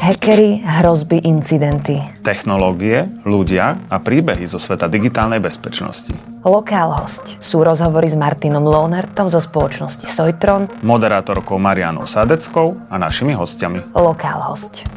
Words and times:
Hackery, 0.00 0.64
hrozby, 0.64 1.20
incidenty. 1.28 2.00
Technológie, 2.24 3.04
ľudia 3.20 3.84
a 3.92 4.00
príbehy 4.00 4.48
zo 4.48 4.56
sveta 4.56 4.88
digitálnej 4.88 5.44
bezpečnosti. 5.44 6.16
Lokál 6.40 6.88
host 6.96 7.36
sú 7.36 7.60
rozhovory 7.60 8.08
s 8.08 8.16
Martinom 8.16 8.64
Lohnertom 8.64 9.28
zo 9.28 9.44
spoločnosti 9.44 10.08
Sojtron, 10.08 10.72
Moderátorkou 10.80 11.60
Marianou 11.60 12.08
Sadeckou 12.08 12.88
a 12.88 12.96
našimi 12.96 13.36
hostiami. 13.36 13.92
Lokál 13.92 14.40
host. 14.40 14.88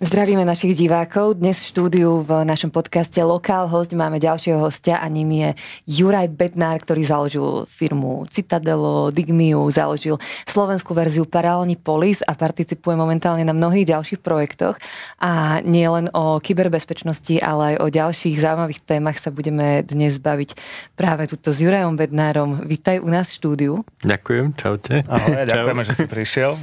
Zdravíme 0.00 0.48
našich 0.48 0.80
divákov. 0.80 1.44
Dnes 1.44 1.60
v 1.60 1.76
štúdiu 1.76 2.24
v 2.24 2.40
našom 2.48 2.72
podcaste 2.72 3.20
Lokál 3.20 3.68
host 3.68 3.92
máme 3.92 4.16
ďalšieho 4.16 4.56
hostia 4.56 4.96
a 4.96 5.04
ním 5.12 5.28
je 5.28 5.48
Juraj 5.84 6.32
Bednár, 6.32 6.80
ktorý 6.80 7.04
založil 7.04 7.68
firmu 7.68 8.24
Citadelo, 8.32 9.12
Digmiu, 9.12 9.60
založil 9.68 10.16
slovenskú 10.48 10.96
verziu 10.96 11.28
Paralelní 11.28 11.76
Polis 11.76 12.24
a 12.24 12.32
participuje 12.32 12.96
momentálne 12.96 13.44
na 13.44 13.52
mnohých 13.52 13.92
ďalších 13.92 14.24
projektoch. 14.24 14.80
A 15.20 15.60
nie 15.68 15.84
len 15.84 16.08
o 16.16 16.40
kyberbezpečnosti, 16.40 17.36
ale 17.36 17.76
aj 17.76 17.84
o 17.84 17.86
ďalších 17.92 18.40
zaujímavých 18.40 18.80
témach 18.80 19.20
sa 19.20 19.28
budeme 19.28 19.84
dnes 19.84 20.16
baviť 20.16 20.56
práve 20.96 21.28
tuto 21.28 21.52
s 21.52 21.60
Jurajom 21.60 22.00
Bednárom. 22.00 22.64
Vítaj 22.64 23.04
u 23.04 23.08
nás 23.12 23.28
v 23.28 23.36
štúdiu. 23.36 23.72
Ďakujem, 24.00 24.56
čaute. 24.56 25.04
Ahoj, 25.04 25.44
ďakujeme, 25.52 25.82
že 25.84 25.92
si 25.92 26.06
prišiel. 26.08 26.56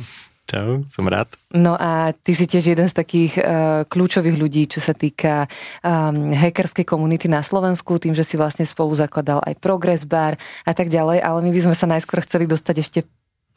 Čau, 0.47 0.79
som 0.87 1.03
rád. 1.11 1.27
No 1.51 1.75
a 1.75 2.15
ty 2.15 2.31
si 2.31 2.47
tiež 2.47 2.71
jeden 2.71 2.87
z 2.87 2.95
takých 2.95 3.35
uh, 3.35 3.83
kľúčových 3.83 4.39
ľudí, 4.39 4.63
čo 4.71 4.79
sa 4.79 4.95
týka 4.95 5.51
um, 5.83 6.31
hackerskej 6.31 6.87
komunity 6.87 7.27
na 7.27 7.43
Slovensku, 7.43 7.99
tým, 7.99 8.15
že 8.15 8.23
si 8.23 8.39
vlastne 8.39 8.63
spolu 8.63 8.95
zakladal 8.95 9.43
aj 9.43 9.59
Progress 9.59 10.07
Bar 10.07 10.39
a 10.63 10.71
tak 10.71 10.87
ďalej, 10.87 11.20
ale 11.20 11.39
my 11.43 11.51
by 11.51 11.61
sme 11.67 11.75
sa 11.75 11.83
najskôr 11.91 12.23
chceli 12.23 12.47
dostať 12.47 12.75
ešte 12.79 12.99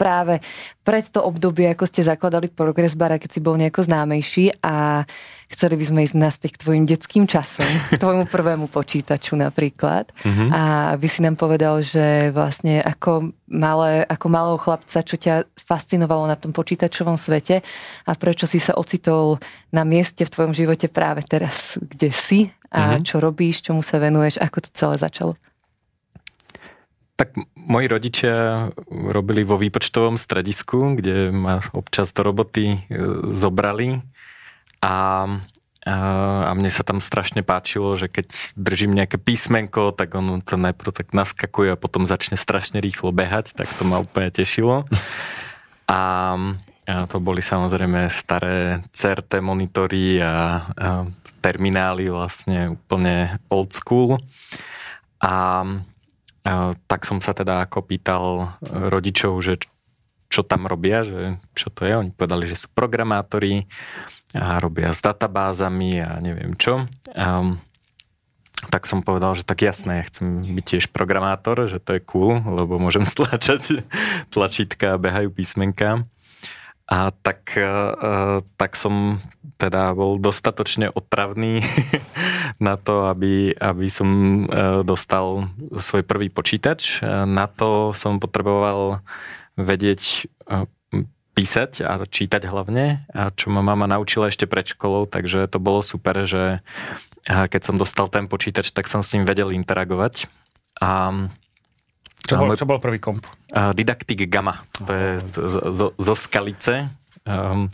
práve 0.01 0.41
pred 0.81 1.05
to 1.05 1.21
obdobie, 1.21 1.69
ako 1.69 1.85
ste 1.85 2.01
zakladali 2.01 2.49
Progress 2.49 2.97
Bar, 2.97 3.21
keď 3.21 3.31
si 3.37 3.45
bol 3.45 3.61
nejako 3.61 3.85
známejší 3.85 4.65
a 4.65 5.05
chceli 5.53 5.77
by 5.77 5.85
sme 5.85 6.01
ísť 6.09 6.17
naspäť 6.17 6.51
k 6.57 6.63
tvojim 6.65 6.85
detským 6.89 7.29
časom, 7.29 7.69
k 7.93 7.99
tvojmu 8.03 8.25
prvému 8.33 8.73
počítaču 8.73 9.37
napríklad. 9.37 10.09
Mm-hmm. 10.25 10.49
A 10.49 10.63
by 10.97 11.09
si 11.11 11.21
nám 11.21 11.37
povedal, 11.37 11.85
že 11.85 12.33
vlastne 12.33 12.81
ako, 12.81 13.37
malé, 13.53 14.09
ako 14.09 14.27
malého 14.33 14.57
chlapca, 14.57 15.05
čo 15.05 15.21
ťa 15.21 15.45
fascinovalo 15.61 16.25
na 16.25 16.41
tom 16.41 16.57
počítačovom 16.57 17.21
svete 17.21 17.61
a 18.09 18.13
prečo 18.17 18.49
si 18.49 18.57
sa 18.57 18.73
ocitol 18.81 19.37
na 19.69 19.85
mieste 19.85 20.25
v 20.25 20.33
tvojom 20.33 20.57
živote 20.57 20.89
práve 20.89 21.21
teraz, 21.29 21.77
kde 21.77 22.09
si 22.09 22.41
a 22.73 22.97
mm-hmm. 22.97 23.05
čo 23.05 23.21
robíš, 23.21 23.61
čomu 23.61 23.85
sa 23.85 24.01
venuješ, 24.01 24.41
ako 24.41 24.65
to 24.65 24.71
celé 24.73 24.97
začalo. 24.97 25.37
Tak 27.21 27.37
moji 27.53 27.85
rodičia 27.85 28.73
robili 28.89 29.45
vo 29.45 29.61
výpočtovom 29.61 30.17
stredisku, 30.17 30.97
kde 30.97 31.29
ma 31.29 31.61
občas 31.77 32.17
do 32.17 32.25
roboty 32.25 32.65
e, 32.73 32.79
zobrali 33.37 34.01
a, 34.81 35.29
a 35.85 36.51
mne 36.57 36.71
sa 36.73 36.81
tam 36.81 37.05
strašne 37.05 37.45
páčilo, 37.45 37.93
že 38.01 38.09
keď 38.09 38.57
držím 38.57 38.97
nejaké 38.97 39.21
písmenko, 39.21 39.93
tak 39.93 40.17
on 40.17 40.41
to 40.41 40.57
najprv 40.57 40.97
tak 40.97 41.13
naskakuje 41.13 41.77
a 41.77 41.81
potom 41.81 42.09
začne 42.09 42.41
strašne 42.41 42.81
rýchlo 42.81 43.13
behať, 43.13 43.53
tak 43.53 43.69
to 43.69 43.85
ma 43.85 44.01
úplne 44.01 44.33
tešilo. 44.33 44.89
A, 45.93 46.01
a 46.89 47.05
to 47.05 47.21
boli 47.21 47.45
samozrejme 47.45 48.09
staré 48.09 48.81
CRT 48.97 49.45
monitory 49.45 50.25
a, 50.25 50.25
a 50.73 50.89
terminály 51.45 52.09
vlastne 52.09 52.81
úplne 52.81 53.37
old 53.53 53.77
school. 53.77 54.17
A 55.21 55.65
tak 56.89 57.05
som 57.05 57.21
sa 57.21 57.37
teda 57.37 57.69
ako 57.69 57.85
pýtal 57.85 58.57
rodičov, 58.65 59.37
že 59.45 59.61
čo 60.31 60.47
tam 60.47 60.71
robia, 60.71 61.03
že 61.03 61.43
čo 61.59 61.75
to 61.75 61.83
je. 61.83 61.95
Oni 61.99 62.15
povedali, 62.15 62.47
že 62.47 62.55
sú 62.55 62.71
programátori 62.71 63.67
a 64.33 64.63
robia 64.63 64.95
s 64.95 65.03
databázami 65.03 65.99
a 65.99 66.23
neviem 66.23 66.55
čo. 66.55 66.87
A, 67.19 67.59
tak 68.71 68.87
som 68.87 69.03
povedal, 69.03 69.35
že 69.35 69.43
tak 69.43 69.67
jasné, 69.67 70.01
ja 70.01 70.09
chcem 70.13 70.45
byť 70.47 70.65
tiež 70.65 70.85
programátor, 70.95 71.67
že 71.67 71.83
to 71.83 71.99
je 71.99 72.07
cool, 72.07 72.39
lebo 72.39 72.79
môžem 72.79 73.03
stlačať 73.11 73.83
tlačítka 74.31 74.95
a 74.95 75.03
behajú 75.03 75.35
písmenka. 75.35 76.07
A 76.91 77.15
tak, 77.23 77.55
uh, 77.55 78.43
tak 78.59 78.75
som 78.75 79.23
teda 79.61 79.93
bol 79.93 80.17
dostatočne 80.17 80.89
otravný 80.89 81.61
na 82.67 82.81
to, 82.81 83.13
aby, 83.13 83.53
aby 83.53 83.87
som 83.93 84.09
uh, 84.49 84.81
dostal 84.81 85.53
svoj 85.77 86.01
prvý 86.09 86.33
počítač. 86.33 87.05
Na 87.05 87.45
to 87.45 87.93
som 87.93 88.17
potreboval 88.17 89.05
vedieť 89.61 90.33
uh, 90.49 90.65
písať 91.37 91.85
a 91.85 92.01
čítať 92.01 92.49
hlavne, 92.49 93.07
a 93.13 93.31
čo 93.33 93.53
ma 93.53 93.63
mama 93.63 93.87
naučila 93.87 94.29
ešte 94.29 94.51
pred 94.51 94.67
školou, 94.67 95.07
takže 95.07 95.47
to 95.47 95.63
bolo 95.63 95.81
super, 95.81 96.27
že 96.27 96.61
keď 97.25 97.61
som 97.63 97.81
dostal 97.81 98.11
ten 98.11 98.27
počítač, 98.27 98.75
tak 98.75 98.91
som 98.91 99.01
s 99.01 99.15
ním 99.15 99.25
vedel 99.25 99.55
interagovať. 99.55 100.27
A 100.85 101.13
čo 102.27 102.35
bol, 102.37 102.53
čo 102.57 102.69
bol 102.69 102.79
prvý 102.83 103.01
komp? 103.01 103.25
Didaktik 103.51 104.29
Gamma, 104.29 104.61
to 104.77 104.93
je 104.93 105.11
zo, 105.73 105.87
zo 105.97 106.15
Skalice. 106.15 106.93
Um, 107.25 107.73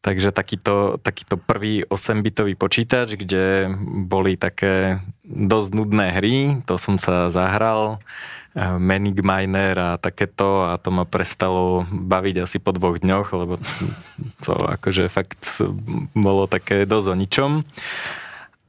takže 0.00 0.32
takýto, 0.32 0.96
takýto 1.00 1.36
prvý 1.36 1.84
8-bitový 1.84 2.56
počítač, 2.56 3.20
kde 3.20 3.68
boli 4.08 4.40
také 4.40 5.04
dosť 5.24 5.70
nudné 5.76 6.06
hry, 6.16 6.36
to 6.64 6.80
som 6.80 6.96
sa 6.96 7.28
zahral. 7.28 8.00
Manic 8.58 9.22
Miner 9.22 9.78
a 9.78 9.90
takéto 9.94 10.66
a 10.66 10.74
to 10.74 10.90
ma 10.90 11.06
prestalo 11.06 11.86
baviť 11.86 12.50
asi 12.50 12.58
po 12.58 12.74
dvoch 12.74 12.98
dňoch, 12.98 13.28
lebo 13.30 13.54
to 14.44 14.52
akože 14.58 15.06
fakt 15.06 15.62
bolo 16.18 16.50
také 16.50 16.82
dosť 16.82 17.06
o 17.06 17.14
ničom. 17.14 17.50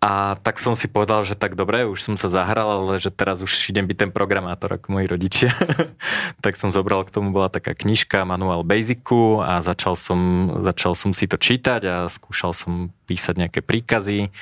A 0.01 0.33
tak 0.41 0.57
som 0.57 0.73
si 0.73 0.89
povedal, 0.89 1.21
že 1.21 1.37
tak 1.37 1.53
dobre, 1.53 1.85
už 1.85 2.01
som 2.01 2.15
sa 2.17 2.25
zahral, 2.25 2.65
ale 2.73 2.97
že 2.97 3.13
teraz 3.13 3.37
už 3.37 3.53
idem 3.69 3.85
byť 3.85 3.97
ten 4.01 4.09
programátor 4.09 4.73
ako 4.73 4.97
moji 4.97 5.05
rodičia. 5.05 5.53
tak 6.43 6.57
som 6.57 6.73
zobral, 6.73 7.05
k 7.05 7.13
tomu 7.13 7.29
bola 7.29 7.53
taká 7.53 7.77
knižka 7.77 8.25
Manual 8.25 8.65
Basicu 8.65 9.45
a 9.45 9.61
začal 9.61 9.93
som, 9.93 10.49
začal 10.65 10.97
som 10.97 11.13
si 11.13 11.29
to 11.29 11.37
čítať 11.37 11.81
a 11.85 11.95
skúšal 12.09 12.57
som 12.57 12.89
písať 13.05 13.45
nejaké 13.45 13.61
príkazy. 13.61 14.33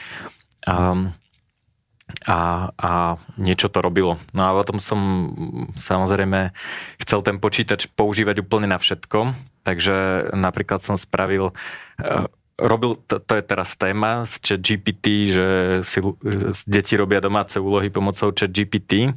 A, 0.64 1.12
a, 2.24 2.38
a 2.80 2.92
niečo 3.36 3.68
to 3.68 3.84
robilo. 3.84 4.16
No 4.32 4.42
a 4.48 4.56
potom 4.56 4.80
som 4.80 5.00
samozrejme 5.76 6.56
chcel 7.04 7.20
ten 7.20 7.36
počítač 7.36 7.92
používať 8.00 8.48
úplne 8.48 8.72
na 8.72 8.80
všetko, 8.80 9.36
takže 9.68 10.32
napríklad 10.40 10.80
som 10.80 10.96
spravil 10.96 11.52
robil, 12.60 13.00
to, 13.08 13.20
to 13.20 13.34
je 13.40 13.44
teraz 13.44 13.80
téma 13.80 14.28
z 14.28 14.34
chat 14.44 14.66
že 15.26 15.48
si 15.82 15.98
že 16.04 16.38
deti 16.68 16.94
robia 17.00 17.24
domáce 17.24 17.60
úlohy 17.60 17.88
pomocou 17.90 18.36
chat 18.36 18.52
GPT. 18.52 19.16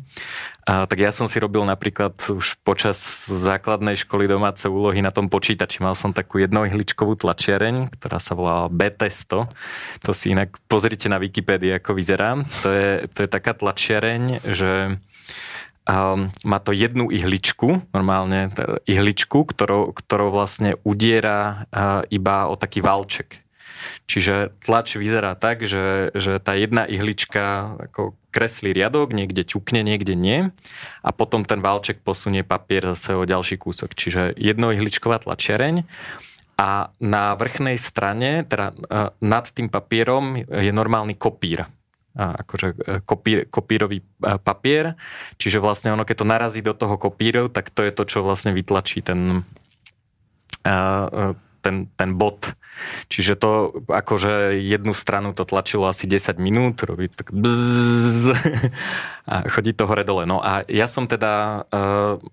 A, 0.62 0.86
tak 0.86 1.02
ja 1.02 1.10
som 1.10 1.26
si 1.26 1.42
robil 1.42 1.66
napríklad 1.66 2.14
už 2.30 2.62
počas 2.62 2.96
základnej 3.26 3.98
školy 3.98 4.30
domáce 4.30 4.70
úlohy 4.70 5.02
na 5.02 5.10
tom 5.10 5.26
počítači. 5.26 5.82
Mal 5.82 5.98
som 5.98 6.14
takú 6.14 6.38
jednoihličkovú 6.38 7.18
tlačiareň, 7.18 7.90
ktorá 7.98 8.22
sa 8.22 8.38
volala 8.38 8.70
BT100. 8.70 9.50
To 10.06 10.10
si 10.14 10.30
inak 10.30 10.62
pozrite 10.70 11.10
na 11.10 11.18
Wikipédii, 11.18 11.82
ako 11.82 11.98
vyzerá. 11.98 12.38
To 12.62 12.70
je, 12.70 13.10
to 13.10 13.26
je 13.26 13.28
taká 13.28 13.58
tlačiareň, 13.58 14.46
že 14.46 15.02
Um, 15.82 16.30
má 16.46 16.62
to 16.62 16.70
jednu 16.70 17.10
ihličku, 17.10 17.82
normálne 17.90 18.54
ihličku, 18.86 19.42
ktorou, 19.42 19.90
ktorou 19.90 20.30
vlastne 20.30 20.78
udiera 20.86 21.66
uh, 21.74 22.06
iba 22.06 22.46
o 22.46 22.54
taký 22.54 22.78
valček. 22.78 23.42
Čiže 24.06 24.54
tlač 24.62 24.94
vyzerá 24.94 25.34
tak, 25.34 25.66
že, 25.66 26.14
že 26.14 26.38
tá 26.38 26.54
jedna 26.54 26.86
ihlička 26.86 27.74
ako 27.90 28.14
kreslí 28.30 28.70
riadok, 28.70 29.10
niekde 29.10 29.42
ťukne, 29.42 29.82
niekde 29.82 30.14
nie 30.14 30.54
a 31.02 31.10
potom 31.10 31.42
ten 31.42 31.58
válček 31.58 31.98
posunie 32.06 32.46
papier 32.46 32.94
zase 32.94 33.18
o 33.18 33.26
ďalší 33.26 33.58
kúsok. 33.58 33.98
Čiže 33.98 34.38
jednoihličková 34.38 35.26
tlačiareň 35.26 35.82
a 36.62 36.94
na 37.02 37.34
vrchnej 37.34 37.74
strane, 37.74 38.46
teda 38.46 38.70
uh, 38.70 39.10
nad 39.18 39.50
tým 39.50 39.66
papierom 39.66 40.46
je 40.46 40.70
normálny 40.70 41.18
kopír 41.18 41.66
akože 42.16 42.68
e, 42.76 42.94
kopír, 43.04 43.48
kopírový 43.48 44.04
e, 44.04 44.36
papier, 44.36 45.00
čiže 45.40 45.58
vlastne 45.58 45.96
ono, 45.96 46.04
keď 46.04 46.16
to 46.20 46.26
narazí 46.28 46.60
do 46.60 46.76
toho 46.76 47.00
kopíru, 47.00 47.48
tak 47.48 47.72
to 47.72 47.80
je 47.80 47.92
to, 47.92 48.04
čo 48.04 48.18
vlastne 48.20 48.52
vytlačí 48.52 49.00
ten, 49.00 49.44
e, 50.64 50.76
ten, 51.64 51.76
ten 51.88 52.10
bod. 52.16 52.52
Čiže 53.08 53.36
to 53.36 53.50
akože 53.84 54.56
jednu 54.60 54.96
stranu 54.96 55.36
to 55.36 55.44
tlačilo 55.44 55.88
asi 55.88 56.08
10 56.08 56.40
minút, 56.40 56.80
robí 56.84 57.08
tak 57.12 57.32
bzzz, 57.32 58.32
a 59.28 59.34
chodí 59.48 59.72
to 59.76 59.84
hore 59.84 60.04
dole. 60.04 60.24
No 60.24 60.40
a 60.40 60.64
ja 60.66 60.88
som 60.88 61.04
teda, 61.04 61.64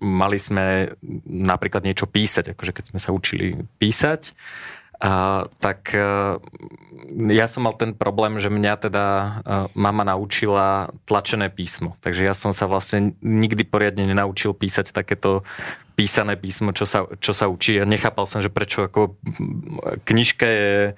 mali 0.00 0.40
sme 0.40 0.96
napríklad 1.28 1.84
niečo 1.84 2.08
písať, 2.08 2.56
akože 2.56 2.72
keď 2.72 2.84
sme 2.90 2.98
sa 2.98 3.12
učili 3.12 3.68
písať, 3.76 4.32
a, 5.00 5.48
tak 5.56 5.96
a, 5.96 6.36
e, 7.16 7.32
ja 7.32 7.48
som 7.48 7.64
mal 7.64 7.72
ten 7.72 7.96
problém, 7.96 8.36
že 8.36 8.52
mňa 8.52 8.74
teda 8.76 9.04
e, 9.08 9.28
mama 9.72 10.04
naučila 10.04 10.92
tlačené 11.08 11.48
písmo. 11.48 11.96
Takže 12.04 12.28
ja 12.28 12.36
som 12.36 12.52
sa 12.52 12.68
vlastne 12.68 13.16
nikdy 13.24 13.64
poriadne 13.64 14.04
nenaučil 14.04 14.52
písať 14.52 14.92
takéto 14.92 15.40
písané 15.96 16.36
písmo, 16.36 16.76
čo 16.76 16.84
sa, 16.84 17.08
čo 17.20 17.32
sa 17.32 17.48
učí. 17.48 17.80
Ja 17.80 17.88
nechápal 17.88 18.24
som, 18.24 18.44
že 18.44 18.52
prečo 18.52 18.84
ako 18.84 19.16
knižka 20.04 20.46
je 20.48 20.72
e, 20.88 20.92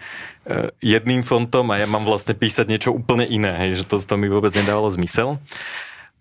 jedným 0.83 1.23
fontom 1.23 1.71
a 1.71 1.79
ja 1.79 1.87
mám 1.87 2.03
vlastne 2.03 2.35
písať 2.35 2.67
niečo 2.67 2.91
úplne 2.91 3.27
iné, 3.27 3.55
hej, 3.67 3.83
že 3.83 3.85
to, 3.87 4.03
to 4.03 4.15
mi 4.19 4.27
vôbec 4.27 4.51
nedávalo 4.55 4.91
zmysel. 4.91 5.39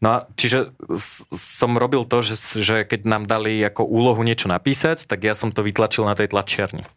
No 0.01 0.07
a 0.09 0.17
čiže 0.33 0.73
som 1.33 1.77
robil 1.77 2.09
to, 2.09 2.25
že, 2.25 2.61
že 2.61 2.75
keď 2.89 3.05
nám 3.05 3.29
dali 3.29 3.61
ako 3.61 3.85
úlohu 3.85 4.25
niečo 4.25 4.49
napísať, 4.49 5.05
tak 5.05 5.21
ja 5.21 5.37
som 5.37 5.53
to 5.53 5.61
vytlačil 5.61 6.09
na 6.09 6.17
tej 6.17 6.33
tlačiarni. 6.33 6.89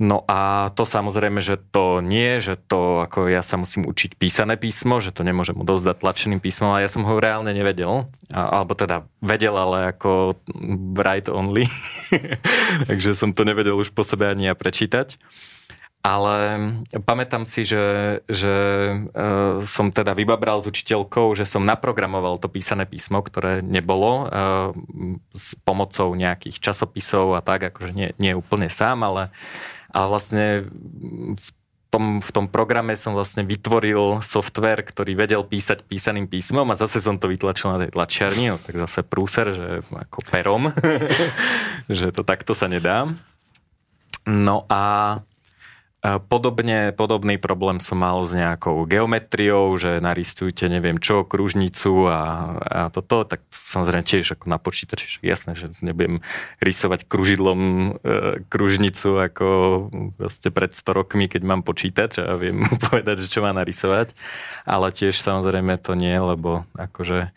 No 0.00 0.24
a 0.24 0.72
to 0.72 0.88
samozrejme, 0.88 1.38
že 1.38 1.60
to 1.60 2.00
nie, 2.02 2.40
že 2.40 2.56
to 2.56 3.04
ako 3.06 3.28
ja 3.28 3.44
sa 3.44 3.60
musím 3.60 3.86
učiť 3.86 4.16
písané 4.18 4.56
písmo, 4.58 4.98
že 4.98 5.12
to 5.12 5.22
nemôžem 5.22 5.54
odozdať 5.54 6.00
tlačeným 6.00 6.40
písmom 6.40 6.74
a 6.74 6.82
ja 6.82 6.90
som 6.90 7.04
ho 7.06 7.20
reálne 7.22 7.52
nevedel. 7.52 8.08
A, 8.32 8.62
alebo 8.62 8.72
teda 8.74 9.06
vedel, 9.22 9.54
ale 9.54 9.94
ako 9.94 10.34
write 10.96 11.28
only. 11.28 11.68
Takže 12.90 13.14
som 13.14 13.36
to 13.36 13.46
nevedel 13.46 13.78
už 13.78 13.92
po 13.94 14.02
sebe 14.02 14.26
ani 14.26 14.50
ja 14.50 14.58
prečítať. 14.58 15.20
Ale 16.02 16.58
pamätám 17.06 17.46
si, 17.46 17.62
že, 17.62 18.18
že 18.26 18.54
uh, 19.14 19.62
som 19.62 19.94
teda 19.94 20.18
vybabral 20.18 20.58
s 20.58 20.66
učiteľkou, 20.66 21.38
že 21.38 21.46
som 21.46 21.62
naprogramoval 21.62 22.42
to 22.42 22.50
písané 22.50 22.90
písmo, 22.90 23.22
ktoré 23.22 23.62
nebolo 23.62 24.26
uh, 24.26 24.74
s 25.30 25.54
pomocou 25.62 26.10
nejakých 26.18 26.58
časopisov 26.58 27.38
a 27.38 27.40
tak, 27.46 27.70
akože 27.70 27.94
nie, 27.94 28.10
nie 28.18 28.34
úplne 28.34 28.66
sám, 28.66 29.06
ale 29.06 29.30
a 29.92 30.00
vlastne 30.08 30.66
v 31.36 31.48
tom, 31.92 32.24
v 32.24 32.30
tom 32.32 32.48
programe 32.48 32.96
som 32.96 33.12
vlastne 33.12 33.44
vytvoril 33.44 34.24
software, 34.24 34.80
ktorý 34.80 35.12
vedel 35.12 35.44
písať 35.44 35.84
písaným 35.84 36.24
písmom 36.24 36.64
a 36.72 36.78
zase 36.80 37.04
som 37.04 37.20
to 37.20 37.28
vytlačil 37.28 37.68
na 37.68 37.78
tej 37.84 37.92
tlačiarni, 37.92 38.48
no, 38.48 38.56
tak 38.56 38.80
zase 38.80 39.04
prúser, 39.04 39.52
že 39.52 39.84
ako 39.92 40.24
perom, 40.24 40.72
že 42.00 42.08
to 42.08 42.24
takto 42.24 42.56
sa 42.56 42.64
nedá. 42.72 43.12
No 44.24 44.64
a 44.72 45.20
Podobne, 46.02 46.90
podobný 46.90 47.38
problém 47.38 47.78
som 47.78 48.02
mal 48.02 48.26
s 48.26 48.34
nejakou 48.34 48.90
geometriou, 48.90 49.70
že 49.78 50.02
naristujte 50.02 50.66
neviem 50.66 50.98
čo, 50.98 51.22
kružnicu 51.22 52.10
a, 52.10 52.20
a 52.58 52.80
toto, 52.90 53.22
tak 53.22 53.46
samozrejme 53.54 54.02
tiež 54.02 54.34
ako 54.34 54.50
na 54.50 54.58
počítači, 54.58 55.22
jasné, 55.22 55.54
že 55.54 55.70
nebudem 55.78 56.18
rysovať 56.58 57.06
kružidlom 57.06 57.60
e, 57.62 57.90
kružnicu 58.50 59.14
ako 59.14 59.46
vlastne 60.18 60.50
pred 60.50 60.74
100 60.74 60.90
rokmi, 60.90 61.30
keď 61.30 61.42
mám 61.46 61.62
počítač 61.62 62.18
a 62.18 62.34
viem 62.34 62.66
povedať, 62.90 63.22
že 63.22 63.30
čo 63.30 63.46
má 63.46 63.54
narysovať, 63.54 64.10
ale 64.66 64.90
tiež 64.90 65.14
samozrejme 65.14 65.78
to 65.78 65.94
nie, 65.94 66.18
lebo 66.18 66.66
akože 66.82 67.30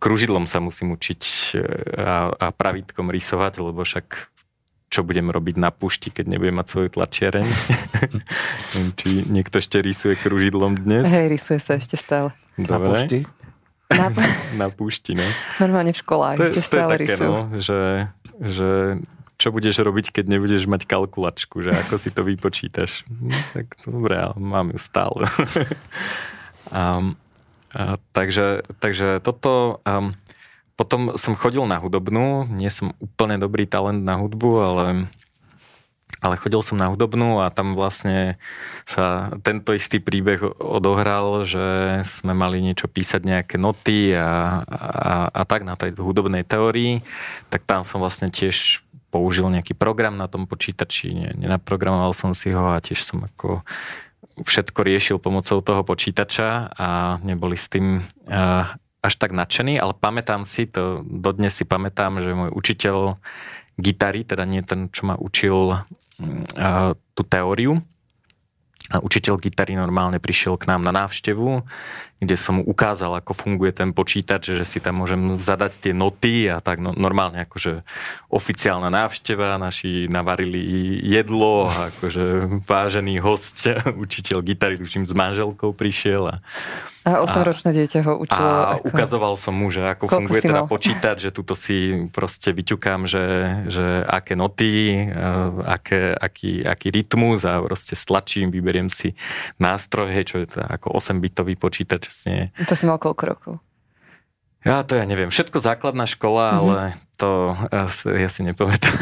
kružidlom 0.00 0.48
sa 0.48 0.64
musím 0.64 0.96
učiť 0.96 1.22
e, 1.52 1.60
a, 2.00 2.32
a 2.32 2.46
pravítkom 2.48 3.12
rysovať, 3.12 3.60
lebo 3.60 3.84
však 3.84 4.33
čo 4.94 5.02
budem 5.02 5.26
robiť 5.26 5.58
na 5.58 5.74
pušti, 5.74 6.14
keď 6.14 6.30
nebudem 6.30 6.54
mať 6.54 6.66
svoju 6.70 6.88
tlačiareň. 6.94 7.46
či 9.02 9.26
niekto 9.26 9.58
ešte 9.58 9.82
rysuje 9.82 10.14
kružidlom 10.14 10.78
dnes. 10.78 11.10
Hej, 11.10 11.34
rysuje 11.34 11.58
sa 11.58 11.74
ešte 11.74 11.98
stále. 11.98 12.30
Dobre. 12.54 12.70
Na 12.70 12.78
pušti? 12.94 13.20
Na, 13.94 14.08
na 14.56 14.66
púšti, 14.72 15.12
no. 15.14 15.22
Normálne 15.60 15.92
v 15.94 16.00
školách 16.02 16.40
to, 16.40 16.48
ešte 16.48 16.62
to 16.62 16.66
stále 16.66 16.90
je 16.96 16.98
také, 16.98 17.04
rysujú. 17.14 17.30
No, 17.30 17.40
že, 17.60 17.80
že 18.42 18.70
čo 19.38 19.48
budeš 19.52 19.76
robiť, 19.84 20.10
keď 20.10 20.24
nebudeš 20.34 20.66
mať 20.66 20.88
kalkulačku, 20.88 21.62
že 21.62 21.70
ako 21.70 21.94
si 22.00 22.10
to 22.10 22.24
vypočítaš. 22.24 23.04
No, 23.12 23.36
tak 23.52 23.76
dobre, 23.84 24.18
ale 24.18 24.34
mám 24.40 24.72
ju 24.72 24.80
stále. 24.80 25.28
um, 26.74 27.12
a, 27.76 28.00
takže, 28.16 28.64
takže 28.80 29.20
toto... 29.20 29.78
Um, 29.84 30.16
potom 30.74 31.14
som 31.14 31.38
chodil 31.38 31.62
na 31.70 31.78
hudobnú, 31.78 32.50
nie 32.50 32.70
som 32.70 32.94
úplne 32.98 33.38
dobrý 33.38 33.66
talent 33.66 34.02
na 34.02 34.18
hudbu, 34.18 34.50
ale, 34.58 34.86
ale 36.18 36.34
chodil 36.34 36.58
som 36.66 36.74
na 36.74 36.90
hudobnú 36.90 37.38
a 37.38 37.54
tam 37.54 37.78
vlastne 37.78 38.42
sa 38.82 39.30
tento 39.46 39.70
istý 39.70 40.02
príbeh 40.02 40.42
odohral, 40.58 41.46
že 41.46 42.02
sme 42.02 42.34
mali 42.34 42.58
niečo 42.58 42.90
písať, 42.90 43.22
nejaké 43.22 43.54
noty 43.54 44.18
a, 44.18 44.62
a, 44.66 45.14
a 45.30 45.42
tak 45.46 45.62
na 45.62 45.78
tej 45.78 45.94
hudobnej 45.94 46.42
teórii, 46.42 47.06
tak 47.54 47.62
tam 47.62 47.86
som 47.86 48.02
vlastne 48.02 48.34
tiež 48.34 48.82
použil 49.14 49.46
nejaký 49.46 49.78
program 49.78 50.18
na 50.18 50.26
tom 50.26 50.50
počítači, 50.50 51.38
nenaprogramoval 51.38 52.10
som 52.10 52.34
si 52.34 52.50
ho 52.50 52.74
a 52.74 52.82
tiež 52.82 52.98
som 52.98 53.22
ako 53.22 53.62
všetko 54.42 54.80
riešil 54.82 55.16
pomocou 55.22 55.62
toho 55.62 55.86
počítača 55.86 56.74
a 56.74 57.22
neboli 57.22 57.54
s 57.54 57.70
tým 57.70 58.02
až 59.04 59.20
tak 59.20 59.36
nadšený, 59.36 59.76
ale 59.76 59.92
pamätám 59.92 60.48
si, 60.48 60.64
to 60.64 61.04
dodnes 61.04 61.52
si 61.52 61.68
pamätám, 61.68 62.24
že 62.24 62.32
môj 62.32 62.56
učiteľ 62.56 63.20
gitary, 63.76 64.24
teda 64.24 64.48
nie 64.48 64.64
ten, 64.64 64.88
čo 64.88 65.04
ma 65.04 65.20
učil 65.20 65.76
uh, 65.76 66.92
tú 67.12 67.22
teóriu, 67.28 67.84
a 68.92 69.00
učiteľ 69.00 69.40
gitary 69.40 69.80
normálne 69.80 70.20
prišiel 70.20 70.60
k 70.60 70.68
nám 70.68 70.84
na 70.84 70.92
návštevu, 70.92 71.64
kde 72.24 72.36
som 72.36 72.64
ukázal, 72.64 73.20
ako 73.20 73.32
funguje 73.36 73.70
ten 73.70 73.92
počítač, 73.92 74.56
že 74.56 74.64
si 74.64 74.80
tam 74.80 75.04
môžem 75.04 75.36
zadať 75.36 75.78
tie 75.78 75.92
noty 75.92 76.48
a 76.48 76.58
tak 76.58 76.80
no, 76.80 76.96
normálne 76.96 77.44
akože 77.44 77.84
oficiálna 78.32 78.88
návšteva, 78.88 79.60
naši 79.60 80.08
navarili 80.08 80.60
jedlo, 81.04 81.70
akože 81.70 82.58
vážený 82.64 83.20
host, 83.20 83.68
učiteľ 84.04 84.40
gitary, 84.42 84.80
tuším, 84.80 85.04
s 85.04 85.12
manželkou 85.12 85.76
prišiel 85.76 86.32
a 86.32 86.36
a 87.04 87.20
8-ročné 87.20 87.76
dieťa 87.76 88.00
ho 88.08 88.16
učilo. 88.16 88.40
A 88.40 88.80
ako... 88.80 88.88
ukazoval 88.88 89.36
som 89.36 89.52
mu, 89.52 89.68
že 89.68 89.84
ako 89.84 90.08
funguje 90.08 90.40
teda 90.40 90.64
počítať, 90.64 91.28
že 91.28 91.30
tuto 91.36 91.52
si 91.52 92.08
proste 92.08 92.56
vyťukám, 92.56 93.04
že, 93.04 93.24
že 93.68 93.84
aké 94.08 94.32
noty, 94.32 95.04
uh, 95.12 95.68
aké, 95.68 96.16
aký, 96.16 96.64
aký 96.64 96.88
rytmus 96.88 97.44
a 97.44 97.60
proste 97.60 97.92
stlačím, 97.92 98.48
vyberiem 98.48 98.88
si 98.88 99.12
nástroj, 99.60 100.16
hej, 100.16 100.24
čo 100.32 100.36
je 100.40 100.56
to 100.56 100.64
ako 100.64 100.96
8-bitový 100.96 101.60
počítač. 101.60 102.08
Vlastne. 102.14 102.54
To 102.62 102.74
si 102.78 102.86
mal 102.86 103.02
koľko 103.02 103.22
rokov? 103.26 103.54
Ja 104.62 104.86
to 104.86 104.94
ja 104.94 105.02
neviem. 105.02 105.34
Všetko 105.34 105.58
základná 105.58 106.06
škola, 106.06 106.54
mm-hmm. 106.54 106.62
ale 106.62 106.82
to 107.18 107.30
ja, 107.74 107.84
ja 108.22 108.28
si 108.30 108.46
nepamätám. 108.46 108.94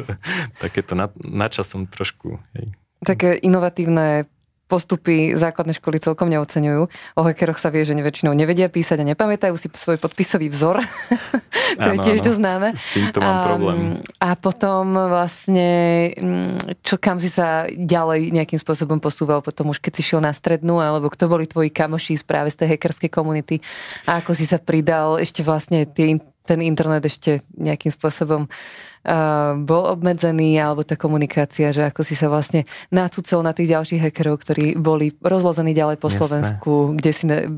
Takéto 0.62 0.94
na, 0.94 1.10
na 1.18 1.50
časom 1.50 1.90
trošku. 1.90 2.38
Hej. 2.54 2.78
Také 3.02 3.34
inovatívne 3.42 4.30
postupy 4.64 5.36
základné 5.36 5.76
školy 5.76 6.00
celkom 6.00 6.32
neocenujú. 6.32 6.88
O 7.16 7.22
hackeroch 7.22 7.60
sa 7.60 7.68
vie, 7.68 7.84
že 7.84 7.92
väčšinou 7.94 8.32
nevedia 8.32 8.72
písať 8.72 9.04
a 9.04 9.08
nepamätajú 9.12 9.54
si 9.60 9.68
svoj 9.68 10.00
podpisový 10.00 10.48
vzor. 10.48 10.80
to 11.80 11.88
je 11.94 11.98
tiež 12.00 12.18
dosť 12.24 12.38
známe. 12.40 12.68
S 12.72 12.88
týmto 12.96 13.18
mám 13.20 13.36
a, 13.36 13.44
problém. 13.52 13.78
A 14.18 14.28
potom 14.40 14.84
vlastne, 14.96 15.68
mm, 16.16 16.80
čo 16.80 16.96
kam 16.96 17.20
si 17.20 17.28
sa 17.28 17.68
ďalej 17.68 18.32
nejakým 18.32 18.58
spôsobom 18.58 18.98
posúval 18.98 19.44
potom 19.44 19.70
už 19.70 19.78
keď 19.84 19.92
si 20.00 20.02
šiel 20.02 20.24
na 20.24 20.32
strednú, 20.32 20.80
alebo 20.80 21.12
kto 21.12 21.28
boli 21.28 21.44
tvoji 21.44 21.68
kamoši 21.68 22.16
práve 22.24 22.48
z 22.48 22.64
tej 22.64 22.76
hackerskej 22.76 23.10
komunity 23.12 23.60
a 24.08 24.24
ako 24.24 24.32
si 24.32 24.48
sa 24.48 24.56
pridal 24.56 25.20
ešte 25.20 25.44
vlastne 25.44 25.84
tie 25.84 26.16
ten 26.44 26.60
internet 26.60 27.08
ešte 27.08 27.40
nejakým 27.56 27.88
spôsobom 27.88 28.44
uh, 28.44 29.52
bol 29.56 29.88
obmedzený, 29.88 30.60
alebo 30.60 30.84
tá 30.84 30.92
komunikácia, 30.92 31.72
že 31.72 31.88
ako 31.88 32.04
si 32.04 32.12
sa 32.12 32.28
vlastne 32.28 32.68
nacúcel 32.92 33.40
na 33.40 33.56
tých 33.56 33.72
ďalších 33.72 34.00
hackerov, 34.04 34.44
ktorí 34.44 34.76
boli 34.76 35.16
rozlazení 35.24 35.72
ďalej 35.72 35.96
po 35.96 36.12
Jasné. 36.12 36.18
Slovensku, 36.20 36.72
kde 37.00 37.10
si 37.16 37.24
ne, 37.24 37.48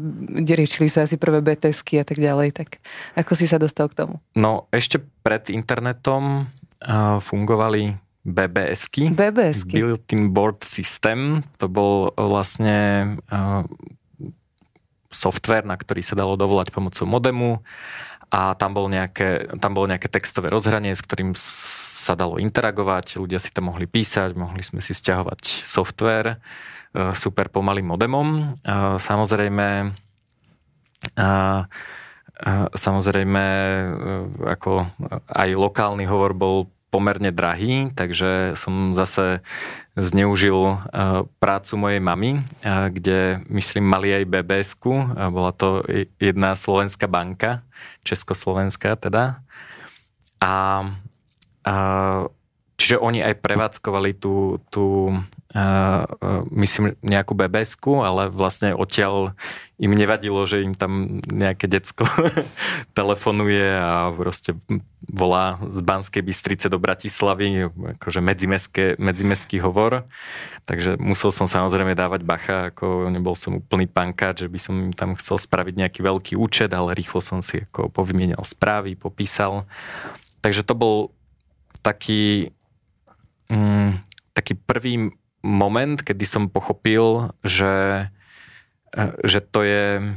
kde 0.42 0.52
riešili 0.54 0.86
sa 0.86 1.02
asi 1.02 1.18
prvé 1.18 1.42
BTSky 1.42 1.98
a 1.98 2.06
tak 2.06 2.22
ďalej, 2.22 2.54
tak 2.54 2.78
ako 3.18 3.32
si 3.34 3.50
sa 3.50 3.58
dostal 3.58 3.90
k 3.90 4.06
tomu? 4.06 4.22
No 4.38 4.70
ešte 4.70 5.02
pred 5.26 5.50
internetom 5.50 6.46
uh, 6.86 7.18
fungovali 7.18 7.98
BBSky. 8.26 9.14
BBSky. 9.14 9.74
Built-in 9.82 10.34
Board 10.34 10.62
System. 10.66 11.46
To 11.62 11.70
bol 11.70 12.10
vlastne 12.18 13.18
uh, 13.30 13.62
software, 15.14 15.62
na 15.62 15.78
ktorý 15.78 16.02
sa 16.02 16.18
dalo 16.18 16.34
dovolať 16.34 16.74
pomocou 16.74 17.06
modemu 17.06 17.62
a 18.30 18.58
tam, 18.58 18.74
bol 18.74 18.90
nejaké, 18.90 19.58
tam 19.62 19.72
bolo 19.76 19.86
nejaké 19.86 20.10
textové 20.10 20.50
rozhranie, 20.50 20.94
s 20.94 21.02
ktorým 21.02 21.32
sa 22.06 22.14
dalo 22.14 22.38
interagovať, 22.38 23.18
ľudia 23.18 23.42
si 23.42 23.50
tam 23.50 23.74
mohli 23.74 23.90
písať, 23.90 24.34
mohli 24.38 24.62
sme 24.62 24.78
si 24.78 24.94
stiahovať 24.94 25.42
software 25.46 26.36
e, 26.36 26.38
super 27.18 27.50
pomalým 27.50 27.90
modemom. 27.90 28.28
E, 28.36 28.42
samozrejme, 29.02 29.68
e, 31.18 31.26
samozrejme 32.70 33.44
ako 34.44 34.86
aj 35.34 35.48
lokálny 35.56 36.04
hovor 36.06 36.36
bol 36.36 36.56
pomerne 36.96 37.28
drahý, 37.28 37.92
takže 37.92 38.56
som 38.56 38.96
zase 38.96 39.44
zneužil 40.00 40.80
prácu 41.36 41.72
mojej 41.76 42.00
mamy, 42.00 42.40
kde 42.64 43.44
myslím 43.52 43.84
mali 43.84 44.16
aj 44.16 44.24
BBS-ku, 44.24 44.92
bola 45.28 45.52
to 45.52 45.84
jedna 46.16 46.56
slovenská 46.56 47.04
banka, 47.04 47.60
československá 48.00 48.96
teda. 48.96 49.44
A, 50.40 50.88
a 51.64 51.74
čiže 52.86 53.02
oni 53.02 53.18
aj 53.18 53.42
prevádzkovali 53.42 54.14
tú, 54.14 54.62
tú 54.70 55.10
uh, 55.10 56.06
myslím, 56.54 56.94
nejakú 57.02 57.34
bebesku, 57.34 58.06
ale 58.06 58.30
vlastne 58.30 58.78
odtiaľ 58.78 59.34
im 59.82 59.90
nevadilo, 59.90 60.46
že 60.46 60.62
im 60.62 60.78
tam 60.78 61.18
nejaké 61.26 61.66
decko 61.66 62.06
telefonuje 62.98 63.74
a 63.74 64.14
proste 64.14 64.54
volá 65.02 65.58
z 65.66 65.82
Banskej 65.82 66.22
Bystrice 66.22 66.70
do 66.70 66.78
Bratislavy, 66.78 67.66
akože 67.98 68.22
medzimestský 69.02 69.58
hovor. 69.58 70.06
Takže 70.66 70.98
musel 71.02 71.34
som 71.34 71.50
samozrejme 71.50 71.98
dávať 71.98 72.22
bacha, 72.22 72.70
ako 72.70 73.10
nebol 73.10 73.34
som 73.34 73.58
úplný 73.58 73.90
pankáč, 73.90 74.46
že 74.46 74.50
by 74.50 74.58
som 74.62 74.74
im 74.78 74.94
tam 74.94 75.18
chcel 75.18 75.38
spraviť 75.42 75.74
nejaký 75.74 76.00
veľký 76.06 76.34
účet, 76.38 76.70
ale 76.70 76.94
rýchlo 76.94 77.18
som 77.18 77.42
si 77.42 77.66
ako 77.66 77.90
povymienial 77.90 78.46
správy, 78.46 78.94
popísal. 78.94 79.66
Takže 80.42 80.62
to 80.62 80.74
bol 80.74 80.96
taký, 81.86 82.50
mm, 83.50 83.90
taký 84.32 84.54
prvý 84.54 85.10
moment, 85.42 85.96
kedy 86.00 86.24
som 86.26 86.52
pochopil, 86.52 87.30
že 87.46 88.06
že 89.22 89.44
to 89.44 89.60
je 89.60 90.16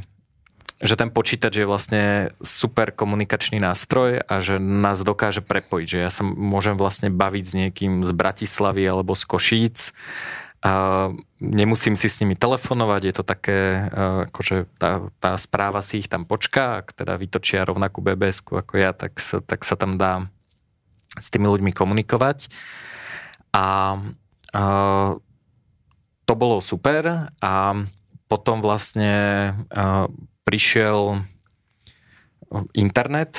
že 0.80 0.96
ten 0.96 1.12
počítač 1.12 1.60
je 1.60 1.68
vlastne 1.68 2.32
super 2.40 2.88
komunikačný 2.88 3.60
nástroj 3.60 4.24
a 4.24 4.40
že 4.40 4.56
nás 4.56 5.04
dokáže 5.04 5.44
prepojiť, 5.44 5.86
že 5.86 5.98
ja 6.00 6.08
sa 6.08 6.24
môžem 6.24 6.72
vlastne 6.80 7.12
baviť 7.12 7.44
s 7.44 7.52
niekým 7.52 7.92
z 8.00 8.10
Bratislavy 8.16 8.88
alebo 8.88 9.12
z 9.12 9.28
Košíc 9.28 9.92
a 10.64 10.72
nemusím 11.36 12.00
si 12.00 12.08
s 12.08 12.20
nimi 12.24 12.32
telefonovať, 12.32 13.02
je 13.04 13.14
to 13.16 13.24
také, 13.24 13.92
akože 14.28 14.72
tá, 14.80 15.04
tá 15.20 15.36
správa 15.36 15.84
si 15.84 16.00
ich 16.00 16.08
tam 16.08 16.24
počká, 16.24 16.80
ak 16.84 16.96
teda 16.96 17.16
vytočia 17.20 17.68
rovnakú 17.68 18.00
bbs 18.00 18.40
ako 18.44 18.74
ja, 18.80 18.96
tak 18.96 19.20
sa, 19.20 19.44
tak 19.44 19.64
sa 19.68 19.76
tam 19.76 20.00
dá 20.00 20.32
s 21.16 21.28
tými 21.28 21.44
ľuďmi 21.44 21.76
komunikovať. 21.76 22.48
A, 23.50 23.98
a 24.54 24.62
to 26.24 26.32
bolo 26.38 26.62
super 26.62 27.30
a 27.42 27.54
potom 28.30 28.62
vlastne 28.62 29.50
prišiel 30.46 31.26
internet. 32.74 33.38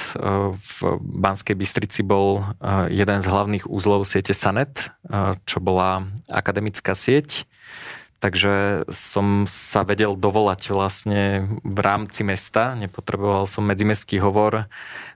V 0.51 0.75
Banskej 0.99 1.55
Bystrici 1.55 2.03
bol 2.03 2.43
jeden 2.91 3.19
z 3.23 3.27
hlavných 3.27 3.67
úzlov 3.67 4.07
siete 4.07 4.35
Sanet, 4.35 4.91
čo 5.47 5.63
bola 5.63 6.07
akademická 6.27 6.95
sieť. 6.95 7.47
Takže 8.21 8.85
som 8.85 9.49
sa 9.49 9.81
vedel 9.81 10.13
dovolať 10.13 10.69
vlastne 10.69 11.49
v 11.65 11.79
rámci 11.81 12.21
mesta. 12.21 12.77
Nepotreboval 12.77 13.49
som 13.49 13.65
medzimestský 13.65 14.21
hovor 14.21 14.69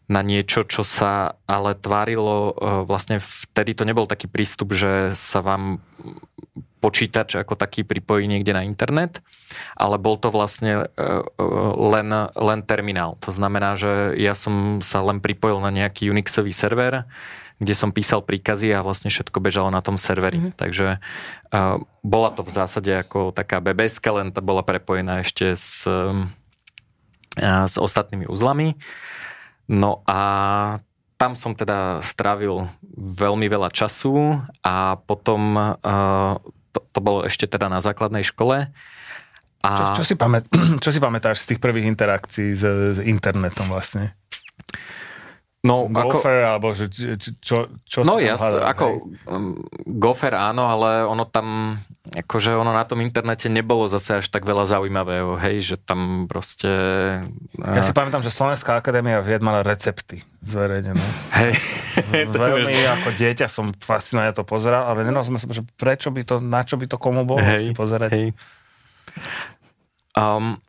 na 0.09 0.21
niečo, 0.25 0.65
čo 0.65 0.81
sa 0.81 1.37
ale 1.45 1.77
tvárilo, 1.77 2.57
vlastne 2.89 3.21
vtedy 3.21 3.77
to 3.77 3.85
nebol 3.85 4.09
taký 4.09 4.25
prístup, 4.25 4.73
že 4.73 5.13
sa 5.13 5.45
vám 5.45 5.81
počítač 6.85 7.41
ako 7.41 7.57
taký 7.57 7.81
pripojí 7.81 8.29
niekde 8.29 8.53
na 8.53 8.61
internet, 8.61 9.25
ale 9.73 9.97
bol 9.97 10.21
to 10.21 10.29
vlastne 10.29 10.85
e, 10.85 11.01
e, 11.01 11.45
len, 11.81 12.09
len 12.29 12.59
terminál. 12.61 13.17
To 13.25 13.33
znamená, 13.33 13.73
že 13.73 14.13
ja 14.21 14.37
som 14.37 14.85
sa 14.85 15.01
len 15.01 15.17
pripojil 15.17 15.57
na 15.65 15.73
nejaký 15.73 16.13
Unixový 16.13 16.53
server, 16.53 17.09
kde 17.55 17.73
som 17.73 17.95
písal 17.95 18.19
príkazy 18.19 18.75
a 18.75 18.83
vlastne 18.83 19.07
všetko 19.07 19.39
bežalo 19.39 19.71
na 19.71 19.79
tom 19.79 19.95
serveri. 19.95 20.43
Mm-hmm. 20.43 20.59
Takže 20.59 20.99
uh, 20.99 21.79
bola 22.03 22.29
to 22.35 22.43
v 22.43 22.51
zásade 22.51 22.91
ako 22.91 23.31
taká 23.31 23.63
bbs 23.63 24.03
len 24.03 24.35
to 24.35 24.43
bola 24.43 24.59
prepojená 24.59 25.23
ešte 25.23 25.55
s, 25.55 25.87
uh, 25.87 26.27
s 27.39 27.75
ostatnými 27.79 28.27
uzlami. 28.27 28.75
No 29.71 30.03
a 30.05 30.19
tam 31.15 31.39
som 31.39 31.55
teda 31.55 32.03
strávil 32.03 32.67
veľmi 32.95 33.47
veľa 33.47 33.71
času 33.71 34.43
a 34.61 34.99
potom 34.99 35.55
uh, 35.55 36.35
to, 36.75 36.79
to 36.91 36.99
bolo 36.99 37.23
ešte 37.23 37.47
teda 37.47 37.71
na 37.71 37.79
základnej 37.79 38.27
škole. 38.27 38.67
A... 39.63 39.71
Čo, 39.95 40.03
čo, 40.03 40.05
si 40.11 40.15
pamät, 40.19 40.43
čo 40.83 40.91
si 40.91 40.99
pamätáš 40.99 41.47
z 41.47 41.55
tých 41.55 41.59
prvých 41.63 41.87
interakcií 41.87 42.51
s, 42.51 42.63
s 42.67 42.99
internetom 42.99 43.71
vlastne? 43.71 44.13
No, 45.65 45.89
Gofer, 45.89 46.45
ako, 46.45 46.49
alebo 46.53 46.67
že, 46.77 46.93
čo, 47.41 47.65
čo 47.81 48.05
No 48.05 48.21
jasne, 48.21 48.61
ako 48.61 49.09
um, 49.25 49.57
Gofer 49.97 50.37
áno, 50.37 50.69
ale 50.69 51.01
ono 51.09 51.25
tam, 51.25 51.73
akože 52.13 52.53
ono 52.53 52.69
na 52.69 52.85
tom 52.85 53.01
internete 53.01 53.49
nebolo 53.49 53.89
zase 53.89 54.21
až 54.21 54.29
tak 54.29 54.45
veľa 54.45 54.69
zaujímavého, 54.69 55.33
hej, 55.41 55.73
že 55.73 55.75
tam 55.81 56.29
proste... 56.29 56.69
Ja 57.57 57.81
si 57.81 57.97
pamätám, 57.97 58.21
že 58.21 58.29
Slovenská 58.29 58.77
akadémia 58.77 59.25
vied 59.25 59.41
mala 59.41 59.65
recepty 59.65 60.21
zverejnené. 60.45 61.01
Hej. 61.33 61.57
Veľmi 62.37 62.85
ako 63.01 63.17
dieťa 63.17 63.49
som 63.49 63.73
fascinovaný 63.73 64.37
to 64.37 64.45
pozeral, 64.45 64.85
ale 64.93 65.01
nerozumiem 65.01 65.41
sa, 65.41 65.49
že 65.49 65.65
prečo 65.81 66.13
by 66.13 66.21
to, 66.21 66.37
na 66.45 66.61
čo 66.61 66.77
by 66.77 66.85
to 66.85 67.01
komu 67.01 67.25
bolo 67.25 67.41
hej, 67.41 67.73
si 67.73 67.73
pozerať. 67.73 68.13
Hej. 68.13 68.27
Um, 70.13 70.61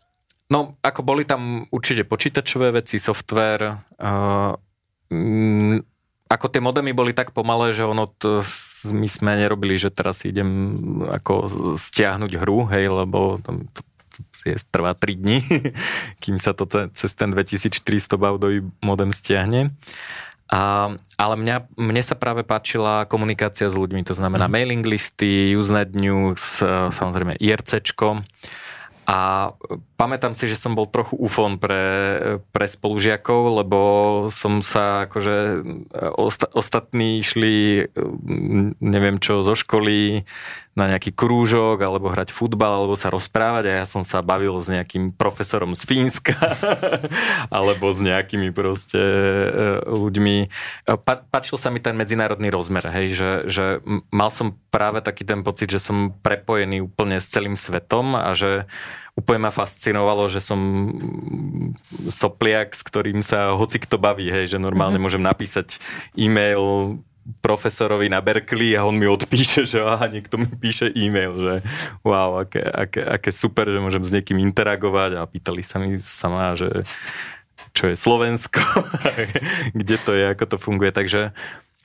no, 0.49 0.81
ako 0.81 1.05
boli 1.05 1.29
tam 1.29 1.69
určite 1.69 2.09
počítačové 2.09 2.73
veci, 2.73 2.97
software, 2.97 3.77
uh, 4.01 4.57
mm, 5.11 5.85
ako 6.27 6.47
tie 6.51 6.59
modemy 6.59 6.91
boli 6.91 7.15
tak 7.15 7.31
pomalé, 7.31 7.71
že 7.71 7.87
ono 7.87 8.11
to, 8.11 8.43
my 8.91 9.07
sme 9.07 9.39
nerobili, 9.39 9.79
že 9.79 9.95
teraz 9.95 10.27
idem 10.27 10.51
ako 11.07 11.47
stiahnuť 11.79 12.33
hru, 12.43 12.67
hej, 12.75 12.91
lebo 12.91 13.39
tam 13.43 13.71
to, 13.71 13.81
je, 14.43 14.59
trvá 14.71 14.95
3 14.95 15.23
dní, 15.23 15.39
kým 16.23 16.39
sa 16.39 16.51
to 16.55 16.67
cez 16.95 17.15
ten 17.15 17.31
2400 17.31 17.83
baudový 18.19 18.67
modem 18.83 19.15
stiahne. 19.15 19.71
A, 20.47 20.95
ale 21.19 21.35
mňa, 21.35 21.75
mne 21.75 22.03
sa 22.07 22.15
práve 22.15 22.47
páčila 22.47 23.03
komunikácia 23.11 23.67
s 23.67 23.75
ľuďmi, 23.75 24.07
to 24.07 24.15
znamená 24.15 24.47
mm. 24.47 24.53
mailing 24.53 24.85
listy, 24.87 25.55
Usenet 25.59 25.95
News, 25.95 26.63
samozrejme 26.95 27.35
IRCčko. 27.39 28.23
A 29.07 29.55
pamätám 29.95 30.35
si, 30.35 30.51
že 30.51 30.59
som 30.59 30.75
bol 30.75 30.91
trochu 30.91 31.15
ufon 31.15 31.63
pre, 31.63 31.87
pre 32.51 32.67
spolužiakov, 32.67 33.63
lebo 33.63 33.79
som 34.35 34.67
sa 34.67 35.07
akože 35.07 35.63
osta, 36.19 36.51
ostatní 36.51 37.23
išli 37.23 37.87
neviem 38.83 39.23
čo 39.23 39.47
zo 39.47 39.55
školy 39.55 40.27
na 40.77 40.93
nejaký 40.93 41.17
krúžok 41.17 41.81
alebo 41.81 42.13
hrať 42.13 42.37
futbal 42.37 42.85
alebo 42.85 43.01
sa 43.01 43.09
rozprávať 43.09 43.65
a 43.73 43.73
ja 43.81 43.87
som 43.89 44.05
sa 44.05 44.21
bavil 44.21 44.61
s 44.61 44.69
nejakým 44.69 45.17
profesorom 45.17 45.73
z 45.73 45.89
Fínska 45.89 46.37
alebo 47.57 47.89
s 47.89 48.05
nejakými 48.05 48.53
proste 48.53 49.01
e, 49.01 49.49
ľuďmi. 49.89 50.37
Pa, 51.01 51.25
pačil 51.25 51.57
sa 51.57 51.73
mi 51.73 51.81
ten 51.81 51.97
medzinárodný 51.97 52.53
rozmer, 52.53 52.85
hej, 52.93 53.17
že, 53.17 53.31
že 53.49 53.65
mal 54.13 54.29
som 54.29 54.61
práve 54.69 55.01
taký 55.01 55.25
ten 55.25 55.41
pocit, 55.41 55.73
že 55.73 55.81
som 55.81 56.13
prepojený 56.21 56.85
úplne 56.85 57.25
s 57.25 57.33
celým 57.33 57.57
svetom 57.57 58.13
a 58.13 58.37
že 58.37 58.69
úplne 59.17 59.49
ma 59.49 59.51
fascinovalo, 59.51 60.29
že 60.29 60.45
som 60.45 60.61
sopliak, 62.13 62.77
s 62.77 62.85
ktorým 62.85 63.25
sa 63.25 63.57
hoci 63.57 63.81
kto 63.81 63.97
baví, 63.97 64.29
hej, 64.29 64.53
že 64.53 64.59
normálne 64.61 65.01
mm-hmm. 65.01 65.09
môžem 65.09 65.25
napísať 65.25 65.81
e-mail 66.13 67.01
profesorovi 67.43 68.07
na 68.07 68.23
Berkeley 68.23 68.79
a 68.79 68.87
on 68.87 68.95
mi 68.95 69.11
odpíše, 69.11 69.67
že 69.67 69.83
aha, 69.83 70.07
niekto 70.07 70.39
mi 70.39 70.47
píše 70.47 70.91
e-mail, 70.95 71.35
že 71.35 71.55
wow, 72.07 72.47
aké, 72.47 72.63
aké, 72.63 73.03
aké 73.03 73.31
super, 73.35 73.67
že 73.67 73.83
môžem 73.83 74.03
s 74.07 74.15
niekým 74.15 74.39
interagovať 74.39 75.19
a 75.19 75.27
pýtali 75.27 75.63
sa 75.63 75.83
mi 75.83 75.99
sama, 75.99 76.55
že 76.55 76.87
čo 77.75 77.91
je 77.91 77.97
Slovensko, 77.99 78.63
kde 79.79 79.97
to 80.01 80.15
je, 80.15 80.25
ako 80.33 80.45
to 80.49 80.57
funguje. 80.57 80.91
Takže, 80.95 81.35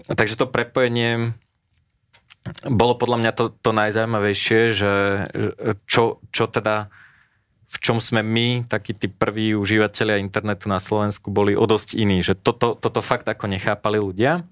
takže 0.07 0.39
to 0.39 0.47
prepojenie 0.47 1.35
bolo 2.65 2.97
podľa 2.97 3.17
mňa 3.21 3.31
to, 3.37 3.45
to 3.53 3.69
najzaujímavejšie, 3.69 4.59
že 4.73 4.91
čo, 5.85 6.23
čo 6.33 6.45
teda 6.49 6.89
v 7.71 7.77
čom 7.79 8.03
sme 8.03 8.19
my, 8.19 8.67
takí 8.67 8.91
tí 8.91 9.07
prví 9.07 9.55
užívateľia 9.55 10.19
internetu 10.19 10.67
na 10.67 10.81
Slovensku, 10.81 11.31
boli 11.31 11.55
o 11.55 11.63
dosť 11.63 11.95
iní. 11.95 12.19
Že 12.19 12.43
toto, 12.43 12.67
toto 12.75 12.99
fakt 12.99 13.23
ako 13.31 13.47
nechápali 13.47 13.95
ľudia. 13.95 14.43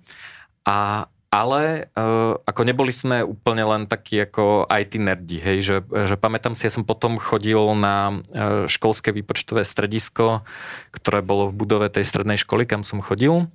A, 0.68 1.08
ale 1.30 1.92
uh, 1.94 2.36
ako 2.44 2.62
neboli 2.66 2.90
sme 2.90 3.22
úplne 3.22 3.64
len 3.64 3.82
takí 3.86 4.18
ako 4.26 4.66
IT 4.66 4.98
nerdi, 4.98 5.38
hej, 5.38 5.58
že, 5.62 5.76
že 5.86 6.16
pamätám 6.18 6.58
si, 6.58 6.66
ja 6.66 6.74
som 6.74 6.88
potom 6.88 7.22
chodil 7.22 7.62
na 7.78 8.20
uh, 8.20 8.66
školské 8.66 9.14
výpočtové 9.14 9.62
stredisko, 9.62 10.42
ktoré 10.90 11.22
bolo 11.22 11.54
v 11.54 11.58
budove 11.58 11.88
tej 11.94 12.06
strednej 12.06 12.42
školy, 12.42 12.66
kam 12.66 12.82
som 12.82 13.04
chodil 13.04 13.48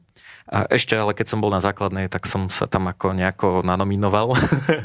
a 0.44 0.68
ešte, 0.68 0.92
ale 0.92 1.16
keď 1.16 1.26
som 1.32 1.40
bol 1.40 1.48
na 1.48 1.64
základnej, 1.64 2.12
tak 2.12 2.28
som 2.28 2.52
sa 2.52 2.68
tam 2.68 2.84
ako 2.84 3.16
nejako 3.16 3.48
nanominoval, 3.64 4.36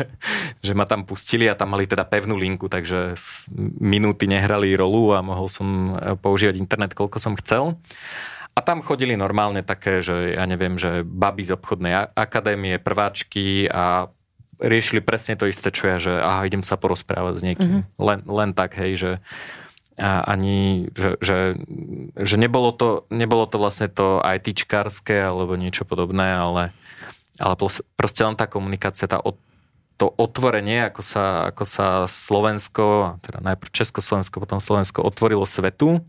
že 0.66 0.72
ma 0.72 0.88
tam 0.88 1.04
pustili 1.04 1.52
a 1.52 1.58
tam 1.60 1.76
mali 1.76 1.84
teda 1.84 2.08
pevnú 2.08 2.40
linku, 2.40 2.72
takže 2.72 3.20
minúty 3.76 4.24
nehrali 4.24 4.72
rolu 4.80 5.12
a 5.12 5.20
mohol 5.20 5.52
som 5.52 5.92
e, 6.00 6.16
používať 6.16 6.56
internet, 6.56 6.96
koľko 6.96 7.20
som 7.20 7.36
chcel. 7.36 7.76
A 8.60 8.66
tam 8.66 8.84
chodili 8.84 9.16
normálne 9.16 9.64
také, 9.64 10.04
že 10.04 10.36
ja 10.36 10.44
neviem, 10.44 10.76
že 10.76 11.08
baby 11.08 11.48
z 11.48 11.56
obchodnej 11.56 12.12
akadémie, 12.12 12.76
prváčky 12.76 13.72
a 13.72 14.12
riešili 14.60 15.00
presne 15.00 15.40
to 15.40 15.48
isté, 15.48 15.72
čo 15.72 15.88
ja, 15.88 15.98
že 16.04 16.12
aha, 16.20 16.44
idem 16.44 16.68
sa 16.68 16.76
porozprávať 16.76 17.40
s 17.40 17.46
niekým. 17.48 17.72
Mm-hmm. 17.72 18.04
Len, 18.04 18.20
len 18.28 18.50
tak, 18.52 18.76
hej, 18.76 19.00
že 19.00 19.12
a 20.00 20.24
ani, 20.24 20.88
že, 20.96 21.20
že, 21.20 21.60
že 22.16 22.36
nebolo, 22.40 22.72
to, 22.72 23.04
nebolo 23.12 23.44
to 23.48 23.60
vlastne 23.60 23.92
to 23.92 24.24
ITčkárske 24.24 25.16
alebo 25.16 25.60
niečo 25.60 25.84
podobné, 25.84 26.40
ale, 26.40 26.72
ale 27.36 27.56
proste 28.00 28.24
len 28.24 28.40
tá 28.40 28.48
komunikácia, 28.48 29.12
tá, 29.12 29.20
to 30.00 30.08
otvorenie, 30.16 30.88
ako 30.88 31.04
sa, 31.04 31.52
ako 31.52 31.64
sa 31.68 31.88
Slovensko, 32.08 33.20
teda 33.20 33.44
najprv 33.44 33.76
Československo, 33.76 34.40
potom 34.40 34.64
Slovensko 34.64 35.04
otvorilo 35.04 35.44
svetu, 35.44 36.00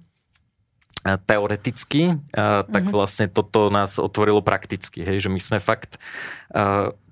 teoreticky, 1.02 2.14
mm-hmm. 2.14 2.68
tak 2.68 2.84
mhm. 2.88 2.92
vlastne 2.92 3.26
toto 3.28 3.72
nás 3.72 3.96
otvorilo 3.96 4.44
prakticky. 4.44 5.00
Hej, 5.00 5.28
že 5.28 5.32
my 5.32 5.40
sme 5.40 5.58
fakt 5.58 5.96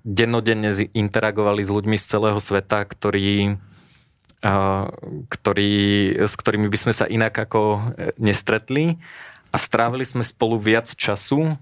dennodenne 0.09 0.73
interagovali 0.97 1.61
s 1.61 1.71
ľuďmi 1.73 1.97
z 2.01 2.05
celého 2.05 2.41
sveta, 2.41 2.89
ktorí, 2.89 3.61
ktorí, 5.29 5.73
s 6.17 6.33
ktorými 6.33 6.69
by 6.73 6.79
sme 6.81 6.93
sa 6.97 7.05
inak 7.05 7.35
ako 7.37 7.61
e, 7.77 7.81
nestretli 8.17 8.97
a 9.53 9.57
strávili 9.61 10.09
sme 10.09 10.25
spolu 10.25 10.57
viac 10.57 10.89
času 10.89 11.57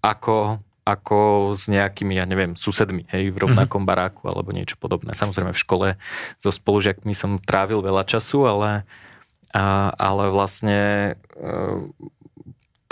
ako, 0.00 0.62
ako 0.88 1.18
s 1.52 1.68
nejakými, 1.68 2.16
ja 2.16 2.24
neviem, 2.24 2.56
susedmi, 2.56 3.04
hej, 3.12 3.28
v 3.32 3.38
rovnakom 3.44 3.84
mm-hmm. 3.84 3.92
baráku 3.92 4.22
alebo 4.28 4.56
niečo 4.56 4.80
podobné. 4.80 5.12
Samozrejme 5.12 5.52
v 5.52 5.62
škole 5.62 5.88
so 6.40 6.48
spolužiakmi 6.48 7.12
som 7.12 7.36
trávil 7.42 7.84
veľa 7.84 8.08
času, 8.08 8.48
ale 8.48 8.88
a, 9.52 9.92
ale 9.96 10.32
vlastne 10.32 10.80
e, 11.36 11.52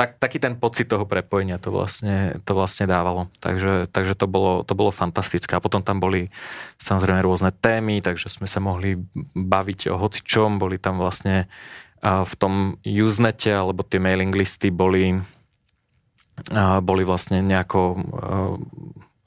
tak, 0.01 0.17
taký 0.17 0.41
ten 0.41 0.57
pocit 0.57 0.89
toho 0.89 1.05
prepojenia 1.05 1.61
to 1.61 1.69
vlastne, 1.69 2.41
to 2.49 2.53
vlastne 2.57 2.89
dávalo. 2.89 3.29
Takže, 3.41 3.89
takže 3.93 4.17
to, 4.17 4.25
bolo, 4.25 4.65
to 4.65 4.73
bolo 4.73 4.89
fantastické. 4.89 5.57
A 5.57 5.65
potom 5.65 5.85
tam 5.85 6.01
boli 6.01 6.33
samozrejme 6.81 7.21
rôzne 7.21 7.53
témy, 7.53 8.01
takže 8.01 8.33
sme 8.33 8.49
sa 8.49 8.65
mohli 8.65 8.97
baviť 9.37 9.93
o 9.93 10.01
hocičom. 10.01 10.57
Boli 10.57 10.81
tam 10.81 10.97
vlastne 10.97 11.53
v 12.01 12.35
tom 12.41 12.81
Usenete, 12.81 13.53
alebo 13.53 13.85
tie 13.85 14.01
mailing 14.01 14.33
listy 14.33 14.73
boli, 14.73 15.21
boli 16.81 17.03
vlastne 17.05 17.45
nejako 17.45 17.81
e, 17.93 17.97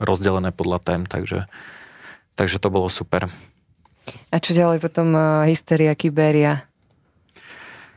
rozdelené 0.02 0.50
podľa 0.50 0.82
tém, 0.82 1.02
takže, 1.06 1.46
takže 2.34 2.58
to 2.58 2.74
bolo 2.74 2.90
super. 2.90 3.30
A 4.34 4.42
čo 4.42 4.58
ďalej 4.58 4.82
potom 4.82 5.14
hysteria, 5.46 5.94
kyberia? 5.94 6.66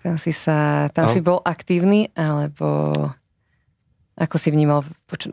Tam 0.06 0.22
si 0.22 0.30
sa, 0.30 0.86
tam 0.94 1.10
no. 1.10 1.12
si 1.12 1.18
bol 1.18 1.42
aktívny, 1.42 2.14
alebo 2.14 2.94
ako 4.14 4.36
si 4.38 4.54
vnímal 4.54 4.86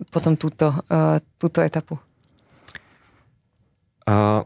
potom 0.10 0.34
túto, 0.34 0.74
uh, 0.90 1.22
túto 1.38 1.62
etapu? 1.62 2.02
Uh, 4.10 4.42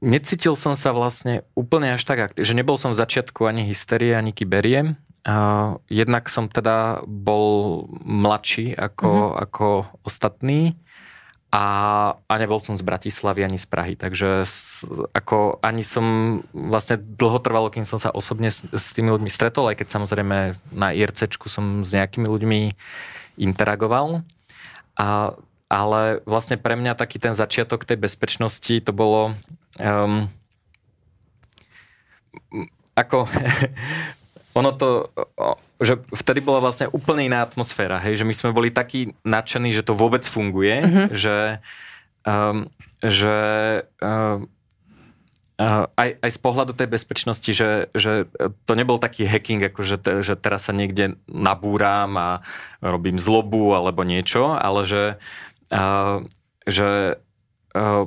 necítil 0.00 0.56
som 0.56 0.72
sa 0.72 0.96
vlastne 0.96 1.44
úplne 1.52 1.92
až 1.92 2.08
tak 2.08 2.32
aktívny, 2.32 2.48
že 2.48 2.56
nebol 2.56 2.80
som 2.80 2.96
v 2.96 3.00
začiatku 3.04 3.44
ani 3.44 3.60
hysterie, 3.68 4.16
ani 4.16 4.32
kyberie. 4.32 4.96
Uh, 5.28 5.76
jednak 5.92 6.32
som 6.32 6.48
teda 6.48 7.04
bol 7.04 7.84
mladší 8.08 8.72
ako, 8.72 9.36
uh-huh. 9.36 9.44
ako 9.44 9.66
ostatní 10.00 10.80
a, 11.52 11.64
a 12.16 12.34
nebol 12.40 12.56
som 12.64 12.80
z 12.80 12.80
Bratislavy 12.80 13.44
ani 13.44 13.60
z 13.60 13.68
Prahy, 13.68 13.92
takže 13.92 14.48
s, 14.48 14.88
ako 15.12 15.60
ani 15.60 15.84
som 15.84 16.40
vlastne 16.56 16.96
dlho 16.96 17.36
trvalo, 17.44 17.68
kým 17.68 17.84
som 17.84 18.00
sa 18.00 18.08
osobne 18.08 18.48
s, 18.48 18.64
s 18.72 18.96
tými 18.96 19.12
ľuďmi 19.12 19.28
stretol, 19.28 19.68
aj 19.68 19.84
keď 19.84 19.88
samozrejme 19.92 20.56
na 20.72 20.88
IRCčku 20.96 21.52
som 21.52 21.84
s 21.84 21.92
nejakými 21.92 22.24
ľuďmi 22.24 22.72
interagoval. 23.36 24.24
A, 24.96 25.36
ale 25.68 26.24
vlastne 26.24 26.56
pre 26.56 26.72
mňa 26.72 26.96
taký 26.96 27.20
ten 27.20 27.36
začiatok 27.36 27.84
tej 27.84 28.00
bezpečnosti 28.00 28.72
to 28.80 28.92
bolo 28.96 29.36
um, 29.76 30.32
ako 32.96 33.28
ono 34.52 34.70
to, 34.76 35.08
že 35.80 35.96
vtedy 36.12 36.44
bola 36.44 36.60
vlastne 36.60 36.88
úplne 36.92 37.24
iná 37.24 37.40
atmosféra, 37.40 37.96
hej, 38.04 38.20
že 38.20 38.28
my 38.28 38.34
sme 38.36 38.50
boli 38.52 38.68
takí 38.68 39.16
nadšení, 39.24 39.72
že 39.72 39.84
to 39.84 39.96
vôbec 39.96 40.20
funguje, 40.24 40.84
mm-hmm. 40.84 41.06
že, 41.16 41.38
um, 42.28 42.68
že 43.00 43.36
um, 44.04 44.44
aj, 45.96 46.08
aj 46.20 46.30
z 46.32 46.38
pohľadu 46.42 46.72
tej 46.76 46.88
bezpečnosti, 46.90 47.50
že, 47.52 47.88
že 47.96 48.28
to 48.68 48.72
nebol 48.76 49.00
taký 49.00 49.24
hacking, 49.24 49.62
ako 49.62 49.80
že, 49.84 49.96
te, 50.00 50.12
že 50.20 50.34
teraz 50.36 50.68
sa 50.68 50.72
niekde 50.76 51.16
nabúram 51.28 52.12
a 52.18 52.28
robím 52.84 53.16
zlobu 53.16 53.72
alebo 53.72 54.04
niečo, 54.04 54.52
ale 54.52 54.84
že, 54.84 55.04
uh, 55.72 56.24
že 56.68 57.20
uh, 57.72 58.04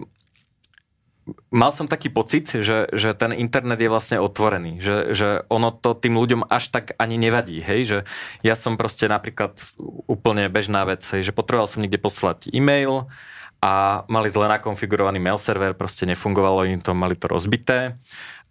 mal 1.49 1.73
som 1.73 1.89
taký 1.89 2.13
pocit, 2.13 2.45
že, 2.53 2.85
že 2.93 3.17
ten 3.17 3.33
internet 3.33 3.81
je 3.81 3.89
vlastne 3.89 4.21
otvorený, 4.21 4.77
že, 4.77 5.17
že 5.17 5.29
ono 5.49 5.73
to 5.73 5.97
tým 5.97 6.13
ľuďom 6.17 6.45
až 6.45 6.69
tak 6.69 6.93
ani 7.01 7.17
nevadí, 7.17 7.61
hej, 7.65 7.81
že 7.85 7.99
ja 8.45 8.53
som 8.53 8.77
proste 8.77 9.09
napríklad 9.09 9.57
úplne 10.05 10.45
bežná 10.53 10.85
vec, 10.85 11.01
hej, 11.01 11.25
že 11.25 11.33
potreboval 11.33 11.65
som 11.65 11.81
niekde 11.81 11.97
poslať 11.97 12.53
e-mail 12.53 13.09
a 13.57 14.05
mali 14.05 14.29
zle 14.29 14.45
nakonfigurovaný 14.45 15.17
mail 15.17 15.41
server, 15.41 15.73
proste 15.73 16.05
nefungovalo 16.05 16.69
im 16.69 16.81
to, 16.81 16.93
mali 16.93 17.17
to 17.17 17.25
rozbité. 17.25 17.97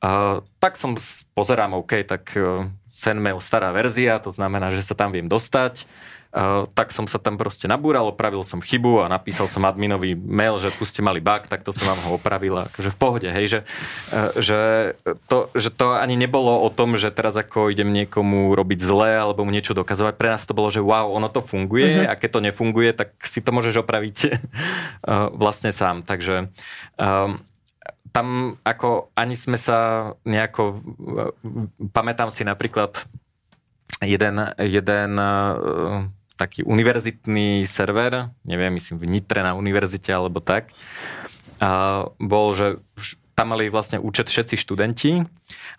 Uh, 0.02 0.42
tak 0.58 0.74
som 0.74 0.98
pozerám, 1.32 1.78
OK, 1.78 2.02
tak 2.02 2.34
uh, 2.34 2.66
send 2.90 3.22
mail 3.22 3.38
stará 3.38 3.70
verzia, 3.70 4.18
to 4.18 4.34
znamená, 4.34 4.74
že 4.74 4.82
sa 4.82 4.98
tam 4.98 5.14
viem 5.14 5.30
dostať 5.30 5.86
tak 6.74 6.90
som 6.90 7.06
sa 7.06 7.22
tam 7.22 7.38
proste 7.38 7.70
nabúral, 7.70 8.10
opravil 8.10 8.42
som 8.42 8.58
chybu 8.58 9.06
a 9.06 9.12
napísal 9.12 9.46
som 9.46 9.62
adminový 9.62 10.18
mail, 10.18 10.58
že 10.58 10.74
tu 10.74 10.82
ste 10.82 10.98
mali 10.98 11.22
bug, 11.22 11.46
tak 11.46 11.62
to 11.62 11.70
som 11.70 11.86
vám 11.86 12.02
ho 12.02 12.18
opravil. 12.18 12.66
Akože 12.66 12.90
v 12.90 12.98
pohode, 12.98 13.28
hej, 13.30 13.46
že, 13.46 13.60
uh, 14.10 14.34
že, 14.42 14.58
to, 15.30 15.46
že 15.54 15.70
to 15.70 15.94
ani 15.94 16.18
nebolo 16.18 16.58
o 16.58 16.68
tom, 16.74 16.98
že 16.98 17.14
teraz 17.14 17.38
ako 17.38 17.70
idem 17.70 17.94
niekomu 17.94 18.50
robiť 18.50 18.78
zle 18.82 19.14
alebo 19.14 19.46
mu 19.46 19.54
niečo 19.54 19.78
dokazovať. 19.78 20.18
Pre 20.18 20.32
nás 20.34 20.42
to 20.42 20.58
bolo, 20.58 20.74
že 20.74 20.82
wow, 20.82 21.14
ono 21.14 21.30
to 21.30 21.38
funguje 21.38 22.02
uh-huh. 22.02 22.10
a 22.10 22.18
keď 22.18 22.30
to 22.34 22.44
nefunguje, 22.50 22.90
tak 22.98 23.14
si 23.22 23.38
to 23.38 23.54
môžeš 23.54 23.86
opraviť 23.86 24.18
uh, 24.26 25.30
vlastne 25.42 25.70
sám. 25.70 26.02
Takže 26.02 26.50
um, 26.98 27.38
tam 28.10 28.58
ako 28.66 29.14
ani 29.14 29.38
sme 29.38 29.58
sa 29.58 30.10
nejako, 30.26 30.82
pamätám 31.94 32.30
si 32.30 32.42
napríklad 32.46 33.06
jeden, 34.02 34.38
jeden 34.58 35.10
taký 36.34 36.66
univerzitný 36.66 37.62
server, 37.66 38.34
neviem, 38.42 38.74
myslím 38.74 38.98
v 38.98 39.06
Nitre 39.06 39.40
na 39.46 39.54
univerzite 39.54 40.10
alebo 40.10 40.42
tak, 40.42 40.74
a 41.62 42.04
bol, 42.18 42.52
že 42.58 42.82
tam 43.34 43.54
mali 43.54 43.70
vlastne 43.70 43.98
účet 44.02 44.30
všetci 44.30 44.58
študenti 44.58 45.26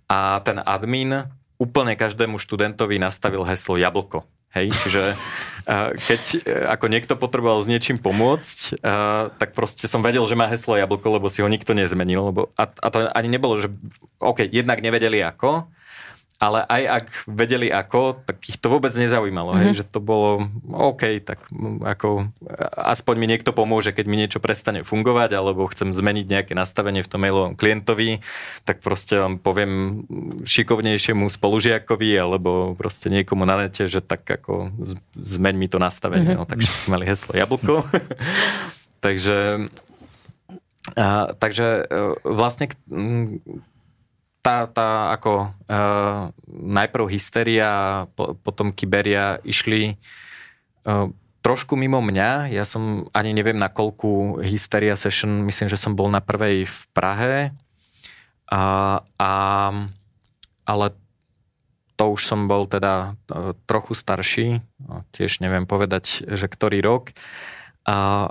a 0.08 0.39
ten 0.44 0.60
admin 0.60 1.28
úplne 1.56 1.96
každému 1.96 2.36
študentovi 2.39 3.00
nastavil 3.00 3.48
heslo 3.48 3.80
jablko. 3.80 4.28
Hej, 4.56 4.72
čiže 4.84 5.04
keď 6.08 6.22
e, 6.32 6.38
ako 6.72 6.86
niekto 6.88 7.13
potreboval 7.20 7.60
s 7.60 7.68
niečím 7.68 8.00
pomôcť, 8.00 8.80
tak 9.36 9.52
proste 9.52 9.88
som 9.88 10.00
vedel, 10.00 10.24
že 10.24 10.39
má 10.39 10.48
heslo 10.48 10.80
jablko, 10.80 11.20
lebo 11.20 11.28
si 11.28 11.44
ho 11.44 11.52
nikto 11.52 11.76
nezmenil. 11.76 12.32
Lebo, 12.32 12.41
a, 12.56 12.72
a 12.72 12.88
to 12.88 13.08
ani 13.12 13.28
nebolo, 13.28 13.60
že 13.60 13.68
OK, 14.24 14.48
jednak 14.48 14.80
nevedeli 14.80 15.20
ako, 15.20 15.68
ale 16.46 16.62
aj 16.70 16.84
ak 16.86 17.06
vedeli 17.26 17.74
ako, 17.74 18.22
tak 18.22 18.38
ich 18.46 18.62
to 18.62 18.70
vôbec 18.70 18.94
nezaujímalo, 18.94 19.58
mm-hmm. 19.58 19.64
hej, 19.66 19.72
mhm. 19.74 19.78
že 19.82 19.86
to 19.90 20.00
bolo 20.00 20.46
OK, 20.70 21.26
tak 21.26 21.42
ako 21.82 22.30
aspoň 22.78 23.16
mi 23.18 23.26
niekto 23.26 23.50
pomôže, 23.50 23.90
keď 23.90 24.06
mi 24.06 24.22
niečo 24.22 24.38
prestane 24.38 24.86
fungovať, 24.86 25.34
alebo 25.34 25.66
chcem 25.74 25.90
zmeniť 25.90 26.26
nejaké 26.30 26.54
nastavenie 26.54 27.02
v 27.02 27.10
tom 27.10 27.26
mailovom 27.26 27.58
klientovi, 27.58 28.22
tak 28.62 28.86
proste 28.86 29.42
poviem 29.42 30.06
šikovnejšiemu 30.46 31.26
spolužiakovi, 31.26 32.14
alebo 32.14 32.78
proste 32.78 33.10
niekomu 33.10 33.50
na 33.50 33.66
nete, 33.66 33.90
že 33.90 34.06
tak 34.06 34.22
ako 34.30 34.70
zmeň 35.18 35.56
mi 35.58 35.68
to 35.68 35.82
nastavenie, 35.82 36.38
mm-hmm. 36.38 36.46
no 36.46 36.50
tak 36.50 36.62
všetci 36.62 36.88
mali 36.94 37.10
heslo 37.10 37.34
jablko. 37.34 37.82
takže 39.06 39.66
a, 40.94 41.34
takže 41.34 41.90
e, 41.90 42.14
vlastne 42.22 42.70
tá, 44.46 44.70
tá 44.70 45.10
ako 45.18 45.50
uh, 45.50 46.30
najprv 46.54 47.10
hysteria, 47.10 48.06
po, 48.14 48.38
potom 48.38 48.70
kyberia 48.70 49.42
išli 49.42 49.98
uh, 50.86 51.10
trošku 51.42 51.74
mimo 51.74 51.98
mňa. 51.98 52.54
Ja 52.54 52.62
som 52.62 53.10
ani 53.10 53.34
neviem 53.34 53.58
na 53.58 53.74
koľku 53.74 54.38
hysteria 54.46 54.94
session, 54.94 55.42
myslím, 55.50 55.66
že 55.66 55.82
som 55.82 55.98
bol 55.98 56.14
na 56.14 56.22
prvej 56.22 56.70
v 56.70 56.80
Prahe. 56.94 57.36
A, 58.46 59.02
a, 59.18 59.34
ale 60.70 60.86
to 61.98 62.14
už 62.14 62.22
som 62.30 62.46
bol 62.46 62.70
teda 62.70 63.18
uh, 63.34 63.58
trochu 63.66 63.98
starší, 63.98 64.62
tiež 65.10 65.42
neviem 65.42 65.66
povedať, 65.66 66.22
že 66.22 66.46
ktorý 66.46 66.86
rok. 66.86 67.18
A, 67.90 68.30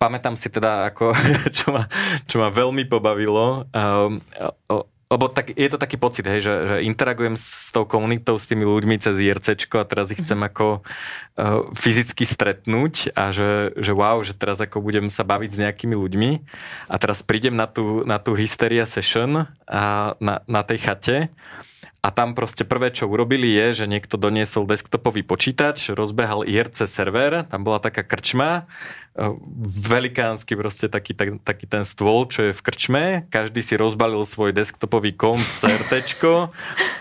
pamätám 0.00 0.34
si 0.34 0.48
teda, 0.48 0.88
ako, 0.92 1.12
čo, 1.56 1.72
ma, 1.72 1.88
čo 2.24 2.36
ma 2.40 2.48
veľmi 2.48 2.88
pobavilo, 2.88 3.68
um, 3.70 4.18
lebo 5.06 5.30
tak, 5.30 5.54
je 5.54 5.70
to 5.70 5.78
taký 5.78 6.02
pocit, 6.02 6.26
hej, 6.26 6.42
že, 6.42 6.54
že 6.66 6.76
interagujem 6.82 7.38
s, 7.38 7.46
s 7.46 7.70
tou 7.70 7.86
komunitou, 7.86 8.34
s 8.34 8.50
tými 8.50 8.66
ľuďmi 8.66 8.98
cez 8.98 9.22
IRC 9.22 9.70
a 9.78 9.86
teraz 9.86 10.10
ich 10.10 10.18
chcem 10.18 10.34
mhm. 10.42 10.46
ako 10.50 10.66
uh, 10.82 11.70
fyzicky 11.78 12.26
stretnúť 12.26 13.14
a 13.14 13.30
že, 13.30 13.70
že 13.78 13.92
wow, 13.94 14.18
že 14.26 14.34
teraz 14.34 14.58
ako 14.58 14.82
budem 14.82 15.06
sa 15.06 15.22
baviť 15.22 15.50
s 15.54 15.60
nejakými 15.62 15.94
ľuďmi. 15.94 16.30
A 16.90 16.94
teraz 16.98 17.22
prídem 17.22 17.54
na 17.54 17.70
tú, 17.70 18.02
na 18.02 18.18
tú 18.18 18.34
hysteria 18.34 18.82
session 18.82 19.46
a 19.70 20.18
na, 20.18 20.42
na 20.50 20.66
tej 20.66 20.82
chate 20.82 21.16
a 22.04 22.08
tam 22.14 22.38
proste 22.38 22.62
prvé, 22.62 22.94
čo 22.94 23.10
urobili 23.10 23.50
je, 23.50 23.82
že 23.82 23.90
niekto 23.90 24.14
doniesol 24.20 24.68
desktopový 24.68 25.26
počítač, 25.26 25.90
rozbehal 25.90 26.46
IRC 26.46 26.86
server, 26.86 27.48
tam 27.48 27.66
bola 27.66 27.82
taká 27.82 28.06
krčma, 28.06 28.70
e, 29.16 29.26
velikánsky 29.90 30.54
proste 30.54 30.86
taký, 30.86 31.18
tak, 31.18 31.42
taký 31.42 31.66
ten 31.66 31.82
stôl, 31.82 32.30
čo 32.30 32.50
je 32.50 32.52
v 32.54 32.62
krčme, 32.62 33.04
každý 33.32 33.58
si 33.64 33.74
rozbalil 33.74 34.22
svoj 34.22 34.54
desktopový 34.54 35.18
komp 35.18 35.42
CRT 35.58 36.22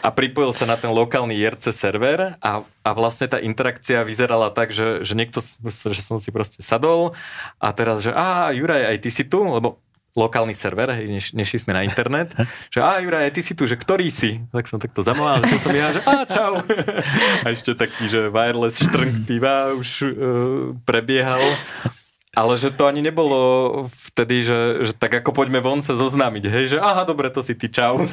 a 0.02 0.10
pripojil 0.10 0.52
sa 0.56 0.66
na 0.66 0.80
ten 0.80 0.90
lokálny 0.90 1.38
IRC 1.38 1.70
server 1.70 2.42
a, 2.42 2.66
a 2.66 2.90
vlastne 2.96 3.30
tá 3.30 3.38
interakcia 3.38 4.02
vyzerala 4.02 4.50
tak, 4.50 4.74
že, 4.74 5.06
že 5.06 5.14
niekto, 5.14 5.44
že 5.70 6.02
som 6.02 6.18
si 6.18 6.34
proste 6.34 6.66
sadol 6.66 7.14
a 7.62 7.70
teraz, 7.78 8.02
že 8.02 8.10
a 8.10 8.50
Juraj, 8.56 8.96
aj 8.96 8.98
ty 9.06 9.10
si 9.14 9.24
tu, 9.28 9.46
lebo 9.46 9.85
lokálny 10.16 10.56
server, 10.56 10.96
hej, 10.96 11.12
než, 11.12 11.26
nešli 11.36 11.60
sme 11.60 11.76
na 11.76 11.84
internet, 11.84 12.32
že 12.72 12.80
a 12.80 13.04
Juraj, 13.04 13.36
ty 13.36 13.44
si 13.44 13.54
tu, 13.54 13.68
že 13.68 13.76
ktorý 13.76 14.08
si? 14.08 14.40
Tak 14.50 14.66
som 14.66 14.80
takto 14.80 15.04
zavolal, 15.04 15.44
že 15.44 15.60
som 15.60 15.76
ja, 15.76 15.92
že 15.92 16.02
a 16.08 16.24
čau. 16.24 16.64
A 17.44 17.52
ešte 17.52 17.76
taký, 17.76 18.08
že 18.08 18.32
wireless 18.32 18.80
štrnk 18.80 19.28
piva 19.28 19.76
už 19.76 19.90
uh, 20.02 20.12
prebiehal. 20.88 21.44
Ale 22.36 22.60
že 22.60 22.68
to 22.68 22.84
ani 22.84 23.00
nebolo 23.00 23.40
vtedy, 24.12 24.44
že, 24.44 24.84
že 24.84 24.92
tak 24.92 25.24
ako 25.24 25.32
poďme 25.32 25.64
von 25.64 25.80
sa 25.80 25.96
zoznámiť, 25.96 26.44
hej, 26.52 26.66
že 26.76 26.78
aha, 26.84 27.08
dobre, 27.08 27.32
to 27.32 27.40
si 27.40 27.56
ty, 27.56 27.72
čau. 27.72 28.04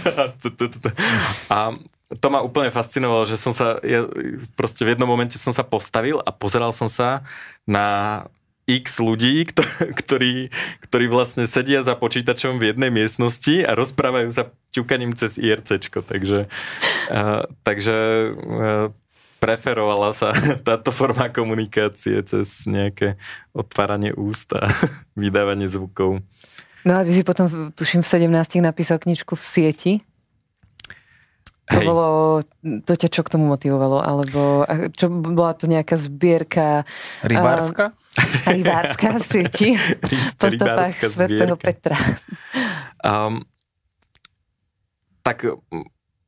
A 1.50 1.74
to 2.20 2.26
ma 2.30 2.38
úplne 2.44 2.70
fascinovalo, 2.70 3.26
že 3.26 3.34
som 3.34 3.50
sa, 3.50 3.82
ja 3.82 4.06
proste 4.54 4.86
v 4.86 4.94
jednom 4.94 5.10
momente 5.10 5.34
som 5.40 5.50
sa 5.50 5.66
postavil 5.66 6.22
a 6.22 6.30
pozeral 6.30 6.70
som 6.70 6.86
sa 6.86 7.26
na 7.66 8.26
x 8.80 9.02
ľudí, 9.02 9.44
ktorí, 10.00 10.48
ktorí 10.88 11.04
vlastne 11.10 11.44
sedia 11.44 11.84
za 11.84 11.98
počítačom 11.98 12.56
v 12.56 12.72
jednej 12.72 12.88
miestnosti 12.88 13.64
a 13.66 13.76
rozprávajú 13.76 14.30
sa 14.32 14.48
ťukaním 14.72 15.12
cez 15.12 15.36
IRC. 15.36 15.92
Takže, 15.92 16.48
takže 17.66 17.96
preferovala 19.42 20.14
sa 20.14 20.30
táto 20.68 20.94
forma 20.94 21.26
komunikácie 21.34 22.22
cez 22.22 22.62
nejaké 22.70 23.18
otváranie 23.50 24.14
úst 24.14 24.54
a 24.54 24.70
vydávanie 25.18 25.66
zvukov. 25.66 26.22
No 26.86 26.98
a 26.98 27.06
ty 27.06 27.14
si 27.14 27.22
potom, 27.26 27.70
tuším, 27.74 28.02
v 28.02 28.30
17 28.30 28.62
napísal 28.62 28.98
knižku 29.02 29.34
v 29.34 29.42
sieti. 29.42 29.92
To 31.72 31.78
Hej. 31.80 31.86
bolo, 31.88 32.06
to 32.84 32.92
ťa 32.92 33.08
čo 33.08 33.24
k 33.24 33.32
tomu 33.32 33.48
motivovalo? 33.48 34.04
Alebo 34.04 34.68
čo, 34.92 35.08
bola 35.08 35.56
to 35.56 35.64
nejaká 35.64 35.96
zbierka? 35.96 36.84
Rybárska? 37.24 37.96
Uh, 37.96 38.52
rybárska 38.52 39.06
v 39.16 39.22
sieti 39.24 39.68
po 40.36 40.52
stopách 40.52 41.00
svätého 41.08 41.56
Petra. 41.56 41.96
Um, 43.00 43.48
tak 45.24 45.48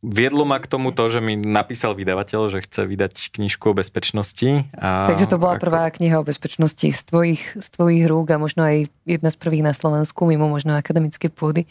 viedlo 0.04 0.44
ma 0.48 0.60
k 0.60 0.68
tomu 0.68 0.92
to, 0.92 1.08
že 1.08 1.20
mi 1.20 1.36
napísal 1.36 1.96
vydavateľ, 1.96 2.52
že 2.52 2.64
chce 2.64 2.84
vydať 2.88 3.14
knižku 3.36 3.72
o 3.72 3.74
bezpečnosti. 3.76 4.68
A 4.76 5.08
Takže 5.12 5.28
to 5.28 5.36
bola 5.40 5.56
ako... 5.56 5.64
prvá 5.64 5.84
kniha 5.92 6.20
o 6.20 6.24
bezpečnosti 6.24 6.88
z 6.88 7.02
tvojich, 7.04 7.42
z 7.56 7.68
tvojich 7.72 8.04
rúk 8.04 8.32
a 8.32 8.40
možno 8.40 8.64
aj 8.64 8.88
jedna 9.08 9.28
z 9.32 9.36
prvých 9.36 9.64
na 9.64 9.72
Slovensku, 9.76 10.24
mimo 10.28 10.48
možno 10.48 10.76
akademické 10.76 11.32
pôdy. 11.32 11.68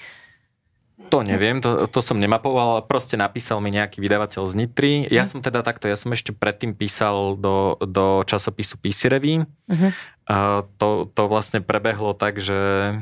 To 1.10 1.22
neviem, 1.22 1.62
to, 1.62 1.86
to 1.92 2.00
som 2.02 2.18
nemapoval, 2.18 2.86
proste 2.90 3.20
napísal 3.20 3.62
mi 3.62 3.70
nejaký 3.70 4.02
vydavateľ 4.02 4.44
z 4.50 4.54
Nitry. 4.58 4.94
Ja 5.12 5.26
mm. 5.26 5.30
som 5.30 5.40
teda 5.42 5.62
takto, 5.62 5.86
ja 5.86 5.98
som 5.98 6.10
ešte 6.14 6.34
predtým 6.34 6.74
písal 6.74 7.38
do, 7.38 7.78
do 7.82 8.26
časopisu 8.26 8.82
PC 8.82 9.14
Review. 9.14 9.46
Mm-hmm. 9.70 9.92
A 10.32 10.64
to, 10.80 11.12
to 11.12 11.28
vlastne 11.28 11.60
prebehlo 11.60 12.16
tak, 12.16 12.40
že, 12.40 12.96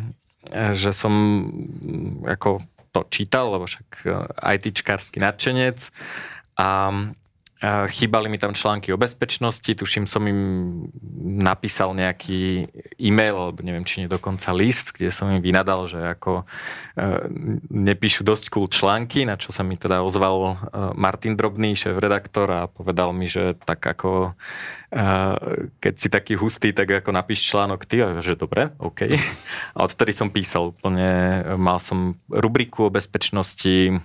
že 0.52 0.92
som 0.92 1.14
ako 2.26 2.66
to 2.92 3.08
čítal, 3.08 3.56
lebo 3.56 3.70
však 3.70 4.04
ITčkársky 4.42 5.24
nadšenec 5.24 5.94
a 6.60 6.70
Chýbali 7.62 8.26
mi 8.26 8.42
tam 8.42 8.58
články 8.58 8.90
o 8.90 8.98
bezpečnosti, 8.98 9.70
tuším 9.70 10.10
som 10.10 10.26
im 10.26 10.42
napísal 11.22 11.94
nejaký 11.94 12.66
e-mail, 12.98 13.38
alebo 13.38 13.62
neviem, 13.62 13.86
či 13.86 14.02
nie 14.02 14.10
dokonca 14.10 14.50
list, 14.50 14.98
kde 14.98 15.14
som 15.14 15.30
im 15.30 15.46
vynadal, 15.46 15.86
že 15.86 16.02
ako 16.02 16.42
e, 16.42 16.44
nepíšu 17.70 18.26
dosť 18.26 18.50
cool 18.50 18.66
články, 18.66 19.30
na 19.30 19.38
čo 19.38 19.54
sa 19.54 19.62
mi 19.62 19.78
teda 19.78 20.02
ozval 20.02 20.38
e, 20.42 20.54
Martin 20.98 21.38
Drobný, 21.38 21.78
šéf-redaktor 21.78 22.50
a 22.50 22.62
povedal 22.66 23.14
mi, 23.14 23.30
že 23.30 23.54
tak 23.62 23.86
ako 23.86 24.34
e, 24.90 25.02
keď 25.78 25.94
si 26.02 26.10
taký 26.10 26.34
hustý, 26.42 26.74
tak 26.74 26.90
ako 26.90 27.14
napíš 27.14 27.46
článok 27.46 27.86
ty, 27.86 28.02
a 28.02 28.26
že 28.26 28.42
dobre, 28.42 28.74
OK. 28.82 29.06
A 29.78 29.86
odtedy 29.86 30.18
som 30.18 30.34
písal 30.34 30.74
úplne, 30.74 31.46
mal 31.62 31.78
som 31.78 32.18
rubriku 32.26 32.90
o 32.90 32.94
bezpečnosti, 32.94 34.02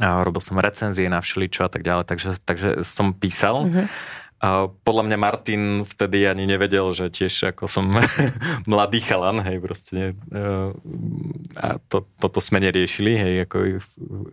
a 0.00 0.20
robil 0.22 0.42
som 0.42 0.58
recenzie 0.58 1.08
na 1.08 1.22
všeličo 1.22 1.66
a 1.66 1.70
tak 1.70 1.82
ďalej, 1.82 2.04
takže, 2.06 2.30
takže 2.42 2.68
som 2.84 3.12
písal. 3.16 3.66
Mm-hmm. 3.66 3.86
A 4.36 4.68
podľa 4.68 5.08
mňa 5.08 5.16
Martin 5.16 5.62
vtedy 5.88 6.28
ani 6.28 6.44
nevedel, 6.44 6.92
že 6.92 7.08
tiež 7.08 7.56
ako 7.56 7.64
som 7.72 7.88
mladý 8.70 9.00
chalan, 9.00 9.40
hej, 9.40 9.56
proste 9.64 9.90
ne, 9.96 10.06
a 11.56 11.80
to, 11.88 12.04
toto 12.20 12.38
sme 12.44 12.60
neriešili, 12.60 13.16
hej, 13.16 13.34
ako 13.48 13.80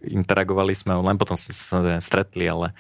interagovali 0.04 0.76
sme 0.76 1.00
len 1.00 1.16
potom 1.16 1.40
sme 1.40 1.56
sa 1.56 1.80
stretli, 2.04 2.52
ale 2.52 2.76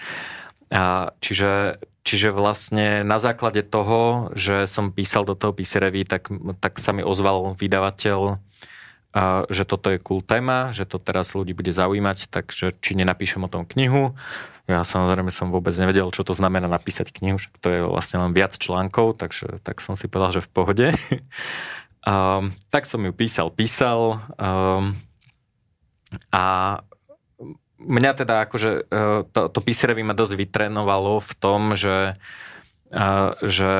a 0.73 1.13
čiže, 1.21 1.77
čiže 2.01 2.33
vlastne 2.33 3.05
na 3.05 3.21
základe 3.21 3.61
toho, 3.61 4.33
že 4.33 4.65
som 4.65 4.89
písal 4.89 5.21
do 5.23 5.37
toho 5.37 5.53
písereví, 5.53 6.03
tak, 6.03 6.33
tak 6.59 6.81
sa 6.81 6.91
mi 6.97 7.05
ozval 7.05 7.53
vydavateľ 7.53 8.41
že 9.49 9.63
toto 9.69 9.93
je 9.93 10.01
cool 10.01 10.25
téma, 10.25 10.73
že 10.73 10.89
to 10.89 10.97
teraz 10.97 11.37
ľudí 11.37 11.53
bude 11.53 11.69
zaujímať, 11.69 12.33
takže 12.33 12.73
či 12.81 12.97
nenapíšem 12.97 13.45
o 13.45 13.49
tom 13.51 13.61
knihu. 13.69 14.17
Ja 14.65 14.81
samozrejme 14.81 15.29
som 15.29 15.53
vôbec 15.53 15.75
nevedel, 15.77 16.09
čo 16.09 16.25
to 16.25 16.33
znamená 16.33 16.65
napísať 16.65 17.13
knihu, 17.13 17.37
že 17.37 17.53
to 17.61 17.67
je 17.69 17.79
vlastne 17.85 18.23
len 18.25 18.31
viac 18.33 18.57
článkov, 18.57 19.21
takže 19.21 19.61
tak 19.61 19.85
som 19.85 19.93
si 19.93 20.09
povedal, 20.09 20.41
že 20.41 20.45
v 20.45 20.49
pohode. 20.49 20.87
um, 22.09 22.49
tak 22.73 22.89
som 22.89 23.05
ju 23.05 23.13
písal, 23.13 23.53
písal 23.53 24.23
um, 24.39 24.97
a 26.33 26.43
mňa 27.77 28.11
teda 28.17 28.49
akože 28.49 28.71
uh, 28.87 29.21
to, 29.29 29.51
to 29.51 29.59
píserevi 29.61 30.01
ma 30.01 30.17
dosť 30.17 30.33
vytrenovalo 30.41 31.21
v 31.21 31.31
tom, 31.37 31.77
že 31.77 32.17
že 33.41 33.71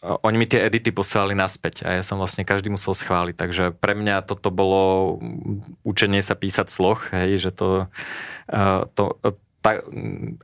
oni 0.00 0.36
mi 0.38 0.46
tie 0.46 0.62
edity 0.64 0.94
posielali 0.94 1.34
naspäť 1.34 1.82
a 1.82 1.98
ja 1.98 2.02
som 2.06 2.22
vlastne 2.22 2.46
každý 2.46 2.70
musel 2.70 2.94
schváliť, 2.94 3.34
takže 3.34 3.64
pre 3.76 3.98
mňa 3.98 4.24
toto 4.24 4.54
bolo 4.54 5.18
učenie 5.82 6.22
sa 6.22 6.38
písať 6.38 6.70
sloh, 6.70 7.02
hej, 7.10 7.36
že 7.42 7.50
to, 7.50 7.90
to, 8.94 9.04
tak, 9.68 9.84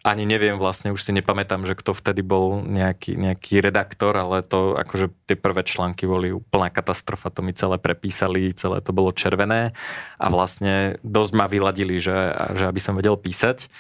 ani 0.05 0.25
neviem 0.29 0.61
vlastne, 0.61 0.93
už 0.93 1.01
si 1.01 1.17
nepamätám, 1.17 1.65
že 1.65 1.73
kto 1.73 1.97
vtedy 1.97 2.21
bol 2.21 2.61
nejaký, 2.61 3.17
nejaký 3.17 3.65
redaktor, 3.65 4.13
ale 4.13 4.45
to 4.45 4.77
akože 4.77 5.09
tie 5.25 5.37
prvé 5.41 5.65
články 5.65 6.05
boli 6.05 6.29
úplná 6.37 6.69
katastrofa, 6.69 7.33
to 7.33 7.41
mi 7.41 7.57
celé 7.57 7.81
prepísali, 7.81 8.53
celé 8.53 8.85
to 8.85 8.93
bolo 8.93 9.17
červené 9.17 9.73
a 10.21 10.27
vlastne 10.29 11.01
dosť 11.01 11.33
ma 11.33 11.49
vyladili, 11.49 11.97
že, 11.97 12.37
že 12.53 12.69
aby 12.69 12.81
som 12.85 12.93
vedel 12.93 13.17
písať. 13.17 13.73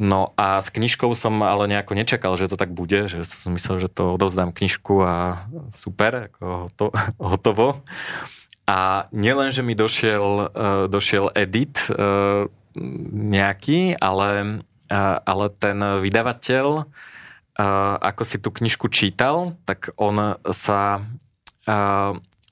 No 0.00 0.32
a 0.40 0.64
s 0.64 0.72
knižkou 0.72 1.12
som 1.12 1.40
ale 1.44 1.68
nejako 1.68 1.92
nečakal, 1.92 2.32
že 2.40 2.48
to 2.48 2.56
tak 2.56 2.72
bude, 2.72 3.08
že 3.08 3.24
som 3.28 3.52
myslel, 3.52 3.84
že 3.84 3.92
to 3.92 4.16
odovzdám 4.16 4.52
knižku 4.56 5.04
a 5.04 5.44
super, 5.76 6.32
ako 6.32 6.72
to, 6.76 6.84
hotovo. 7.36 7.84
A 8.66 9.06
nielen, 9.12 9.52
že 9.52 9.60
mi 9.60 9.76
došiel, 9.76 10.50
uh, 10.50 10.84
došiel 10.90 11.30
edit 11.36 11.84
uh, 11.92 12.48
nejaký, 13.12 13.96
ale, 13.96 14.60
ale 14.90 15.46
ten 15.56 15.78
vydavateľ, 15.78 16.86
ako 18.00 18.22
si 18.22 18.36
tú 18.38 18.52
knižku 18.52 18.92
čítal, 18.92 19.56
tak 19.64 19.90
on 19.96 20.36
sa 20.52 21.02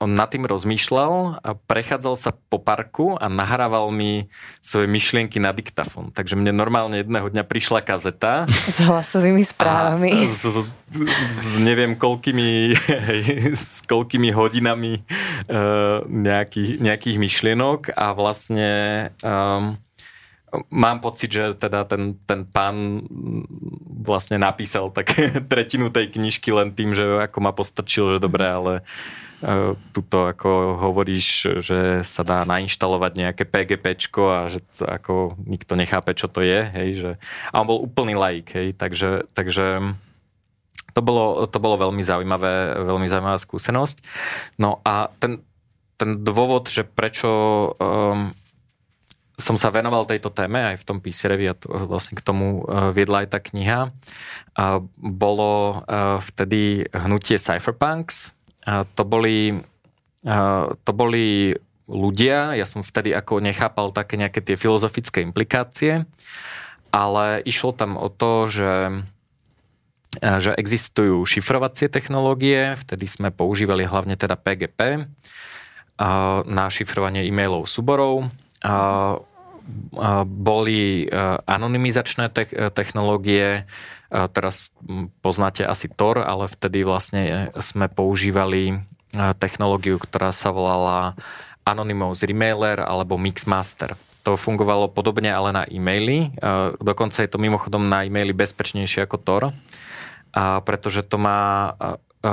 on 0.03 0.11
nad 0.11 0.27
tým 0.27 0.43
rozmýšľal 0.43 1.39
a 1.39 1.49
prechádzal 1.55 2.19
sa 2.19 2.35
po 2.35 2.59
parku 2.59 3.15
a 3.15 3.31
nahrával 3.31 3.95
mi 3.95 4.27
svoje 4.59 4.91
myšlienky 4.91 5.39
na 5.39 5.55
diktafón. 5.55 6.11
Takže 6.11 6.35
mne 6.35 6.51
normálne 6.51 6.99
jedného 6.99 7.31
dňa 7.31 7.43
prišla 7.47 7.79
kazeta. 7.79 8.43
S 8.51 8.83
hlasovými 8.83 9.39
správami. 9.47 10.27
S, 10.27 10.43
s, 10.43 10.67
s 10.91 11.55
neviem 11.63 11.95
koľkými, 11.95 12.75
s 13.55 13.87
koľkými 13.87 14.35
hodinami 14.35 15.07
uh, 15.47 16.03
nejakých, 16.03 16.83
nejakých 16.83 17.17
myšlienok 17.17 17.95
a 17.95 18.11
vlastne 18.11 18.71
um, 19.23 19.79
mám 20.69 21.03
pocit, 21.03 21.31
že 21.31 21.43
teda 21.55 21.83
ten, 21.87 22.19
ten 22.23 22.45
pán 22.47 23.03
vlastne 24.05 24.37
napísal 24.37 24.93
tak 24.93 25.11
tretinu 25.51 25.89
tej 25.89 26.13
knižky 26.15 26.53
len 26.53 26.71
tým, 26.71 26.93
že 26.93 27.25
ako 27.25 27.37
ma 27.43 27.51
postrčil, 27.51 28.17
že 28.17 28.23
dobre, 28.23 28.45
ale 28.45 28.73
E, 29.45 29.75
tuto 29.91 30.31
ako 30.31 30.79
hovoríš, 30.79 31.59
že 31.59 32.07
sa 32.07 32.23
dá 32.23 32.47
nainštalovať 32.47 33.11
nejaké 33.13 33.43
PGPčko 33.43 34.23
a 34.31 34.39
že 34.47 34.63
ako 34.79 35.35
nikto 35.43 35.75
nechápe, 35.75 36.15
čo 36.15 36.31
to 36.31 36.39
je, 36.39 36.63
hej, 36.63 36.89
že 36.95 37.11
a 37.51 37.59
on 37.59 37.67
bol 37.67 37.83
úplný 37.83 38.15
laik, 38.15 38.55
hej, 38.55 38.71
takže, 38.73 39.27
takže 39.35 39.91
to 40.95 41.01
bolo, 41.03 41.43
to 41.51 41.59
bolo 41.59 41.75
veľmi 41.75 41.99
zaujímavé, 41.99 42.79
veľmi 42.89 43.05
zaujímavá 43.11 43.35
skúsenosť. 43.35 44.01
No 44.55 44.79
a 44.87 45.11
ten, 45.19 45.43
ten 45.99 46.23
dôvod, 46.23 46.71
že 46.71 46.87
prečo 46.87 47.29
um, 47.75 48.31
som 49.35 49.59
sa 49.59 49.67
venoval 49.67 50.07
tejto 50.07 50.31
téme 50.31 50.63
aj 50.63 50.79
v 50.79 50.87
tom 50.87 50.97
píserevi 51.03 51.51
a 51.51 51.55
to, 51.55 51.67
vlastne 51.87 52.15
k 52.15 52.23
tomu 52.23 52.63
viedla 52.95 53.23
aj 53.23 53.35
tá 53.35 53.39
kniha. 53.43 53.91
Bolo 54.95 55.83
vtedy 56.23 56.87
hnutie 56.95 57.35
Cypherpunks. 57.35 58.31
To 58.67 59.03
boli, 59.03 59.59
to 60.83 60.91
boli 60.95 61.51
ľudia, 61.85 62.55
ja 62.55 62.65
som 62.65 62.81
vtedy 62.81 63.11
ako 63.13 63.43
nechápal 63.43 63.91
také 63.91 64.17
nejaké 64.17 64.39
tie 64.39 64.55
filozofické 64.55 65.21
implikácie, 65.21 66.07
ale 66.89 67.43
išlo 67.43 67.75
tam 67.75 67.99
o 67.99 68.07
to, 68.07 68.47
že 68.47 68.71
že 70.15 70.55
existujú 70.55 71.27
šifrovacie 71.27 71.91
technológie, 71.91 72.79
vtedy 72.79 73.03
sme 73.03 73.35
používali 73.35 73.83
hlavne 73.83 74.15
teda 74.15 74.39
PGP 74.39 75.11
na 76.47 76.65
šifrovanie 76.71 77.27
e-mailov 77.27 77.67
súborov. 77.67 78.31
Boli 80.25 81.09
anonymizačné 81.45 82.29
technológie, 82.73 83.65
teraz 84.09 84.69
poznáte 85.25 85.65
asi 85.65 85.89
Tor, 85.89 86.21
ale 86.21 86.45
vtedy 86.45 86.85
vlastne 86.85 87.49
sme 87.57 87.89
používali 87.89 88.77
technológiu, 89.41 89.97
ktorá 89.97 90.29
sa 90.29 90.53
volala 90.53 91.17
Anonymous 91.65 92.21
Remailer 92.21 92.83
alebo 92.85 93.17
Mixmaster. 93.17 93.97
To 94.21 94.37
fungovalo 94.37 94.89
podobne 94.89 95.33
ale 95.33 95.49
na 95.53 95.63
e-maily. 95.65 96.33
Dokonca 96.77 97.25
je 97.25 97.29
to 97.29 97.41
mimochodom 97.41 97.89
na 97.89 98.05
e-maily 98.05 98.33
bezpečnejšie 98.33 99.05
ako 99.05 99.17
Tor, 99.21 99.43
pretože 100.65 101.01
to 101.05 101.17
má 101.17 101.73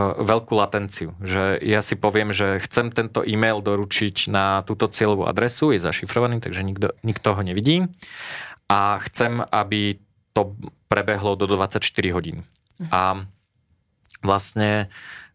veľkú 0.00 0.56
latenciu. 0.56 1.12
Že 1.20 1.60
ja 1.60 1.84
si 1.84 2.00
poviem, 2.00 2.32
že 2.32 2.62
chcem 2.64 2.88
tento 2.88 3.20
e-mail 3.20 3.60
doručiť 3.60 4.32
na 4.32 4.64
túto 4.64 4.88
cieľovú 4.88 5.28
adresu, 5.28 5.76
je 5.76 5.84
zašifrovaný, 5.84 6.40
takže 6.40 6.64
nikto, 6.64 6.96
nikto 7.04 7.36
ho 7.36 7.42
nevidí. 7.44 7.84
A 8.72 9.04
chcem, 9.04 9.44
aby 9.52 10.00
to 10.32 10.56
prebehlo 10.88 11.36
do 11.36 11.44
24 11.44 11.84
hodín. 12.16 12.48
A 12.88 13.28
vlastne 14.24 14.88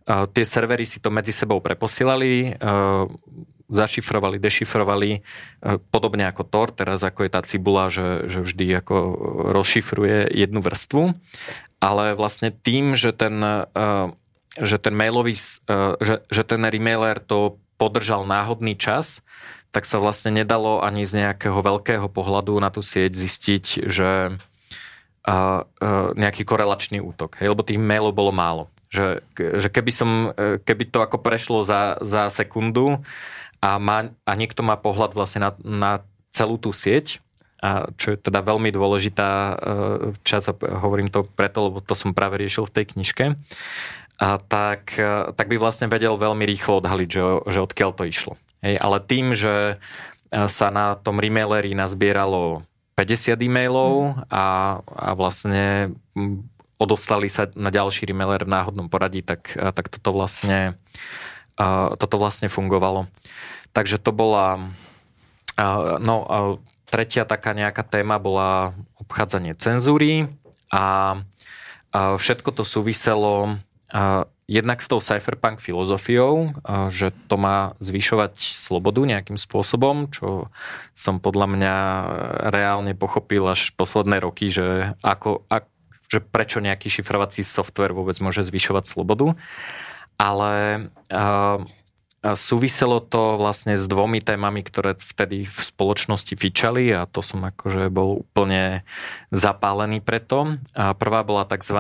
tie 0.08 0.46
servery 0.48 0.90
si 0.90 0.98
to 0.98 1.14
medzi 1.14 1.36
sebou 1.36 1.62
preposielali, 1.62 2.58
zašifrovali, 3.68 4.40
dešifrovali, 4.40 5.10
e, 5.12 5.20
podobne 5.92 6.32
ako 6.32 6.44
Tor, 6.48 6.72
teraz 6.72 7.04
ako 7.04 7.28
je 7.28 7.32
tá 7.32 7.42
cibula, 7.44 7.92
že, 7.92 8.28
že 8.32 8.40
vždy 8.40 8.80
ako 8.80 8.96
rozšifruje 9.52 10.32
jednu 10.32 10.64
vrstvu, 10.64 11.12
ale 11.84 12.16
vlastne 12.16 12.56
tým, 12.56 12.96
že 12.96 13.12
ten, 13.12 13.44
e, 13.44 13.64
že 14.62 14.78
ten 14.82 14.94
mailový, 14.94 15.34
e, 15.34 15.78
že, 16.02 16.16
že 16.28 16.44
ten 16.44 16.62
remailer 16.66 17.18
to 17.22 17.58
podržal 17.78 18.26
náhodný 18.26 18.74
čas, 18.74 19.22
tak 19.70 19.86
sa 19.86 20.02
vlastne 20.02 20.34
nedalo 20.34 20.82
ani 20.82 21.06
z 21.06 21.28
nejakého 21.28 21.62
veľkého 21.62 22.10
pohľadu 22.10 22.58
na 22.58 22.74
tú 22.74 22.82
sieť 22.82 23.14
zistiť, 23.14 23.66
že 23.86 24.34
nejaký 26.16 26.48
korelačný 26.48 27.04
útok. 27.04 27.36
Hej, 27.44 27.52
lebo 27.52 27.60
tých 27.60 27.76
mailov 27.76 28.16
bolo 28.16 28.32
málo. 28.32 28.72
Že, 28.88 29.20
že 29.36 29.68
keby, 29.68 29.92
som, 29.92 30.32
keby 30.64 30.88
to 30.88 31.04
ako 31.04 31.20
prešlo 31.20 31.60
za, 31.68 32.00
za 32.00 32.32
sekundu, 32.32 33.04
a, 33.60 33.76
má, 33.82 34.14
a 34.24 34.32
niekto 34.40 34.64
má 34.64 34.80
pohľad 34.80 35.12
vlastne 35.18 35.50
na, 35.50 35.52
na 35.60 35.92
celú 36.32 36.56
tú 36.56 36.72
sieť, 36.72 37.20
a 37.58 37.90
čo 37.98 38.14
je 38.14 38.18
teda 38.22 38.46
veľmi 38.46 38.70
dôležitá 38.70 39.30
e, 39.34 39.54
časť, 40.22 40.62
hovorím 40.62 41.10
to 41.10 41.26
preto, 41.26 41.74
lebo 41.74 41.82
to 41.82 41.98
som 41.98 42.14
práve 42.14 42.38
riešil 42.38 42.70
v 42.70 42.76
tej 42.78 42.86
knižke, 42.94 43.26
a 44.18 44.42
tak, 44.42 44.98
e, 44.98 45.32
tak 45.38 45.46
by 45.46 45.62
vlastne 45.62 45.86
vedel 45.86 46.18
veľmi 46.18 46.42
rýchlo 46.42 46.82
odhaliť, 46.82 47.10
že, 47.10 47.22
že 47.54 47.60
odkiaľ 47.62 47.92
to 47.94 48.04
išlo. 48.10 48.34
Hej, 48.66 48.82
ale 48.82 48.98
tým, 49.06 49.38
že 49.38 49.78
e, 50.34 50.46
sa 50.50 50.74
na 50.74 50.98
tom 50.98 51.22
remaileri 51.22 51.78
nazbieralo 51.78 52.66
50 52.98 53.38
e-mailov 53.38 54.18
a, 54.34 54.82
a 54.82 55.10
vlastne 55.14 55.94
odostali 56.82 57.30
sa 57.30 57.46
na 57.54 57.70
ďalší 57.70 58.10
remailer 58.10 58.42
v 58.42 58.54
náhodnom 58.58 58.90
poradí, 58.90 59.22
tak, 59.22 59.54
tak 59.54 59.86
toto 59.94 60.14
vlastne 60.18 60.78
toto 61.98 62.22
vlastne 62.22 62.54
fungovalo. 62.54 63.10
Takže 63.74 63.98
to 63.98 64.14
bola... 64.14 64.62
No, 65.98 66.16
tretia 66.94 67.26
taká 67.26 67.58
nejaká 67.58 67.82
téma 67.82 68.22
bola 68.22 68.78
obchádzanie 69.02 69.58
cenzúry 69.58 70.30
a 70.70 71.18
všetko 71.92 72.54
to 72.54 72.62
súviselo 72.62 73.58
jednak 74.48 74.80
s 74.80 74.88
tou 74.88 75.04
cypherpunk 75.04 75.60
filozofiou, 75.60 76.56
že 76.88 77.12
to 77.28 77.36
má 77.36 77.76
zvyšovať 77.84 78.40
slobodu 78.40 79.04
nejakým 79.04 79.36
spôsobom, 79.36 80.08
čo 80.12 80.48
som 80.96 81.20
podľa 81.20 81.48
mňa 81.52 81.76
reálne 82.52 82.96
pochopil 82.96 83.44
až 83.48 83.76
posledné 83.76 84.24
roky, 84.24 84.48
že, 84.48 84.96
ako, 85.04 85.44
ak, 85.52 85.68
že 86.08 86.24
prečo 86.24 86.64
nejaký 86.64 86.88
šifrovací 86.88 87.44
software 87.44 87.92
vôbec 87.92 88.16
môže 88.24 88.44
zvyšovať 88.48 88.88
slobodu. 88.88 89.36
Ale 90.18 90.88
uh, 91.12 91.62
súviselo 92.24 92.98
to 92.98 93.38
vlastne 93.38 93.78
s 93.78 93.86
dvomi 93.86 94.20
témami, 94.20 94.66
ktoré 94.66 94.98
vtedy 94.98 95.46
v 95.46 95.58
spoločnosti 95.58 96.34
fičali 96.34 96.90
a 96.90 97.06
to 97.06 97.22
som 97.22 97.46
akože 97.46 97.94
bol 97.94 98.26
úplne 98.26 98.82
zapálený 99.30 100.02
preto. 100.02 100.58
A 100.74 100.98
prvá 100.98 101.22
bola 101.22 101.46
tzv. 101.46 101.78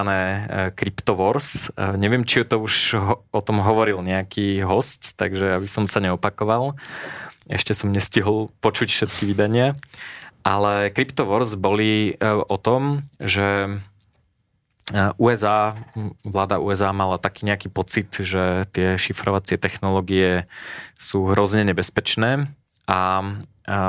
Crypto 0.77 1.17
Wars. 1.17 1.73
Neviem, 1.75 2.23
či 2.23 2.45
to 2.45 2.61
už 2.61 2.95
o 3.33 3.41
tom 3.41 3.65
hovoril 3.65 4.05
nejaký 4.05 4.61
host, 4.61 5.17
takže 5.17 5.57
aby 5.57 5.67
som 5.67 5.89
sa 5.89 5.99
neopakoval. 5.99 6.77
Ešte 7.49 7.73
som 7.73 7.89
nestihol 7.89 8.53
počuť 8.61 8.87
všetky 8.93 9.23
vydania. 9.33 9.73
Ale 10.47 10.93
Crypto 10.95 11.27
Wars 11.27 11.59
boli 11.59 12.15
o 12.23 12.57
tom, 12.61 13.03
že 13.19 13.79
USA, 14.95 15.75
vláda 16.23 16.63
USA 16.63 16.95
mala 16.95 17.19
taký 17.19 17.43
nejaký 17.43 17.67
pocit, 17.67 18.07
že 18.15 18.63
tie 18.71 18.95
šifrovacie 18.95 19.59
technológie 19.59 20.47
sú 20.95 21.27
hrozne 21.27 21.67
nebezpečné 21.67 22.47
a, 22.87 23.01
a 23.67 23.79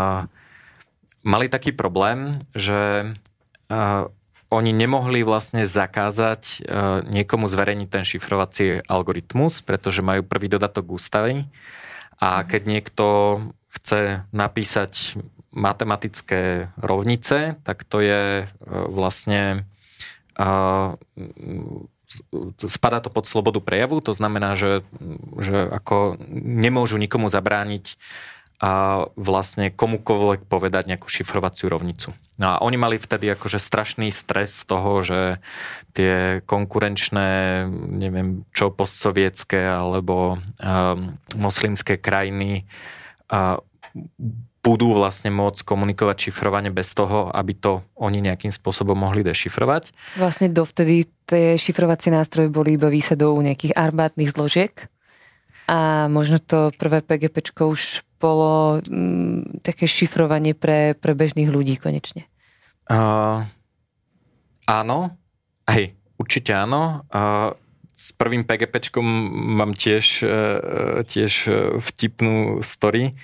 mali 1.23 1.47
taký 1.47 1.71
problém, 1.71 2.35
že 2.51 3.15
a, 3.71 4.11
oni 4.51 4.73
nemohli 4.75 5.23
vlastne 5.23 5.71
zakázať 5.71 6.67
a, 6.67 7.07
niekomu 7.07 7.47
zverejniť 7.47 7.89
ten 7.95 8.03
šifrovací 8.03 8.83
algoritmus, 8.91 9.63
pretože 9.63 10.03
majú 10.03 10.27
prvý 10.27 10.51
dodatok 10.51 10.99
ústavy. 10.99 11.47
A 12.19 12.43
keď 12.43 12.63
niekto 12.67 13.07
chce 13.71 14.27
napísať 14.35 15.15
matematické 15.55 16.75
rovnice, 16.75 17.55
tak 17.63 17.87
to 17.87 18.03
je 18.03 18.51
vlastne 18.67 19.63
spadá 22.65 22.99
to 23.03 23.11
pod 23.11 23.27
slobodu 23.27 23.61
prejavu, 23.61 24.01
to 24.01 24.17
znamená, 24.17 24.55
že, 24.55 24.87
že 25.37 25.69
ako 25.69 26.17
nemôžu 26.31 26.97
nikomu 26.97 27.29
zabrániť 27.29 27.99
a 28.59 29.07
vlastne 29.15 29.71
komukoľvek 29.71 30.51
povedať 30.51 30.91
nejakú 30.91 31.07
šifrovaciu 31.07 31.71
rovnicu. 31.71 32.11
No 32.43 32.47
a 32.51 32.57
oni 32.59 32.75
mali 32.75 32.99
vtedy 32.99 33.31
akože 33.31 33.63
strašný 33.63 34.11
stres 34.11 34.51
z 34.51 34.65
toho, 34.67 34.99
že 35.07 35.21
tie 35.95 36.43
konkurenčné, 36.43 37.63
neviem 37.71 38.43
čo, 38.51 38.75
postsovietské 38.75 39.63
alebo 39.63 40.43
um, 40.59 41.15
moslimské 41.39 42.03
krajiny 42.03 42.67
uh, 43.31 43.63
budú 44.59 44.91
vlastne 44.93 45.31
môcť 45.31 45.63
komunikovať 45.63 46.29
šifrovanie 46.29 46.75
bez 46.75 46.91
toho, 46.93 47.31
aby 47.31 47.55
to 47.55 47.81
oni 47.95 48.19
nejakým 48.21 48.51
spôsobom 48.51 48.99
mohli 48.99 49.23
dešifrovať. 49.23 49.95
Vlastne 50.19 50.51
dovtedy 50.51 51.07
tie 51.25 51.55
šifrovacie 51.55 52.11
nástroje 52.11 52.51
boli 52.51 52.75
iba 52.75 52.91
výsadou 52.91 53.39
nejakých 53.39 53.79
armádnych 53.79 54.35
zložiek 54.35 54.75
a 55.69 56.09
možno 56.09 56.41
to 56.41 56.73
prvé 56.75 57.05
PGP 57.05 57.45
už 57.61 58.03
bolo 58.19 58.83
mm, 58.83 59.63
také 59.63 59.87
šifrovanie 59.87 60.57
pre, 60.59 60.99
pre 60.99 61.15
bežných 61.15 61.53
ľudí 61.53 61.79
konečne. 61.79 62.27
Uh, 62.91 63.47
áno, 64.67 65.15
hej, 65.71 65.95
určite 66.19 66.51
áno. 66.57 67.07
Uh, 67.13 67.55
s 67.95 68.11
prvým 68.17 68.43
PGP 68.43 68.91
mám 68.99 69.77
tiež, 69.77 70.27
uh, 70.27 71.05
tiež 71.07 71.47
vtipnú 71.79 72.65
story. 72.65 73.15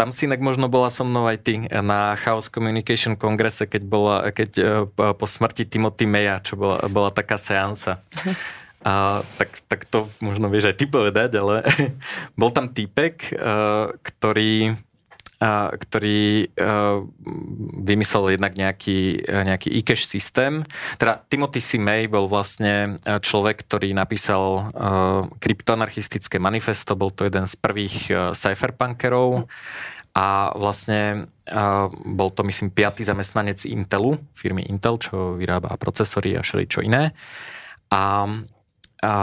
Tam 0.00 0.16
si 0.16 0.24
inak 0.24 0.40
možno 0.40 0.72
bola 0.72 0.88
so 0.88 1.04
mnou 1.04 1.28
aj 1.28 1.44
ty 1.44 1.60
na 1.68 2.16
Chaos 2.16 2.48
Communication 2.48 3.20
kongrese, 3.20 3.68
keď, 3.68 3.82
bola, 3.84 4.32
keď 4.32 4.50
e, 4.56 4.64
po 4.96 5.26
smrti 5.28 5.68
Timothy 5.68 6.08
Maya, 6.08 6.40
čo 6.40 6.56
bola, 6.56 6.80
bola 6.88 7.12
taká 7.12 7.36
seansa. 7.36 8.00
A, 8.80 9.20
tak, 9.36 9.52
tak 9.68 9.84
to 9.84 10.08
možno 10.24 10.48
vieš 10.48 10.72
aj 10.72 10.80
ty 10.80 10.88
povedať, 10.88 11.36
ale 11.36 11.68
bol 12.40 12.48
tam 12.48 12.72
týpek, 12.72 13.36
e, 15.40 15.52
ktorý 15.76 16.00
ktorý 16.00 16.46
vymyslel 17.84 18.38
jednak 18.38 18.56
nejaký, 18.56 19.20
nejaký 19.26 19.68
e-cash 19.74 20.08
systém. 20.08 20.64
Teda 20.96 21.20
Timothy 21.28 21.60
C. 21.60 21.76
May 21.76 22.08
bol 22.08 22.30
vlastne 22.30 22.96
človek, 23.04 23.66
ktorý 23.68 23.92
napísal 23.92 24.72
kryptoanarchistické 25.36 26.38
manifesto, 26.40 26.96
bol 26.96 27.12
to 27.12 27.28
jeden 27.28 27.44
z 27.44 27.54
prvých 27.58 27.96
cypherpunkerov 28.32 29.44
a 30.16 30.56
vlastne 30.56 31.30
bol 32.06 32.30
to, 32.32 32.42
myslím, 32.46 32.72
piatý 32.72 33.04
zamestnanec 33.04 33.62
Intelu, 33.68 34.16
firmy 34.32 34.64
Intel, 34.66 34.96
čo 34.96 35.36
vyrába 35.36 35.76
procesory 35.76 36.38
a 36.38 36.42
všeličo 36.42 36.80
iné. 36.86 37.12
A, 37.90 38.26
a, 39.02 39.14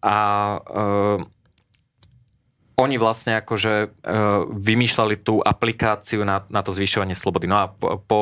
a 0.00 0.16
oni 2.76 3.00
vlastne 3.00 3.40
akože 3.40 3.74
uh, 3.88 4.44
vymýšľali 4.52 5.16
tú 5.24 5.40
aplikáciu 5.40 6.28
na, 6.28 6.44
na 6.52 6.60
to 6.60 6.76
zvyšovanie 6.76 7.16
slobody. 7.16 7.48
No 7.48 7.56
a 7.56 7.72
po, 7.72 8.00
po, 8.04 8.20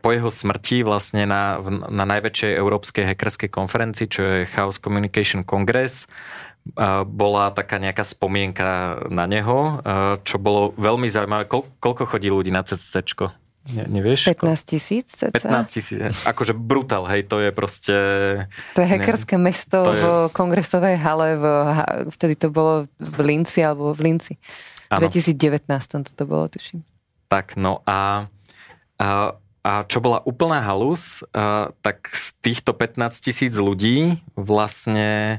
po 0.00 0.08
jeho 0.08 0.32
smrti 0.32 0.80
vlastne 0.82 1.28
na, 1.28 1.60
na 1.92 2.04
najväčšej 2.08 2.52
európskej 2.56 3.04
hackerskej 3.12 3.52
konferencii, 3.52 4.08
čo 4.08 4.20
je 4.24 4.48
Chaos 4.48 4.80
Communication 4.80 5.44
Congress, 5.44 6.08
uh, 6.08 7.04
bola 7.04 7.52
taká 7.52 7.76
nejaká 7.76 8.08
spomienka 8.08 9.04
na 9.12 9.28
neho, 9.28 9.84
čo 10.24 10.40
bolo 10.40 10.72
veľmi 10.80 11.12
zaujímavé. 11.12 11.44
Koľko 11.76 12.08
chodí 12.08 12.32
ľudí 12.32 12.48
na 12.48 12.64
CCC? 12.64 13.04
Ne, 13.62 13.86
nevieš? 13.86 14.26
15 14.26 14.64
tisíc 14.66 15.06
15 15.22 15.70
tisíc, 15.70 16.02
akože 16.26 16.50
brutál, 16.50 17.06
hej, 17.06 17.30
to 17.30 17.38
je 17.38 17.54
proste... 17.54 17.94
To 18.74 18.82
je 18.82 18.88
hackerské 18.90 19.38
ne, 19.38 19.54
mesto 19.54 19.86
v 19.86 20.02
je... 20.02 20.34
kongresovej 20.34 20.98
hale, 20.98 21.38
v, 21.38 21.44
vtedy 22.10 22.34
to 22.34 22.50
bolo 22.50 22.90
v 22.98 23.18
Linci 23.22 23.62
alebo 23.62 23.94
v 23.94 24.10
Linci. 24.10 24.34
V 24.90 24.98
2019 24.98 25.70
to 26.10 26.24
bolo, 26.26 26.50
tuším. 26.50 26.82
Tak, 27.30 27.54
no 27.54 27.86
a, 27.86 28.26
a, 28.98 29.08
a 29.62 29.72
čo 29.86 30.02
bola 30.02 30.18
úplná 30.26 30.58
halus, 30.58 31.22
a, 31.30 31.70
tak 31.86 32.10
z 32.10 32.34
týchto 32.42 32.74
15 32.74 33.14
tisíc 33.22 33.54
ľudí 33.54 34.18
vlastne 34.34 35.38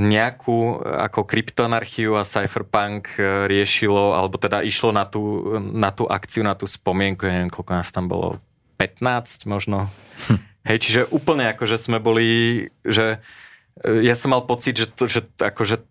nejakú 0.00 0.80
ako 0.80 1.28
kryptonarchiu 1.28 2.16
a 2.16 2.24
cypherpunk 2.24 3.18
e, 3.20 3.48
riešilo, 3.50 4.16
alebo 4.16 4.40
teda 4.40 4.64
išlo 4.64 4.94
na 4.94 5.04
tú, 5.04 5.56
na 5.60 5.92
tú 5.92 6.08
akciu, 6.08 6.40
na 6.40 6.56
tú 6.56 6.64
spomienku, 6.64 7.28
ja 7.28 7.36
neviem, 7.36 7.52
koľko 7.52 7.72
nás 7.76 7.92
tam 7.92 8.08
bolo, 8.08 8.40
15 8.80 9.44
možno. 9.44 9.92
Hm. 10.30 10.40
Hej, 10.62 10.78
čiže 10.78 11.00
úplne 11.10 11.50
ako, 11.50 11.66
že 11.66 11.76
sme 11.76 11.98
boli, 11.98 12.70
že 12.86 13.20
e, 13.82 14.06
ja 14.06 14.16
som 14.16 14.32
mal 14.32 14.46
pocit, 14.48 14.78
že, 14.78 14.86
to, 14.88 15.10
že 15.10 15.26
akože 15.36 15.84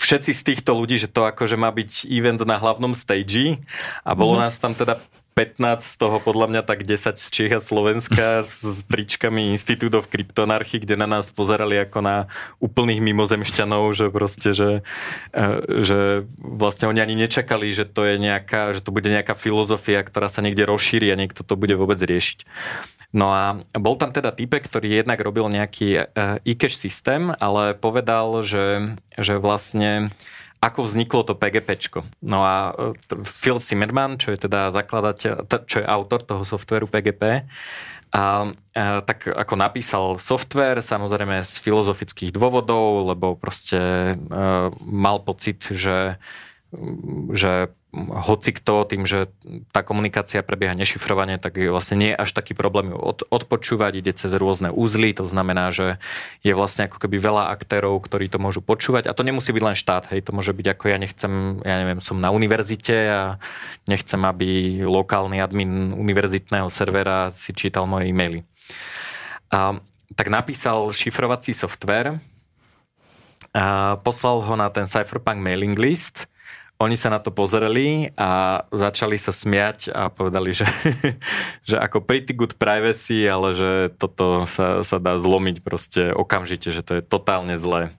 všetci 0.00 0.32
z 0.32 0.42
týchto 0.42 0.72
ľudí, 0.72 0.96
že 0.96 1.12
to 1.12 1.28
akože 1.28 1.60
má 1.60 1.68
byť 1.68 2.08
event 2.08 2.40
na 2.48 2.56
hlavnom 2.56 2.96
stage 2.96 3.60
a 4.00 4.16
bolo 4.16 4.36
mm. 4.36 4.40
nás 4.48 4.56
tam 4.56 4.72
teda 4.72 4.96
15, 5.40 5.80
z 5.80 5.96
toho 5.96 6.20
podľa 6.20 6.52
mňa 6.52 6.62
tak 6.68 6.84
10 6.84 7.16
z 7.16 7.26
Čech 7.32 7.52
a 7.56 7.60
Slovenska 7.64 8.44
s 8.44 8.84
tričkami 8.84 9.56
Institute 9.56 9.96
of 9.96 10.12
Cryptonarchy, 10.12 10.84
kde 10.84 11.00
na 11.00 11.08
nás 11.08 11.32
pozerali 11.32 11.80
ako 11.80 12.04
na 12.04 12.16
úplných 12.60 13.00
mimozemšťanov, 13.00 13.96
že 13.96 14.12
proste, 14.12 14.52
že, 14.52 14.84
e, 15.32 15.48
že 15.80 16.28
vlastne 16.36 16.92
oni 16.92 17.00
ani 17.00 17.16
nečakali, 17.16 17.72
že 17.72 17.88
to 17.88 18.04
je 18.04 18.20
nejaká, 18.20 18.76
že 18.76 18.84
to 18.84 18.92
bude 18.92 19.08
nejaká 19.08 19.32
filozofia, 19.32 20.04
ktorá 20.04 20.28
sa 20.28 20.44
niekde 20.44 20.68
rozšíri 20.68 21.08
a 21.08 21.16
niekto 21.16 21.40
to 21.40 21.56
bude 21.56 21.72
vôbec 21.72 21.96
riešiť. 21.96 22.44
No 23.16 23.32
a 23.32 23.56
bol 23.74 23.96
tam 23.96 24.12
teda 24.12 24.30
typek, 24.30 24.68
ktorý 24.68 25.02
jednak 25.02 25.24
robil 25.24 25.48
nejaký 25.48 25.88
e, 25.96 26.02
e-cash 26.44 26.76
systém, 26.76 27.32
ale 27.40 27.72
povedal, 27.72 28.44
že, 28.44 28.94
že 29.16 29.40
vlastne 29.40 30.12
ako 30.60 30.84
vzniklo 30.84 31.24
to 31.24 31.32
PGPčko. 31.32 32.04
No 32.20 32.44
a 32.44 32.76
e, 32.76 32.92
Phil 33.24 33.56
Zimmerman, 33.56 34.20
čo 34.20 34.36
je 34.36 34.44
teda 34.44 34.68
zakladateľ, 34.68 35.48
čo 35.64 35.76
je 35.80 35.86
autor 35.88 36.20
toho 36.20 36.44
softveru 36.44 36.84
PGP, 36.84 37.48
a, 38.12 38.20
a 38.20 38.22
e, 38.76 39.00
tak 39.00 39.24
ako 39.24 39.54
napísal 39.56 40.04
software, 40.20 40.84
samozrejme 40.84 41.40
z 41.40 41.54
filozofických 41.64 42.36
dôvodov, 42.36 43.08
lebo 43.08 43.40
proste 43.40 44.12
e, 44.12 44.14
mal 44.84 45.24
pocit, 45.24 45.64
že 45.72 46.20
že 47.34 47.74
hoci 47.92 48.54
kto 48.54 48.86
tým, 48.86 49.02
že 49.02 49.34
tá 49.74 49.82
komunikácia 49.82 50.46
prebieha 50.46 50.78
nešifrovane, 50.78 51.42
tak 51.42 51.58
je 51.58 51.74
vlastne 51.74 51.98
nie 51.98 52.14
až 52.14 52.30
taký 52.30 52.54
problém 52.54 52.94
ju 52.94 52.98
od, 52.98 53.26
odpočúvať, 53.26 53.98
ide 53.98 54.12
cez 54.14 54.30
rôzne 54.38 54.70
úzly, 54.70 55.10
to 55.10 55.26
znamená, 55.26 55.74
že 55.74 55.98
je 56.46 56.54
vlastne 56.54 56.86
ako 56.86 57.02
keby 57.02 57.18
veľa 57.18 57.50
aktérov, 57.50 57.98
ktorí 57.98 58.30
to 58.30 58.38
môžu 58.38 58.62
počúvať. 58.62 59.10
A 59.10 59.16
to 59.16 59.26
nemusí 59.26 59.50
byť 59.50 59.64
len 59.66 59.74
štát, 59.74 60.06
hej, 60.14 60.22
to 60.22 60.30
môže 60.30 60.54
byť 60.54 60.66
ako 60.70 60.84
ja 60.86 60.98
nechcem, 61.02 61.32
ja 61.66 61.76
neviem, 61.82 61.98
som 61.98 62.22
na 62.22 62.30
univerzite 62.30 62.96
a 63.10 63.22
nechcem, 63.90 64.22
aby 64.22 64.80
lokálny 64.86 65.42
admin 65.42 65.90
univerzitného 65.90 66.70
servera 66.70 67.34
si 67.34 67.50
čítal 67.50 67.90
moje 67.90 68.14
e-maily. 68.14 68.46
A, 69.50 69.82
tak 70.14 70.30
napísal 70.30 70.94
šifrovací 70.94 71.50
software, 71.50 72.22
a 73.50 73.98
poslal 74.06 74.46
ho 74.46 74.54
na 74.54 74.70
ten 74.70 74.86
Cypherpunk 74.86 75.42
mailing 75.42 75.74
list 75.74 76.29
oni 76.80 76.96
sa 76.96 77.12
na 77.12 77.20
to 77.20 77.28
pozreli 77.28 78.08
a 78.16 78.64
začali 78.72 79.20
sa 79.20 79.36
smiať 79.36 79.92
a 79.92 80.08
povedali, 80.08 80.56
že, 80.56 80.64
že 81.68 81.76
ako 81.76 82.00
pretty 82.00 82.32
good 82.32 82.56
privacy, 82.56 83.28
ale 83.28 83.52
že 83.52 83.70
toto 84.00 84.48
sa, 84.48 84.80
sa 84.80 84.96
dá 84.96 85.20
zlomiť 85.20 85.60
proste 85.60 86.10
okamžite, 86.16 86.72
že 86.72 86.80
to 86.80 86.92
je 86.98 87.02
totálne 87.04 87.54
zlé 87.60 87.92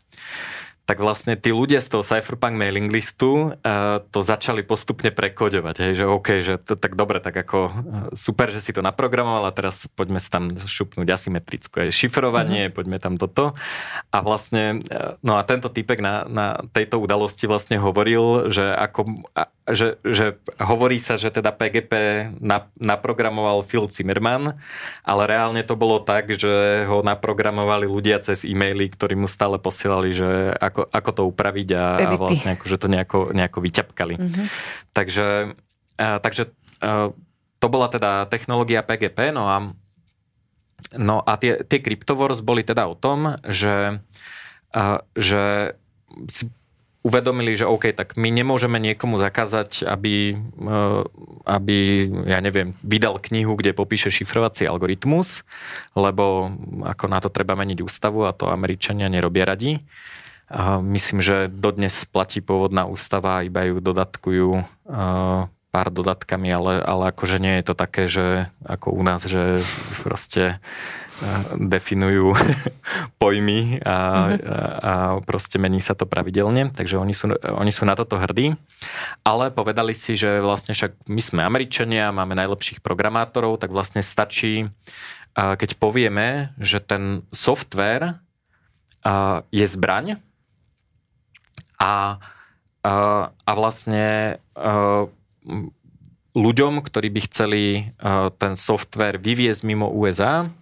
tak 0.90 0.98
vlastne 1.00 1.38
tí 1.38 1.54
ľudia 1.54 1.80
z 1.80 1.94
toho 1.94 2.04
Cypherpunk 2.04 2.58
mailing 2.58 2.90
listu 2.90 3.54
uh, 3.54 4.02
to 4.12 4.26
začali 4.26 4.66
postupne 4.66 5.14
prekodovať, 5.14 5.76
hej, 5.88 5.94
že 6.04 6.06
OK, 6.10 6.28
že 6.42 6.58
to, 6.58 6.74
tak 6.74 6.98
dobre, 6.98 7.22
tak 7.22 7.38
ako 7.38 7.58
uh, 7.70 7.74
super, 8.18 8.50
že 8.50 8.60
si 8.60 8.74
to 8.74 8.82
naprogramoval 8.84 9.46
a 9.48 9.56
teraz 9.56 9.86
poďme 9.94 10.18
si 10.18 10.28
tam 10.34 10.52
šupnúť 10.58 11.08
asymetrické 11.08 11.94
šifrovanie, 11.94 12.68
mm-hmm. 12.68 12.76
poďme 12.76 12.98
tam 12.98 13.16
toto. 13.16 13.54
A 14.10 14.18
vlastne, 14.26 14.82
uh, 14.90 15.16
no 15.22 15.38
a 15.38 15.46
tento 15.46 15.70
typek 15.70 16.02
na, 16.02 16.26
na 16.26 16.60
tejto 16.74 16.98
udalosti 16.98 17.46
vlastne 17.46 17.78
hovoril, 17.78 18.50
že 18.50 18.74
ako, 18.74 19.30
že, 19.70 20.02
že 20.02 20.42
hovorí 20.58 20.98
sa, 20.98 21.16
že 21.16 21.30
teda 21.30 21.54
PGP 21.54 21.94
na, 22.42 22.68
naprogramoval 22.76 23.62
Phil 23.64 23.86
Zimmerman, 23.88 24.58
ale 25.06 25.22
reálne 25.30 25.62
to 25.62 25.78
bolo 25.78 26.02
tak, 26.02 26.34
že 26.34 26.84
ho 26.90 27.06
naprogramovali 27.06 27.86
ľudia 27.86 28.18
cez 28.20 28.44
e-maily, 28.44 28.90
ktorí 28.90 29.14
mu 29.14 29.30
stále 29.30 29.62
posielali, 29.62 30.12
že 30.12 30.58
ako 30.58 30.81
ako, 30.82 30.90
ako 30.90 31.10
to 31.14 31.22
upraviť 31.30 31.70
a, 31.78 31.86
a 32.02 32.10
vlastne 32.18 32.58
akože 32.58 32.78
to 32.82 32.88
nejako, 32.90 33.20
nejako 33.32 33.60
vyťapkali. 33.62 34.16
Mm-hmm. 34.18 34.46
Takže, 34.98 35.28
a, 36.02 36.08
takže 36.18 36.50
a, 36.82 37.14
to 37.62 37.68
bola 37.70 37.88
teda 37.94 38.26
technológia 38.26 38.82
PGP, 38.82 39.30
no 39.30 39.46
a, 39.46 39.58
no 40.98 41.22
a 41.22 41.38
tie, 41.38 41.62
tie 41.62 41.80
Cryptovors 41.80 42.42
boli 42.42 42.66
teda 42.66 42.90
o 42.90 42.98
tom, 42.98 43.38
že, 43.46 44.02
a, 44.74 45.06
že 45.14 45.78
si 46.26 46.50
uvedomili, 47.02 47.58
že 47.58 47.66
OK, 47.66 47.98
tak 47.98 48.14
my 48.14 48.30
nemôžeme 48.30 48.78
niekomu 48.78 49.18
zakázať, 49.18 49.90
aby, 49.90 50.38
aby, 51.50 51.78
ja 52.30 52.38
neviem, 52.46 52.78
vydal 52.86 53.18
knihu, 53.18 53.58
kde 53.58 53.74
popíše 53.74 54.14
šifrovací 54.14 54.70
algoritmus, 54.70 55.42
lebo 55.98 56.54
ako 56.86 57.06
na 57.10 57.18
to 57.18 57.34
treba 57.34 57.58
meniť 57.58 57.82
ústavu 57.82 58.30
a 58.30 58.38
to 58.38 58.54
Američania 58.54 59.10
nerobia 59.10 59.50
radi. 59.50 59.82
Myslím, 60.84 61.24
že 61.24 61.48
dodnes 61.48 62.04
platí 62.04 62.44
pôvodná 62.44 62.84
ústava, 62.84 63.46
iba 63.46 63.64
ju 63.72 63.80
dodatkujú 63.80 64.68
pár 65.72 65.88
dodatkami, 65.88 66.52
ale, 66.52 66.84
ale 66.84 67.16
akože 67.16 67.40
nie 67.40 67.56
je 67.60 67.64
to 67.64 67.76
také, 67.80 68.12
že 68.12 68.52
ako 68.68 68.92
u 68.92 69.02
nás, 69.08 69.24
že 69.24 69.64
proste 70.04 70.60
definujú 71.56 72.34
pojmy 73.22 73.80
a, 73.86 73.96
mm-hmm. 73.96 74.42
a, 74.44 74.58
a 74.82 74.94
proste 75.22 75.62
mení 75.62 75.80
sa 75.80 75.94
to 75.94 76.10
pravidelne, 76.10 76.74
takže 76.74 76.98
oni 76.98 77.14
sú, 77.14 77.32
oni 77.38 77.72
sú 77.72 77.86
na 77.86 77.94
toto 77.94 78.18
hrdí. 78.18 78.58
Ale 79.22 79.54
povedali 79.54 79.94
si, 79.94 80.18
že 80.18 80.42
vlastne 80.42 80.74
však 80.74 81.08
my 81.08 81.22
sme 81.22 81.42
Američania, 81.46 82.12
máme 82.12 82.36
najlepších 82.36 82.82
programátorov, 82.82 83.62
tak 83.62 83.70
vlastne 83.72 84.02
stačí, 84.02 84.68
keď 85.38 85.70
povieme, 85.78 86.58
že 86.60 86.82
ten 86.82 87.24
software 87.32 88.20
je 89.54 89.66
zbraň, 89.66 90.20
a, 91.82 92.22
a, 92.86 92.94
a 93.34 93.52
vlastne 93.58 94.38
a, 94.54 95.10
ľuďom, 96.38 96.74
ktorí 96.86 97.10
by 97.10 97.22
chceli 97.26 97.64
a, 97.98 98.30
ten 98.38 98.54
software 98.54 99.18
vyviezť 99.18 99.66
mimo 99.66 99.90
USA, 99.90 100.54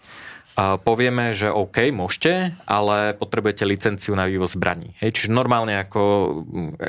a 0.59 0.75
povieme, 0.75 1.31
že 1.31 1.47
OK, 1.47 1.87
môžete, 1.87 2.51
ale 2.67 3.15
potrebujete 3.15 3.63
licenciu 3.63 4.11
na 4.11 4.27
vývoz 4.27 4.59
zbraní. 4.59 4.91
Hej, 4.99 5.15
čiže 5.15 5.29
normálne 5.31 5.79
ako 5.79 6.03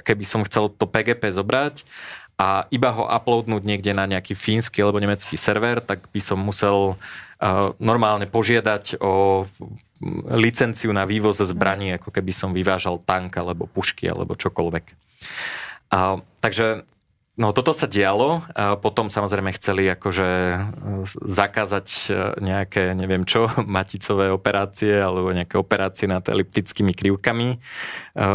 keby 0.02 0.26
som 0.26 0.42
chcel 0.42 0.74
to 0.74 0.90
PGP 0.90 1.30
zobrať 1.30 1.86
a 2.34 2.66
iba 2.74 2.90
ho 2.90 3.06
uploadnúť 3.06 3.62
niekde 3.62 3.94
na 3.94 4.10
nejaký 4.10 4.34
fínsky 4.34 4.82
alebo 4.82 4.98
nemecký 4.98 5.38
server, 5.38 5.78
tak 5.78 6.02
by 6.10 6.18
som 6.18 6.42
musel 6.42 6.98
uh, 6.98 7.70
normálne 7.78 8.26
požiadať 8.26 8.98
o 8.98 9.46
licenciu 10.32 10.90
na 10.96 11.04
vývoz 11.04 11.44
zbraní, 11.44 12.00
ako 12.00 12.08
keby 12.08 12.32
som 12.32 12.56
vyvážal 12.56 13.00
tank 13.04 13.36
alebo 13.36 13.68
pušky 13.68 14.08
alebo 14.08 14.32
čokoľvek. 14.32 14.84
A, 15.92 16.16
takže 16.40 16.88
no 17.40 17.56
toto 17.56 17.72
sa 17.72 17.88
dialo. 17.88 18.44
A 18.52 18.76
potom 18.76 19.08
samozrejme 19.08 19.56
chceli 19.56 19.88
akože 19.88 20.28
zakázať 21.24 21.88
nejaké, 22.40 22.92
neviem 22.92 23.24
čo, 23.24 23.48
maticové 23.64 24.28
operácie 24.28 25.00
alebo 25.00 25.32
nejaké 25.32 25.56
operácie 25.56 26.04
nad 26.04 26.24
eliptickými 26.24 26.92
krivkami. 26.92 27.56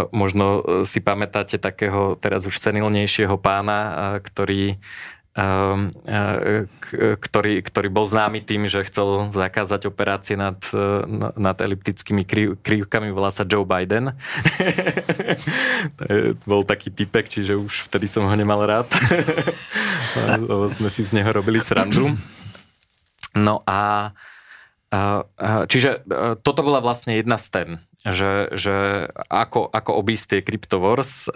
Možno 0.09 0.65
si 0.85 1.01
pamätáte 1.01 1.61
takého 1.61 2.17
teraz 2.17 2.49
už 2.49 2.57
senilnejšieho 2.57 3.37
pána, 3.37 4.17
ktorý 4.23 4.73
e, 4.73 4.77
ktorý, 7.19 7.59
ktorý 7.59 7.87
bol 7.91 8.07
známy 8.07 8.39
tým, 8.39 8.71
že 8.71 8.87
chcel 8.87 9.27
zakázať 9.35 9.91
operácie 9.91 10.39
nad, 10.39 10.55
e, 10.71 11.03
nad 11.35 11.59
eliptickými 11.59 12.23
krivkami, 12.55 13.11
volá 13.11 13.35
sa 13.35 13.43
Joe 13.43 13.67
Biden. 13.67 14.15
bol 16.47 16.63
taký 16.63 16.87
typek, 16.87 17.27
čiže 17.27 17.59
už 17.59 17.91
vtedy 17.91 18.07
som 18.07 18.23
ho 18.23 18.31
nemal 18.31 18.63
rád. 18.63 18.87
sme 20.79 20.87
si 20.87 21.03
z 21.03 21.11
neho 21.19 21.27
robili 21.35 21.59
srandu. 21.59 22.15
No 23.35 23.59
a 23.67 24.15
čiže 25.67 26.07
toto 26.39 26.63
bola 26.63 26.79
vlastne 26.79 27.19
jedna 27.19 27.35
z 27.35 27.47
tém, 27.51 27.69
že, 28.07 28.47
že 28.55 28.75
ako, 29.27 29.67
ako 29.67 29.91
obísť 29.99 30.25
tie 30.31 30.39
Cryptovors. 30.39 31.27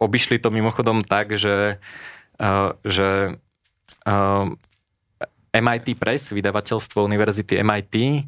Obišli 0.00 0.40
to 0.40 0.48
mimochodom 0.48 1.04
tak, 1.04 1.36
že 1.36 1.76
Eh, 1.76 2.15
že 2.84 3.38
eh, 4.06 4.44
MIT 5.56 5.86
Press, 5.96 6.30
vydavateľstvo 6.36 7.04
Univerzity 7.04 7.60
MIT, 7.60 7.94
eh, 7.96 8.22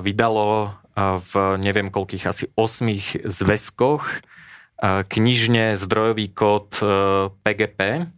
vydalo 0.00 0.78
v 0.96 1.60
neviem 1.60 1.92
koľkých 1.92 2.24
asi 2.24 2.48
osmých 2.56 3.20
zväzkoch 3.28 4.24
knižne 4.80 5.76
zdrojový 5.76 6.32
kód 6.32 6.72
PGP. 7.44 8.08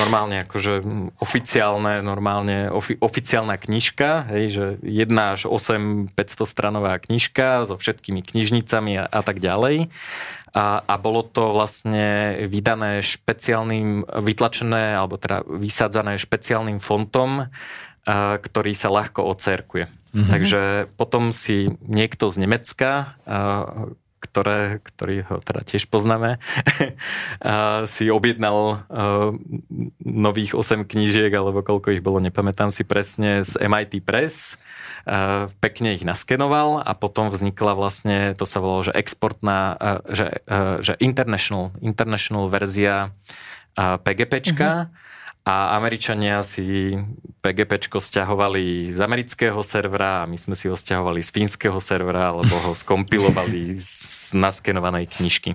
Normálne 0.00 0.40
akože 0.48 0.80
oficiálne, 1.20 2.00
normálne 2.00 2.72
ofi, 2.72 2.96
oficiálna 2.96 3.60
knižka, 3.60 4.32
hej, 4.32 4.44
že 4.48 4.64
1 4.80 5.12
až 5.12 5.46
8 5.52 6.16
500 6.16 6.48
stranová 6.48 6.96
knižka 6.96 7.68
so 7.68 7.76
všetkými 7.76 8.24
knižnicami 8.24 9.00
a, 9.00 9.04
a 9.04 9.20
tak 9.20 9.44
ďalej 9.44 9.92
a, 10.54 10.86
a 10.86 10.94
bolo 11.02 11.26
to 11.26 11.50
vlastne 11.50 12.38
vydané 12.46 13.02
špeciálnym, 13.02 14.06
vytlačené 14.06 14.94
alebo 14.94 15.18
teda 15.18 15.42
vysádzané 15.42 16.14
špeciálnym 16.22 16.78
fontom, 16.78 17.50
a, 17.50 18.38
ktorý 18.38 18.72
sa 18.78 18.88
ľahko 18.94 19.26
ocerkuje. 19.34 19.90
Mm-hmm. 19.90 20.30
Takže 20.30 20.60
potom 20.94 21.34
si 21.34 21.74
niekto 21.82 22.30
z 22.30 22.46
Nemecka, 22.46 23.18
a, 23.26 23.90
ktoré, 24.24 24.80
ktorý 24.80 25.28
ho 25.28 25.36
teda 25.44 25.60
tiež 25.60 25.92
poznáme, 25.92 26.40
si 27.92 28.08
objednal 28.08 28.88
nových 30.00 30.56
8 30.56 30.88
knížiek, 30.88 31.30
alebo 31.36 31.60
koľko 31.60 31.92
ich 31.92 32.00
bolo, 32.00 32.24
nepamätám 32.24 32.72
si 32.72 32.82
presne, 32.82 33.44
z 33.44 33.60
MIT 33.60 34.00
Press. 34.02 34.56
Pekne 35.60 35.92
ich 35.92 36.08
naskenoval 36.08 36.80
a 36.80 36.96
potom 36.96 37.28
vznikla 37.28 37.76
vlastne, 37.76 38.16
to 38.32 38.48
sa 38.48 38.64
volalo, 38.64 38.88
že 38.88 38.96
exportná, 38.96 39.76
že, 40.08 40.40
že 40.80 40.96
international, 40.98 41.76
international 41.84 42.48
verzia 42.48 43.12
PGPčka. 43.76 44.88
Mm-hmm 44.88 45.03
a 45.44 45.76
Američania 45.76 46.40
si 46.40 46.96
PGP 47.44 47.92
stiahovali 48.00 48.88
z 48.88 48.96
amerického 48.96 49.60
servera 49.60 50.24
a 50.24 50.28
my 50.28 50.40
sme 50.40 50.56
si 50.56 50.72
ho 50.72 50.76
stiahovali 50.76 51.20
z 51.20 51.28
fínskeho 51.28 51.76
servera, 51.84 52.32
alebo 52.32 52.56
ho 52.64 52.72
skompilovali 52.72 53.76
z 53.84 54.32
naskenovanej 54.32 55.04
knižky. 55.12 55.52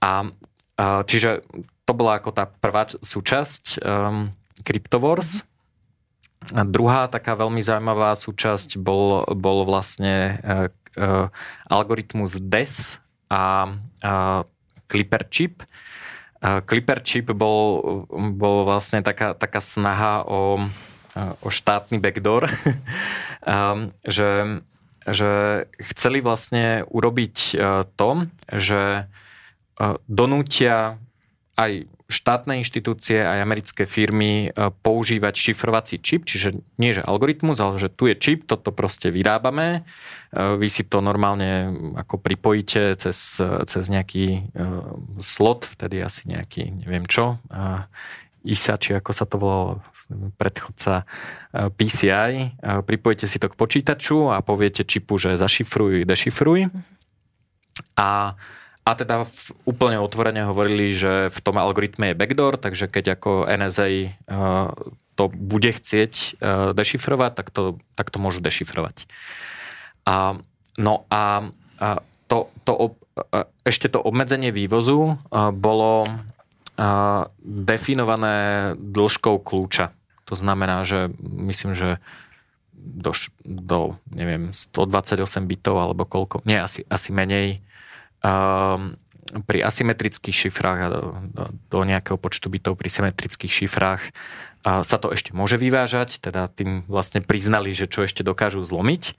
A, 0.00 0.32
a 0.80 1.04
čiže 1.04 1.44
to 1.84 1.92
bola 1.92 2.16
ako 2.16 2.32
tá 2.32 2.48
prvá 2.48 2.88
súčasť 2.88 3.84
um, 3.84 4.32
Cryptovors. 4.64 5.44
A 6.56 6.64
druhá 6.64 7.12
taká 7.12 7.36
veľmi 7.36 7.60
zaujímavá 7.60 8.16
súčasť 8.16 8.80
bol, 8.80 9.26
bol 9.36 9.68
vlastne 9.68 10.40
uh, 10.40 10.72
uh, 10.96 11.28
algoritmus 11.68 12.40
DES 12.40 13.04
a 13.28 13.68
uh, 13.68 14.48
Clipper 14.88 15.28
chip, 15.28 15.60
Clipper 16.38 17.02
chip 17.02 17.34
bol, 17.34 18.06
bol 18.38 18.62
vlastne 18.62 19.02
taká, 19.02 19.34
taká 19.34 19.58
snaha 19.58 20.22
o, 20.22 20.70
o 21.42 21.48
štátny 21.50 21.98
backdoor, 21.98 22.46
že, 24.06 24.30
že 25.02 25.30
chceli 25.92 26.22
vlastne 26.22 26.86
urobiť 26.86 27.36
e, 27.36 27.54
to, 27.98 28.10
že 28.54 28.82
e, 29.02 29.04
donútia 30.06 31.02
aj 31.58 31.90
štátne 32.08 32.64
inštitúcie, 32.64 33.20
aj 33.20 33.44
americké 33.44 33.84
firmy 33.84 34.48
e, 34.48 34.72
používať 34.80 35.36
šifrovací 35.36 36.00
čip, 36.00 36.24
čiže 36.24 36.56
nie 36.80 36.96
že 36.96 37.04
algoritmus, 37.04 37.60
ale 37.60 37.76
že 37.76 37.92
tu 37.92 38.08
je 38.08 38.16
čip, 38.16 38.48
toto 38.48 38.72
proste 38.72 39.12
vyrábame, 39.12 39.84
e, 40.32 40.56
vy 40.56 40.68
si 40.72 40.88
to 40.88 41.04
normálne 41.04 41.68
ako 42.00 42.16
pripojíte 42.16 42.96
cez, 42.96 43.36
cez 43.44 43.84
nejaký 43.92 44.24
e, 44.24 44.40
slot, 45.20 45.68
vtedy 45.68 46.00
asi 46.00 46.32
nejaký, 46.32 46.80
neviem 46.80 47.04
čo, 47.04 47.36
ISA, 48.40 48.80
či 48.80 48.96
ako 48.96 49.10
sa 49.12 49.28
to 49.28 49.36
volalo, 49.36 49.84
predchodca 50.40 51.04
PCI, 51.52 52.56
pripojíte 52.88 53.28
si 53.28 53.36
to 53.36 53.52
k 53.52 53.58
počítaču 53.60 54.32
a 54.32 54.40
poviete 54.40 54.88
čipu, 54.88 55.20
že 55.20 55.36
zašifruj, 55.36 56.08
dešifruj. 56.08 56.72
A 58.00 58.40
a 58.88 58.96
teda 58.96 59.28
v, 59.28 59.52
úplne 59.68 60.00
otvorene 60.00 60.48
hovorili, 60.48 60.96
že 60.96 61.28
v 61.28 61.38
tom 61.44 61.60
algoritme 61.60 62.12
je 62.12 62.18
backdoor, 62.18 62.56
takže 62.56 62.88
keď 62.88 63.20
ako 63.20 63.44
NSA 63.44 64.16
uh, 64.24 64.72
to 65.12 65.28
bude 65.28 65.68
chcieť 65.68 66.12
uh, 66.40 66.72
dešifrovať, 66.72 67.32
tak 67.36 67.52
to, 67.52 67.76
tak 67.92 68.08
to 68.08 68.16
môžu 68.16 68.40
dešifrovať. 68.40 69.04
A, 70.08 70.40
no 70.80 71.04
a, 71.12 71.52
a 71.76 71.88
to, 72.32 72.48
to, 72.64 72.72
uh, 72.72 73.44
ešte 73.68 73.92
to 73.92 74.00
obmedzenie 74.00 74.56
vývozu 74.56 75.20
uh, 75.20 75.52
bolo 75.52 76.08
uh, 76.08 77.28
definované 77.44 78.72
dĺžkou 78.80 79.44
kľúča. 79.44 79.92
To 80.32 80.34
znamená, 80.36 80.88
že 80.88 81.12
myslím, 81.20 81.76
že 81.76 82.00
do, 82.72 83.12
do 83.44 84.00
neviem, 84.08 84.56
128 84.56 85.44
bitov 85.44 85.76
alebo 85.76 86.08
koľko, 86.08 86.40
nie, 86.48 86.56
asi, 86.56 86.88
asi 86.88 87.12
menej, 87.12 87.60
pri 89.44 89.58
asymetrických 89.60 90.48
šifrách 90.48 90.80
a 90.80 90.88
do, 90.88 91.02
do, 91.32 91.44
do 91.68 91.78
nejakého 91.84 92.16
počtu 92.16 92.48
bytov 92.48 92.80
pri 92.80 92.88
symetrických 92.88 93.52
šifrách 93.64 94.02
a 94.66 94.82
sa 94.82 94.96
to 94.98 95.14
ešte 95.14 95.36
môže 95.36 95.60
vyvážať, 95.60 96.18
teda 96.18 96.50
tým 96.50 96.82
vlastne 96.90 97.22
priznali, 97.22 97.70
že 97.76 97.86
čo 97.86 98.02
ešte 98.02 98.26
dokážu 98.26 98.64
zlomiť. 98.66 99.14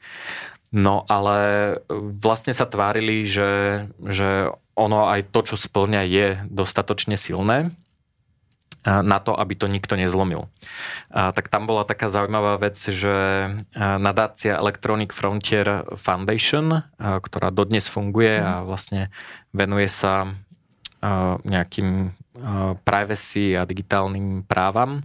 No 0.69 1.01
ale 1.09 1.37
vlastne 1.89 2.53
sa 2.53 2.69
tvárili, 2.69 3.25
že, 3.25 3.85
že 3.97 4.53
ono 4.77 5.09
aj 5.09 5.33
to, 5.33 5.41
čo 5.41 5.55
splňa, 5.57 6.01
je 6.05 6.27
dostatočne 6.45 7.17
silné 7.17 7.73
na 8.85 9.19
to, 9.19 9.35
aby 9.35 9.59
to 9.59 9.67
nikto 9.67 9.99
nezlomil. 9.99 10.47
A, 11.11 11.35
tak 11.35 11.51
tam 11.51 11.67
bola 11.67 11.83
taká 11.83 12.07
zaujímavá 12.07 12.55
vec, 12.59 12.79
že 12.79 13.15
nadácia 13.75 14.55
Electronic 14.55 15.11
Frontier 15.11 15.83
Foundation, 15.99 16.71
a, 16.71 17.19
ktorá 17.19 17.51
dodnes 17.51 17.91
funguje 17.91 18.39
a 18.39 18.61
mhm. 18.61 18.65
vlastne 18.65 19.01
venuje 19.51 19.91
sa 19.91 20.31
a, 21.03 21.37
nejakým 21.43 22.15
privacy 22.87 23.51
a 23.51 23.67
digitálnym 23.67 24.47
právam, 24.47 25.03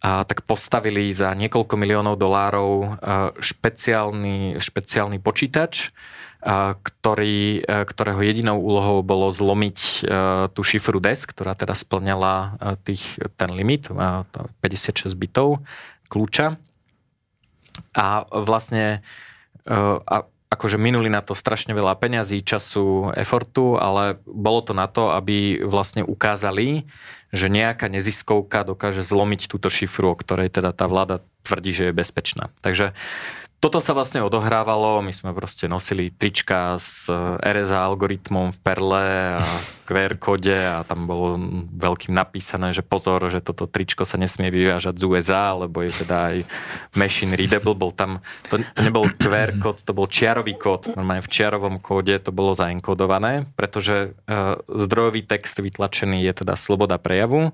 a 0.00 0.24
tak 0.24 0.44
postavili 0.48 1.12
za 1.12 1.36
niekoľko 1.36 1.76
miliónov 1.76 2.16
dolárov 2.16 3.00
špeciálny, 3.36 4.56
špeciálny 4.56 5.20
počítač, 5.20 5.92
ktorý, 6.40 7.60
e, 7.60 7.84
ktorého 7.84 8.24
jedinou 8.24 8.64
úlohou 8.64 9.04
bolo 9.04 9.28
zlomiť 9.28 9.78
e, 9.78 9.96
tú 10.56 10.60
šifru 10.64 10.96
DES, 10.96 11.28
ktorá 11.28 11.52
teda 11.52 11.76
splňala 11.76 12.32
e, 12.32 12.48
tých, 12.88 13.20
ten 13.36 13.52
limit, 13.52 13.92
56 14.64 15.12
bitov 15.20 15.60
kľúča. 16.08 16.56
A 17.94 18.24
vlastne 18.28 19.04
a 19.70 20.26
akože 20.50 20.80
minuli 20.80 21.06
na 21.06 21.22
to 21.22 21.36
strašne 21.36 21.70
veľa 21.70 21.94
peňazí, 21.94 22.42
času, 22.42 23.14
efortu, 23.14 23.78
ale 23.78 24.18
bolo 24.26 24.60
to 24.66 24.74
na 24.74 24.90
to, 24.90 25.14
aby 25.14 25.62
vlastne 25.62 26.02
ukázali, 26.02 26.90
že 27.30 27.46
nejaká 27.46 27.86
neziskovka 27.86 28.66
dokáže 28.66 29.06
zlomiť 29.06 29.46
túto 29.46 29.70
šifru, 29.70 30.12
o 30.12 30.18
ktorej 30.18 30.50
teda 30.50 30.74
tá 30.74 30.90
vláda 30.90 31.22
tvrdí, 31.46 31.70
že 31.70 31.84
je 31.90 31.94
bezpečná. 31.94 32.50
Takže 32.66 32.92
toto 33.60 33.76
sa 33.84 33.92
vlastne 33.92 34.24
odohrávalo, 34.24 35.04
my 35.04 35.12
sme 35.12 35.36
proste 35.36 35.68
nosili 35.68 36.08
trička 36.08 36.80
s 36.80 37.12
RSA 37.44 37.92
algoritmom 37.92 38.56
v 38.56 38.58
Perle 38.64 39.36
a 39.36 39.44
v 39.44 39.76
QR 39.84 40.16
kode 40.16 40.56
a 40.56 40.80
tam 40.88 41.04
bolo 41.04 41.36
veľkým 41.76 42.16
napísané, 42.16 42.72
že 42.72 42.80
pozor, 42.80 43.20
že 43.28 43.44
toto 43.44 43.68
tričko 43.68 44.08
sa 44.08 44.16
nesmie 44.16 44.48
vyvážať 44.48 44.96
z 44.96 45.04
USA, 45.04 45.52
lebo 45.52 45.84
je 45.84 45.92
teda 45.92 46.32
aj 46.32 46.36
machine 46.96 47.36
readable, 47.36 47.76
bol 47.76 47.92
tam, 47.92 48.24
to, 48.48 48.64
nebol 48.80 49.04
QR 49.20 49.52
kód, 49.60 49.84
to 49.84 49.92
bol 49.92 50.08
čiarový 50.08 50.56
kód, 50.56 50.96
normálne 50.96 51.20
v 51.20 51.28
čiarovom 51.28 51.84
kóde 51.84 52.16
to 52.16 52.32
bolo 52.32 52.56
zaenkodované, 52.56 53.44
pretože 53.60 54.16
uh, 54.24 54.56
zdrojový 54.72 55.28
text 55.28 55.60
vytlačený 55.60 56.24
je 56.24 56.32
teda 56.32 56.56
sloboda 56.56 56.96
prejavu 56.96 57.52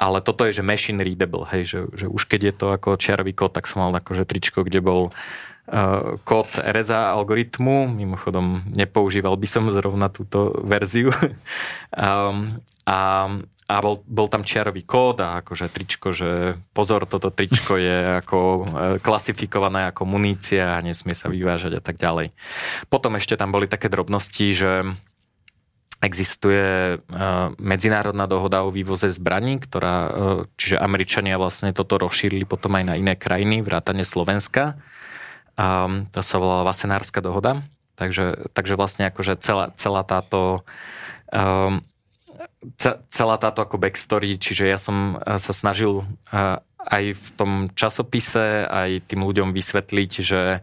ale 0.00 0.24
toto 0.24 0.48
je, 0.48 0.56
že 0.56 0.64
machine 0.64 1.04
readable, 1.04 1.44
hej, 1.52 1.68
že, 1.68 1.80
že 1.92 2.06
už 2.08 2.24
keď 2.24 2.40
je 2.40 2.54
to 2.56 2.66
ako 2.72 2.96
čiarový 2.96 3.36
kód, 3.36 3.52
tak 3.52 3.68
som 3.68 3.84
mal 3.84 3.92
akože 3.92 4.24
tričko, 4.24 4.64
kde 4.64 4.80
bol 4.80 5.12
uh, 5.12 6.16
kód 6.24 6.48
RSA 6.56 7.12
algoritmu, 7.20 7.92
mimochodom 7.92 8.64
nepoužíval 8.72 9.36
by 9.36 9.44
som 9.44 9.68
zrovna 9.68 10.08
túto 10.08 10.56
verziu. 10.64 11.12
um, 11.92 12.56
a 12.88 13.28
a 13.70 13.78
bol, 13.78 14.02
bol 14.02 14.26
tam 14.26 14.42
čiarový 14.42 14.82
kód 14.82 15.22
a 15.22 15.46
akože 15.46 15.70
tričko, 15.70 16.10
že 16.10 16.58
pozor, 16.74 17.06
toto 17.06 17.30
tričko 17.30 17.78
je 17.78 18.18
ako 18.18 18.38
e, 18.42 18.62
klasifikované 18.98 19.94
ako 19.94 20.10
munícia 20.10 20.74
a 20.74 20.82
nesmie 20.82 21.14
sa 21.14 21.30
vyvážať 21.30 21.78
a 21.78 21.82
tak 21.82 21.94
ďalej. 22.02 22.34
Potom 22.90 23.14
ešte 23.14 23.38
tam 23.38 23.54
boli 23.54 23.70
také 23.70 23.86
drobnosti, 23.86 24.46
že 24.50 24.90
Existuje 26.00 26.96
e, 26.96 26.98
medzinárodná 27.60 28.24
dohoda 28.24 28.64
o 28.64 28.72
vývoze 28.72 29.12
zbraní, 29.12 29.60
ktorá, 29.60 29.96
e, 29.96 30.10
čiže 30.56 30.80
Američania 30.80 31.36
vlastne 31.36 31.76
toto 31.76 32.00
rozšírili 32.00 32.48
potom 32.48 32.72
aj 32.80 32.84
na 32.88 32.94
iné 32.96 33.14
krajiny, 33.20 33.60
vrátane 33.60 34.04
Slovenska. 34.04 34.80
A 35.60 35.92
to 36.08 36.20
sa 36.24 36.36
volala 36.40 36.64
Vasenárska 36.64 37.20
dohoda. 37.20 37.60
Takže, 38.00 38.48
takže 38.56 38.80
vlastne 38.80 39.12
akože 39.12 39.36
celá, 39.44 39.76
celá 39.76 40.00
táto 40.08 40.64
um, 41.28 41.84
celá 43.08 43.36
táto 43.36 43.60
ako 43.64 43.76
backstory, 43.80 44.36
čiže 44.36 44.68
ja 44.68 44.76
som 44.76 45.20
sa 45.20 45.52
snažil 45.52 46.04
aj 46.86 47.04
v 47.12 47.26
tom 47.36 47.52
časopise, 47.76 48.64
aj 48.64 49.04
tým 49.04 49.20
ľuďom 49.20 49.52
vysvetliť, 49.52 50.12
že 50.24 50.40
e, 50.56 50.58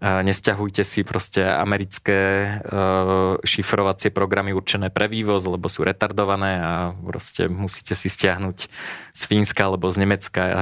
nesťahujte 0.00 0.86
si 0.86 1.02
proste 1.02 1.42
americké 1.42 2.18
e, 2.18 2.48
šifrovacie 3.42 4.14
programy 4.14 4.54
určené 4.54 4.94
pre 4.94 5.10
vývoz, 5.10 5.42
lebo 5.50 5.66
sú 5.66 5.82
retardované 5.82 6.62
a 6.62 6.72
proste 6.94 7.50
musíte 7.50 7.98
si 7.98 8.06
stiahnuť 8.06 8.70
z 9.10 9.22
Fínska 9.26 9.66
alebo 9.66 9.90
z 9.90 10.06
Nemecka 10.06 10.42
e, 10.42 10.54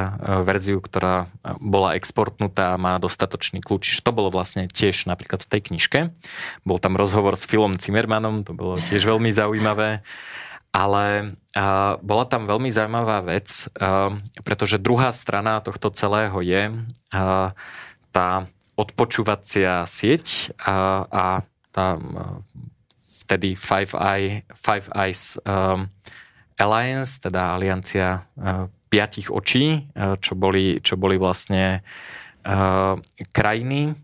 verziu, 0.47 0.81
ktorá 0.81 1.29
bola 1.61 2.01
exportnutá 2.01 2.73
a 2.73 2.81
má 2.81 2.97
dostatočný 2.97 3.61
kľúč. 3.61 4.01
To 4.01 4.11
bolo 4.11 4.33
vlastne 4.33 4.73
tiež 4.73 5.05
napríklad 5.05 5.45
v 5.45 5.51
tej 5.53 5.61
knižke. 5.69 6.01
Bol 6.65 6.81
tam 6.81 6.97
rozhovor 6.97 7.37
s 7.37 7.45
Filom 7.45 7.77
Zimmermanom, 7.77 8.41
to 8.41 8.57
bolo 8.57 8.81
tiež 8.81 9.05
veľmi 9.05 9.29
zaujímavé. 9.29 10.01
Ale 10.75 11.39
uh, 11.55 11.95
bola 12.03 12.27
tam 12.27 12.51
veľmi 12.51 12.67
zaujímavá 12.67 13.23
vec, 13.23 13.71
uh, 13.79 14.19
pretože 14.43 14.83
druhá 14.83 15.15
strana 15.15 15.63
tohto 15.63 15.95
celého 15.95 16.35
je 16.43 16.63
uh, 16.75 17.55
tá 18.11 18.29
odpočúvacia 18.75 19.87
sieť 19.87 20.51
a, 20.59 21.07
a 21.07 21.25
tá 21.71 21.99
vtedy 23.25 23.55
Five, 23.55 23.95
Eye, 23.95 24.43
Five 24.55 24.91
Eyes 24.93 25.39
um, 25.47 25.89
Alliance, 26.59 27.19
teda 27.23 27.55
aliancia 27.55 28.27
uh, 28.35 28.67
piatich 28.91 29.31
očí, 29.31 29.91
uh, 29.95 30.19
čo, 30.21 30.35
boli, 30.35 30.79
čo 30.83 30.95
boli 30.99 31.19
vlastne 31.19 31.83
uh, 32.47 32.95
krajiny, 33.33 33.95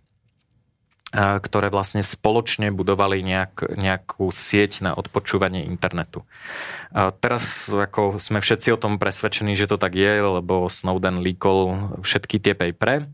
ktoré 1.10 1.74
vlastne 1.74 2.06
spoločne 2.06 2.70
budovali 2.70 3.26
nejak, 3.26 3.74
nejakú 3.74 4.30
sieť 4.30 4.86
na 4.86 4.94
odpočúvanie 4.94 5.66
internetu. 5.66 6.22
A 6.94 7.10
teraz 7.10 7.66
ako 7.66 8.22
sme 8.22 8.38
všetci 8.38 8.70
o 8.74 8.78
tom 8.78 8.98
presvedčení, 9.02 9.58
že 9.58 9.66
to 9.66 9.74
tak 9.74 9.98
je, 9.98 10.22
lebo 10.22 10.70
Snowden 10.70 11.18
líkol 11.18 11.90
všetky 12.06 12.38
tie 12.38 12.54
papery, 12.54 13.10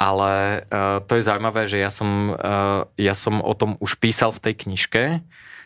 ale 0.00 0.64
uh, 0.72 1.04
to 1.04 1.20
je 1.20 1.26
zaujímavé, 1.26 1.68
že 1.68 1.76
ja 1.76 1.92
som, 1.92 2.32
uh, 2.32 2.88
ja 2.96 3.12
som 3.12 3.44
o 3.44 3.52
tom 3.52 3.76
už 3.82 4.00
písal 4.00 4.32
v 4.32 4.42
tej 4.48 4.54
knižke, 4.64 5.02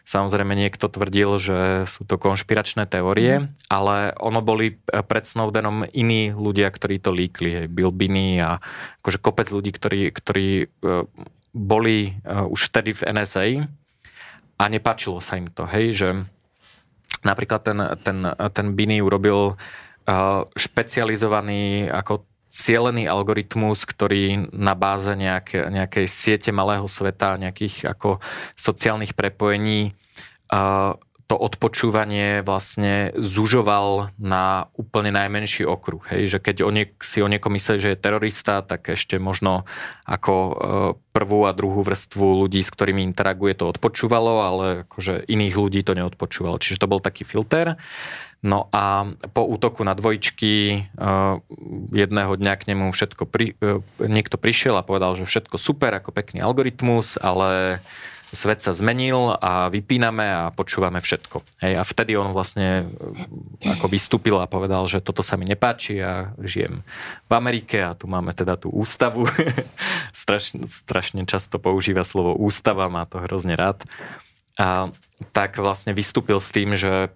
Samozrejme 0.02 0.58
niekto 0.58 0.90
tvrdil, 0.90 1.38
že 1.38 1.86
sú 1.86 2.02
to 2.02 2.18
konšpiračné 2.18 2.90
teórie, 2.90 3.38
mm. 3.38 3.70
ale 3.70 4.10
ono 4.18 4.42
boli 4.42 4.82
pred 4.82 5.22
Snowdenom 5.22 5.86
iní 5.94 6.34
ľudia, 6.34 6.74
ktorí 6.74 6.98
to 6.98 7.14
líkli. 7.14 7.70
Bill 7.70 7.94
Binney 7.94 8.42
a 8.42 8.58
akože 8.98 9.22
kopec 9.22 9.46
ľudí, 9.54 9.70
ktorí, 9.70 10.10
ktorí 10.10 10.74
boli 11.52 12.16
uh, 12.24 12.48
už 12.48 12.72
vtedy 12.72 12.96
v 12.96 13.06
NSA 13.12 13.44
a 14.56 14.64
nepáčilo 14.68 15.20
sa 15.20 15.36
im 15.36 15.48
to, 15.52 15.68
hej, 15.68 15.86
že 15.92 16.08
napríklad 17.22 17.60
ten, 17.62 17.78
ten, 18.02 18.18
ten 18.32 18.66
Bini 18.72 19.04
urobil 19.04 19.54
uh, 19.54 20.42
špecializovaný 20.56 21.92
ako 21.92 22.24
cielený 22.52 23.08
algoritmus, 23.08 23.88
ktorý 23.88 24.52
na 24.52 24.76
báze 24.76 25.16
nejak, 25.16 25.72
nejakej 25.72 26.04
siete 26.04 26.50
malého 26.52 26.84
sveta, 26.84 27.40
nejakých 27.40 27.88
ako 27.96 28.20
sociálnych 28.52 29.16
prepojení 29.16 29.96
uh, 30.52 30.92
to 31.32 31.40
odpočúvanie 31.40 32.44
vlastne 32.44 33.16
zužoval 33.16 34.12
na 34.20 34.68
úplne 34.76 35.16
najmenší 35.16 35.64
okruh. 35.64 36.04
Hej? 36.12 36.36
Že 36.36 36.38
keď 36.44 36.56
o 36.60 36.68
niek- 36.68 37.00
si 37.00 37.24
o 37.24 37.28
niekom 37.32 37.56
myslí, 37.56 37.80
že 37.80 37.96
je 37.96 38.04
terorista, 38.04 38.60
tak 38.60 38.92
ešte 38.92 39.16
možno 39.16 39.64
ako 40.04 40.34
e, 40.36 40.52
prvú 41.16 41.48
a 41.48 41.56
druhú 41.56 41.80
vrstvu 41.80 42.44
ľudí, 42.44 42.60
s 42.60 42.68
ktorými 42.68 43.00
interaguje, 43.00 43.56
to 43.56 43.72
odpočúvalo, 43.72 44.44
ale 44.44 44.64
akože 44.84 45.24
iných 45.24 45.54
ľudí 45.56 45.80
to 45.80 45.96
neodpočúvalo. 45.96 46.60
Čiže 46.60 46.84
to 46.84 46.90
bol 46.92 47.00
taký 47.00 47.24
filter. 47.24 47.80
No 48.44 48.68
a 48.68 49.08
po 49.32 49.48
útoku 49.48 49.88
na 49.88 49.96
dvojčky 49.96 50.52
e, 50.52 50.80
jedného 51.96 52.32
dňa 52.36 52.54
k 52.60 52.66
nemu 52.76 52.92
všetko 52.92 53.24
pri, 53.24 53.56
e, 53.56 53.80
niekto 54.04 54.36
prišiel 54.36 54.76
a 54.76 54.84
povedal, 54.84 55.16
že 55.16 55.24
všetko 55.24 55.56
super, 55.56 55.96
ako 55.96 56.12
pekný 56.12 56.44
algoritmus, 56.44 57.16
ale 57.16 57.80
svet 58.32 58.64
sa 58.64 58.72
zmenil 58.72 59.36
a 59.36 59.68
vypíname 59.68 60.24
a 60.24 60.42
počúvame 60.48 61.04
všetko. 61.04 61.44
Hej, 61.60 61.74
a 61.76 61.82
vtedy 61.84 62.16
on 62.16 62.32
vlastne 62.32 62.88
e, 62.88 63.68
ako 63.76 63.92
vystúpil 63.92 64.40
a 64.40 64.48
povedal, 64.48 64.88
že 64.88 65.04
toto 65.04 65.20
sa 65.20 65.36
mi 65.36 65.44
nepáči 65.44 66.00
a 66.00 66.32
žijem 66.40 66.80
v 67.28 67.32
Amerike 67.36 67.84
a 67.84 67.92
tu 67.92 68.08
máme 68.08 68.32
teda 68.32 68.56
tú 68.56 68.72
ústavu. 68.72 69.28
strašne, 70.16 70.64
strašne 70.64 71.28
často 71.28 71.60
používa 71.60 72.08
slovo 72.08 72.32
ústava, 72.32 72.88
má 72.88 73.04
to 73.04 73.20
hrozne 73.20 73.52
rád. 73.52 73.84
A 74.56 74.88
tak 75.36 75.60
vlastne 75.60 75.92
vystúpil 75.92 76.40
s 76.40 76.48
tým, 76.48 76.72
že 76.76 77.12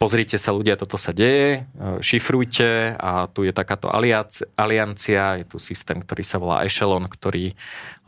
pozrite 0.00 0.40
sa 0.40 0.56
ľudia, 0.56 0.80
toto 0.80 0.96
sa 0.96 1.12
deje, 1.12 1.68
e, 1.68 2.00
šifrujte 2.00 2.96
a 2.96 3.28
tu 3.28 3.44
je 3.44 3.52
takáto 3.52 3.92
aliancia, 3.92 5.36
je 5.36 5.44
tu 5.44 5.60
systém, 5.60 6.00
ktorý 6.00 6.24
sa 6.24 6.40
volá 6.40 6.64
Echelon, 6.64 7.04
ktorý 7.04 7.52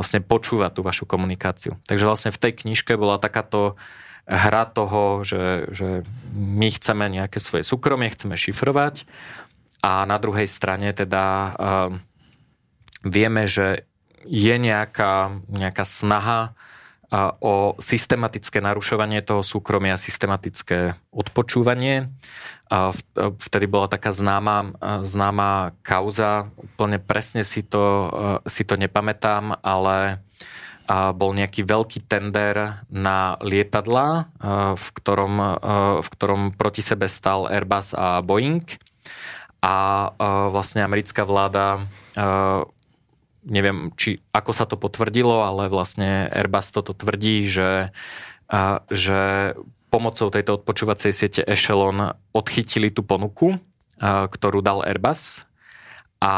vlastne 0.00 0.24
počúva 0.24 0.72
tú 0.72 0.80
vašu 0.80 1.04
komunikáciu. 1.04 1.76
Takže 1.84 2.08
vlastne 2.08 2.30
v 2.32 2.40
tej 2.40 2.52
knižke 2.64 2.96
bola 2.96 3.20
takáto 3.20 3.76
hra 4.24 4.64
toho, 4.72 5.20
že, 5.20 5.68
že 5.68 5.88
my 6.32 6.72
chceme 6.72 7.12
nejaké 7.12 7.36
svoje 7.36 7.68
súkromie, 7.68 8.08
chceme 8.08 8.40
šifrovať 8.40 9.04
a 9.84 10.08
na 10.08 10.16
druhej 10.16 10.46
strane 10.46 10.94
teda 10.94 11.24
uh, 11.26 11.90
vieme, 13.02 13.50
že 13.50 13.82
je 14.22 14.54
nejaká, 14.54 15.42
nejaká 15.50 15.82
snaha 15.82 16.54
o 17.44 17.76
systematické 17.76 18.64
narušovanie 18.64 19.20
toho 19.20 19.44
súkromia, 19.44 20.00
systematické 20.00 20.96
odpočúvanie. 21.12 22.08
Vtedy 23.36 23.68
bola 23.68 23.92
taká 23.92 24.16
známa, 24.16 24.72
známa 25.04 25.76
kauza, 25.84 26.48
úplne 26.56 26.96
presne 26.96 27.44
si 27.44 27.60
to, 27.60 28.08
si 28.48 28.64
to 28.64 28.80
nepamätám, 28.80 29.60
ale 29.60 30.24
bol 30.88 31.36
nejaký 31.36 31.68
veľký 31.68 32.08
tender 32.08 32.80
na 32.88 33.36
lietadla, 33.44 34.32
v 34.72 34.86
ktorom, 34.96 35.34
v 36.00 36.08
ktorom 36.16 36.56
proti 36.56 36.80
sebe 36.80 37.12
stal 37.12 37.44
Airbus 37.44 37.92
a 37.92 38.24
Boeing. 38.24 38.64
A 39.62 40.10
vlastne 40.50 40.82
americká 40.82 41.22
vláda 41.22 41.86
neviem, 43.42 43.90
či 43.98 44.22
ako 44.30 44.50
sa 44.54 44.64
to 44.64 44.78
potvrdilo, 44.78 45.42
ale 45.42 45.66
vlastne 45.70 46.30
Airbus 46.30 46.70
toto 46.70 46.94
tvrdí, 46.94 47.46
že, 47.46 47.90
a, 48.48 48.82
že 48.88 49.52
pomocou 49.92 50.32
tejto 50.32 50.62
odpočúvacej 50.62 51.12
siete 51.12 51.42
Echelon 51.44 52.16
odchytili 52.32 52.88
tú 52.88 53.02
ponuku, 53.02 53.58
a, 53.98 54.26
ktorú 54.30 54.62
dal 54.62 54.86
Airbus 54.86 55.46
a 56.22 56.34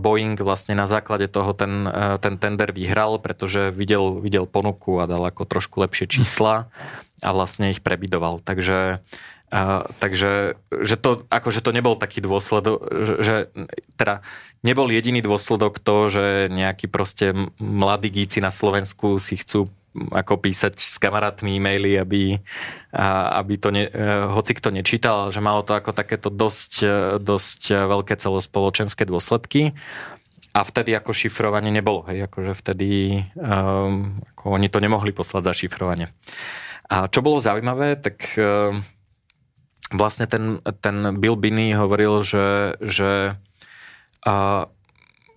Boeing 0.00 0.40
vlastne 0.40 0.72
na 0.72 0.88
základe 0.88 1.28
toho 1.28 1.52
ten, 1.52 1.84
ten 2.24 2.40
tender 2.40 2.72
vyhral, 2.72 3.20
pretože 3.20 3.68
videl, 3.68 4.16
videl 4.24 4.48
ponuku 4.48 5.04
a 5.04 5.04
dal 5.04 5.28
ako 5.28 5.44
trošku 5.44 5.84
lepšie 5.84 6.08
čísla 6.08 6.72
a 7.20 7.28
vlastne 7.36 7.68
ich 7.68 7.84
prebidoval. 7.84 8.40
Takže 8.40 9.04
Uh, 9.52 9.84
takže 10.00 10.56
že 10.72 10.96
to, 10.96 11.28
akože 11.28 11.60
to 11.60 11.76
nebol 11.76 11.92
taký 11.92 12.24
dôsledok, 12.24 12.88
že, 12.88 13.14
že 13.20 13.34
teda 14.00 14.24
nebol 14.64 14.88
jediný 14.88 15.20
dôsledok 15.20 15.76
to, 15.76 16.08
že 16.08 16.24
nejakí 16.48 16.88
proste 16.88 17.36
mladí 17.60 18.08
gíci 18.08 18.40
na 18.40 18.48
Slovensku 18.48 19.20
si 19.20 19.36
chcú 19.36 19.68
ako 19.92 20.40
písať 20.40 20.80
s 20.80 20.96
kamarátmi 20.96 21.60
e-maily, 21.60 22.00
aby, 22.00 22.40
aby 23.36 23.54
to 23.60 23.68
ne, 23.68 23.84
e, 23.84 23.92
hoci 24.32 24.56
kto 24.56 24.72
nečítal, 24.72 25.28
že 25.28 25.44
malo 25.44 25.60
to 25.60 25.76
ako 25.76 25.92
takéto 25.92 26.32
dosť, 26.32 26.72
e, 26.80 26.96
dosť 27.20 27.92
veľké 27.92 28.16
celospoločenské 28.16 29.04
dôsledky. 29.04 29.76
A 30.52 30.64
vtedy 30.64 30.96
ako 30.96 31.12
šifrovanie 31.12 31.68
nebolo, 31.72 32.04
hej, 32.08 32.28
akože 32.28 32.52
vtedy 32.52 33.20
um, 33.40 34.20
ako 34.36 34.44
oni 34.52 34.68
to 34.68 34.84
nemohli 34.84 35.08
poslať 35.08 35.48
za 35.48 35.52
šifrovanie. 35.64 36.12
A 36.92 37.08
čo 37.08 37.24
bolo 37.24 37.40
zaujímavé, 37.40 37.96
tak 37.96 38.36
um, 38.36 38.84
vlastne 39.92 40.26
ten, 40.26 40.58
ten 40.80 41.16
Bill 41.20 41.36
Binney 41.36 41.76
hovoril, 41.76 42.24
že, 42.24 42.76
že 42.80 43.36
uh, 44.26 44.64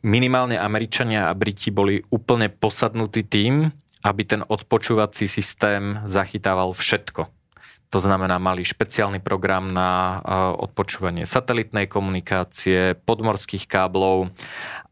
minimálne 0.06 0.56
Američania 0.56 1.28
a 1.28 1.38
Briti 1.38 1.74
boli 1.74 2.06
úplne 2.14 2.48
posadnutí 2.54 3.26
tým, 3.26 3.74
aby 4.06 4.22
ten 4.22 4.46
odpočúvací 4.46 5.26
systém 5.26 6.06
zachytával 6.06 6.78
všetko. 6.78 7.26
To 7.90 8.00
znamená, 8.04 8.38
mali 8.38 8.62
špeciálny 8.62 9.24
program 9.24 9.72
na 9.72 10.20
odpočúvanie 10.62 11.26
satelitnej 11.26 11.90
komunikácie, 11.90 12.98
podmorských 13.08 13.66
káblov 13.66 14.36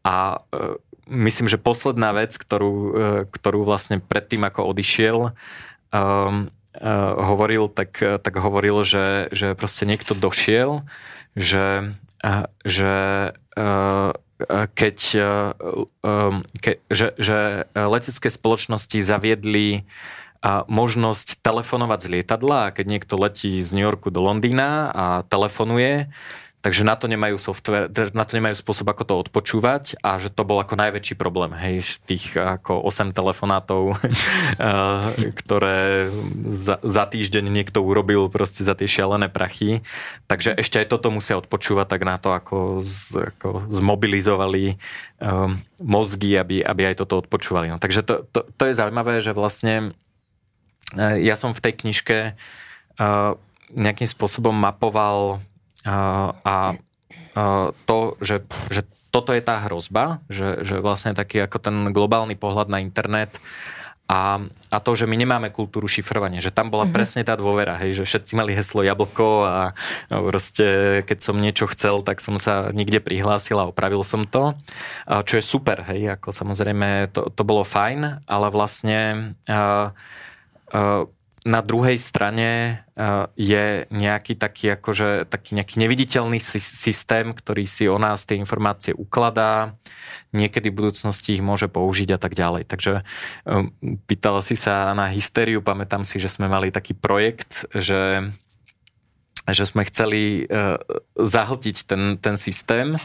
a 0.02 0.40
e, 0.50 0.78
myslím, 1.12 1.46
že 1.50 1.60
posledná 1.60 2.16
vec, 2.16 2.32
ktorú, 2.32 2.72
e, 2.72 2.90
ktorú 3.28 3.66
vlastne 3.66 4.00
predtým, 4.00 4.46
ako 4.46 4.72
odišiel, 4.72 5.18
uh, 5.30 6.48
hovoril, 6.82 7.70
tak, 7.70 7.98
tak 8.00 8.34
hovoril, 8.38 8.82
že, 8.82 9.30
že 9.30 9.54
proste 9.54 9.86
niekto 9.86 10.18
došiel, 10.18 10.82
že, 11.38 11.94
uh, 12.22 12.46
že 12.66 12.94
keď, 14.74 14.98
ke, 16.58 16.72
že, 16.90 17.06
že 17.14 17.38
letecké 17.70 18.26
spoločnosti 18.26 18.98
zaviedli 18.98 19.86
možnosť 20.68 21.40
telefonovať 21.40 21.98
z 22.04 22.08
lietadla 22.18 22.58
a 22.68 22.72
keď 22.74 22.86
niekto 22.86 23.14
letí 23.16 23.56
z 23.62 23.70
New 23.72 23.86
Yorku 23.86 24.12
do 24.12 24.20
Londýna 24.20 24.92
a 24.92 25.06
telefonuje, 25.24 26.12
Takže 26.64 26.80
na 26.80 26.96
to 26.96 27.12
nemajú 27.12 27.36
software, 27.36 27.92
na 28.16 28.24
to 28.24 28.40
nemajú 28.40 28.56
spôsob, 28.56 28.88
ako 28.88 29.04
to 29.04 29.14
odpočúvať 29.28 30.00
a 30.00 30.16
že 30.16 30.32
to 30.32 30.48
bol 30.48 30.56
ako 30.56 30.80
najväčší 30.80 31.12
problém, 31.12 31.52
hej, 31.52 31.84
tých 32.08 32.40
ako 32.40 32.80
8 32.88 33.12
telefonátov, 33.12 34.00
ktoré 35.44 36.08
za, 36.48 36.80
za 36.80 37.04
týždeň 37.04 37.52
niekto 37.52 37.84
urobil 37.84 38.32
proste 38.32 38.64
za 38.64 38.72
tie 38.72 38.88
šialené 38.88 39.28
prachy. 39.28 39.84
Takže 40.24 40.56
ešte 40.56 40.80
aj 40.80 40.88
toto 40.88 41.12
musia 41.12 41.36
odpočúvať, 41.36 41.84
tak 41.84 42.00
na 42.08 42.16
to 42.16 42.32
ako, 42.32 42.80
z, 42.80 43.28
ako 43.36 43.68
zmobilizovali 43.68 44.80
um, 45.20 45.60
mozgy, 45.84 46.40
aby, 46.40 46.64
aby 46.64 46.88
aj 46.88 47.04
toto 47.04 47.20
odpočúvali. 47.20 47.68
No, 47.68 47.76
takže 47.76 48.00
to, 48.00 48.24
to, 48.32 48.40
to 48.40 48.62
je 48.72 48.78
zaujímavé, 48.80 49.20
že 49.20 49.36
vlastne 49.36 49.92
uh, 50.96 51.12
ja 51.20 51.36
som 51.36 51.52
v 51.52 51.60
tej 51.60 51.84
knižke 51.84 52.32
uh, 52.32 53.36
nejakým 53.68 54.08
spôsobom 54.08 54.56
mapoval 54.56 55.44
a 55.84 56.56
to, 57.84 57.98
že, 58.24 58.46
že 58.72 58.88
toto 59.12 59.30
je 59.30 59.42
tá 59.44 59.62
hrozba, 59.68 60.24
že, 60.26 60.64
že 60.66 60.82
vlastne 60.82 61.14
taký 61.14 61.44
ako 61.44 61.58
ten 61.62 61.76
globálny 61.94 62.34
pohľad 62.34 62.66
na 62.66 62.82
internet 62.82 63.38
a, 64.04 64.36
a 64.68 64.78
to, 64.84 64.92
že 64.92 65.08
my 65.08 65.16
nemáme 65.16 65.48
kultúru 65.48 65.88
šifrovania, 65.88 66.44
že 66.44 66.52
tam 66.52 66.68
bola 66.68 66.84
mm-hmm. 66.84 66.92
presne 66.92 67.22
tá 67.24 67.40
dôvera, 67.40 67.80
hej, 67.80 67.96
že 67.96 68.04
všetci 68.04 68.36
mali 68.36 68.52
heslo 68.52 68.84
jablko 68.84 69.48
a 69.48 69.72
proste 70.12 71.00
keď 71.08 71.18
som 71.24 71.40
niečo 71.40 71.64
chcel, 71.72 72.04
tak 72.04 72.20
som 72.20 72.36
sa 72.36 72.68
niekde 72.76 73.00
prihlásil 73.00 73.56
a 73.56 73.70
opravil 73.72 74.04
som 74.04 74.28
to, 74.28 74.52
čo 75.08 75.40
je 75.40 75.44
super, 75.44 75.88
hej, 75.88 76.20
ako 76.20 76.36
samozrejme 76.36 77.16
to, 77.16 77.32
to 77.32 77.42
bolo 77.48 77.64
fajn, 77.64 78.28
ale 78.28 78.46
vlastne 78.52 79.32
uh, 79.48 79.88
uh, 80.76 81.08
na 81.44 81.60
druhej 81.60 82.00
strane 82.00 82.80
eh, 82.96 83.24
je 83.36 83.64
nejaký 83.92 84.34
taký, 84.34 84.80
akože, 84.80 85.28
taký 85.28 85.60
nejaký 85.60 85.76
neviditeľný 85.76 86.40
systém, 86.40 87.36
ktorý 87.36 87.68
si 87.68 87.84
o 87.84 88.00
nás 88.00 88.24
tie 88.24 88.40
informácie 88.40 88.96
ukladá, 88.96 89.76
niekedy 90.32 90.72
v 90.72 90.78
budúcnosti 90.80 91.36
ich 91.36 91.44
môže 91.44 91.68
použiť 91.68 92.16
a 92.16 92.18
tak 92.18 92.32
ďalej. 92.32 92.64
Takže 92.64 93.04
eh, 93.04 93.64
pýtala 94.08 94.40
si 94.40 94.56
sa 94.56 94.96
na 94.96 95.12
hystériu, 95.12 95.60
pamätám 95.60 96.08
si, 96.08 96.16
že 96.16 96.32
sme 96.32 96.48
mali 96.48 96.72
taký 96.72 96.96
projekt, 96.96 97.68
že 97.76 98.32
že 99.44 99.68
sme 99.68 99.84
chceli 99.84 100.48
uh, 100.48 100.80
zahltiť 101.20 101.76
ten, 101.84 102.16
ten 102.16 102.40
systém, 102.40 102.96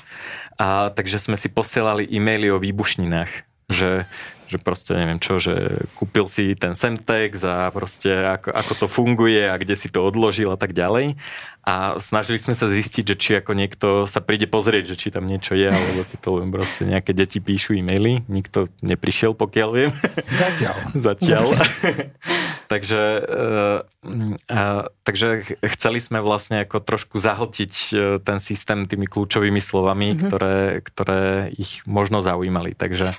a, 0.55 0.87
takže 0.87 1.19
sme 1.19 1.35
si 1.35 1.51
posielali 1.51 2.07
e-maily 2.07 2.47
o 2.47 2.63
výbušninách, 2.63 3.31
že 3.67 4.07
že 4.49 4.57
proste 4.57 4.97
neviem 4.97 5.21
čo, 5.21 5.37
že 5.37 5.85
kúpil 5.93 6.25
si 6.25 6.57
ten 6.57 6.73
Semtex 6.73 7.45
a 7.45 7.69
proste 7.69 8.09
ako, 8.09 8.49
ako 8.49 8.73
to 8.73 8.87
funguje 8.89 9.45
a 9.45 9.55
kde 9.61 9.77
si 9.77 9.93
to 9.93 10.01
odložil 10.01 10.49
a 10.49 10.57
tak 10.57 10.73
ďalej. 10.73 11.15
A 11.69 12.01
snažili 12.01 12.41
sme 12.41 12.57
sa 12.57 12.65
zistiť, 12.65 13.13
že 13.13 13.15
či 13.19 13.31
ako 13.37 13.53
niekto 13.53 13.87
sa 14.09 14.25
príde 14.25 14.49
pozrieť, 14.49 14.95
že 14.95 15.05
či 15.05 15.07
tam 15.13 15.29
niečo 15.29 15.53
je, 15.53 15.69
alebo 15.69 16.01
si 16.01 16.17
to 16.17 16.41
len 16.41 16.49
proste 16.49 16.81
nejaké 16.81 17.13
deti 17.13 17.37
píšu 17.37 17.77
e-maily. 17.77 18.25
Nikto 18.25 18.73
neprišiel, 18.81 19.37
pokiaľ 19.37 19.69
viem. 19.69 19.91
Zatiaľ. 20.33 20.77
Zatiaľ. 21.13 21.45
takže, 22.73 23.01
uh, 23.21 23.79
uh, 24.49 24.83
takže 25.05 25.45
chceli 25.77 25.99
sme 26.01 26.25
vlastne 26.25 26.65
ako 26.65 26.81
trošku 26.81 27.21
zahltiť 27.21 27.73
uh, 27.93 27.99
ten 28.17 28.41
systém 28.41 28.89
tými 28.89 29.05
kľúčovými 29.05 29.61
slovami, 29.61 30.15
mm-hmm. 30.15 30.25
ktoré, 30.25 30.57
ktoré 30.81 31.23
ich 31.53 31.85
možno 31.85 32.23
zaujímali. 32.23 32.73
Takže 32.73 33.13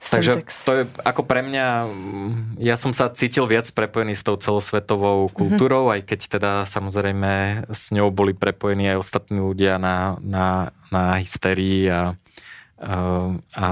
Takže 0.00 0.40
to 0.64 0.72
je 0.80 0.84
ako 1.04 1.28
pre 1.28 1.44
mňa, 1.44 1.66
mm, 1.84 2.32
ja 2.56 2.80
som 2.80 2.96
sa 2.96 3.12
cítil 3.12 3.44
viac 3.44 3.68
prepojený 3.68 4.16
s 4.16 4.24
tou 4.24 4.40
celosvetovou 4.40 5.28
mhm. 5.28 5.32
kultúrou, 5.36 5.92
mm-hmm. 5.92 5.96
aj 6.00 6.08
keď 6.08 6.20
teda 6.40 6.52
samozrejme 6.64 7.32
s 7.68 7.92
ňou 7.92 8.08
boli 8.08 8.32
prepojení 8.32 8.96
aj 8.96 9.02
ostatní 9.04 9.44
ľudia 9.44 9.76
na, 9.76 10.16
na, 10.24 10.72
na 10.88 11.20
hysterii 11.20 11.84
a, 11.92 12.16
a 12.80 13.66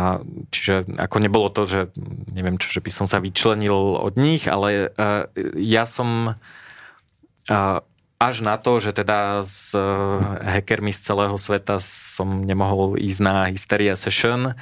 čiže 0.52 0.84
ako 1.00 1.16
nebolo 1.16 1.48
to, 1.48 1.64
že 1.64 1.80
neviem 2.28 2.60
čo, 2.60 2.68
že 2.68 2.84
by 2.84 2.90
som 2.92 3.08
sa 3.08 3.24
vyčlenil 3.24 3.96
od 3.96 4.20
nich, 4.20 4.44
ale 4.44 4.92
ja 5.56 5.88
som 5.88 6.36
až 8.18 8.36
na 8.44 8.60
to, 8.60 8.76
že 8.82 8.92
teda 8.92 9.40
s 9.40 9.72
hackermi 10.44 10.92
z 10.92 11.00
celého 11.00 11.38
sveta 11.40 11.80
som 11.80 12.44
nemohol 12.44 13.00
ísť 13.00 13.20
na 13.24 13.48
Hysteria 13.48 13.96
Session 13.96 14.58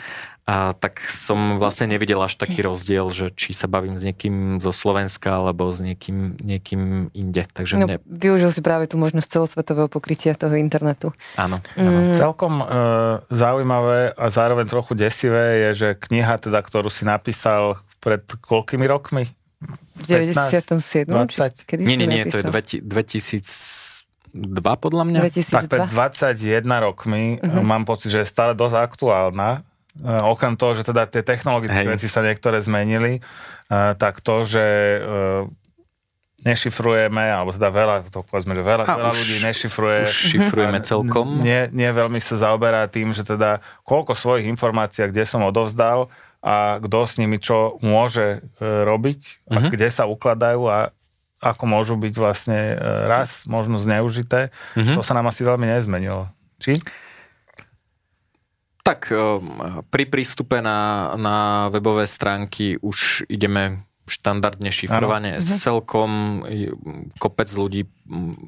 a 0.46 0.78
tak 0.78 1.02
som 1.02 1.58
vlastne 1.58 1.90
nevidel 1.90 2.22
až 2.22 2.38
taký 2.38 2.62
rozdiel, 2.62 3.10
že 3.10 3.34
či 3.34 3.50
sa 3.50 3.66
bavím 3.66 3.98
s 3.98 4.06
niekým 4.06 4.62
zo 4.62 4.70
Slovenska 4.70 5.42
alebo 5.42 5.74
s 5.74 5.82
niekým, 5.82 6.38
niekým 6.38 7.10
inde. 7.18 7.50
Takže 7.50 7.82
no, 7.82 7.90
mne... 7.90 7.98
Využil 8.06 8.54
si 8.54 8.62
práve 8.62 8.86
tú 8.86 8.94
možnosť 8.94 9.26
celosvetového 9.26 9.90
pokrytia 9.90 10.38
toho 10.38 10.54
internetu. 10.54 11.10
Áno. 11.34 11.58
áno. 11.74 11.98
Mm. 11.98 12.14
Celkom 12.14 12.62
e, 12.62 12.66
zaujímavé 13.34 14.14
a 14.14 14.30
zároveň 14.30 14.70
trochu 14.70 14.94
desivé 14.94 15.66
je, 15.66 15.82
že 15.82 15.88
kniha, 15.98 16.38
teda, 16.38 16.62
ktorú 16.62 16.94
si 16.94 17.02
napísal 17.02 17.82
pred 17.98 18.22
koľkými 18.38 18.86
rokmi? 18.86 19.26
V 19.98 20.02
97. 20.06 21.10
20? 21.10 21.66
Kedy 21.66 21.82
nie, 21.82 21.98
nie, 21.98 22.06
nie, 22.06 22.22
to 22.30 22.38
je 22.38 22.46
2002 22.46 24.62
podľa 24.62 25.04
mňa. 25.10 25.18
2002? 25.26 25.66
Tak 25.66 25.90
je 25.90 25.92
21 26.38 26.86
rokmi. 26.86 27.42
Uh-huh. 27.42 27.66
Mám 27.66 27.82
pocit, 27.82 28.14
že 28.14 28.22
je 28.22 28.30
stále 28.30 28.54
dosť 28.54 28.78
aktuálna 28.78 29.66
okrem 30.04 30.54
toho, 30.60 30.76
že 30.76 30.84
teda 30.84 31.08
tie 31.08 31.24
technologické 31.24 31.86
Hej. 31.86 31.92
veci 31.96 32.06
sa 32.10 32.20
niektoré 32.20 32.60
zmenili, 32.60 33.20
eh, 33.20 33.92
tak 33.96 34.20
to, 34.20 34.44
že 34.44 34.64
eh, 34.64 35.42
nešifrujeme, 36.44 37.32
alebo 37.32 37.50
teda 37.50 37.72
veľa, 37.72 37.96
to 38.12 38.22
povedzme, 38.22 38.54
že 38.54 38.62
veľa, 38.62 38.84
veľa 38.86 39.10
už, 39.10 39.18
ľudí 39.18 39.36
nešifruje. 39.42 40.00
Už 40.04 40.14
šifrujeme 40.36 40.78
celkom. 40.90 41.42
Nie, 41.42 41.72
nie 41.72 41.88
veľmi 41.88 42.20
sa 42.20 42.36
zaoberá 42.38 42.86
tým, 42.86 43.10
že 43.16 43.24
teda 43.24 43.64
koľko 43.82 44.14
svojich 44.14 44.46
informácií, 44.46 45.08
kde 45.10 45.24
som 45.26 45.42
odovzdal 45.42 46.12
a 46.44 46.78
kto 46.78 46.98
s 47.08 47.18
nimi 47.18 47.42
čo 47.42 47.80
môže 47.82 48.46
robiť, 48.62 49.20
uh-huh. 49.50 49.58
a 49.58 49.72
kde 49.72 49.88
sa 49.90 50.06
ukladajú 50.06 50.62
a 50.70 50.94
ako 51.42 51.64
môžu 51.66 51.94
byť 51.98 52.14
vlastne 52.14 52.78
raz 53.10 53.42
možno 53.50 53.82
zneužité. 53.82 54.54
Uh-huh. 54.78 54.94
To 54.94 55.02
sa 55.02 55.18
nám 55.18 55.26
asi 55.34 55.42
veľmi 55.42 55.66
nezmenilo. 55.66 56.30
Či? 56.62 56.78
Tak 58.86 59.10
ehm, 59.10 59.82
pri 59.90 60.04
prístupe 60.06 60.62
na, 60.62 61.10
na 61.18 61.66
webové 61.74 62.06
stránky 62.06 62.78
už 62.78 63.26
ideme 63.26 63.82
štandardne 64.06 64.70
šifrovanie 64.70 65.42
SSL-kom. 65.42 66.46
Kopec 67.18 67.50
ľudí 67.50 67.90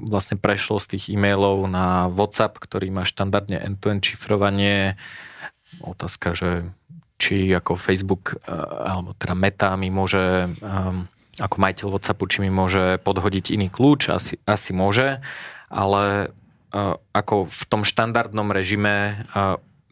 vlastne 0.07 0.39
prešlo 0.39 0.78
z 0.78 0.95
tých 0.95 1.05
e-mailov 1.11 1.66
na 1.66 2.07
WhatsApp, 2.07 2.62
ktorý 2.62 2.95
má 2.95 3.03
štandardne 3.03 3.59
end-to-end 3.59 4.07
šifrovanie. 4.07 4.95
Otázka, 5.82 6.39
že 6.39 6.70
či 7.18 7.51
ako 7.51 7.74
Facebook 7.74 8.39
e, 8.47 8.55
alebo 8.86 9.18
teda 9.18 9.34
Meta 9.34 9.74
mi 9.74 9.91
môže 9.91 10.55
ako 11.43 11.57
majiteľ 11.59 11.86
WhatsAppu, 11.99 12.24
či 12.30 12.39
mi 12.47 12.51
môže 12.55 13.03
podhodiť 13.03 13.55
iný 13.55 13.66
kľúč, 13.70 14.14
asi, 14.14 14.39
asi 14.47 14.70
môže, 14.70 15.22
ale 15.70 16.34
ako 17.14 17.47
v 17.47 17.62
tom 17.70 17.82
štandardnom 17.86 18.51
režime 18.53 19.26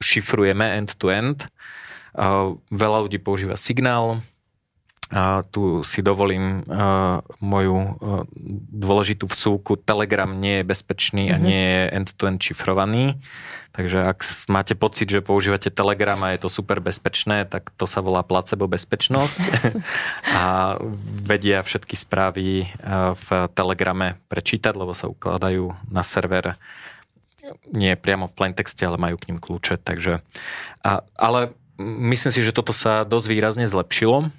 šifrujeme 0.01 0.65
end-to-end. 0.83 1.49
Veľa 2.73 2.99
ľudí 3.05 3.21
používa 3.21 3.61
signál, 3.61 4.25
a 5.07 5.47
tu 5.47 5.87
si 5.87 6.03
dovolím 6.03 6.67
moju 7.39 7.95
dôležitú 8.75 9.31
vsúku. 9.31 9.79
Telegram 9.79 10.27
nie 10.27 10.63
je 10.63 10.65
bezpečný 10.67 11.31
a 11.31 11.39
mhm. 11.39 11.45
nie 11.47 11.63
je 11.63 11.83
end-to-end 11.95 12.43
šifrovaný. 12.43 13.15
Takže 13.77 14.09
ak 14.09 14.25
máte 14.49 14.73
pocit, 14.73 15.05
že 15.05 15.21
používate 15.21 15.69
Telegram 15.69 16.17
a 16.25 16.33
je 16.33 16.41
to 16.41 16.49
super 16.49 16.81
bezpečné, 16.81 17.45
tak 17.45 17.69
to 17.77 17.85
sa 17.85 18.01
volá 18.01 18.25
placebo 18.25 18.65
bezpečnosť. 18.65 19.41
a 20.41 20.75
vedia 21.05 21.61
všetky 21.61 21.93
správy 21.93 22.73
v 23.13 23.27
Telegrame 23.53 24.17
prečítať, 24.33 24.73
lebo 24.73 24.97
sa 24.97 25.13
ukladajú 25.13 25.77
na 25.93 26.01
server 26.01 26.57
nie 27.71 27.95
priamo 27.95 28.27
v 28.27 28.37
plaintexte, 28.37 28.83
ale 28.87 28.99
majú 28.99 29.21
k 29.21 29.33
ním 29.33 29.39
kľúče. 29.39 29.79
Takže, 29.83 30.25
a, 30.83 30.91
ale 31.19 31.53
myslím 31.83 32.33
si, 32.33 32.41
že 32.41 32.57
toto 32.57 32.73
sa 32.73 33.07
dosť 33.07 33.27
výrazne 33.29 33.67
zlepšilo 33.69 34.31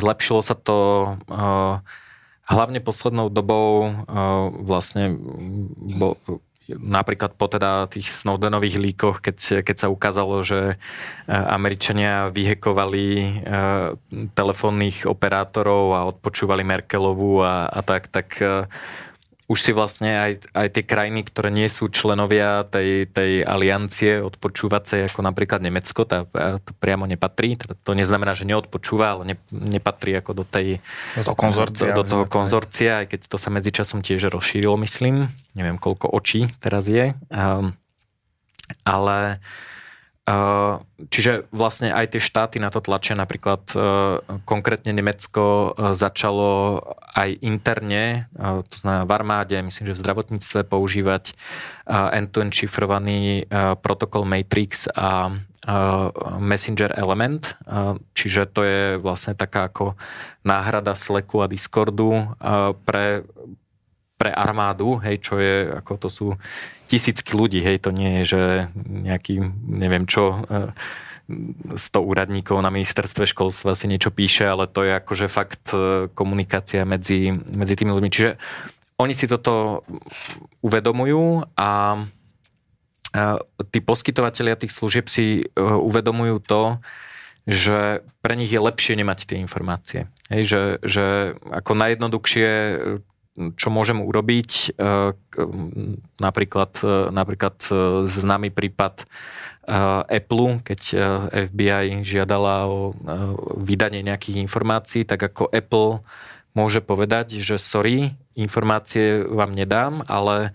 Zlepšilo 0.00 0.40
sa 0.40 0.56
to 0.56 0.76
hlavne 2.48 2.80
poslednou 2.80 3.28
dobou 3.28 3.92
vlastne 4.64 5.12
bo, 6.00 6.16
napríklad 6.72 7.36
po 7.36 7.44
teda 7.44 7.92
tých 7.92 8.08
Snowdenových 8.08 8.80
líkoch, 8.80 9.20
keď, 9.20 9.68
keď 9.68 9.76
sa 9.76 9.92
ukázalo, 9.92 10.40
že 10.40 10.80
Američania 11.28 12.32
vyhekovali 12.32 13.44
telefónnych 14.32 15.04
operátorov 15.04 15.92
a 15.92 16.08
odpočúvali 16.08 16.64
Merkelovu 16.64 17.44
a, 17.44 17.68
a 17.68 17.80
tak, 17.84 18.08
tak 18.08 18.40
už 19.52 19.58
si 19.60 19.76
vlastne 19.76 20.16
aj, 20.16 20.32
aj 20.56 20.68
tie 20.72 20.84
krajiny, 20.88 21.28
ktoré 21.28 21.52
nie 21.52 21.68
sú 21.68 21.92
členovia 21.92 22.64
tej, 22.64 23.04
tej 23.04 23.44
aliancie 23.44 24.24
odpočúvacej, 24.24 25.12
ako 25.12 25.20
napríklad 25.20 25.60
Nemecko, 25.60 26.08
tá, 26.08 26.24
to 26.64 26.72
priamo 26.80 27.04
nepatrí. 27.04 27.60
Teda 27.60 27.76
to 27.76 27.92
neznamená, 27.92 28.32
že 28.32 28.48
neodpočúva, 28.48 29.20
ale 29.20 29.22
ne, 29.28 29.36
nepatrí 29.52 30.16
ako 30.16 30.40
do 30.40 30.44
tej... 30.48 30.80
Do 31.20 31.28
toho 31.28 31.36
konzorcia. 31.36 31.92
Do, 31.92 32.00
do 32.00 32.04
toho 32.08 32.24
konzorcia, 32.24 33.04
aj 33.04 33.12
keď 33.12 33.20
to 33.28 33.36
sa 33.36 33.52
medzičasom 33.52 34.00
tiež 34.00 34.32
rozšírilo, 34.32 34.80
myslím. 34.80 35.28
Neviem, 35.52 35.76
koľko 35.76 36.08
očí 36.08 36.48
teraz 36.64 36.88
je. 36.88 37.12
Um, 37.28 37.76
ale 38.88 39.44
Čiže 41.10 41.50
vlastne 41.50 41.90
aj 41.90 42.14
tie 42.14 42.22
štáty 42.22 42.62
na 42.62 42.70
to 42.70 42.78
tlačia, 42.78 43.18
napríklad 43.18 43.66
konkrétne 44.46 44.94
Nemecko 44.94 45.74
začalo 45.98 46.78
aj 47.10 47.42
interne, 47.42 48.30
to 48.38 48.76
znamená 48.78 49.02
v 49.02 49.12
armáde, 49.18 49.58
myslím, 49.58 49.90
že 49.90 49.98
v 49.98 50.02
zdravotníctve 50.06 50.62
používať 50.70 51.34
end-to-end 51.90 52.54
šifrovaný 52.54 53.50
protokol 53.82 54.22
Matrix 54.22 54.86
a 54.94 55.34
Messenger 56.38 56.94
Element, 56.94 57.58
čiže 58.14 58.46
to 58.46 58.62
je 58.62 58.80
vlastne 59.02 59.34
taká 59.34 59.74
ako 59.74 59.98
náhrada 60.46 60.94
Slacku 60.94 61.42
a 61.42 61.50
Discordu 61.50 62.30
pre 62.86 63.26
pre 64.22 64.30
armádu, 64.30 65.02
hej, 65.02 65.18
čo 65.18 65.42
je, 65.42 65.82
ako 65.82 65.92
to 65.98 66.08
sú 66.08 66.26
tisícky 66.86 67.34
ľudí, 67.34 67.58
hej, 67.58 67.82
to 67.82 67.90
nie 67.90 68.22
je, 68.22 68.38
že 68.38 68.42
nejaký, 68.78 69.42
neviem 69.66 70.06
čo, 70.06 70.46
100 70.46 71.74
e, 71.74 71.98
úradníkov 71.98 72.62
na 72.62 72.70
ministerstve 72.70 73.26
školstva 73.26 73.74
si 73.74 73.90
niečo 73.90 74.14
píše, 74.14 74.46
ale 74.46 74.70
to 74.70 74.86
je 74.86 74.94
akože 74.94 75.26
fakt 75.26 75.74
e, 75.74 76.06
komunikácia 76.14 76.86
medzi, 76.86 77.34
medzi 77.34 77.74
tými 77.74 77.90
ľuďmi. 77.90 78.14
Čiže 78.14 78.30
oni 79.02 79.10
si 79.18 79.26
toto 79.26 79.82
uvedomujú 80.62 81.50
a 81.58 81.98
tí 83.68 83.78
poskytovateľia 83.84 84.56
tých 84.56 84.72
služieb 84.72 85.10
si 85.10 85.44
uvedomujú 85.58 86.40
to, 86.40 86.80
že 87.44 88.06
pre 88.22 88.38
nich 88.38 88.48
je 88.54 88.62
lepšie 88.62 88.94
nemať 88.94 89.26
tie 89.26 89.36
informácie. 89.42 90.06
Hej, 90.30 90.42
že, 90.46 90.62
že 90.86 91.06
ako 91.50 91.72
najjednoduchšie 91.74 92.48
čo 93.32 93.68
môžem 93.72 94.04
urobiť. 94.04 94.76
E, 94.76 95.16
napríklad, 96.20 96.72
e, 96.84 96.94
napríklad 97.08 97.56
e, 97.68 97.72
známy 98.04 98.52
prípad 98.52 99.08
Apple, 100.10 100.58
keď 100.66 100.80
FBI 101.30 102.02
žiadala 102.02 102.66
o 102.66 102.98
vydanie 103.62 104.02
nejakých 104.02 104.42
informácií, 104.42 105.06
tak 105.06 105.22
ako 105.22 105.54
Apple 105.54 106.02
môže 106.50 106.82
povedať, 106.82 107.38
že 107.38 107.62
sorry, 107.62 108.18
informácie 108.34 109.22
vám 109.22 109.54
nedám, 109.54 110.02
ale 110.10 110.50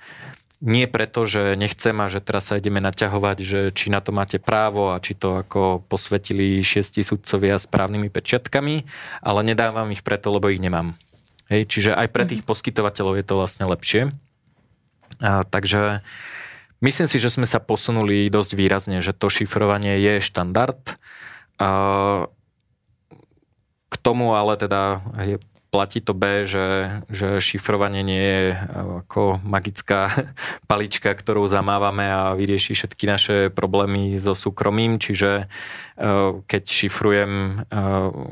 nie 0.59 0.91
preto, 0.91 1.23
že 1.23 1.55
nechcem 1.55 1.95
a 2.03 2.11
že 2.11 2.19
teraz 2.19 2.51
sa 2.51 2.59
ideme 2.59 2.83
naťahovať, 2.83 3.37
že 3.39 3.59
či 3.71 3.87
na 3.87 4.03
to 4.03 4.11
máte 4.11 4.43
právo 4.43 4.91
a 4.91 4.99
či 4.99 5.15
to 5.15 5.39
ako 5.39 5.87
posvetili 5.87 6.59
šiesti 6.59 6.99
sudcovia 6.99 7.55
s 7.55 7.63
právnymi 7.63 8.11
pečiatkami, 8.11 8.83
ale 9.23 9.39
nedávam 9.47 9.87
ich 9.87 10.03
preto, 10.03 10.35
lebo 10.35 10.51
ich 10.51 10.59
nemám. 10.59 10.99
Hej, 11.47 11.71
čiže 11.71 11.91
aj 11.95 12.07
pre 12.11 12.23
tých 12.27 12.43
mhm. 12.43 12.47
poskytovateľov 12.47 13.15
je 13.19 13.25
to 13.25 13.35
vlastne 13.39 13.65
lepšie. 13.67 14.01
A, 15.23 15.41
takže 15.47 16.03
myslím 16.83 17.07
si, 17.07 17.17
že 17.17 17.33
sme 17.33 17.47
sa 17.47 17.63
posunuli 17.63 18.27
dosť 18.27 18.51
výrazne, 18.53 18.97
že 18.99 19.15
to 19.15 19.31
šifrovanie 19.31 19.97
je 19.97 20.19
štandard. 20.19 20.99
A, 21.57 22.27
k 23.87 23.95
tomu 24.03 24.35
ale 24.35 24.59
teda 24.59 24.99
je, 25.23 25.39
platí 25.71 25.99
to 26.01 26.15
B, 26.15 26.47
že, 26.47 26.99
že 27.11 27.43
šifrovanie 27.43 28.03
nie 28.03 28.23
je 28.23 28.45
ako 29.03 29.43
magická 29.43 30.11
palička, 30.71 31.11
ktorou 31.13 31.47
zamávame 31.47 32.07
a 32.07 32.35
vyrieši 32.35 32.75
všetky 32.75 33.05
naše 33.07 33.35
problémy 33.51 34.15
so 34.19 34.35
súkromím, 34.35 34.99
čiže 34.99 35.47
keď 36.47 36.63
šifrujem, 36.65 37.63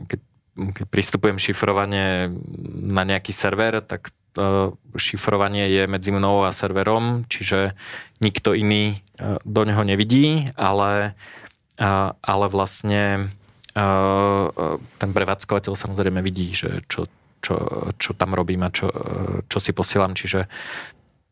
keď 0.05 0.20
keď 0.55 0.85
pristupujem 0.87 1.37
šifrovanie 1.37 2.31
na 2.87 3.03
nejaký 3.03 3.35
server, 3.35 3.83
tak 3.83 4.15
šifrovanie 4.95 5.71
je 5.71 5.83
medzi 5.87 6.11
mnou 6.11 6.43
a 6.43 6.51
serverom, 6.51 7.23
čiže 7.31 7.75
nikto 8.19 8.51
iný 8.51 8.95
e, 8.95 9.39
do 9.43 9.61
neho 9.63 9.83
nevidí, 9.83 10.51
ale, 10.59 11.15
e, 11.79 11.87
ale 12.19 12.45
vlastne 12.51 13.31
e, 13.71 13.83
ten 14.99 15.09
prevádzkovateľ 15.11 15.73
samozrejme 15.75 16.19
vidí, 16.19 16.51
že 16.51 16.83
čo, 16.91 17.07
čo, 17.39 17.55
čo 17.95 18.11
tam 18.15 18.35
robím 18.35 18.67
a 18.67 18.73
čo, 18.73 18.91
čo 19.47 19.57
si 19.59 19.71
posielam, 19.71 20.15
čiže 20.15 20.51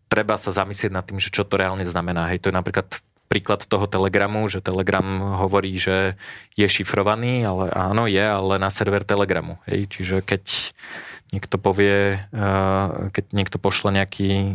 treba 0.08 0.40
sa 0.40 0.56
zamyslieť 0.56 0.92
nad 0.94 1.04
tým, 1.04 1.20
že 1.20 1.34
čo 1.34 1.44
to 1.44 1.60
reálne 1.60 1.84
znamená. 1.84 2.32
Hej, 2.32 2.48
to 2.48 2.50
je 2.52 2.56
napríklad 2.56 2.88
príklad 3.34 3.66
toho 3.66 3.90
Telegramu, 3.90 4.46
že 4.46 4.62
Telegram 4.62 5.42
hovorí, 5.42 5.74
že 5.82 6.14
je 6.54 6.70
šifrovaný, 6.70 7.42
ale 7.42 7.74
áno, 7.74 8.06
je, 8.06 8.22
ale 8.22 8.62
na 8.62 8.70
server 8.70 9.02
Telegramu. 9.02 9.58
Hej. 9.66 9.90
Čiže 9.90 10.22
keď 10.22 10.70
niekto 11.34 11.58
povie, 11.58 12.22
eh, 12.22 12.88
keď 13.10 13.26
niekto 13.34 13.58
pošle 13.58 13.90
nejaký 13.90 14.30
eh, 14.30 14.54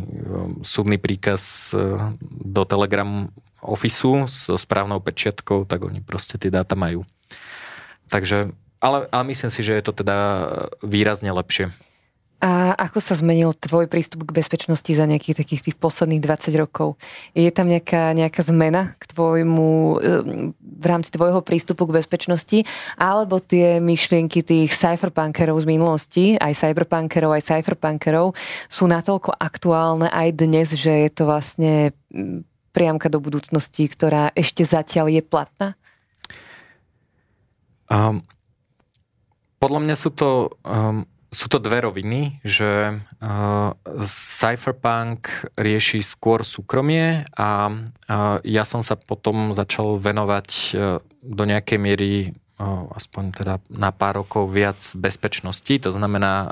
súdny 0.63 0.95
príkaz 0.95 1.75
eh, 1.75 2.15
do 2.23 2.63
Telegram 2.63 3.27
Officeu 3.59 4.31
so 4.31 4.55
správnou 4.55 5.03
pečiatkou, 5.03 5.67
tak 5.67 5.83
oni 5.83 5.99
proste 5.99 6.39
tie 6.39 6.47
dáta 6.47 6.79
majú. 6.79 7.03
Takže, 8.07 8.55
ale, 8.79 9.11
ale 9.11 9.23
myslím 9.35 9.51
si, 9.51 9.59
že 9.59 9.75
je 9.75 9.83
to 9.83 9.91
teda 9.91 10.17
výrazne 10.79 11.27
lepšie. 11.35 11.75
A 12.39 12.71
ako 12.71 13.03
sa 13.03 13.19
zmenil 13.19 13.51
tvoj 13.51 13.91
prístup 13.91 14.23
k 14.23 14.31
bezpečnosti 14.31 14.87
za 14.87 15.03
nejakých 15.03 15.43
takých 15.43 15.61
tých 15.69 15.75
posledných 15.75 16.23
20 16.23 16.55
rokov? 16.55 16.95
Je 17.35 17.51
tam 17.51 17.67
nejaká, 17.67 18.15
nejaká 18.15 18.39
zmena 18.47 18.95
k 18.95 19.11
tvojmu, 19.11 19.99
v 20.55 20.85
rámci 20.87 21.11
tvojho 21.11 21.43
prístupu 21.43 21.83
k 21.83 21.99
bezpečnosti? 21.99 22.63
Alebo 22.95 23.43
tie 23.43 23.83
myšlienky 23.83 24.39
tých 24.39 24.71
cypherpunkerov 24.71 25.59
z 25.59 25.67
minulosti, 25.67 26.25
aj 26.39 26.55
cyberpunkerov, 26.55 27.35
aj 27.35 27.43
cypherpunkerov, 27.43 28.31
sú 28.71 28.87
natoľko 28.87 29.35
aktuálne 29.35 30.07
aj 30.07 30.39
dnes, 30.39 30.71
že 30.79 30.95
je 31.07 31.09
to 31.11 31.27
vlastne 31.27 31.91
priamka 32.71 33.11
do 33.11 33.19
budúcnosti, 33.19 33.83
ktorá 33.91 34.31
ešte 34.31 34.63
zatiaľ 34.63 35.11
je 35.11 35.19
platná? 35.19 35.75
Um, 37.91 38.23
podľa 39.59 39.79
mňa 39.83 39.95
sú 39.99 40.15
to 40.15 40.55
um, 40.63 41.03
sú 41.29 41.45
to 41.45 41.61
dve 41.61 41.85
roviny, 41.85 42.41
že 42.41 42.99
uh, 43.21 43.69
cypherpunk 44.09 45.53
rieši 45.53 46.01
skôr 46.01 46.41
súkromie 46.41 47.29
a 47.37 47.69
uh, 47.69 48.41
ja 48.41 48.65
som 48.65 48.81
sa 48.81 48.97
potom 48.97 49.53
začal 49.53 50.01
venovať 50.01 50.49
uh, 50.73 50.99
do 51.21 51.43
nejakej 51.45 51.77
miery 51.77 52.33
aspoň 52.91 53.23
teda 53.31 53.55
na 53.71 53.95
pár 53.95 54.19
rokov 54.19 54.51
viac 54.51 54.83
bezpečnosti, 54.99 55.79
to 55.79 55.95
znamená 55.95 56.51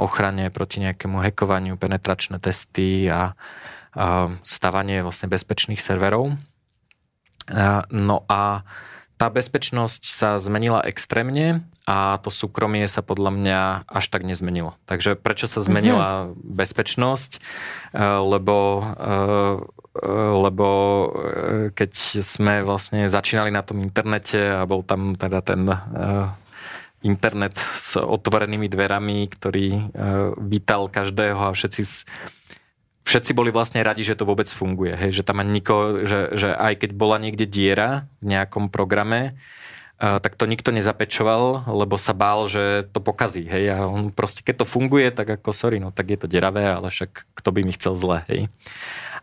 ochrane 0.00 0.48
proti 0.48 0.80
nejakému 0.80 1.20
hekovaniu, 1.20 1.76
penetračné 1.76 2.40
testy 2.40 3.04
a 3.04 3.36
stavanie 4.40 5.04
vlastne 5.04 5.28
bezpečných 5.28 5.76
serverov. 5.76 6.40
No 7.92 8.16
a 8.32 8.64
tá 9.20 9.28
bezpečnosť 9.28 10.02
sa 10.08 10.40
zmenila 10.40 10.80
extrémne 10.88 11.68
a 11.84 12.16
to 12.24 12.32
súkromie 12.32 12.88
sa 12.88 13.04
podľa 13.04 13.30
mňa 13.36 13.60
až 13.84 14.08
tak 14.08 14.24
nezmenilo. 14.24 14.80
Takže 14.88 15.12
prečo 15.20 15.44
sa 15.44 15.60
zmenila 15.60 16.32
mm-hmm. 16.32 16.56
bezpečnosť? 16.56 17.30
Lebo 18.00 18.80
lebo 20.40 20.68
keď 21.76 21.92
sme 22.24 22.64
vlastne 22.64 23.10
začínali 23.10 23.52
na 23.52 23.60
tom 23.60 23.84
internete 23.84 24.38
a 24.38 24.64
bol 24.64 24.80
tam 24.86 25.18
teda 25.18 25.44
ten 25.44 25.68
internet 27.04 27.58
s 27.58 28.00
otvorenými 28.00 28.72
dverami, 28.72 29.28
ktorý 29.28 29.92
vítal 30.40 30.88
každého 30.88 31.52
a 31.52 31.52
všetci 31.52 31.82
všetci 33.10 33.34
boli 33.34 33.50
vlastne 33.50 33.82
radi, 33.82 34.06
že 34.06 34.14
to 34.14 34.22
vôbec 34.22 34.46
funguje. 34.46 34.94
Hej, 34.94 35.18
že 35.18 35.26
tam 35.26 35.42
ani 35.42 35.58
niko, 35.58 36.06
že, 36.06 36.30
že 36.38 36.54
aj 36.54 36.86
keď 36.86 36.90
bola 36.94 37.18
niekde 37.18 37.50
diera 37.50 38.06
v 38.22 38.38
nejakom 38.38 38.70
programe, 38.70 39.34
tak 40.00 40.32
to 40.38 40.48
nikto 40.48 40.72
nezapečoval, 40.72 41.68
lebo 41.68 42.00
sa 42.00 42.16
bál, 42.16 42.48
že 42.48 42.88
to 42.88 43.04
pokazí. 43.04 43.44
Hej, 43.44 43.76
a 43.76 43.78
on 43.84 44.08
proste, 44.08 44.40
keď 44.40 44.64
to 44.64 44.66
funguje, 44.70 45.12
tak 45.12 45.28
ako, 45.28 45.52
sorry, 45.52 45.76
no 45.76 45.92
tak 45.92 46.08
je 46.08 46.18
to 46.22 46.30
deravé, 46.30 46.64
ale 46.64 46.88
však 46.88 47.28
kto 47.36 47.48
by 47.52 47.60
mi 47.66 47.74
chcel 47.76 47.92
zle, 47.98 48.24
hej. 48.32 48.48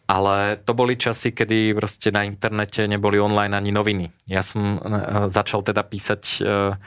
Ale 0.05 0.61
to 0.61 0.77
boli 0.77 0.93
časy, 0.93 1.33
kedy 1.33 1.73
proste 1.73 2.13
na 2.13 2.23
internete 2.23 2.85
neboli 2.85 3.17
online 3.17 3.57
ani 3.57 3.73
noviny. 3.73 4.13
Ja 4.29 4.45
som 4.45 4.77
uh, 4.77 5.25
začal 5.27 5.65
teda 5.65 5.81
písať 5.81 6.23
uh, 6.45 6.77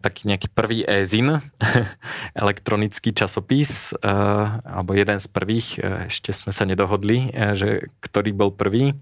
taký 0.00 0.32
nejaký 0.32 0.48
prvý 0.50 0.82
e-zin, 0.82 1.44
elektronický 2.42 3.12
časopis, 3.12 3.92
alebo 4.00 4.96
jeden 4.96 5.20
z 5.20 5.26
prvých, 5.28 5.68
ešte 6.08 6.32
sme 6.32 6.50
sa 6.50 6.64
nedohodli, 6.64 7.30
že 7.52 7.92
ktorý 8.00 8.32
bol 8.32 8.50
prvý, 8.50 8.96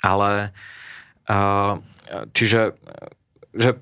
ale 0.00 0.56
čiže 2.32 2.74
že 3.56 3.80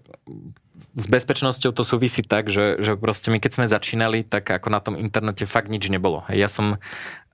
s 0.94 1.06
bezpečnosťou 1.06 1.70
to 1.70 1.82
súvisí 1.86 2.22
tak, 2.22 2.50
že, 2.50 2.78
že 2.82 2.98
proste 2.98 3.30
my 3.30 3.38
keď 3.38 3.52
sme 3.54 3.66
začínali, 3.70 4.26
tak 4.26 4.50
ako 4.50 4.68
na 4.70 4.80
tom 4.82 4.94
internete 4.98 5.46
fakt 5.46 5.70
nič 5.70 5.86
nebolo. 5.90 6.26
Ja 6.30 6.50
som 6.50 6.82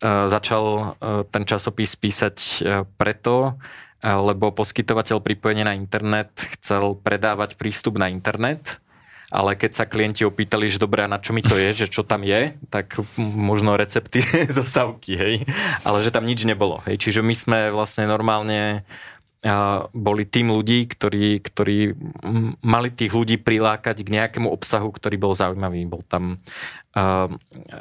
začal 0.00 0.96
ten 1.28 1.44
časopis 1.44 1.96
písať 1.96 2.36
preto, 2.96 3.60
lebo 4.01 4.53
poskytovateľ 4.53 5.20
pripojenia 5.20 5.68
na 5.68 5.76
internet 5.76 6.32
chcel 6.59 6.96
predávať 6.96 7.61
prístup 7.61 8.01
na 8.01 8.09
internet, 8.09 8.80
ale 9.30 9.55
keď 9.55 9.70
sa 9.70 9.84
klienti 9.86 10.26
opýtali, 10.26 10.66
že 10.66 10.82
dobré, 10.82 11.07
na 11.07 11.22
čo 11.22 11.30
mi 11.30 11.40
to 11.40 11.55
je, 11.55 11.86
že 11.86 11.86
čo 11.86 12.03
tam 12.03 12.26
je, 12.26 12.59
tak 12.66 12.98
možno 13.20 13.78
recepty 13.78 14.24
zo 14.57 14.66
savky, 14.66 15.14
hej. 15.14 15.34
Ale 15.86 16.03
že 16.03 16.11
tam 16.11 16.26
nič 16.26 16.42
nebolo, 16.42 16.82
hej. 16.88 16.98
Čiže 16.98 17.22
my 17.22 17.34
sme 17.38 17.59
vlastne 17.70 18.11
normálne 18.11 18.82
boli 19.97 20.28
tým 20.28 20.53
ľudí, 20.53 20.84
ktorí, 20.84 21.41
ktorí 21.41 21.97
mali 22.61 22.93
tých 22.93 23.16
ľudí 23.16 23.41
prilákať 23.41 24.05
k 24.05 24.12
nejakému 24.20 24.53
obsahu, 24.53 24.93
ktorý 24.93 25.16
bol 25.16 25.32
zaujímavý. 25.32 25.88
Bol 25.88 26.05
tam 26.05 26.45
uh, 26.93 27.24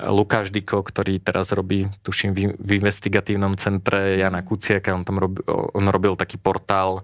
Lukáš 0.07 0.55
Diko, 0.55 0.79
ktorý 0.79 1.19
teraz 1.19 1.51
robí, 1.51 1.91
tuším, 1.99 2.55
v, 2.55 2.69
investigatívnom 2.79 3.59
centre 3.59 4.15
Jana 4.15 4.39
Kuciaka. 4.39 4.95
On 4.95 5.03
tam 5.03 5.19
robil, 5.19 5.43
on 5.51 5.85
robil 5.91 6.15
taký 6.15 6.39
portál 6.39 7.03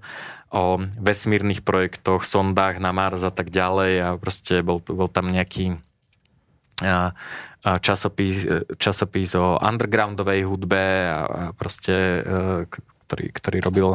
o 0.56 0.80
vesmírnych 1.04 1.60
projektoch, 1.60 2.24
sondách 2.24 2.80
na 2.80 2.96
Mars 2.96 3.28
a 3.28 3.36
tak 3.36 3.52
ďalej 3.52 3.94
a 4.00 4.10
proste 4.16 4.64
bol, 4.64 4.80
bol 4.80 5.12
tam 5.12 5.36
nejaký 5.36 5.84
uh, 6.80 7.12
časopis, 7.84 8.48
časopis 8.80 9.36
o 9.36 9.60
undergroundovej 9.60 10.48
hudbe 10.48 11.12
a 11.12 11.20
proste 11.60 12.24
uh, 12.24 12.94
ktorý, 13.06 13.26
ktorý 13.30 13.58
robil 13.62 13.90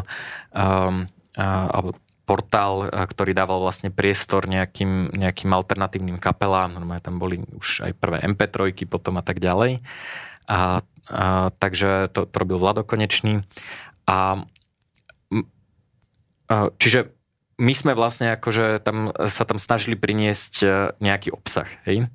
um, 0.55 1.11
uh, 1.35 1.93
portál, 2.31 2.87
ktorý 2.87 3.35
dával 3.35 3.59
vlastne 3.59 3.91
priestor 3.91 4.47
nejakým, 4.47 5.11
nejakým 5.19 5.51
alternatívnym 5.51 6.23
kapelám. 6.23 6.79
Normálne 6.79 7.03
tam 7.03 7.19
boli 7.19 7.43
už 7.59 7.91
aj 7.91 7.93
prvé 7.99 8.23
MP3 8.23 8.71
potom 8.87 9.19
a 9.19 9.25
tak 9.27 9.43
ďalej. 9.43 9.83
A, 10.47 10.79
a, 11.11 11.51
takže 11.59 12.07
to, 12.15 12.31
to 12.31 12.37
robil 12.39 12.63
Vlado 12.63 12.87
Konečný. 12.87 13.43
A, 14.07 14.47
a 16.47 16.71
čiže 16.79 17.11
my 17.61 17.73
sme 17.77 17.93
vlastne 17.93 18.33
akože 18.41 18.81
tam, 18.81 19.13
sa 19.29 19.45
tam 19.45 19.61
snažili 19.61 19.93
priniesť 19.93 20.55
e, 20.65 20.67
nejaký 21.05 21.29
obsah. 21.37 21.69
Hej? 21.85 22.09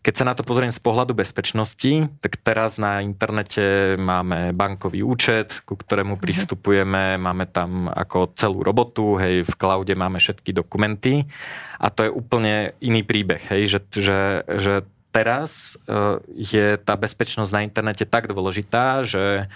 Keď 0.00 0.14
sa 0.16 0.24
na 0.24 0.32
to 0.32 0.40
pozriem 0.40 0.72
z 0.72 0.80
pohľadu 0.80 1.12
bezpečnosti, 1.12 2.08
tak 2.24 2.40
teraz 2.40 2.80
na 2.80 3.04
internete 3.04 3.98
máme 4.00 4.56
bankový 4.56 5.04
účet, 5.04 5.60
ku 5.68 5.76
ktorému 5.76 6.16
mhm. 6.16 6.22
pristupujeme, 6.22 7.20
máme 7.20 7.44
tam 7.52 7.92
ako 7.92 8.32
celú 8.32 8.64
robotu, 8.64 9.20
hej, 9.20 9.44
v 9.44 9.52
cloude 9.60 9.92
máme 9.92 10.16
všetky 10.16 10.56
dokumenty 10.56 11.28
a 11.76 11.92
to 11.92 12.08
je 12.08 12.10
úplne 12.10 12.72
iný 12.80 13.04
príbeh, 13.04 13.42
hej, 13.52 13.76
že, 13.76 13.80
že, 13.92 14.20
že 14.48 14.74
teraz 15.12 15.76
e, 15.84 16.24
je 16.40 16.66
tá 16.80 16.96
bezpečnosť 16.96 17.52
na 17.52 17.64
internete 17.68 18.08
tak 18.08 18.32
dôležitá, 18.32 19.04
že 19.04 19.52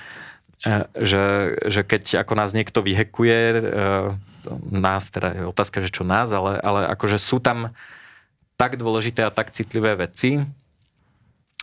e, 0.61 0.84
že, 0.99 1.57
že 1.64 1.80
keď 1.88 2.26
ako 2.26 2.32
nás 2.36 2.53
niekto 2.53 2.84
vyhekuje, 2.84 3.41
nás, 4.70 5.11
teda 5.12 5.34
je 5.36 5.43
otázka, 5.47 5.82
že 5.84 5.93
čo 5.93 6.03
nás, 6.07 6.30
ale, 6.32 6.61
ale 6.61 6.88
akože 6.95 7.20
sú 7.20 7.43
tam 7.43 7.72
tak 8.61 8.76
dôležité 8.76 9.24
a 9.24 9.32
tak 9.32 9.53
citlivé 9.57 9.97
veci, 9.97 10.45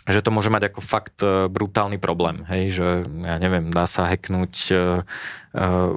že 0.08 0.24
to 0.24 0.32
môže 0.32 0.48
mať 0.48 0.72
ako 0.72 0.80
fakt 0.80 1.20
e, 1.20 1.52
brutálny 1.52 2.00
problém. 2.00 2.42
Hej, 2.48 2.80
že 2.80 2.88
ja 3.04 3.36
neviem, 3.36 3.68
dá 3.68 3.84
sa 3.84 4.08
hacknúť 4.08 4.54
uh, 4.72 5.04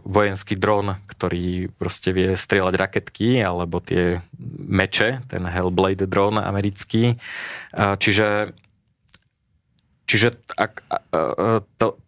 vojenský 0.03 0.59
dron, 0.59 0.99
ktorý 1.07 1.71
proste 1.79 2.11
vie 2.11 2.35
strieľať 2.35 2.75
raketky, 2.75 3.39
alebo 3.39 3.79
tie 3.79 4.19
meče, 4.67 5.23
ten 5.31 5.43
Hellblade 5.47 6.09
dron 6.11 6.41
americký. 6.41 7.15
Čiže 7.71 8.51
čiže 10.09 10.35
ak, 10.59 10.83
to, 11.79 12.00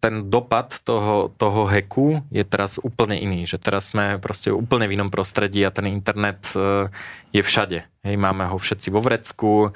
ten 0.00 0.32
dopad 0.32 0.80
toho, 0.80 1.28
toho 1.36 1.68
heku 1.68 2.24
je 2.32 2.40
teraz 2.42 2.80
úplne 2.80 3.20
iný, 3.20 3.44
že 3.44 3.60
teraz 3.60 3.92
sme 3.92 4.16
proste 4.16 4.48
úplne 4.48 4.88
v 4.88 4.96
inom 4.96 5.12
prostredí 5.12 5.60
a 5.60 5.70
ten 5.70 5.92
internet 5.92 6.40
e, 6.56 6.88
je 7.36 7.42
všade. 7.44 7.84
Hej, 8.08 8.16
máme 8.16 8.48
ho 8.48 8.56
všetci 8.56 8.88
vo 8.88 9.04
vrecku, 9.04 9.52
e, 9.68 9.70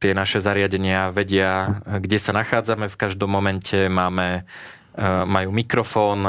tie 0.00 0.12
naše 0.16 0.40
zariadenia 0.40 1.12
vedia, 1.12 1.80
kde 1.84 2.16
sa 2.16 2.32
nachádzame 2.32 2.88
v 2.88 2.96
každom 2.96 3.28
momente, 3.28 3.88
máme 3.88 4.48
Eh, 4.94 5.24
majú 5.26 5.50
mikrofón, 5.50 6.22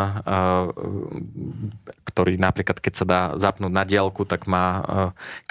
ktorý 2.16 2.40
napríklad, 2.40 2.80
keď 2.80 2.94
sa 2.96 3.06
dá 3.06 3.22
zapnúť 3.36 3.76
na 3.76 3.84
diálku, 3.84 4.24
tak 4.24 4.48
má 4.48 4.66
eh, 4.72 4.84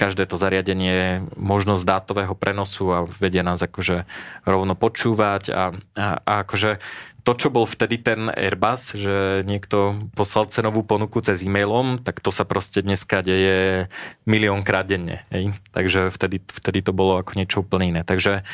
každé 0.01 0.25
to 0.25 0.41
zariadenie 0.41 1.29
možnosť 1.37 1.85
dátového 1.85 2.33
prenosu 2.33 2.89
a 2.89 3.05
vedia 3.05 3.45
nás 3.45 3.61
akože 3.61 4.09
rovno 4.49 4.73
počúvať 4.73 5.53
a, 5.53 5.77
a, 5.93 6.09
a 6.25 6.33
akože 6.49 6.81
to, 7.25 7.33
čo 7.33 7.49
bol 7.49 7.65
vtedy 7.65 8.01
ten 8.01 8.29
Airbus, 8.29 9.01
že 9.01 9.45
niekto 9.49 9.97
poslal 10.13 10.45
cenovú 10.53 10.85
ponuku 10.85 11.25
cez 11.25 11.41
e-mailom, 11.41 11.97
tak 12.01 12.21
to 12.21 12.29
sa 12.29 12.45
proste 12.45 12.85
dneska 12.85 13.25
deje 13.25 13.89
miliónkrát 14.29 14.85
denne. 14.85 15.25
Hej? 15.33 15.57
Takže 15.73 16.13
vtedy, 16.13 16.45
vtedy 16.45 16.85
to 16.85 16.93
bolo 16.93 17.17
ako 17.17 17.33
niečo 17.41 17.65
úplne 17.65 17.97
iné. 17.97 18.03
Takže 18.05 18.45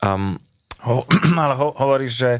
um, 0.00 0.40
Ho, 0.86 1.02
ale 1.42 1.54
ho, 1.58 1.74
hovoríš, 1.74 2.12
že 2.14 2.30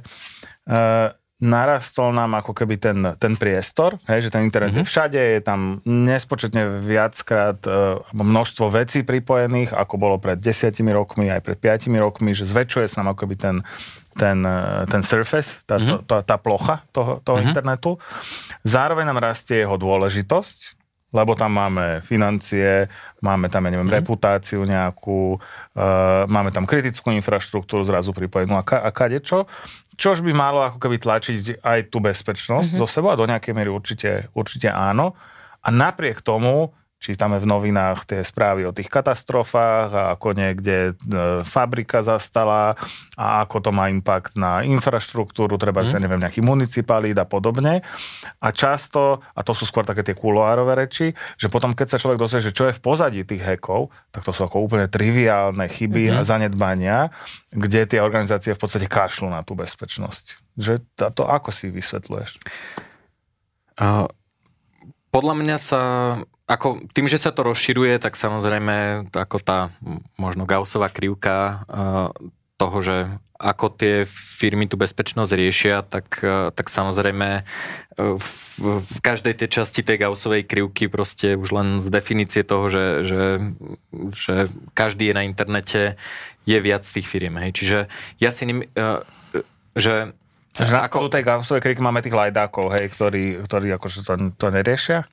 uh, 0.70 1.10
narastol 1.38 2.10
nám 2.10 2.42
ako 2.42 2.50
keby 2.50 2.74
ten, 2.82 2.98
ten 3.14 3.38
priestor, 3.38 4.02
hej, 4.10 4.26
že 4.26 4.30
ten 4.34 4.42
internet 4.42 4.74
mm-hmm. 4.74 4.86
je 4.86 4.90
všade, 4.90 5.20
je 5.38 5.40
tam 5.42 5.78
nespočetne 5.86 6.82
viackrát 6.82 7.62
e, 7.62 8.02
množstvo 8.10 8.66
vecí 8.66 9.06
pripojených, 9.06 9.70
ako 9.70 9.94
bolo 10.02 10.16
pred 10.18 10.42
desiatimi 10.42 10.90
rokmi, 10.90 11.30
aj 11.30 11.46
pred 11.46 11.58
piatimi 11.62 12.02
rokmi, 12.02 12.34
že 12.34 12.42
zväčšuje 12.42 12.90
sa 12.90 13.06
nám 13.06 13.14
ako 13.14 13.22
keby 13.22 13.36
ten, 13.38 13.56
ten, 14.18 14.42
e, 14.42 14.90
ten 14.90 15.06
surface, 15.06 15.62
tá, 15.62 15.78
mm-hmm. 15.78 16.10
tá, 16.10 16.26
tá 16.26 16.36
plocha 16.42 16.82
toho, 16.90 17.22
toho 17.22 17.38
mm-hmm. 17.38 17.48
internetu. 17.54 18.02
Zároveň 18.66 19.06
nám 19.06 19.22
rastie 19.22 19.62
jeho 19.62 19.78
dôležitosť, 19.78 20.78
lebo 21.08 21.32
tam 21.32 21.56
máme 21.56 22.04
financie, 22.04 22.90
máme 23.24 23.48
tam, 23.48 23.64
ja 23.64 23.70
neviem, 23.72 23.88
mm. 23.88 23.96
reputáciu 23.96 24.60
nejakú, 24.68 25.40
uh, 25.40 26.28
máme 26.28 26.52
tam 26.52 26.68
kritickú 26.68 27.08
infraštruktúru 27.16 27.80
zrazu 27.88 28.12
pripojenú 28.12 28.60
a, 28.60 28.62
ka, 28.62 28.84
a 28.84 28.92
kadečo. 28.92 29.48
Čož 29.98 30.22
by 30.22 30.30
malo 30.30 30.62
ako 30.62 30.78
keby 30.78 31.02
tlačiť 31.02 31.58
aj 31.58 31.90
tú 31.90 31.98
bezpečnosť 31.98 32.70
mm-hmm. 32.70 32.80
zo 32.80 32.86
sebou 32.86 33.10
a 33.10 33.18
do 33.18 33.26
nejakej 33.26 33.50
miery 33.50 33.66
určite, 33.66 34.30
určite 34.38 34.70
áno. 34.70 35.18
A 35.58 35.68
napriek 35.74 36.22
tomu 36.22 36.70
čítame 36.98 37.38
v 37.38 37.46
novinách 37.46 38.10
tie 38.10 38.20
správy 38.26 38.66
o 38.66 38.74
tých 38.74 38.90
katastrofách 38.90 39.90
a 39.94 40.02
ako 40.18 40.34
niekde 40.34 40.92
e, 40.98 41.42
fabrika 41.46 42.02
zastala 42.02 42.74
a 43.14 43.46
ako 43.46 43.56
to 43.62 43.70
má 43.70 43.86
impact 43.86 44.34
na 44.34 44.66
infraštruktúru, 44.66 45.54
treba, 45.62 45.86
mm. 45.86 45.94
neviem, 45.94 46.18
nejaký 46.18 46.42
municipalít 46.42 47.14
a 47.14 47.26
podobne. 47.26 47.86
A 48.42 48.48
často, 48.50 49.22
a 49.30 49.40
to 49.46 49.54
sú 49.54 49.62
skôr 49.62 49.86
také 49.86 50.02
tie 50.02 50.18
kuloárové 50.18 50.74
reči, 50.74 51.14
že 51.38 51.46
potom, 51.46 51.70
keď 51.70 51.94
sa 51.94 52.02
človek 52.02 52.18
dozrie, 52.18 52.42
že 52.42 52.50
čo 52.50 52.66
je 52.66 52.74
v 52.74 52.82
pozadí 52.82 53.22
tých 53.22 53.46
hekov, 53.46 53.94
tak 54.10 54.26
to 54.26 54.34
sú 54.34 54.50
ako 54.50 54.66
úplne 54.66 54.90
triviálne 54.90 55.70
chyby 55.70 56.10
mm-hmm. 56.10 56.18
a 56.18 56.26
zanedbania, 56.26 56.98
kde 57.54 57.86
tie 57.86 58.02
organizácie 58.02 58.58
v 58.58 58.60
podstate 58.60 58.90
kašľú 58.90 59.30
na 59.30 59.46
tú 59.46 59.54
bezpečnosť. 59.54 60.58
Že 60.58 60.82
to, 60.98 61.14
to 61.14 61.24
ako 61.30 61.54
si 61.54 61.70
vysvetľuješ? 61.70 62.42
Uh, 63.78 64.10
podľa 65.14 65.34
mňa 65.38 65.56
sa 65.62 65.82
ako 66.48 66.88
tým, 66.96 67.04
že 67.04 67.20
sa 67.20 67.28
to 67.28 67.44
rozširuje, 67.44 68.00
tak 68.00 68.16
samozrejme 68.16 69.08
ako 69.12 69.36
tá 69.44 69.68
možno 70.16 70.48
Gaussová 70.48 70.88
krivka 70.88 71.62
uh, 71.68 72.08
toho, 72.56 72.76
že 72.80 72.96
ako 73.38 73.70
tie 73.76 74.02
firmy 74.08 74.66
tú 74.66 74.80
bezpečnosť 74.80 75.30
riešia, 75.36 75.84
tak, 75.84 76.24
uh, 76.24 76.48
tak 76.50 76.72
samozrejme 76.72 77.44
uh, 77.44 78.16
v, 78.16 78.28
v 78.80 78.98
každej 79.04 79.44
tej 79.44 79.60
časti 79.60 79.84
tej 79.84 80.00
Gaussovej 80.08 80.48
krivky 80.48 80.88
proste 80.88 81.36
už 81.36 81.52
len 81.52 81.68
z 81.84 81.92
definície 81.92 82.40
toho, 82.48 82.72
že, 82.72 83.04
že, 83.04 83.22
že 84.16 84.34
každý 84.72 85.12
je 85.12 85.14
na 85.20 85.28
internete, 85.28 86.00
je 86.48 86.58
viac 86.64 86.80
tých 86.80 87.04
firiem. 87.04 87.36
Hej. 87.44 87.60
Čiže 87.60 87.78
ja 88.24 88.32
si 88.32 88.48
ním, 88.48 88.64
že 89.76 90.16
že 90.58 90.74
na 90.74 90.90
ako... 90.90 91.06
tej 91.06 91.22
Gaussovej 91.22 91.62
krivky 91.62 91.78
máme 91.78 92.02
tých 92.02 92.18
lajdákov, 92.18 92.74
hej, 92.74 92.90
ktorí, 92.90 93.46
ktorí 93.46 93.68
akože 93.78 94.02
to, 94.02 94.34
to 94.34 94.46
neriešia? 94.50 95.06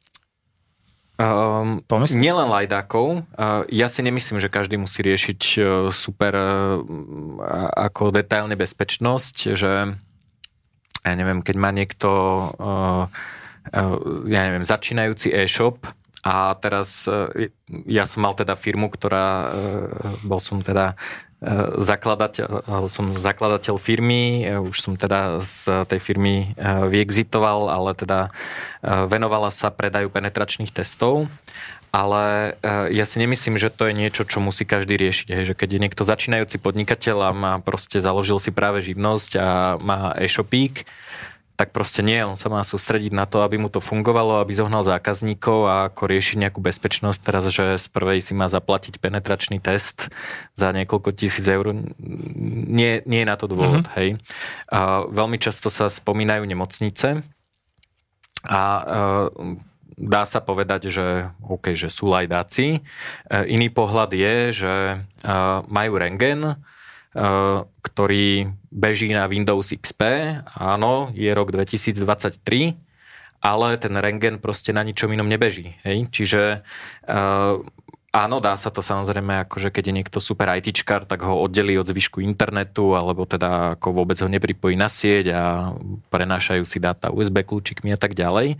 Um, 1.15 1.79
nielen 2.11 2.51
lajdákov. 2.51 3.23
Uh, 3.39 3.63
ja 3.71 3.87
si 3.87 4.03
nemyslím, 4.03 4.43
že 4.43 4.51
každý 4.51 4.75
musí 4.75 4.99
riešiť 4.99 5.41
uh, 5.63 5.65
super 5.87 6.35
uh, 6.35 6.83
ako 7.71 8.11
detailne 8.11 8.59
bezpečnosť, 8.59 9.55
že 9.55 9.95
ja 11.05 11.13
neviem, 11.15 11.39
keď 11.39 11.55
má 11.55 11.71
niekto 11.71 12.09
uh, 12.59 13.07
uh, 13.71 13.95
ja 14.27 14.41
neviem, 14.51 14.67
začínajúci 14.67 15.31
e-shop 15.31 15.87
a 16.25 16.57
teraz 16.57 17.05
uh, 17.05 17.29
ja 17.85 18.09
som 18.09 18.25
mal 18.25 18.33
teda 18.33 18.57
firmu, 18.57 18.89
ktorá 18.89 19.27
uh, 19.29 19.47
bol 20.25 20.41
som 20.41 20.65
teda 20.65 20.97
zakladateľ, 21.77 22.65
alebo 22.65 22.89
som 22.89 23.13
zakladateľ 23.13 23.77
firmy, 23.77 24.49
už 24.65 24.81
som 24.81 24.97
teda 24.97 25.45
z 25.45 25.85
tej 25.85 26.01
firmy 26.01 26.57
vyexitoval, 26.89 27.69
ale 27.69 27.93
teda 27.93 28.33
venovala 28.81 29.53
sa 29.53 29.69
predaju 29.69 30.09
penetračných 30.09 30.73
testov 30.73 31.29
ale 31.95 32.59
ja 32.91 33.07
si 33.07 33.23
nemyslím, 33.23 33.55
že 33.55 33.71
to 33.71 33.87
je 33.87 33.95
niečo, 33.95 34.27
čo 34.27 34.43
musí 34.43 34.67
každý 34.67 34.99
riešiť. 34.99 35.31
Hej, 35.31 35.45
že 35.47 35.55
keď 35.55 35.69
je 35.71 35.83
niekto 35.87 36.03
začínajúci 36.03 36.59
podnikateľ 36.59 37.17
a 37.23 37.31
má 37.31 37.53
proste 37.63 38.03
založil 38.03 38.35
si 38.35 38.51
práve 38.51 38.83
živnosť 38.83 39.31
a 39.39 39.47
má 39.79 40.11
e-shopík, 40.19 40.83
tak 41.55 41.71
proste 41.71 42.03
nie, 42.03 42.19
on 42.19 42.35
sa 42.35 42.51
má 42.51 42.59
sústrediť 42.67 43.15
na 43.15 43.23
to, 43.23 43.39
aby 43.39 43.55
mu 43.55 43.71
to 43.71 43.79
fungovalo, 43.79 44.43
aby 44.43 44.51
zohnal 44.51 44.83
zákazníkov 44.83 45.59
a 45.63 45.75
ako 45.87 46.03
riešiť 46.11 46.35
nejakú 46.43 46.59
bezpečnosť. 46.59 47.19
Teraz, 47.23 47.47
že 47.47 47.79
z 47.79 47.87
prvej 47.87 48.19
si 48.19 48.35
má 48.35 48.51
zaplatiť 48.51 48.99
penetračný 48.99 49.63
test 49.63 50.11
za 50.51 50.75
niekoľko 50.75 51.15
tisíc 51.15 51.47
eur, 51.47 51.71
nie, 51.71 52.99
nie 53.07 53.23
je 53.23 53.27
na 53.31 53.39
to 53.39 53.47
dôvod. 53.47 53.87
Mm-hmm. 53.87 53.95
Hej. 53.95 54.09
A 54.67 55.07
veľmi 55.07 55.39
často 55.39 55.71
sa 55.71 55.87
spomínajú 55.87 56.43
nemocnice 56.43 57.23
a 58.43 58.63
dá 59.95 60.23
sa 60.27 60.43
povedať, 60.43 60.91
že 60.91 61.31
OK, 61.39 61.71
že 61.71 61.87
sú 61.87 62.11
lajdáci. 62.11 62.67
E, 62.77 62.79
iný 63.47 63.71
pohľad 63.71 64.11
je, 64.11 64.35
že 64.51 64.73
majú 65.71 65.93
rengen, 65.95 66.59
ktorý 67.79 68.51
beží 68.67 69.07
na 69.15 69.23
Windows 69.31 69.71
XP. 69.71 70.01
Áno, 70.51 71.15
je 71.15 71.31
rok 71.31 71.55
2023, 71.55 72.75
ale 73.39 73.67
ten 73.79 73.95
rengen 73.95 74.43
proste 74.43 74.75
na 74.75 74.83
ničom 74.83 75.07
inom 75.15 75.31
nebeží. 75.31 75.79
Hej? 75.87 76.11
Čiže 76.11 76.41
uh, 77.07 77.63
áno, 78.15 78.39
dá 78.43 78.59
sa 78.59 78.67
to 78.67 78.83
samozrejme, 78.83 79.47
akože 79.47 79.71
keď 79.71 79.83
je 79.91 79.97
niekto 80.01 80.19
super 80.23 80.51
ITčkar, 80.55 81.07
tak 81.07 81.23
ho 81.23 81.39
oddelí 81.39 81.79
od 81.79 81.87
zvyšku 81.87 82.19
internetu, 82.19 82.95
alebo 82.95 83.23
teda 83.23 83.79
ako 83.79 84.03
vôbec 84.03 84.19
ho 84.19 84.27
nepripojí 84.27 84.79
na 84.79 84.87
sieť 84.87 85.35
a 85.35 85.43
prenášajú 86.11 86.63
si 86.63 86.83
dáta 86.83 87.11
USB 87.11 87.43
kľúčikmi 87.43 87.95
a 87.95 87.99
tak 87.99 88.11
ďalej. 88.11 88.59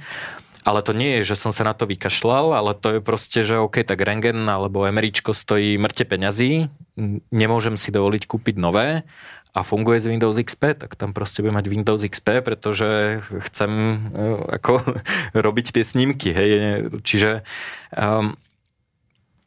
Ale 0.65 0.81
to 0.81 0.97
nie 0.97 1.21
je, 1.21 1.31
že 1.33 1.35
som 1.37 1.53
sa 1.53 1.61
na 1.61 1.77
to 1.77 1.85
vykašľal, 1.85 2.57
ale 2.57 2.73
to 2.73 2.97
je 2.97 2.99
proste, 2.99 3.45
že 3.45 3.61
OK, 3.61 3.85
tak 3.85 4.01
rengen 4.01 4.49
alebo 4.49 4.81
MRIčko 4.89 5.37
stojí 5.37 5.77
mŕte 5.77 6.09
peňazí, 6.09 6.73
nemôžem 7.29 7.77
si 7.77 7.93
dovoliť 7.93 8.25
kúpiť 8.25 8.57
nové 8.57 9.05
a 9.55 9.63
funguje 9.63 10.03
z 10.03 10.11
Windows 10.11 10.35
XP, 10.35 10.75
tak 10.75 10.99
tam 10.99 11.15
proste 11.15 11.39
budem 11.39 11.55
mať 11.55 11.67
Windows 11.71 12.01
XP, 12.03 12.43
pretože 12.43 13.21
chcem 13.47 13.71
uh, 14.11 14.41
ako 14.57 14.83
robiť 15.45 15.79
tie 15.79 15.83
snímky. 15.85 16.35
Hej. 16.35 16.51
Čiže 17.05 17.47
um, 17.95 18.35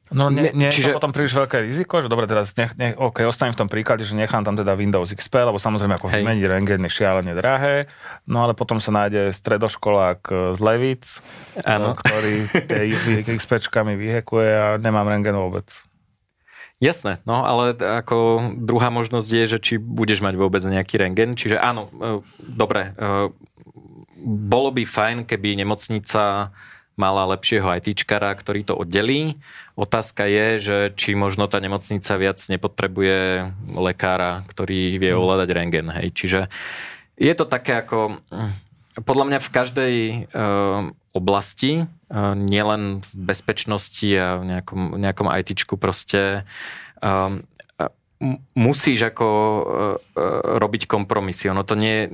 No 0.08 0.32
nie, 0.32 0.52
nie 0.56 0.72
Čiže... 0.72 0.80
je 0.80 0.94
to 0.94 0.98
potom 1.00 1.12
príliš 1.12 1.36
veľké 1.36 1.64
riziko, 1.68 2.00
že 2.00 2.08
dobre, 2.08 2.24
teraz 2.24 2.56
nech, 2.56 2.72
nech, 2.80 2.96
OK, 2.96 3.28
ostanem 3.28 3.52
v 3.52 3.60
tom 3.60 3.68
príklade, 3.68 4.08
že 4.08 4.16
nechám 4.16 4.40
tam 4.40 4.56
teda 4.56 4.72
Windows 4.72 5.12
XP, 5.12 5.44
lebo 5.44 5.60
samozrejme 5.60 6.00
ako 6.00 6.08
vymeniť 6.08 6.44
rengen 6.48 6.88
je 6.88 6.90
šialene 6.92 7.36
drahé, 7.36 7.92
no 8.24 8.40
ale 8.40 8.56
potom 8.56 8.80
sa 8.80 8.88
nájde 8.88 9.36
stredoškolák 9.36 10.54
z 10.56 10.60
Levic, 10.64 11.04
ano. 11.68 11.92
ktorý 12.00 12.48
tie 12.64 13.28
XPčkami 13.38 14.00
vyhekuje 14.00 14.48
a 14.48 14.66
nemám 14.80 15.12
rengen 15.12 15.36
vôbec. 15.36 15.68
Jasné, 16.78 17.18
no 17.26 17.42
ale 17.42 17.74
ako 17.74 18.54
druhá 18.54 18.94
možnosť 18.94 19.28
je, 19.34 19.44
že 19.50 19.58
či 19.58 19.74
budeš 19.82 20.22
mať 20.22 20.38
vôbec 20.38 20.62
nejaký 20.62 20.94
rengen. 21.02 21.34
Čiže 21.34 21.58
áno, 21.58 21.90
e, 21.90 22.22
dobre, 22.38 22.94
e, 22.94 23.34
bolo 24.22 24.70
by 24.70 24.86
fajn, 24.86 25.16
keby 25.26 25.58
nemocnica 25.58 26.54
mala 26.94 27.22
lepšieho 27.34 27.66
ITčkara, 27.82 28.30
ktorý 28.34 28.62
to 28.62 28.74
oddelí. 28.78 29.38
Otázka 29.78 30.26
je, 30.26 30.46
že 30.58 30.76
či 30.98 31.14
možno 31.14 31.46
tá 31.46 31.62
nemocnica 31.62 32.18
viac 32.18 32.42
nepotrebuje 32.50 33.46
lekára, 33.78 34.42
ktorý 34.50 34.98
vie 34.98 35.14
mhm. 35.14 35.18
ovládať 35.22 35.48
rengen. 35.54 35.88
Hej. 35.94 36.08
Čiže 36.18 36.40
je 37.14 37.34
to 37.38 37.46
také 37.46 37.78
ako... 37.78 38.18
Podľa 38.98 39.24
mňa 39.30 39.38
v 39.38 39.54
každej 39.54 39.94
uh, 40.34 40.90
oblasti, 41.14 41.86
uh, 41.86 42.34
nielen 42.34 42.98
v 42.98 43.30
bezpečnosti 43.30 44.10
a 44.18 44.42
v 44.42 44.44
nejakom, 44.50 44.98
nejakom 44.98 45.30
ITčku 45.30 45.78
proste 45.78 46.42
um, 46.98 47.46
musíš 48.58 49.06
ako 49.14 49.28
uh, 49.30 49.62
robiť 50.58 50.90
kompromisy. 50.90 51.46
Ono 51.54 51.62
to 51.62 51.78
nie 51.78 51.94
je 51.94 52.04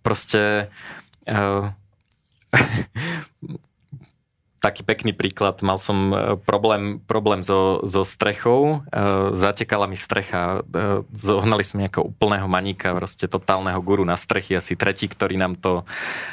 proste 0.00 0.72
uh, 1.28 1.68
taký 4.62 4.86
pekný 4.86 5.10
príklad. 5.10 5.58
Mal 5.66 5.74
som 5.82 6.14
e, 6.14 6.38
problém, 6.38 7.02
problém 7.02 7.42
so, 7.42 7.82
so 7.82 8.06
strechou. 8.06 8.86
E, 8.94 9.34
zatekala 9.34 9.90
mi 9.90 9.98
strecha. 9.98 10.62
E, 10.62 11.02
zohnali 11.10 11.66
sme 11.66 11.84
nejakého 11.84 12.06
úplného 12.06 12.46
maníka, 12.46 12.94
proste 12.94 13.26
totálneho 13.26 13.82
guru 13.82 14.06
na 14.06 14.14
strechy. 14.14 14.54
Asi 14.54 14.78
tretí, 14.78 15.10
ktorý 15.10 15.34
nám 15.34 15.58
to, 15.58 15.82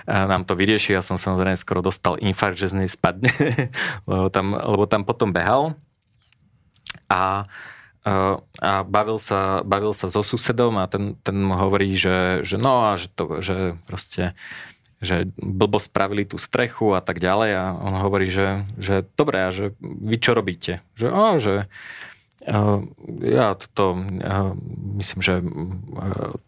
nám 0.05 0.45
to 0.45 0.53
vyrieši. 0.53 0.93
Ja 0.93 1.01
som 1.01 1.17
samozrejme 1.17 1.57
skoro 1.57 1.81
dostal 1.81 2.21
infarkt, 2.21 2.61
že 2.61 2.69
z 2.69 2.85
nej 2.85 2.89
spadne, 2.89 3.33
lebo, 4.09 4.29
tam, 4.29 4.53
lebo 4.53 4.85
tam 4.85 5.01
potom 5.01 5.33
behal. 5.33 5.73
A 7.09 7.49
a 8.63 8.87
bavil 8.87 9.19
sa, 9.19 9.61
bavil 9.61 9.91
sa 9.91 10.07
so 10.07 10.23
susedom 10.23 10.79
a 10.79 10.87
ten, 10.87 11.19
ten 11.21 11.35
mu 11.35 11.53
hovorí, 11.59 11.93
že, 11.93 12.41
že 12.47 12.55
no 12.55 12.89
a 12.89 12.97
že, 12.97 13.11
to, 13.11 13.43
že 13.43 13.75
proste 13.85 14.33
že 14.99 15.31
blbo 15.39 15.79
spravili 15.79 16.27
tú 16.27 16.35
strechu 16.35 16.91
a 16.91 17.01
tak 17.01 17.23
ďalej 17.23 17.51
a 17.55 17.65
on 17.71 17.95
hovorí, 18.03 18.27
že, 18.27 18.67
že 18.75 19.07
dobre, 19.15 19.47
a 19.47 19.49
že 19.49 19.71
vy 19.81 20.15
čo 20.19 20.35
robíte? 20.35 20.83
Že, 20.99 21.07
a, 21.07 21.25
že 21.39 21.55
ja 23.19 23.53
toto, 23.59 23.99
uh, 23.99 24.55
myslím, 24.95 25.19
že 25.19 25.43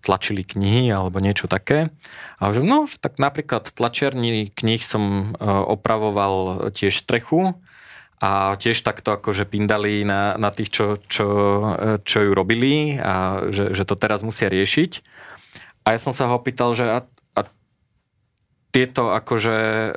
tlačili 0.02 0.42
knihy 0.48 0.88
alebo 0.90 1.20
niečo 1.20 1.52
také. 1.52 1.92
A 2.40 2.56
že 2.56 2.64
no, 2.64 2.88
že 2.88 2.98
tak 2.98 3.20
napríklad 3.20 3.70
tlačiarní 3.76 4.50
knih 4.56 4.82
som 4.82 5.36
opravoval 5.44 6.68
tiež 6.72 6.96
strechu 6.96 7.60
a 8.22 8.56
tiež 8.56 8.86
takto 8.86 9.18
akože 9.18 9.50
pindali 9.50 10.06
na, 10.06 10.38
na 10.38 10.54
tých, 10.54 10.70
čo, 10.70 10.86
čo, 11.10 11.28
čo 12.06 12.18
ju 12.22 12.32
robili 12.38 12.96
a 13.02 13.50
že, 13.50 13.74
že 13.74 13.84
to 13.84 13.98
teraz 13.98 14.22
musia 14.22 14.48
riešiť. 14.48 15.04
A 15.82 15.98
ja 15.98 16.00
som 16.00 16.14
sa 16.14 16.30
ho 16.30 16.38
opýtal, 16.38 16.78
že 16.78 16.86
a, 16.86 17.02
tieto 18.72 19.12
akože 19.12 19.56
e, 19.56 19.90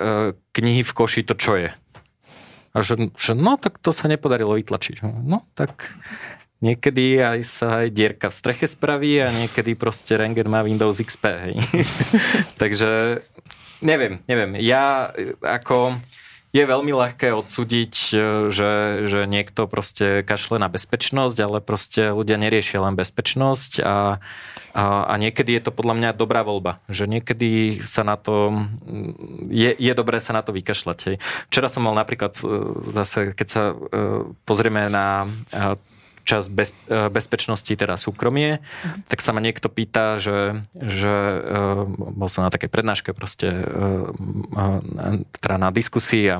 knihy 0.54 0.82
v 0.82 0.92
koši, 0.92 1.22
to 1.22 1.34
čo 1.38 1.54
je? 1.56 1.70
A 2.74 2.82
že, 2.82 3.14
že 3.14 3.38
no, 3.38 3.54
tak 3.54 3.78
to 3.78 3.94
sa 3.94 4.10
nepodarilo 4.10 4.58
vytlačiť. 4.58 5.06
No, 5.06 5.46
tak 5.54 5.94
niekedy 6.58 7.22
aj 7.22 7.40
sa 7.46 7.86
aj 7.86 7.94
dierka 7.94 8.34
v 8.34 8.38
streche 8.38 8.66
spraví 8.66 9.22
a 9.22 9.30
niekedy 9.30 9.78
proste 9.78 10.18
Rengen 10.18 10.50
má 10.50 10.66
Windows 10.66 10.98
XP, 10.98 11.24
hej. 11.46 11.54
Takže 12.62 13.22
neviem, 13.78 14.18
neviem. 14.26 14.58
Ja 14.58 15.14
ako 15.38 15.94
je 16.54 16.62
veľmi 16.62 16.94
ľahké 16.94 17.34
odsúdiť, 17.34 17.94
e, 18.14 18.18
že, 18.54 18.72
že 19.10 19.26
niekto 19.26 19.66
proste 19.66 20.22
kašle 20.22 20.62
na 20.62 20.70
bezpečnosť, 20.70 21.36
ale 21.42 21.58
proste 21.58 22.14
ľudia 22.14 22.38
neriešia 22.38 22.78
len 22.78 22.94
bezpečnosť 22.94 23.82
a, 23.82 24.22
a, 24.70 24.84
a 25.10 25.14
niekedy 25.18 25.58
je 25.58 25.66
to 25.66 25.74
podľa 25.74 25.98
mňa 25.98 26.10
dobrá 26.14 26.46
voľba, 26.46 26.78
že 26.86 27.10
niekedy 27.10 27.82
sa 27.82 28.06
na 28.06 28.14
to, 28.14 28.54
je, 29.50 29.74
je 29.74 29.92
dobré 29.98 30.22
sa 30.22 30.30
na 30.30 30.46
to 30.46 30.54
vykašľať. 30.54 30.98
Hej. 31.10 31.16
Včera 31.50 31.66
som 31.66 31.82
mal 31.82 31.98
napríklad 31.98 32.38
e, 32.38 32.46
zase, 32.86 33.34
keď 33.34 33.48
sa 33.50 33.62
pozrieme 34.46 34.86
na 34.86 35.26
časť 36.24 36.48
bez, 36.48 36.72
e, 36.88 37.12
bezpečnosti, 37.12 37.70
teda 37.70 38.00
súkromie, 38.00 38.58
uh-huh. 38.58 39.04
tak 39.06 39.20
sa 39.20 39.36
ma 39.36 39.44
niekto 39.44 39.68
pýta, 39.68 40.16
že, 40.16 40.64
že 40.74 41.12
uh, 41.12 41.84
bol 41.88 42.28
som 42.32 42.42
na 42.42 42.50
takej 42.50 42.72
prednáške 42.72 43.10
proste 43.12 43.52
uh, 43.52 44.10
teda 45.38 45.56
na 45.60 45.68
diskusii 45.68 46.24
a, 46.32 46.38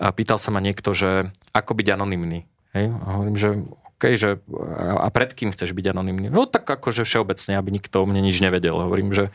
a 0.00 0.08
pýtal 0.10 0.40
sa 0.40 0.48
ma 0.48 0.64
niekto, 0.64 0.96
že 0.96 1.28
ako 1.52 1.76
byť 1.76 1.86
anonymný. 1.92 2.48
Hej? 2.72 2.86
A 3.04 3.06
hovorím, 3.20 3.36
že 3.36 3.50
OK, 3.98 4.14
že 4.14 4.38
a 4.78 5.10
pred 5.10 5.34
kým 5.34 5.50
chceš 5.50 5.74
byť 5.74 5.90
anonymný? 5.90 6.30
No 6.30 6.46
tak 6.46 6.70
akože 6.70 7.02
všeobecne, 7.02 7.58
aby 7.58 7.74
nikto 7.74 7.98
o 7.98 8.06
mne 8.06 8.22
nič 8.22 8.38
nevedel. 8.38 8.78
Hovorím, 8.78 9.10
že 9.10 9.34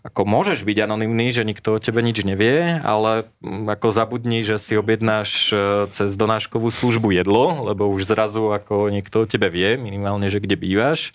ako 0.00 0.24
môžeš 0.24 0.64
byť 0.64 0.88
anonymný, 0.88 1.28
že 1.28 1.44
nikto 1.44 1.76
o 1.76 1.82
tebe 1.82 2.00
nič 2.00 2.24
nevie, 2.24 2.80
ale 2.80 3.28
mm, 3.44 3.68
ako 3.68 3.92
zabudni, 3.92 4.40
že 4.40 4.56
si 4.56 4.72
objednáš 4.72 5.52
e, 5.52 5.56
cez 5.92 6.16
donáškovú 6.16 6.72
službu 6.72 7.12
jedlo, 7.12 7.68
lebo 7.68 7.84
už 7.92 8.08
zrazu 8.08 8.48
ako 8.48 8.88
niekto 8.88 9.24
o 9.24 9.28
tebe 9.28 9.52
vie, 9.52 9.76
minimálne, 9.76 10.32
že 10.32 10.40
kde 10.40 10.56
bývaš. 10.56 11.12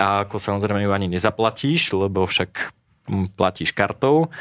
A 0.00 0.24
ako 0.24 0.40
samozrejme 0.40 0.88
ju 0.88 0.92
ani 0.96 1.12
nezaplatíš, 1.12 1.92
lebo 1.92 2.24
však 2.24 2.72
mm, 3.12 3.36
platíš 3.36 3.76
kartou. 3.76 4.32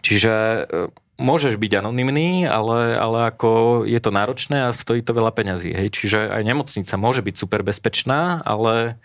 Čiže 0.00 0.32
e, 0.32 0.60
môžeš 1.20 1.60
byť 1.60 1.84
anonymný, 1.84 2.48
ale, 2.48 2.96
ale 2.96 3.18
ako 3.28 3.84
je 3.84 4.00
to 4.00 4.08
náročné 4.08 4.72
a 4.72 4.72
stojí 4.72 5.04
to 5.04 5.12
veľa 5.12 5.36
peňazí. 5.36 5.76
Hej? 5.76 5.92
Čiže 5.92 6.32
aj 6.32 6.42
nemocnica 6.48 6.94
môže 6.96 7.20
byť 7.20 7.36
super 7.36 7.60
bezpečná, 7.60 8.40
ale 8.48 8.96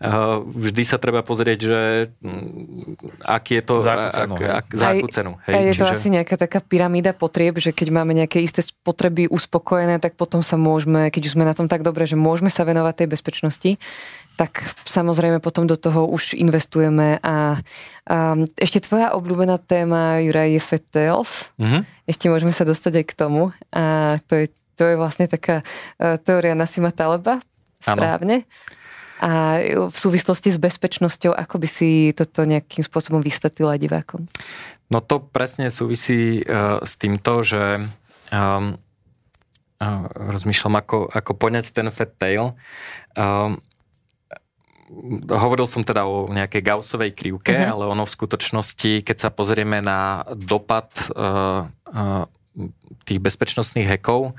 vždy 0.00 0.82
sa 0.88 0.96
treba 0.96 1.20
pozrieť, 1.20 1.58
že 1.60 1.80
mm, 2.24 3.20
aký 3.20 3.60
je 3.60 3.64
to, 3.68 3.74
za 3.84 3.92
akú 3.92 4.08
cenu. 4.16 4.34
Ak, 4.34 4.40
ak, 4.48 4.66
za 4.72 4.86
akú 4.96 5.06
cenu 5.12 5.32
hej. 5.44 5.54
A 5.54 5.58
je 5.60 5.74
to 5.76 5.84
Čiže... 5.84 5.96
asi 6.00 6.08
nejaká 6.08 6.34
taká 6.40 6.64
pyramída 6.64 7.12
potrieb, 7.12 7.60
že 7.60 7.76
keď 7.76 7.88
máme 7.92 8.16
nejaké 8.16 8.40
isté 8.40 8.64
potreby 8.80 9.28
uspokojené, 9.28 10.00
tak 10.00 10.16
potom 10.16 10.40
sa 10.40 10.56
môžeme, 10.56 11.12
keď 11.12 11.28
už 11.28 11.34
sme 11.36 11.44
na 11.44 11.52
tom 11.52 11.68
tak 11.68 11.84
dobre, 11.84 12.08
že 12.08 12.16
môžeme 12.16 12.48
sa 12.48 12.64
venovať 12.64 13.04
tej 13.04 13.08
bezpečnosti, 13.12 13.70
tak 14.40 14.72
samozrejme 14.88 15.36
potom 15.44 15.68
do 15.68 15.76
toho 15.76 16.08
už 16.08 16.32
investujeme 16.32 17.20
a, 17.20 17.60
a 18.08 18.16
ešte 18.56 18.80
tvoja 18.88 19.12
obľúbená 19.12 19.60
téma, 19.60 20.24
Juraj, 20.24 20.56
je 20.56 20.60
Fetels. 20.64 21.52
Mm-hmm. 21.60 21.82
Ešte 22.08 22.32
môžeme 22.32 22.56
sa 22.56 22.64
dostať 22.64 23.04
aj 23.04 23.06
k 23.06 23.12
tomu 23.20 23.52
a 23.68 24.16
to 24.24 24.40
je, 24.40 24.46
to 24.80 24.88
je 24.88 24.96
vlastne 24.96 25.28
taká 25.28 25.60
uh, 25.60 26.16
teória 26.16 26.56
Nasima 26.56 26.88
Taleba, 26.88 27.44
správne. 27.84 28.48
Ano 28.48 28.78
a 29.20 29.60
v 29.92 29.96
súvislosti 29.96 30.48
s 30.48 30.56
bezpečnosťou, 30.56 31.36
ako 31.36 31.60
by 31.60 31.68
si 31.68 32.16
toto 32.16 32.48
nejakým 32.48 32.80
spôsobom 32.80 33.20
vysvetlila 33.20 33.76
divákom? 33.76 34.24
No 34.88 35.04
to 35.04 35.20
presne 35.20 35.68
súvisí 35.68 36.40
uh, 36.40 36.80
s 36.80 36.96
týmto, 36.96 37.44
že 37.44 37.92
um, 38.32 38.80
uh, 39.78 40.04
rozmýšľam, 40.10 40.80
ako, 40.80 41.12
ako 41.12 41.32
poňať 41.36 41.70
ten 41.70 41.92
fat 41.92 42.16
tail. 42.16 42.56
Um, 43.14 43.60
hovoril 45.30 45.70
som 45.70 45.86
teda 45.86 46.02
o 46.08 46.26
nejakej 46.26 46.66
Gaussovej 46.66 47.14
krivke, 47.14 47.54
uh-huh. 47.54 47.70
ale 47.76 47.84
ono 47.86 48.02
v 48.08 48.14
skutočnosti, 48.16 49.06
keď 49.06 49.16
sa 49.16 49.30
pozrieme 49.30 49.78
na 49.78 50.26
dopad 50.34 50.90
uh, 51.14 51.70
uh, 51.92 52.24
tých 53.08 53.20
bezpečnostných 53.22 53.96
hekov, 53.96 54.36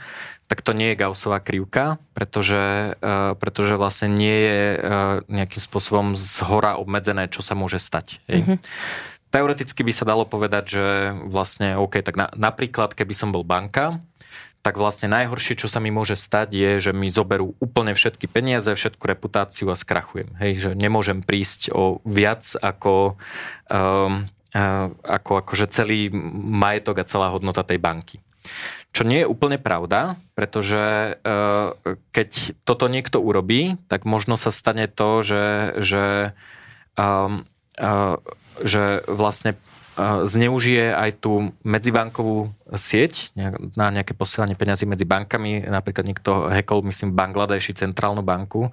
tak 0.52 0.62
to 0.62 0.76
nie 0.76 0.92
je 0.92 1.00
Gaussová 1.00 1.40
krivka, 1.40 1.96
pretože, 2.12 2.96
uh, 3.00 3.34
pretože 3.40 3.80
vlastne 3.80 4.12
nie 4.12 4.38
je 4.44 4.62
uh, 4.76 4.80
nejakým 5.32 5.62
spôsobom 5.64 6.14
z 6.14 6.44
hora 6.44 6.76
obmedzené, 6.76 7.32
čo 7.32 7.40
sa 7.40 7.56
môže 7.56 7.80
stať. 7.80 8.20
Mm-hmm. 8.28 8.58
Teoreticky 9.32 9.82
by 9.88 9.94
sa 9.96 10.04
dalo 10.04 10.28
povedať, 10.28 10.64
že 10.76 10.86
vlastne, 11.24 11.80
OK, 11.80 12.04
tak 12.04 12.20
na, 12.20 12.28
napríklad, 12.36 12.92
keby 12.92 13.16
som 13.16 13.32
bol 13.32 13.48
banka, 13.48 14.04
tak 14.62 14.78
vlastne 14.78 15.10
najhoršie, 15.10 15.58
čo 15.58 15.66
sa 15.66 15.82
mi 15.82 15.90
môže 15.90 16.14
stať, 16.14 16.54
je, 16.54 16.72
že 16.78 16.92
mi 16.94 17.10
zoberú 17.10 17.58
úplne 17.58 17.98
všetky 17.98 18.30
peniaze, 18.30 18.70
všetku 18.70 19.02
reputáciu 19.02 19.74
a 19.74 19.76
skrachujem. 19.80 20.30
Hej, 20.38 20.52
že 20.62 20.72
nemôžem 20.78 21.26
prísť 21.26 21.74
o 21.74 21.98
viac 22.06 22.46
ako, 22.62 23.18
um, 23.74 24.30
ako 24.52 25.32
akože 25.47 25.72
celý 25.72 26.12
majetok 26.52 27.02
a 27.02 27.08
celá 27.08 27.32
hodnota 27.32 27.64
tej 27.64 27.80
banky. 27.80 28.20
Čo 28.91 29.08
nie 29.08 29.24
je 29.24 29.32
úplne 29.32 29.56
pravda, 29.56 30.20
pretože 30.36 31.16
uh, 31.16 31.72
keď 32.12 32.60
toto 32.68 32.91
niekto 32.91 33.24
urobí, 33.24 33.80
tak 33.88 34.04
možno 34.04 34.36
sa 34.36 34.52
stane 34.52 34.91
to, 34.91 35.24
že, 35.24 35.45
že, 35.80 36.06
um, 36.99 37.47
uh, 37.80 38.20
že 38.60 39.08
vlastne 39.08 39.56
zneužije 40.00 40.96
aj 40.96 41.20
tú 41.20 41.52
medzibankovú 41.68 42.52
sieť 42.72 43.36
na 43.76 43.92
nejaké 43.92 44.16
posielanie 44.16 44.56
peňazí 44.56 44.88
medzi 44.88 45.04
bankami. 45.04 45.68
Napríklad 45.68 46.08
niekto 46.08 46.48
hackol, 46.48 46.88
myslím, 46.88 47.12
Bangladeši 47.12 47.76
centrálnu 47.76 48.24
banku 48.24 48.72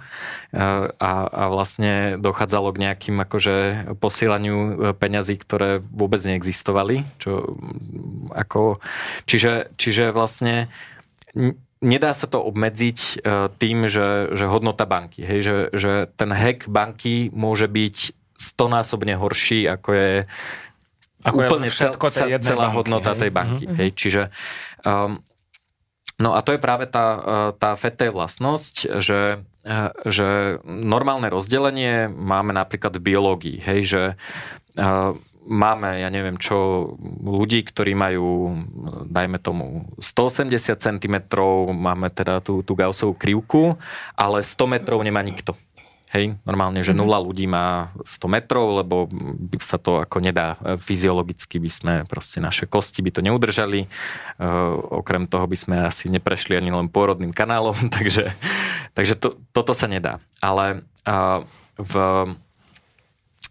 a, 0.55 1.11
a 1.27 1.43
vlastne 1.51 2.17
dochádzalo 2.23 2.71
k 2.71 2.83
nejakým 2.87 3.17
akože 3.19 3.57
posielaniu 3.99 4.57
e, 4.57 4.71
peňazí, 4.95 5.35
ktoré 5.43 5.83
vôbec 5.83 6.23
neexistovali. 6.23 7.03
Čo, 7.19 7.59
ako, 8.31 8.79
čiže, 9.27 9.75
čiže 9.75 10.15
vlastne 10.15 10.71
nedá 11.83 12.15
sa 12.15 12.27
to 12.31 12.43
obmedziť 12.43 12.99
e, 12.99 13.15
tým, 13.59 13.91
že, 13.91 14.35
že 14.35 14.47
hodnota 14.47 14.87
banky. 14.87 15.27
Hej, 15.27 15.41
že, 15.43 15.57
že 15.75 15.93
ten 16.15 16.31
hack 16.31 16.71
banky 16.71 17.31
môže 17.35 17.67
byť 17.67 18.15
stonásobne 18.39 19.19
horší, 19.19 19.67
ako 19.67 19.89
je 19.95 20.13
ako 21.27 21.37
úplne 21.39 21.69
všetko 21.71 22.07
cel, 22.13 22.29
celá 22.39 22.71
banky, 22.71 22.77
hodnota 22.79 23.13
hej? 23.15 23.21
tej 23.27 23.31
banky. 23.35 23.65
Mm-hmm. 23.67 23.79
Hej? 23.79 23.89
Čiže 23.95 24.23
um, 24.87 25.23
No 26.19 26.35
a 26.35 26.43
to 26.43 26.51
je 26.51 26.59
práve 26.59 26.91
tá, 26.91 27.07
uh, 27.15 27.51
tá 27.55 27.79
FET 27.79 28.11
vlastnosť, 28.11 28.99
že, 28.99 29.39
uh, 29.39 29.91
že 30.03 30.59
normálne 30.67 31.31
rozdelenie 31.31 32.11
máme 32.11 32.51
napríklad 32.51 32.99
v 32.99 33.15
biológii, 33.15 33.59
hej, 33.63 33.81
že 33.87 34.03
uh, 34.75 35.15
máme, 35.47 36.03
ja 36.03 36.11
neviem 36.11 36.35
čo, 36.37 36.91
ľudí, 37.23 37.65
ktorí 37.65 37.97
majú, 37.97 38.51
dajme 39.09 39.39
tomu, 39.41 39.89
180 40.03 40.75
cm, 40.75 41.17
máme 41.73 42.11
teda 42.13 42.43
tú, 42.45 42.67
tú 42.67 42.75
Gaussovú 42.75 43.17
krivku, 43.17 43.79
ale 44.19 44.45
100 44.45 44.75
metrov 44.75 45.01
nemá 45.01 45.23
nikto. 45.23 45.57
Hej, 46.09 46.41
normálne, 46.49 46.81
že 46.81 46.97
mhm. 46.97 47.05
nula 47.05 47.21
ľudí 47.21 47.45
má 47.45 47.93
100 48.01 48.33
metrov, 48.33 48.81
lebo 48.81 49.13
by 49.13 49.61
sa 49.61 49.77
to 49.77 50.01
ako 50.01 50.25
nedá 50.25 50.57
fyziologicky, 50.81 51.61
by 51.61 51.71
sme 51.71 51.93
proste 52.09 52.41
naše 52.41 52.65
kosti 52.65 53.05
by 53.05 53.11
to 53.13 53.21
neudržali. 53.21 53.85
Uh, 54.41 55.05
okrem 55.05 55.29
toho 55.29 55.45
by 55.45 55.57
sme 55.57 55.77
asi 55.85 56.09
neprešli 56.09 56.57
ani 56.57 56.73
len 56.73 56.89
pôrodným 56.89 57.37
kanálom, 57.37 57.77
takže, 57.97 58.33
takže 58.97 59.21
to, 59.21 59.37
toto 59.53 59.77
sa 59.77 59.85
nedá. 59.85 60.25
Ale 60.41 60.89
uh, 61.05 61.45
v, 61.77 61.95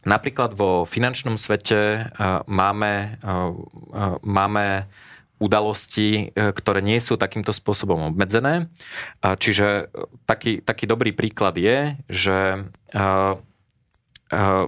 napríklad 0.01 0.57
vo 0.57 0.81
finančnom 0.81 1.37
svete 1.37 2.09
uh, 2.09 2.41
máme, 2.49 3.21
uh, 3.21 3.53
uh, 3.93 4.17
máme 4.25 4.89
udalosti, 5.37 6.33
e, 6.33 6.51
ktoré 6.51 6.81
nie 6.81 6.97
sú 6.97 7.17
takýmto 7.17 7.53
spôsobom 7.53 8.13
obmedzené. 8.13 8.69
Čiže 9.21 9.67
e, 9.67 10.05
taký, 10.25 10.59
taký 10.65 10.89
dobrý 10.89 11.13
príklad 11.13 11.57
je, 11.57 11.97
že 12.09 12.67
uh, 12.93 13.37
uh, 14.33 14.65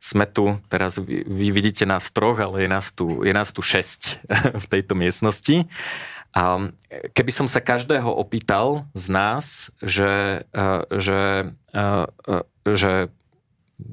sme 0.00 0.24
tu, 0.24 0.56
teraz 0.72 0.96
vy, 0.96 1.28
vy 1.28 1.52
vidíte 1.52 1.84
nás 1.84 2.08
troch, 2.08 2.40
ale 2.40 2.64
je 2.64 2.70
nás 2.72 2.88
tu, 2.94 3.20
je 3.20 3.32
nás 3.36 3.52
tu 3.52 3.60
šesť 3.60 4.24
v 4.62 4.66
tejto 4.70 4.96
miestnosti. 4.96 5.68
A 6.30 6.70
keby 7.12 7.32
som 7.34 7.50
sa 7.50 7.58
každého 7.58 8.06
opýtal 8.06 8.86
z 8.94 9.04
nás, 9.10 9.44
že, 9.82 10.46
uh, 10.54 10.86
že, 10.94 11.52
uh, 11.74 12.06
uh, 12.30 12.46
že 12.64 13.10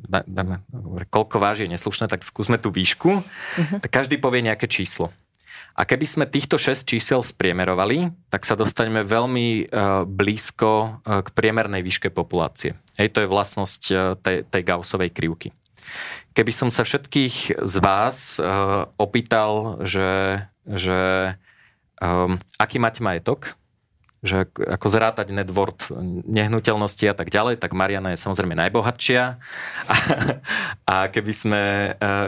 dáme, 0.07 0.61
koľko 1.09 1.39
váži 1.39 1.65
je 1.65 1.73
neslušné, 1.75 2.11
tak 2.11 2.21
skúsme 2.21 2.59
tú 2.59 2.69
výšku, 2.69 3.23
uh-huh. 3.23 3.79
tak 3.81 3.89
každý 3.89 4.19
povie 4.19 4.43
nejaké 4.43 4.67
číslo. 4.67 5.15
A 5.77 5.85
keby 5.85 6.05
sme 6.09 6.25
týchto 6.25 6.57
6 6.57 6.89
čísel 6.89 7.21
spriemerovali, 7.21 8.09
tak 8.33 8.49
sa 8.49 8.57
dostaneme 8.57 9.05
veľmi 9.05 9.69
uh, 9.69 10.09
blízko 10.09 10.71
uh, 11.05 11.21
k 11.21 11.29
priemernej 11.37 11.85
výške 11.85 12.09
populácie. 12.09 12.73
Hej, 12.97 13.13
to 13.13 13.21
je 13.21 13.29
vlastnosť 13.29 13.83
uh, 13.93 14.17
tej, 14.17 14.49
tej 14.49 14.61
Gaussovej 14.65 15.13
krivky. 15.13 15.53
Keby 16.33 16.49
som 16.49 16.69
sa 16.73 16.85
všetkých 16.85 17.63
z 17.65 17.75
vás 17.81 18.37
opýtal, 18.99 19.81
že, 19.81 20.43
že 20.69 21.33
um, 21.97 22.37
aký 22.61 22.77
máte 22.77 23.01
majetok, 23.01 23.57
že 24.21 24.45
ako 24.53 24.85
zrátať 24.85 25.33
net 25.33 25.49
worth 25.49 25.89
nehnuteľnosti 26.27 27.09
a 27.09 27.15
tak 27.17 27.33
ďalej, 27.33 27.57
tak 27.57 27.73
Mariana 27.73 28.13
je 28.13 28.21
samozrejme 28.21 28.53
najbohatšia. 28.53 29.39
A, 29.89 29.95
a 30.85 30.95
keby, 31.09 31.33
sme, 31.33 31.63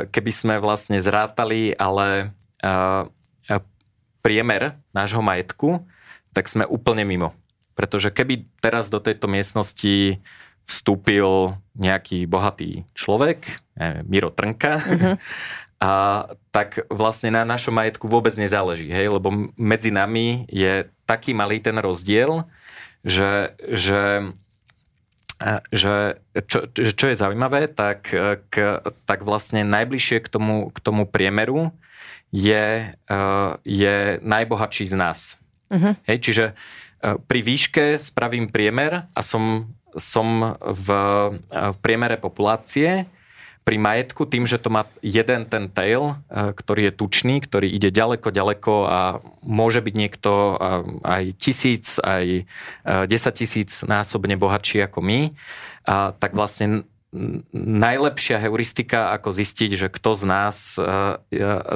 keby 0.09 0.31
sme 0.33 0.55
vlastne 0.57 0.97
zrátali 0.97 1.75
ale 1.77 2.33
priemer 4.19 4.77
nášho 4.91 5.23
majetku, 5.23 5.85
tak 6.35 6.47
sme 6.47 6.67
úplne 6.67 7.03
mimo. 7.07 7.35
Pretože 7.73 8.11
keby 8.11 8.47
teraz 8.59 8.91
do 8.91 8.99
tejto 8.99 9.31
miestnosti 9.31 10.19
vstúpil 10.69 11.57
nejaký 11.73 12.29
bohatý 12.29 12.85
človek, 12.93 13.63
Miro 14.05 14.29
Trnka, 14.29 14.73
uh-huh. 14.77 15.15
a 15.79 15.91
tak 16.51 16.85
vlastne 16.91 17.31
na 17.31 17.47
našom 17.47 17.71
majetku 17.73 18.05
vôbec 18.11 18.35
nezáleží, 18.35 18.91
hej, 18.91 19.15
lebo 19.15 19.31
medzi 19.55 19.89
nami 19.89 20.43
je 20.51 20.85
taký 21.07 21.31
malý 21.31 21.63
ten 21.63 21.79
rozdiel, 21.79 22.43
že, 23.01 23.55
že 23.71 24.29
že 25.71 26.19
čo, 26.51 26.67
čo 26.67 27.05
je 27.07 27.15
zaujímavé, 27.15 27.71
tak, 27.71 28.11
k, 28.51 28.55
tak 29.07 29.19
vlastne 29.23 29.63
najbližšie 29.63 30.19
k 30.19 30.27
tomu, 30.27 30.67
k 30.67 30.77
tomu 30.83 31.07
priemeru 31.07 31.71
je, 32.29 32.93
je 33.65 33.95
najbohatší 34.21 34.85
z 34.85 34.95
nás. 34.95 35.19
Uh-huh. 35.69 35.97
Hej, 36.05 36.17
čiže 36.21 36.45
pri 37.01 37.39
výške 37.41 37.97
spravím 37.97 38.51
priemer 38.53 39.09
a 39.13 39.21
som, 39.25 39.73
som 39.97 40.57
v, 40.61 40.87
v 41.49 41.77
priemere 41.81 42.21
populácie 42.21 43.09
pri 43.69 43.77
majetku 43.77 44.25
tým, 44.25 44.49
že 44.49 44.57
to 44.57 44.73
má 44.73 44.89
jeden 45.05 45.45
ten 45.45 45.69
tail, 45.69 46.17
eh, 46.33 46.57
ktorý 46.57 46.89
je 46.89 46.97
tučný, 46.97 47.37
ktorý 47.37 47.69
ide 47.69 47.93
ďaleko, 47.93 48.33
ďaleko 48.33 48.73
a 48.89 48.99
môže 49.45 49.85
byť 49.85 49.93
niekto 49.93 50.31
eh, 50.33 50.57
aj 51.05 51.23
tisíc, 51.37 52.01
aj 52.01 52.25
eh, 52.25 53.03
desať 53.05 53.45
tisíc 53.45 53.85
násobne 53.85 54.41
bohatší 54.41 54.89
ako 54.89 55.05
my, 55.05 55.19
a 55.85 56.17
tak 56.17 56.33
vlastne 56.33 56.81
najlepšia 57.57 58.37
heuristika, 58.37 59.09
ako 59.17 59.33
zistiť, 59.33 59.69
že 59.73 59.87
kto 59.89 60.13
z 60.13 60.23
nás, 60.29 60.77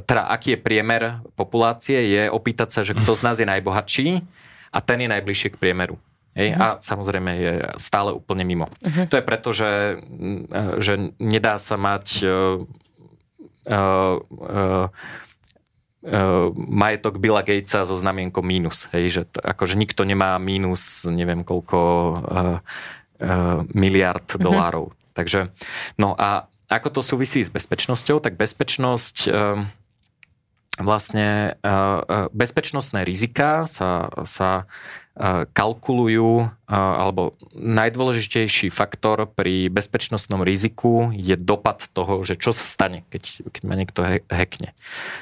teda 0.06 0.24
aký 0.30 0.54
je 0.54 0.60
priemer 0.62 1.26
populácie, 1.34 1.98
je 2.06 2.30
opýtať 2.30 2.70
sa, 2.70 2.82
že 2.86 2.94
kto 2.94 3.18
z 3.18 3.22
nás 3.26 3.36
je 3.42 3.50
najbohatší 3.50 4.22
a 4.70 4.78
ten 4.82 5.02
je 5.02 5.10
najbližšie 5.10 5.58
k 5.58 5.60
priemeru. 5.62 5.98
Hej? 6.38 6.54
Uh-huh. 6.54 6.78
A 6.78 6.82
samozrejme 6.82 7.32
je 7.38 7.54
stále 7.78 8.14
úplne 8.14 8.46
mimo. 8.46 8.70
Uh-huh. 8.70 9.06
To 9.10 9.18
je 9.18 9.26
preto, 9.26 9.50
že, 9.54 10.02
že 10.82 11.14
nedá 11.18 11.58
sa 11.58 11.78
mať 11.78 12.06
uh, 12.26 12.62
uh, 13.70 14.18
uh, 14.30 14.88
majetok 16.58 17.22
Billa 17.22 17.46
Gatesa 17.46 17.86
so 17.86 17.98
znamienkou 17.98 18.42
mínus. 18.42 18.90
Hej? 18.94 19.22
Že 19.22 19.22
akože 19.46 19.78
nikto 19.78 20.06
nemá 20.06 20.38
mínus 20.42 21.06
neviem 21.06 21.46
koľko 21.46 21.80
uh, 21.82 22.18
uh, 23.22 23.62
miliard 23.74 24.26
uh-huh. 24.26 24.42
dolárov. 24.42 24.94
Takže, 25.14 25.54
no 25.98 26.14
a 26.18 26.50
ako 26.70 27.00
to 27.00 27.02
súvisí 27.06 27.46
s 27.46 27.54
bezpečnosťou, 27.54 28.20
tak 28.20 28.38
bezpečnosť 28.38 29.18
uh, 29.30 29.62
vlastne 30.82 31.58
uh, 31.62 32.28
bezpečnostné 32.34 33.06
rizika 33.06 33.70
sa, 33.70 34.10
sa 34.26 34.66
kalkulujú, 35.54 36.50
alebo 36.66 37.38
najdôležitejší 37.54 38.74
faktor 38.74 39.30
pri 39.30 39.70
bezpečnostnom 39.70 40.42
riziku 40.42 41.14
je 41.14 41.38
dopad 41.38 41.86
toho, 41.94 42.26
že 42.26 42.34
čo 42.34 42.50
sa 42.50 42.66
stane, 42.66 43.06
keď, 43.14 43.46
keď 43.54 43.62
ma 43.62 43.78
niekto 43.78 44.02
hackne. 44.26 44.74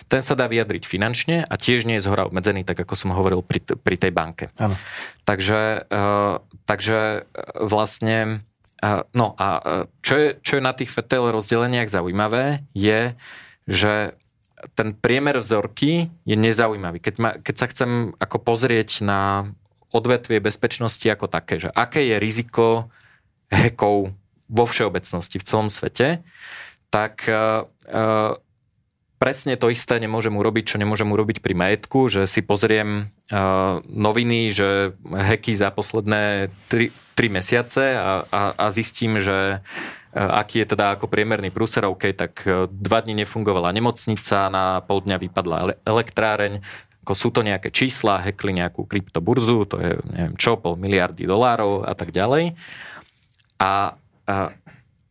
Ten 0.08 0.24
sa 0.24 0.40
dá 0.40 0.48
vyjadriť 0.48 0.88
finančne 0.88 1.44
a 1.44 1.54
tiež 1.60 1.84
nie 1.84 2.00
je 2.00 2.08
zhora 2.08 2.24
obmedzený, 2.24 2.64
tak 2.64 2.80
ako 2.80 2.96
som 2.96 3.12
hovoril 3.12 3.44
pri, 3.44 3.68
pri 3.68 4.00
tej 4.00 4.16
banke. 4.16 4.56
Ano. 4.56 4.80
Takže, 5.28 5.84
takže 6.64 7.28
vlastne 7.60 8.48
No 9.14 9.38
a 9.38 9.48
čo 10.02 10.14
je, 10.18 10.30
čo 10.42 10.58
je 10.58 10.66
na 10.66 10.74
tých 10.74 10.90
FTL 10.90 11.30
rozdeleniach 11.30 11.86
zaujímavé, 11.86 12.66
je, 12.74 13.14
že 13.70 14.18
ten 14.74 14.94
priemer 14.94 15.38
vzorky 15.38 16.10
je 16.26 16.38
nezaujímavý. 16.38 17.02
Keď, 17.02 17.16
ma, 17.22 17.38
keď 17.38 17.56
sa 17.58 17.70
chcem 17.70 18.14
ako 18.18 18.38
pozrieť 18.42 19.06
na 19.06 19.50
odvetvie 19.94 20.42
bezpečnosti 20.42 21.04
ako 21.06 21.30
také, 21.30 21.62
že 21.62 21.70
aké 21.74 22.06
je 22.10 22.18
riziko 22.18 22.90
hekov 23.52 24.16
vo 24.50 24.66
všeobecnosti 24.66 25.38
v 25.38 25.48
celom 25.48 25.70
svete, 25.70 26.24
tak 26.92 27.28
uh, 27.28 27.68
presne 29.22 29.54
to 29.54 29.70
isté 29.70 30.02
nemôžem 30.02 30.34
urobiť, 30.34 30.74
čo 30.74 30.82
nemôžem 30.82 31.06
urobiť 31.06 31.46
pri 31.46 31.54
majetku, 31.54 32.10
že 32.10 32.26
si 32.26 32.42
pozriem 32.42 33.14
uh, 33.30 33.78
noviny, 33.86 34.50
že 34.50 34.98
heky 35.06 35.54
za 35.54 35.70
posledné 35.70 36.50
3, 36.74 36.90
3 37.14 37.30
mesiace 37.30 37.94
a, 37.94 38.26
a, 38.26 38.42
a 38.58 38.66
zistím, 38.74 39.22
že 39.22 39.62
aký 40.12 40.64
je 40.64 40.76
teda 40.76 41.00
ako 41.00 41.08
priemerný 41.08 41.56
prúser, 41.56 41.88
OK, 41.88 42.12
tak 42.12 42.44
dva 42.68 43.00
dní 43.00 43.24
nefungovala 43.24 43.72
nemocnica, 43.72 44.52
na 44.52 44.84
pol 44.84 45.00
dňa 45.08 45.18
vypadla 45.18 45.88
elektráreň, 45.88 46.60
ako 47.02 47.14
sú 47.16 47.32
to 47.32 47.42
nejaké 47.42 47.72
čísla, 47.72 48.22
hekli 48.22 48.54
nejakú 48.54 48.86
kryptoburzu, 48.86 49.66
to 49.66 49.76
je 49.80 49.92
neviem 50.12 50.36
čo, 50.36 50.60
pol 50.60 50.76
miliardy 50.76 51.24
dolárov 51.24 51.88
a 51.88 51.96
tak 51.96 52.12
ďalej. 52.12 52.60
A, 53.58 53.96
a 54.28 54.36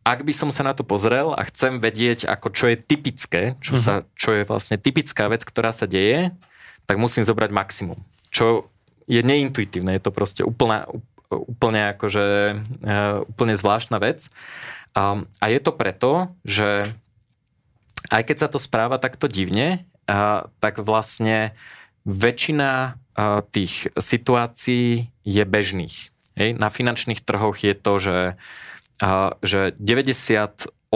ak 0.01 0.25
by 0.25 0.33
som 0.33 0.49
sa 0.49 0.65
na 0.65 0.73
to 0.73 0.81
pozrel 0.81 1.33
a 1.37 1.45
chcem 1.45 1.77
vedieť, 1.77 2.25
ako 2.25 2.47
čo 2.49 2.65
je 2.73 2.77
typické, 2.77 3.53
čo, 3.61 3.77
sa, 3.77 4.01
čo 4.17 4.33
je 4.33 4.43
vlastne 4.45 4.81
typická 4.81 5.29
vec, 5.29 5.45
ktorá 5.45 5.69
sa 5.69 5.85
deje, 5.85 6.33
tak 6.89 6.97
musím 6.97 7.21
zobrať 7.21 7.49
maximum. 7.53 8.01
Čo 8.33 8.69
je 9.05 9.21
neintuitívne, 9.21 9.93
je 9.93 10.03
to 10.03 10.11
proste 10.11 10.41
úplná, 10.41 10.89
úplne 11.29 11.93
akože, 11.93 12.25
uh, 12.57 13.21
úplne 13.29 13.53
zvláštna 13.53 14.01
vec. 14.01 14.27
Um, 14.97 15.29
a 15.37 15.53
je 15.53 15.59
to 15.61 15.71
preto, 15.71 16.33
že 16.41 16.89
aj 18.09 18.21
keď 18.25 18.37
sa 18.41 18.47
to 18.49 18.57
správa 18.57 18.97
takto 18.97 19.29
divne, 19.29 19.85
uh, 20.09 20.49
tak 20.57 20.81
vlastne 20.81 21.53
väčšina 22.03 22.97
tých 23.51 23.91
situácií 23.93 25.11
je 25.27 25.43
bežných. 25.43 25.95
Hej? 26.39 26.49
Na 26.57 26.71
finančných 26.71 27.21
trhoch 27.21 27.59
je 27.59 27.75
to, 27.75 27.93
že, 27.99 28.17
že 29.41 29.73
98% 29.81 30.93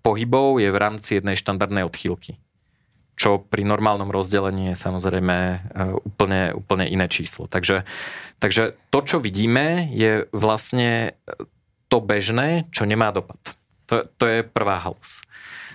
pohybov 0.00 0.48
je 0.58 0.70
v 0.72 0.78
rámci 0.80 1.20
jednej 1.20 1.36
štandardnej 1.36 1.84
odchýlky. 1.84 2.40
Čo 3.20 3.44
pri 3.44 3.68
normálnom 3.68 4.08
rozdelení 4.08 4.72
je 4.72 4.80
samozrejme 4.80 5.36
úplne, 6.08 6.56
úplne 6.56 6.88
iné 6.88 7.04
číslo. 7.04 7.44
Takže, 7.52 7.84
takže 8.40 8.80
to, 8.88 8.98
čo 9.04 9.20
vidíme, 9.20 9.92
je 9.92 10.24
vlastne 10.32 11.12
to 11.92 12.00
bežné, 12.00 12.64
čo 12.72 12.88
nemá 12.88 13.12
dopad. 13.12 13.36
To, 13.92 14.08
to 14.16 14.24
je 14.24 14.40
prvá 14.40 14.80
halus. 14.80 15.20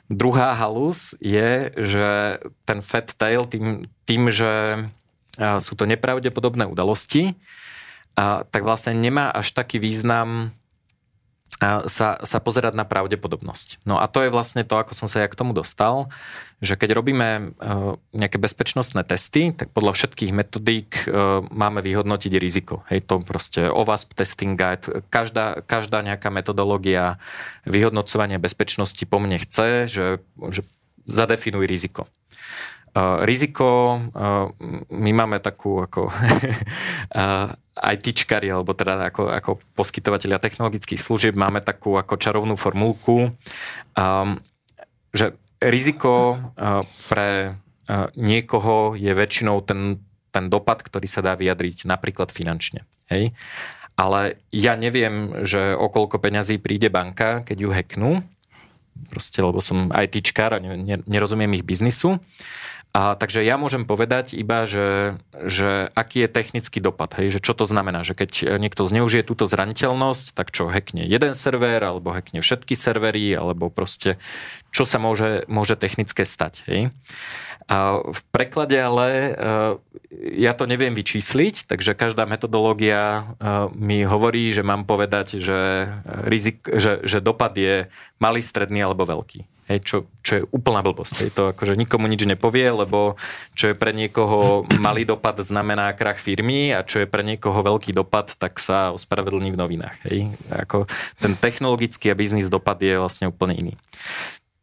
Druhá 0.09 0.57
halus 0.57 1.13
je, 1.21 1.69
že 1.77 2.41
ten 2.65 2.81
fat 2.81 3.13
tail 3.13 3.45
tým, 3.45 3.89
tým 4.09 4.33
že 4.33 4.85
sú 5.37 5.75
to 5.75 5.83
nepravdepodobné 5.85 6.65
udalosti, 6.65 7.35
tak 8.15 8.61
vlastne 8.63 8.95
nemá 8.95 9.29
až 9.29 9.51
taký 9.51 9.77
význam 9.77 10.55
sa, 11.87 12.19
sa 12.19 12.37
pozerať 12.43 12.75
na 12.75 12.83
pravdepodobnosť. 12.83 13.87
No 13.87 13.95
a 13.95 14.11
to 14.11 14.27
je 14.27 14.33
vlastne 14.33 14.67
to, 14.67 14.75
ako 14.75 14.91
som 14.91 15.07
sa 15.07 15.23
ja 15.23 15.27
k 15.31 15.39
tomu 15.39 15.55
dostal, 15.55 16.11
že 16.59 16.75
keď 16.75 16.99
robíme 16.99 17.29
e, 17.29 17.43
nejaké 18.11 18.35
bezpečnostné 18.35 19.07
testy, 19.07 19.55
tak 19.55 19.71
podľa 19.71 19.95
všetkých 19.95 20.31
metodík 20.35 20.89
e, 21.07 21.07
máme 21.47 21.79
vyhodnotiť 21.79 22.33
riziko. 22.35 22.83
Hej, 22.91 23.07
to 23.07 23.23
proste 23.23 23.71
OWASP 23.71 24.19
testing 24.19 24.59
guide, 24.59 25.03
každá, 25.07 25.63
každá 25.63 26.03
nejaká 26.03 26.27
metodológia 26.27 27.23
vyhodnocovania 27.63 28.39
bezpečnosti 28.39 29.03
po 29.07 29.19
mne 29.23 29.39
chce, 29.39 29.87
že, 29.87 30.05
že 30.51 30.61
zadefinuj 31.07 31.63
riziko. 31.69 32.11
Riziko, 33.27 33.99
my 34.87 35.11
máme 35.11 35.43
takú 35.43 35.83
ako 35.83 36.07
ITčkari, 37.99 38.47
alebo 38.47 38.71
teda 38.71 39.11
ako, 39.11 39.35
ako 39.35 39.51
poskytovateľia 39.75 40.39
technologických 40.39 41.03
služieb, 41.03 41.35
máme 41.35 41.59
takú 41.59 41.99
ako 41.99 42.15
čarovnú 42.15 42.55
formulku, 42.55 43.35
že 45.11 45.35
riziko 45.59 46.39
pre 47.11 47.59
niekoho 48.15 48.95
je 48.95 49.11
väčšinou 49.11 49.59
ten, 49.67 49.99
ten 50.31 50.47
dopad, 50.47 50.79
ktorý 50.79 51.07
sa 51.11 51.19
dá 51.19 51.35
vyjadriť 51.35 51.83
napríklad 51.83 52.31
finančne. 52.31 52.87
Hej? 53.11 53.35
Ale 53.99 54.39
ja 54.55 54.79
neviem, 54.79 55.43
že 55.43 55.75
o 55.75 55.91
koľko 55.91 56.19
peňazí 56.19 56.63
príde 56.63 56.87
banka, 56.87 57.43
keď 57.43 57.57
ju 57.59 57.69
hacknú, 57.71 58.11
proste, 59.11 59.43
lebo 59.43 59.59
som 59.59 59.91
ITčkár 59.91 60.55
a 60.55 60.63
nerozumiem 61.07 61.51
ich 61.59 61.67
biznisu. 61.67 62.19
A, 62.95 63.19
takže 63.19 63.43
ja 63.43 63.59
môžem 63.59 63.83
povedať 63.83 64.39
iba, 64.39 64.63
že, 64.63 65.19
že 65.35 65.91
aký 65.99 66.23
je 66.23 66.29
technický 66.31 66.79
dopad, 66.79 67.11
hej, 67.19 67.27
že 67.35 67.43
čo 67.43 67.51
to 67.51 67.67
znamená, 67.67 68.07
že 68.07 68.15
keď 68.15 68.55
niekto 68.55 68.87
zneužije 68.87 69.27
túto 69.27 69.51
zraniteľnosť, 69.51 70.31
tak 70.31 70.55
čo, 70.55 70.71
hackne 70.71 71.03
jeden 71.03 71.35
server, 71.35 71.83
alebo 71.83 72.15
hackne 72.15 72.39
všetky 72.39 72.71
servery, 72.71 73.35
alebo 73.35 73.67
proste 73.67 74.15
čo 74.71 74.87
sa 74.87 74.95
môže, 74.95 75.43
môže 75.51 75.75
technické 75.75 76.23
stať. 76.23 76.63
Hej. 76.71 76.95
A 77.67 77.99
v 77.99 78.21
preklade 78.31 78.79
ale 78.79 79.07
e, 79.09 79.31
ja 80.39 80.55
to 80.55 80.63
neviem 80.63 80.95
vyčísliť, 80.95 81.67
takže 81.67 81.99
každá 81.99 82.23
metodológia 82.23 83.03
e, 83.03 83.23
mi 83.75 84.07
hovorí, 84.07 84.55
že 84.55 84.63
mám 84.63 84.87
povedať, 84.87 85.43
že, 85.43 85.91
rizik, 86.31 86.63
že, 86.63 87.03
že 87.03 87.19
dopad 87.19 87.59
je 87.59 87.91
malý, 88.23 88.39
stredný 88.39 88.87
alebo 88.87 89.03
veľký. 89.03 89.54
Hej, 89.65 89.81
čo, 89.81 89.97
čo 90.21 90.31
je 90.37 90.43
úplná 90.53 90.85
blbosť. 90.85 91.25
Hej, 91.25 91.29
to 91.33 91.49
akože 91.49 91.73
nikomu 91.73 92.05
nič 92.05 92.21
nepovie, 92.29 92.69
lebo 92.69 93.17
čo 93.57 93.73
je 93.73 93.75
pre 93.75 93.97
niekoho 93.97 94.61
malý 94.77 95.09
dopad 95.09 95.41
znamená 95.41 95.89
krach 95.97 96.21
firmy 96.21 96.69
a 96.69 96.85
čo 96.85 97.01
je 97.01 97.09
pre 97.09 97.25
niekoho 97.25 97.65
veľký 97.65 97.89
dopad, 97.89 98.29
tak 98.37 98.61
sa 98.61 98.93
ospravedlní 98.93 99.49
v 99.49 99.57
novinách. 99.57 99.97
Hej. 100.05 100.29
Ako 100.53 100.85
ten 101.17 101.33
technologický 101.33 102.13
a 102.13 102.19
biznis 102.19 102.45
dopad 102.45 102.77
je 102.77 102.93
vlastne 103.01 103.25
úplne 103.33 103.57
iný. 103.57 103.73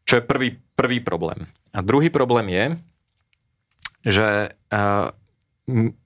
Čo 0.07 0.19
je 0.19 0.23
prvý, 0.23 0.49
prvý 0.79 1.03
problém. 1.03 1.51
A 1.75 1.83
druhý 1.83 2.07
problém 2.07 2.47
je, 2.47 2.65
že, 4.07 4.29
uh, 4.71 5.11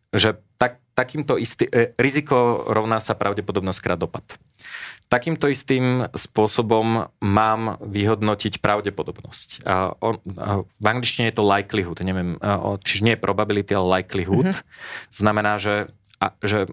že 0.10 0.42
tak, 0.58 0.82
takýmto 0.98 1.38
istý, 1.38 1.70
uh, 1.70 1.94
riziko 2.02 2.66
rovná 2.66 2.98
sa 2.98 3.14
pravdepodobnosť 3.14 3.80
krát 3.82 4.02
dopad. 4.02 4.26
Takýmto 5.08 5.48
istým 5.48 6.04
spôsobom 6.12 7.08
mám 7.24 7.80
vyhodnotiť 7.80 8.60
pravdepodobnosť. 8.60 9.64
A 9.64 9.96
on, 10.04 10.20
a 10.36 10.68
v 10.68 10.86
angličtine 10.86 11.32
je 11.32 11.40
to 11.40 11.48
likelihood, 11.48 12.04
neviem, 12.04 12.36
čiže 12.84 13.08
nie 13.08 13.16
je 13.16 13.24
probability, 13.24 13.72
ale 13.72 14.04
likelihood. 14.04 14.52
Mm-hmm. 14.52 14.68
Znamená, 15.08 15.56
že, 15.64 15.96
a, 16.20 16.36
že 16.44 16.68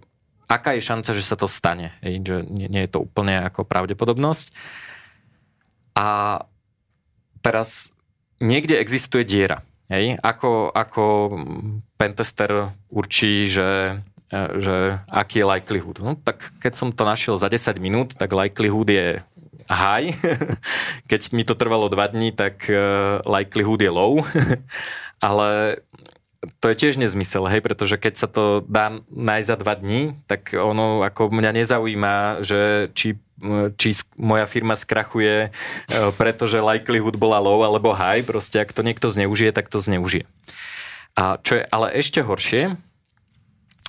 aká 0.50 0.74
je 0.74 0.82
šanca, 0.82 1.10
že 1.14 1.22
sa 1.22 1.38
to 1.38 1.46
stane. 1.46 1.94
Hej? 2.02 2.26
Že 2.26 2.36
nie, 2.50 2.66
nie 2.66 2.82
je 2.86 2.90
to 2.90 3.06
úplne 3.06 3.38
ako 3.46 3.62
pravdepodobnosť. 3.62 4.50
A 5.94 6.42
teraz 7.38 7.94
niekde 8.42 8.82
existuje 8.82 9.22
diera. 9.22 9.62
Hej? 9.86 10.18
Ako, 10.26 10.74
ako 10.74 11.04
pentester 11.94 12.74
určí, 12.90 13.46
že 13.46 14.00
že 14.58 14.98
aký 15.08 15.42
je 15.42 15.50
likelihood. 15.50 15.96
No 16.02 16.18
tak 16.18 16.52
keď 16.60 16.72
som 16.74 16.88
to 16.90 17.02
našiel 17.06 17.34
za 17.38 17.46
10 17.48 17.78
minút, 17.78 18.08
tak 18.18 18.34
likelihood 18.34 18.88
je 18.90 19.22
high. 19.68 20.12
Keď 21.10 21.32
mi 21.32 21.44
to 21.44 21.56
trvalo 21.56 21.88
2 21.88 22.12
dní, 22.12 22.36
tak 22.36 22.68
e, 22.68 22.76
likelihood 23.24 23.80
je 23.80 23.90
low. 23.92 24.20
Ale 25.24 25.80
to 26.60 26.68
je 26.68 26.76
tiež 26.76 27.00
nezmysel, 27.00 27.48
hej, 27.48 27.64
pretože 27.64 27.96
keď 27.96 28.14
sa 28.20 28.28
to 28.28 28.60
dá 28.68 29.00
nájsť 29.08 29.48
za 29.48 29.56
2 29.56 29.80
dní, 29.80 30.02
tak 30.28 30.52
ono 30.52 31.00
ako 31.00 31.32
mňa 31.32 31.50
nezaujíma, 31.64 32.44
že 32.44 32.92
či 32.92 33.16
či 33.76 33.92
moja 34.14 34.46
firma 34.46 34.78
skrachuje, 34.78 35.48
e, 35.48 35.98
pretože 36.16 36.62
likelihood 36.64 37.18
bola 37.18 37.42
low 37.42 37.60
alebo 37.66 37.92
high, 37.92 38.22
proste 38.22 38.62
ak 38.62 38.72
to 38.72 38.80
niekto 38.80 39.10
zneužije, 39.10 39.50
tak 39.52 39.68
to 39.68 39.82
zneužije. 39.82 40.24
A 41.18 41.36
čo 41.42 41.60
je 41.60 41.62
ale 41.68 41.92
ešte 41.98 42.22
horšie, 42.22 42.78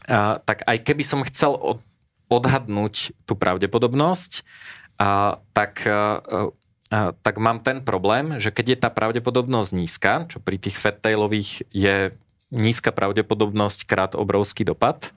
a, 0.05 0.37
tak 0.41 0.65
aj 0.65 0.77
keby 0.85 1.03
som 1.03 1.25
chcel 1.25 1.57
od, 1.57 1.79
odhadnúť 2.29 3.13
tú 3.25 3.33
pravdepodobnosť, 3.37 4.45
a, 5.01 5.41
tak, 5.51 5.83
a, 5.85 6.21
a, 6.89 7.11
tak 7.11 7.35
mám 7.41 7.61
ten 7.61 7.83
problém, 7.83 8.39
že 8.39 8.53
keď 8.53 8.65
je 8.65 8.77
tá 8.79 8.89
pravdepodobnosť 8.93 9.69
nízka, 9.75 10.13
čo 10.29 10.39
pri 10.39 10.57
tých 10.61 10.77
fattailových 10.79 11.67
je 11.73 12.15
nízka 12.53 12.93
pravdepodobnosť 12.93 13.79
krát 13.89 14.11
obrovský 14.15 14.63
dopad, 14.63 15.11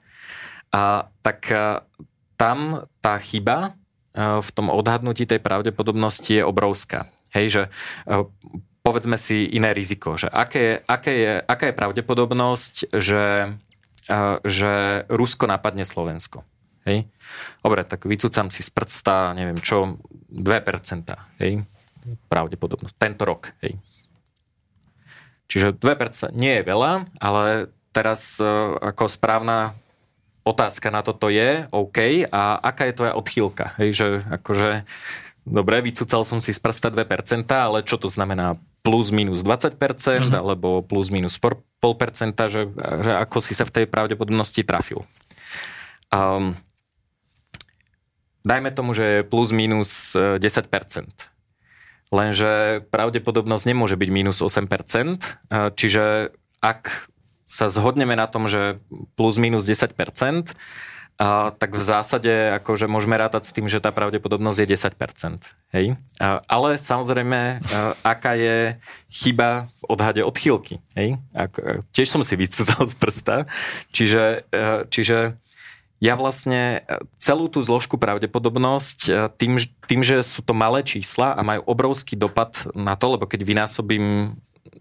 a, 0.73 1.07
tak 1.23 1.47
a, 1.49 1.85
tam 2.35 2.89
tá 2.99 3.15
chyba 3.21 3.73
a, 4.13 4.41
v 4.41 4.49
tom 4.51 4.67
odhadnutí 4.73 5.25
tej 5.29 5.39
pravdepodobnosti 5.39 6.41
je 6.41 6.43
obrovská. 6.43 7.07
Hej, 7.31 7.45
že 7.49 7.63
a, 8.09 8.25
povedzme 8.81 9.21
si 9.21 9.45
iné 9.53 9.69
riziko, 9.75 10.17
že 10.17 10.31
aké, 10.31 10.81
aké 10.87 11.13
je, 11.13 11.33
aká 11.45 11.69
je 11.69 11.77
pravdepodobnosť, 11.77 12.75
že 12.95 13.53
že 14.43 15.05
Rusko 15.07 15.45
napadne 15.45 15.85
Slovensko. 15.85 16.41
Hej? 16.89 17.05
Dobre, 17.61 17.85
tak 17.85 18.09
vycúcam 18.09 18.49
si 18.49 18.65
z 18.65 18.69
prsta, 18.73 19.37
neviem 19.37 19.61
čo, 19.61 20.01
2%. 20.33 20.49
Hej? 21.39 21.63
Pravdepodobnosť. 22.27 22.95
Tento 22.97 23.23
rok. 23.29 23.53
Hej? 23.61 23.77
Čiže 25.49 25.77
2% 25.77 26.33
nie 26.37 26.61
je 26.61 26.63
veľa, 26.65 27.09
ale 27.17 27.73
teraz 27.89 28.37
e, 28.37 28.45
ako 28.77 29.09
správna 29.09 29.73
otázka 30.45 30.93
na 30.93 31.01
toto 31.01 31.29
je, 31.29 31.65
OK, 31.73 32.29
a 32.29 32.57
aká 32.61 32.85
je 32.89 32.97
tvoja 32.97 33.13
odchýlka? 33.17 33.73
Hej, 33.81 33.89
že 33.97 34.07
akože, 34.29 34.85
dobre, 35.49 35.81
vycúcal 35.81 36.21
som 36.21 36.37
si 36.37 36.53
z 36.53 36.61
prsta 36.61 36.93
2%, 36.93 37.49
ale 37.49 37.81
čo 37.81 37.97
to 37.97 38.05
znamená? 38.09 38.61
Plus 38.81 39.11
minus 39.11 39.43
20%, 39.43 39.75
mm-hmm. 39.75 40.33
alebo 40.35 40.81
plus 40.81 41.11
minus 41.11 41.35
0,5%, 41.37 42.35
že, 42.47 42.61
že 42.75 43.11
ako 43.15 43.37
si 43.43 43.53
sa 43.55 43.67
v 43.67 43.73
tej 43.73 43.85
pravdepodobnosti 43.85 44.61
trafil. 44.63 45.03
Um, 46.09 46.57
dajme 48.47 48.71
tomu, 48.73 48.95
že 48.97 49.27
plus 49.27 49.51
minus 49.51 50.15
10%. 50.15 50.39
E, 50.39 51.29
Lenže 52.09 52.81
pravdepodobnosť 52.89 53.69
nemôže 53.69 53.93
byť 53.93 54.09
minus 54.09 54.41
8%, 54.41 54.65
e, 54.65 55.69
čiže 55.77 56.33
ak 56.57 57.09
sa 57.45 57.69
zhodneme 57.69 58.17
na 58.17 58.25
tom, 58.25 58.49
že 58.49 58.81
plus 59.13 59.37
minus 59.37 59.65
10%, 59.65 59.93
a, 61.19 61.51
tak 61.51 61.75
v 61.75 61.83
zásade 61.83 62.31
akože 62.63 62.87
môžeme 62.87 63.19
rátať 63.19 63.51
s 63.51 63.51
tým, 63.51 63.67
že 63.67 63.83
tá 63.83 63.91
pravdepodobnosť 63.91 64.59
je 64.63 64.67
10%. 64.71 65.51
Hej? 65.75 65.99
A, 66.15 66.39
ale 66.47 66.79
samozrejme, 66.79 67.59
a, 67.59 67.59
aká 68.07 68.39
je 68.39 68.79
chyba 69.11 69.67
v 69.67 69.81
odhade 69.91 70.21
odchýlky. 70.23 70.79
Hej? 70.95 71.19
A, 71.35 71.51
tiež 71.91 72.07
som 72.07 72.23
si 72.23 72.39
vycúzal 72.39 72.87
z 72.87 72.95
prsta. 72.95 73.51
Čiže, 73.91 74.47
a, 74.47 74.87
čiže 74.87 75.35
ja 75.99 76.15
vlastne 76.15 76.87
celú 77.19 77.51
tú 77.51 77.59
zložku 77.59 77.99
pravdepodobnosť 77.99 79.35
tým, 79.35 79.59
tým, 79.91 79.99
že 79.99 80.23
sú 80.23 80.39
to 80.39 80.55
malé 80.55 80.79
čísla 80.87 81.35
a 81.35 81.43
majú 81.43 81.67
obrovský 81.67 82.15
dopad 82.15 82.55
na 82.71 82.95
to, 82.95 83.19
lebo 83.19 83.27
keď 83.27 83.43
vynásobím 83.43 84.39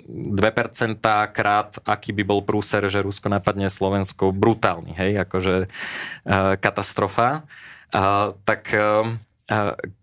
2% 0.09 1.01
krát, 1.33 1.71
aký 1.85 2.17
by 2.17 2.23
bol 2.25 2.41
prúser, 2.41 2.85
že 2.89 3.05
Rusko 3.05 3.29
napadne 3.29 3.69
Slovensko, 3.69 4.33
brutálny, 4.33 4.97
hej, 4.97 5.13
akože 5.29 5.69
uh, 5.69 6.57
katastrofa. 6.57 7.45
Uh, 7.93 8.37
tak 8.45 8.73
uh, 8.73 9.17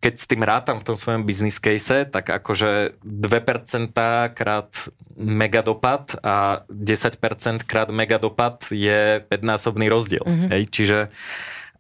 keď 0.02 0.14
s 0.18 0.26
tým 0.26 0.42
rátam 0.42 0.82
v 0.82 0.88
tom 0.90 0.98
svojom 0.98 1.22
business 1.22 1.62
case, 1.62 2.10
tak 2.10 2.34
akože 2.34 2.98
2% 3.06 3.94
krát 4.34 4.72
megadopad 5.14 6.18
a 6.26 6.66
10% 6.66 7.62
krát 7.70 7.94
megadopad 7.94 8.66
je 8.74 9.22
5-násobný 9.22 9.86
rozdiel. 9.86 10.26
Mm-hmm. 10.26 10.50
Hej, 10.50 10.64
čiže 10.74 11.00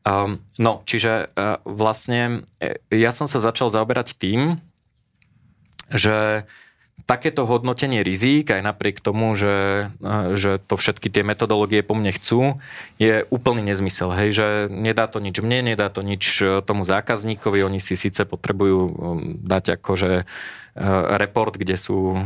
um, 0.06 0.46
no, 0.62 0.86
čiže 0.86 1.34
uh, 1.34 1.58
vlastne 1.66 2.46
ja 2.94 3.10
som 3.10 3.26
sa 3.26 3.42
začal 3.42 3.74
zaoberať 3.74 4.14
tým, 4.14 4.62
že 5.90 6.46
uh, 6.46 6.65
takéto 7.06 7.46
hodnotenie 7.46 8.02
rizík, 8.02 8.50
aj 8.50 8.66
napriek 8.66 8.98
tomu, 8.98 9.38
že, 9.38 9.90
že 10.34 10.58
to 10.58 10.74
všetky 10.74 11.14
tie 11.14 11.22
metodológie 11.22 11.86
po 11.86 11.94
mne 11.94 12.10
chcú, 12.10 12.58
je 12.98 13.30
úplný 13.30 13.62
nezmysel. 13.62 14.10
Hej, 14.14 14.30
že 14.34 14.48
nedá 14.74 15.06
to 15.06 15.22
nič 15.22 15.38
mne, 15.38 15.74
nedá 15.74 15.94
to 15.94 16.02
nič 16.02 16.42
e, 16.42 16.66
tomu 16.66 16.82
zákazníkovi, 16.82 17.62
oni 17.62 17.78
si 17.78 17.94
síce 17.94 18.26
potrebujú 18.26 18.80
um, 18.82 18.92
dať 19.42 19.78
akože 19.78 20.26
report, 21.16 21.56
kde 21.56 21.80
sú 21.80 22.20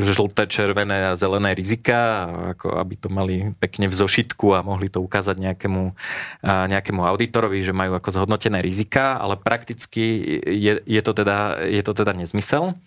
žlté, 0.00 0.48
červené 0.48 1.12
a 1.12 1.18
zelené 1.18 1.52
rizika, 1.52 2.24
ako 2.56 2.80
aby 2.80 2.94
to 2.96 3.08
mali 3.12 3.52
pekne 3.60 3.84
v 3.84 3.92
zošitku 3.92 4.56
a 4.56 4.64
mohli 4.64 4.88
to 4.88 5.04
ukázať 5.04 5.36
nejakému, 5.36 5.92
nejakému 6.40 7.04
auditorovi, 7.04 7.60
že 7.60 7.76
majú 7.76 8.00
ako 8.00 8.16
zhodnotené 8.16 8.64
rizika, 8.64 9.20
ale 9.20 9.36
prakticky 9.36 10.40
je, 10.40 10.80
je, 10.88 11.00
to, 11.04 11.12
teda, 11.12 11.68
je 11.68 11.84
to 11.84 11.92
teda 11.92 12.16
nezmysel. 12.16 12.80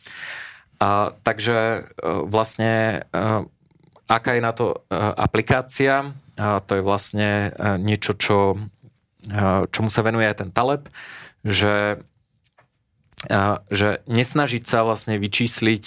A, 0.78 1.18
takže 1.26 1.58
e, 1.58 1.80
vlastne 2.30 3.02
e, 3.10 3.28
aká 4.06 4.38
je 4.38 4.42
na 4.42 4.54
to 4.54 4.86
e, 4.88 4.96
aplikácia? 4.96 6.14
A 6.38 6.62
to 6.62 6.78
je 6.78 6.86
vlastne 6.86 7.50
niečo, 7.82 8.14
čo, 8.14 8.62
čomu 9.74 9.90
sa 9.90 10.06
venuje 10.06 10.30
aj 10.30 10.46
ten 10.46 10.54
Taleb, 10.54 10.86
že, 11.42 11.98
že 13.74 14.06
nesnažiť 14.06 14.62
sa 14.62 14.86
vlastne 14.86 15.18
vyčísliť 15.18 15.86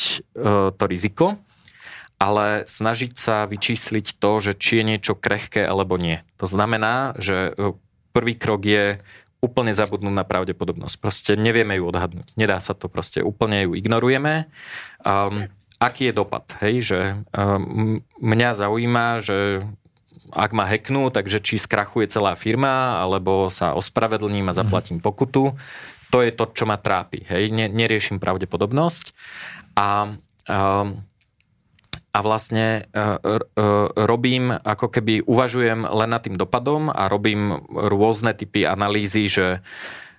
to 0.75 0.85
riziko, 0.91 1.39
ale 2.19 2.67
snažiť 2.67 3.15
sa 3.15 3.47
vyčísliť 3.47 4.19
to, 4.19 4.31
že 4.43 4.59
či 4.59 4.83
je 4.83 4.91
niečo 4.91 5.15
krehké 5.15 5.63
alebo 5.63 5.95
nie. 5.95 6.19
To 6.43 6.51
znamená, 6.51 7.15
že 7.15 7.55
prvý 8.11 8.35
krok 8.35 8.67
je 8.67 8.99
úplne 9.41 9.73
zabudnúť 9.73 10.15
na 10.15 10.25
pravdepodobnosť. 10.25 10.97
Proste 11.01 11.33
nevieme 11.35 11.81
ju 11.81 11.89
odhadnúť. 11.89 12.37
Nedá 12.37 12.61
sa 12.61 12.77
to 12.77 12.93
proste, 12.93 13.25
úplne 13.25 13.65
ju 13.65 13.73
ignorujeme. 13.73 14.53
Um, 15.01 15.49
aký 15.81 16.13
je 16.13 16.17
dopad? 16.17 16.45
Hej, 16.61 16.75
že 16.93 17.01
um, 17.33 18.05
mňa 18.21 18.51
zaujíma, 18.61 19.25
že 19.25 19.65
ak 20.31 20.53
ma 20.55 20.69
hacknú, 20.69 21.11
takže 21.11 21.43
či 21.43 21.59
skrachuje 21.59 22.07
celá 22.07 22.39
firma, 22.39 23.03
alebo 23.03 23.51
sa 23.51 23.75
ospravedlním 23.75 24.47
a 24.53 24.57
zaplatím 24.57 25.01
mhm. 25.01 25.05
pokutu. 25.05 25.57
To 26.11 26.19
je 26.21 26.31
to, 26.35 26.45
čo 26.53 26.67
ma 26.67 26.77
trápi. 26.77 27.23
Hej, 27.27 27.55
neriešim 27.55 28.19
pravdepodobnosť. 28.19 29.15
A 29.79 30.15
um, 30.51 31.01
a 32.11 32.19
vlastne 32.27 32.91
e, 32.91 33.01
e, 33.07 33.39
robím, 33.95 34.51
ako 34.51 34.91
keby 34.91 35.23
uvažujem 35.23 35.87
len 35.87 36.11
nad 36.11 36.23
tým 36.27 36.35
dopadom 36.35 36.91
a 36.91 37.07
robím 37.07 37.63
rôzne 37.71 38.35
typy 38.35 38.67
analýzy, 38.67 39.31
že, 39.31 39.63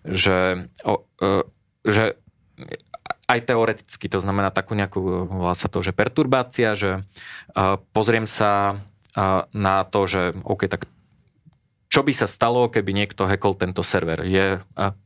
že, 0.08 0.72
e, 0.88 1.30
že 1.84 2.16
aj 3.28 3.40
teoreticky, 3.44 4.08
to 4.08 4.24
znamená 4.24 4.56
takú 4.56 4.76
nejakú, 4.76 5.28
volá 5.28 5.56
sa 5.56 5.68
to, 5.68 5.84
že 5.84 5.96
perturbácia, 5.96 6.76
že 6.76 7.08
pozriem 7.96 8.28
sa 8.28 8.84
na 9.56 9.88
to, 9.88 10.04
že 10.04 10.36
OK, 10.44 10.68
tak 10.68 10.84
čo 11.88 12.04
by 12.04 12.12
sa 12.12 12.28
stalo, 12.28 12.68
keby 12.68 12.92
niekto 12.92 13.24
hackol 13.24 13.56
tento 13.56 13.88
server? 13.88 14.28
Je, 14.28 14.60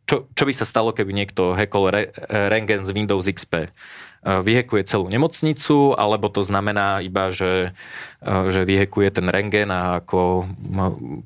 čo, 0.09 0.25
čo 0.33 0.43
by 0.45 0.53
sa 0.57 0.65
stalo, 0.65 0.89
keby 0.89 1.13
niekto 1.13 1.53
hackol 1.53 1.93
re, 1.93 2.09
Rengen 2.49 2.81
z 2.81 2.97
Windows 2.97 3.29
XP? 3.29 3.69
Vyhekuje 4.25 4.81
celú 4.89 5.05
nemocnicu, 5.05 5.93
alebo 5.93 6.33
to 6.33 6.41
znamená 6.41 7.05
iba, 7.05 7.29
že, 7.29 7.77
že 8.25 8.65
vyhekuje 8.65 9.13
ten 9.13 9.29
rengen 9.29 9.69
a 9.69 10.01
ako 10.01 10.49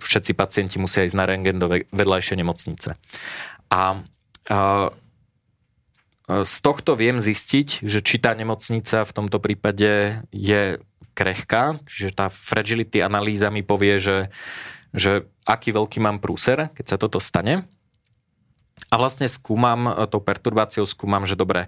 všetci 0.04 0.36
pacienti 0.36 0.76
musia 0.84 1.08
ísť 1.08 1.16
na 1.16 1.24
rengen 1.24 1.64
do 1.64 1.72
vedľajšej 1.72 2.36
nemocnice. 2.36 3.00
A 3.72 4.04
z 6.28 6.56
tohto 6.60 7.00
viem 7.00 7.24
zistiť, 7.24 7.88
že 7.88 8.04
či 8.04 8.20
tá 8.20 8.36
nemocnica 8.36 9.08
v 9.08 9.16
tomto 9.16 9.40
prípade 9.40 10.20
je 10.36 10.84
krehká, 11.16 11.80
čiže 11.88 12.20
tá 12.20 12.28
fragility 12.28 13.00
analýza 13.00 13.48
mi 13.48 13.64
povie, 13.64 13.96
že 13.96 14.28
že 14.94 15.30
aký 15.46 15.70
veľký 15.70 16.02
mám 16.02 16.18
prúser, 16.18 16.74
keď 16.74 16.86
sa 16.86 16.98
toto 16.98 17.22
stane. 17.22 17.70
A 18.88 18.96
vlastne 18.96 19.28
skúmam, 19.28 19.92
e, 19.92 20.08
tou 20.08 20.24
perturbáciou 20.24 20.88
skúmam, 20.88 21.28
že 21.28 21.36
dobre, 21.36 21.68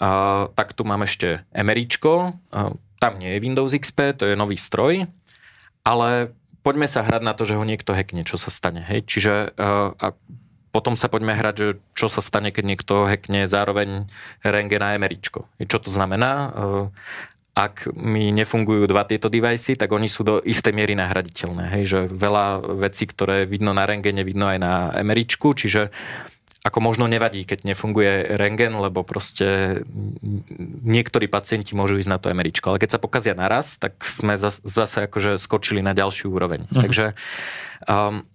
uh, 0.00 0.48
tak 0.56 0.72
tu 0.72 0.88
mám 0.88 1.04
ešte 1.04 1.44
MRIčko, 1.52 2.32
uh, 2.32 2.72
tam 2.96 3.12
nie 3.20 3.36
je 3.36 3.42
Windows 3.44 3.76
XP, 3.76 4.16
to 4.16 4.24
je 4.24 4.34
nový 4.34 4.56
stroj, 4.56 5.04
ale 5.84 6.32
poďme 6.64 6.88
sa 6.88 7.04
hrať 7.04 7.22
na 7.22 7.36
to, 7.36 7.46
že 7.46 7.54
ho 7.54 7.62
niekto 7.62 7.94
hackne, 7.94 8.26
čo 8.26 8.40
sa 8.40 8.50
stane. 8.50 8.82
Hej? 8.82 9.06
Čiže 9.06 9.54
a 9.94 10.18
potom 10.74 10.92
sa 10.92 11.08
poďme 11.08 11.32
hrať, 11.32 11.54
že 11.56 11.68
čo 11.96 12.10
sa 12.10 12.20
stane, 12.20 12.50
keď 12.52 12.64
niekto 12.66 13.08
hackne 13.08 13.46
zároveň 13.46 14.10
rengen 14.42 14.82
a 14.82 14.98
MRIčko. 14.98 15.48
Čo 15.62 15.78
to 15.78 15.88
znamená? 15.88 16.52
Ak 17.56 17.88
mi 17.96 18.28
nefungujú 18.36 18.84
dva 18.84 19.08
tieto 19.08 19.32
devajsy, 19.32 19.80
tak 19.80 19.88
oni 19.96 20.12
sú 20.12 20.20
do 20.20 20.34
istej 20.44 20.76
miery 20.76 20.92
nahraditeľné. 20.92 21.72
Hej, 21.72 21.84
že 21.88 22.00
veľa 22.12 22.76
vecí, 22.76 23.08
ktoré 23.08 23.48
vidno 23.48 23.72
na 23.72 23.88
rengene, 23.88 24.20
vidno 24.20 24.52
aj 24.52 24.58
na 24.60 24.74
emeričku, 24.92 25.56
čiže 25.56 25.88
ako 26.66 26.82
možno 26.82 27.06
nevadí, 27.06 27.46
keď 27.46 27.62
nefunguje 27.62 28.34
rengen, 28.34 28.74
lebo 28.74 29.06
proste 29.06 29.80
niektorí 30.82 31.30
pacienti 31.30 31.78
môžu 31.78 32.02
ísť 32.02 32.10
na 32.10 32.18
to 32.18 32.34
emeričko. 32.34 32.74
Ale 32.74 32.82
keď 32.82 32.98
sa 32.98 33.02
pokazia 33.02 33.38
naraz, 33.38 33.78
tak 33.78 34.02
sme 34.02 34.34
zase 34.66 35.06
akože 35.06 35.38
skočili 35.38 35.78
na 35.78 35.94
ďalšiu 35.94 36.26
úroveň. 36.26 36.66
Mhm. 36.66 36.82
Takže 36.82 37.06
um, 37.86 38.26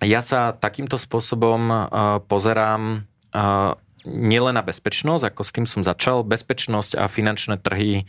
ja 0.00 0.24
sa 0.24 0.56
takýmto 0.56 0.96
spôsobom 0.96 1.60
uh, 1.68 1.84
pozerám 2.24 3.04
uh, 3.36 3.76
nielen 4.08 4.56
na 4.56 4.64
bezpečnosť, 4.64 5.28
ako 5.28 5.42
s 5.44 5.50
tým 5.52 5.66
som 5.68 5.82
začal, 5.84 6.24
bezpečnosť 6.24 6.96
a 6.96 7.04
finančné 7.04 7.60
trhy, 7.60 8.08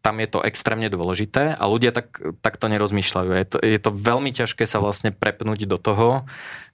tam 0.00 0.14
je 0.22 0.28
to 0.30 0.38
extrémne 0.46 0.86
dôležité 0.86 1.54
a 1.58 1.64
ľudia 1.66 1.90
tak, 1.90 2.14
tak 2.40 2.54
to 2.56 2.70
nerozmýšľajú. 2.70 3.30
Je 3.34 3.46
to, 3.46 3.56
je 3.58 3.78
to 3.82 3.90
veľmi 3.90 4.30
ťažké 4.30 4.64
sa 4.64 4.78
vlastne 4.78 5.10
prepnúť 5.10 5.66
do 5.66 5.78
toho, 5.78 6.24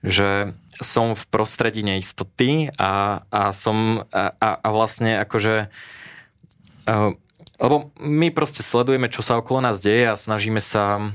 že 0.05 0.53
som 0.78 1.16
v 1.16 1.24
prostredí 1.32 1.81
neistoty 1.81 2.69
a, 2.77 3.24
a 3.32 3.43
som 3.57 4.05
a, 4.12 4.32
a 4.61 4.69
vlastne 4.69 5.16
akože 5.24 5.73
lebo 7.57 7.90
my 7.98 8.28
proste 8.31 8.61
sledujeme, 8.62 9.09
čo 9.11 9.24
sa 9.24 9.40
okolo 9.40 9.65
nás 9.65 9.81
deje 9.82 10.12
a 10.12 10.15
snažíme 10.15 10.61
sa 10.61 11.11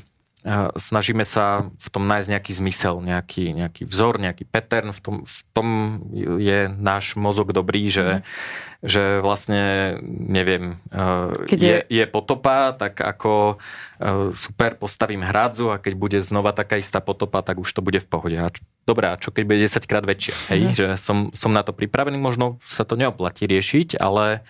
snažíme 0.73 1.21
sa 1.21 1.69
v 1.77 1.87
tom 1.93 2.09
nájsť 2.09 2.27
nejaký 2.33 2.51
zmysel, 2.57 2.97
nejaký, 3.05 3.53
nejaký 3.53 3.85
vzor, 3.85 4.17
nejaký 4.17 4.49
pattern. 4.49 4.89
V 4.89 5.01
tom, 5.01 5.15
v 5.21 5.39
tom 5.53 5.67
je 6.41 6.65
náš 6.65 7.13
mozog 7.13 7.53
dobrý, 7.53 7.85
že, 7.93 8.05
mm. 8.19 8.21
Že 8.81 9.21
vlastne, 9.21 9.95
neviem, 10.05 10.81
keď 11.45 11.59
je, 11.61 11.77
je 11.85 12.05
potopa, 12.09 12.73
tak 12.73 12.97
ako 12.97 13.61
super, 14.33 14.73
postavím 14.81 15.21
hrádzu 15.21 15.69
a 15.69 15.77
keď 15.77 15.93
bude 15.93 16.19
znova 16.25 16.49
taká 16.49 16.81
istá 16.81 16.97
potopa, 16.97 17.45
tak 17.45 17.61
už 17.61 17.69
to 17.69 17.85
bude 17.85 18.01
v 18.01 18.09
pohode. 18.09 18.37
A 18.41 18.49
a 18.91 19.21
čo 19.21 19.31
keď 19.31 19.43
bude 19.47 19.63
10 19.63 19.87
krát 19.87 20.03
väčšia? 20.03 20.35
Hej? 20.51 20.61
Mm. 20.61 20.73
Že 20.73 20.85
som, 20.97 21.17
som 21.31 21.53
na 21.53 21.63
to 21.63 21.71
pripravený, 21.71 22.19
možno 22.19 22.59
sa 22.65 22.83
to 22.83 22.99
neoplatí 22.99 23.47
riešiť, 23.47 24.01
ale, 24.01 24.43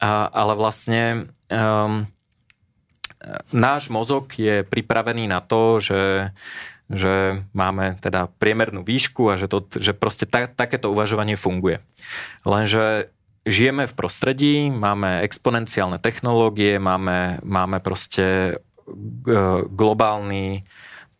a, 0.00 0.30
ale 0.30 0.52
vlastne... 0.54 1.28
Um, 1.50 2.08
náš 3.50 3.90
mozog 3.90 4.30
je 4.38 4.62
pripravený 4.62 5.26
na 5.26 5.42
to, 5.42 5.82
že 5.82 6.30
že 6.86 7.42
máme 7.50 7.98
teda 7.98 8.30
priemernú 8.38 8.86
výšku 8.86 9.26
a 9.26 9.34
že, 9.34 9.50
to, 9.50 9.66
že 9.74 9.90
proste 9.90 10.22
ta, 10.22 10.46
takéto 10.46 10.94
uvažovanie 10.94 11.34
funguje. 11.34 11.82
Lenže 12.46 13.10
žijeme 13.46 13.86
v 13.86 13.94
prostredí, 13.94 14.68
máme 14.68 15.22
exponenciálne 15.22 16.02
technológie, 16.02 16.82
máme, 16.82 17.38
máme 17.46 17.78
proste 17.80 18.58
e, 18.84 19.34
globálny 19.70 20.66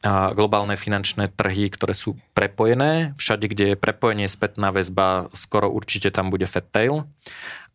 globálne 0.07 0.79
finančné 0.79 1.35
trhy, 1.35 1.67
ktoré 1.67 1.91
sú 1.91 2.15
prepojené. 2.31 3.17
Všade, 3.19 3.51
kde 3.51 3.65
je 3.75 3.81
prepojenie, 3.81 4.31
spätná 4.31 4.71
väzba, 4.71 5.33
skoro 5.35 5.67
určite 5.67 6.15
tam 6.15 6.31
bude 6.31 6.47
fat 6.47 6.69
tail. 6.71 7.11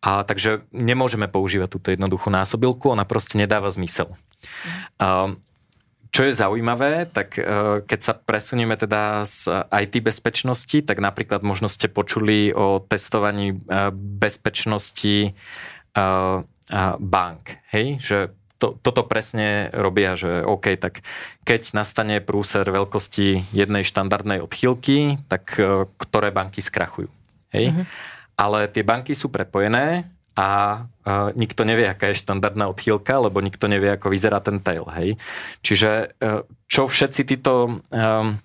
A 0.00 0.24
takže 0.24 0.64
nemôžeme 0.72 1.28
používať 1.28 1.68
túto 1.76 1.92
jednoduchú 1.92 2.32
násobilku, 2.32 2.90
ona 2.90 3.04
proste 3.04 3.36
nedáva 3.36 3.68
zmysel. 3.68 4.16
Mm. 4.98 5.36
Čo 6.12 6.28
je 6.28 6.36
zaujímavé, 6.36 7.08
tak 7.08 7.40
e, 7.40 7.42
keď 7.88 8.00
sa 8.04 8.12
presunieme 8.12 8.76
teda 8.76 9.24
z 9.24 9.48
IT 9.72 10.04
bezpečnosti, 10.04 10.84
tak 10.84 11.00
napríklad 11.00 11.40
možno 11.40 11.72
ste 11.72 11.88
počuli 11.88 12.52
o 12.52 12.84
testovaní 12.84 13.56
e, 13.56 13.88
bezpečnosti 13.96 15.16
e, 15.24 15.30
bank. 17.00 17.42
Hej? 17.72 17.86
Že 18.04 18.18
to, 18.60 18.76
toto 18.84 19.08
presne 19.08 19.72
robia, 19.72 20.12
že 20.12 20.44
OK, 20.44 20.76
tak 20.76 21.00
keď 21.48 21.72
nastane 21.74 22.20
prúser 22.20 22.68
veľkosti 22.68 23.48
jednej 23.50 23.82
štandardnej 23.82 24.44
odchýlky, 24.44 25.16
tak 25.32 25.56
ktoré 25.98 26.28
banky 26.30 26.60
skrachujú. 26.60 27.08
Hej? 27.56 27.72
Mm-hmm 27.72 28.20
ale 28.42 28.68
tie 28.68 28.82
banky 28.82 29.12
sú 29.14 29.28
prepojené 29.28 30.08
a 30.32 30.82
uh, 30.88 31.28
nikto 31.36 31.68
nevie, 31.68 31.84
aká 31.84 32.12
je 32.12 32.22
štandardná 32.24 32.68
odchýlka, 32.72 33.20
lebo 33.20 33.44
nikto 33.44 33.68
nevie, 33.68 33.92
ako 33.92 34.08
vyzerá 34.08 34.40
ten 34.40 34.60
tail. 34.64 34.88
Hej? 34.88 35.20
Čiže 35.60 36.16
uh, 36.18 36.48
čo 36.68 36.88
všetci 36.88 37.22
títo, 37.28 37.84
um, 37.92 38.40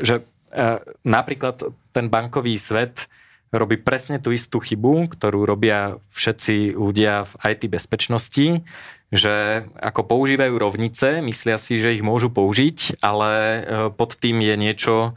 že 0.00 0.24
uh, 0.24 0.80
napríklad 1.04 1.68
ten 1.92 2.08
bankový 2.08 2.56
svet 2.56 3.12
robí 3.52 3.80
presne 3.80 4.20
tú 4.20 4.32
istú 4.32 4.60
chybu, 4.60 5.12
ktorú 5.16 5.48
robia 5.48 5.96
všetci 6.12 6.76
ľudia 6.76 7.24
v 7.24 7.32
IT 7.48 7.62
bezpečnosti, 7.72 8.60
že 9.08 9.64
ako 9.80 10.04
používajú 10.04 10.52
rovnice, 10.60 11.24
myslia 11.24 11.56
si, 11.56 11.80
že 11.80 11.96
ich 11.96 12.04
môžu 12.04 12.28
použiť, 12.28 13.00
ale 13.00 13.64
pod 13.96 14.20
tým 14.20 14.44
je 14.44 14.52
niečo, 14.52 15.16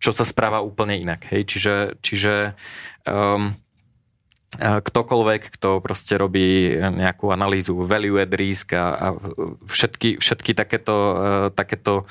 čo 0.00 0.10
sa 0.16 0.24
správa 0.24 0.64
úplne 0.64 0.96
inak. 0.96 1.28
Hej? 1.28 1.52
Čiže, 1.52 1.74
čiže 2.00 2.34
um, 3.04 3.52
ktokoľvek, 4.56 5.42
kto 5.58 5.82
proste 5.82 6.14
robí 6.16 6.78
nejakú 6.78 7.34
analýzu 7.34 7.76
value 7.82 8.22
at 8.22 8.32
risk 8.32 8.72
a, 8.72 8.94
a 8.94 9.06
všetky, 9.66 10.22
všetky 10.22 10.54
takéto, 10.54 10.94
uh, 10.94 11.46
takéto 11.52 12.06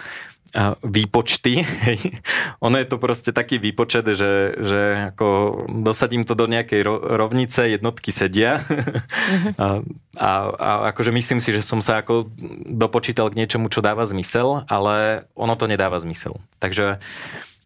výpočty. 0.83 1.67
ono 2.65 2.79
je 2.79 2.87
to 2.87 2.97
proste 2.97 3.35
taký 3.35 3.59
výpočet, 3.59 4.07
že, 4.15 4.55
že 4.55 4.81
ako 5.13 5.59
dosadím 5.83 6.23
to 6.23 6.33
do 6.33 6.47
nejakej 6.47 6.87
rovnice, 7.19 7.67
jednotky 7.75 8.15
sedia 8.15 8.63
mhm. 8.63 9.51
a, 9.59 9.67
a, 10.15 10.31
a 10.55 10.69
akože 10.95 11.11
myslím 11.11 11.39
si, 11.43 11.51
že 11.51 11.61
som 11.61 11.83
sa 11.83 11.99
ako 11.99 12.31
dopočítal 12.71 13.27
k 13.31 13.43
niečomu, 13.43 13.67
čo 13.67 13.83
dáva 13.83 14.07
zmysel, 14.07 14.63
ale 14.71 15.27
ono 15.35 15.59
to 15.59 15.67
nedáva 15.67 15.99
zmysel. 15.99 16.39
Takže 16.63 17.03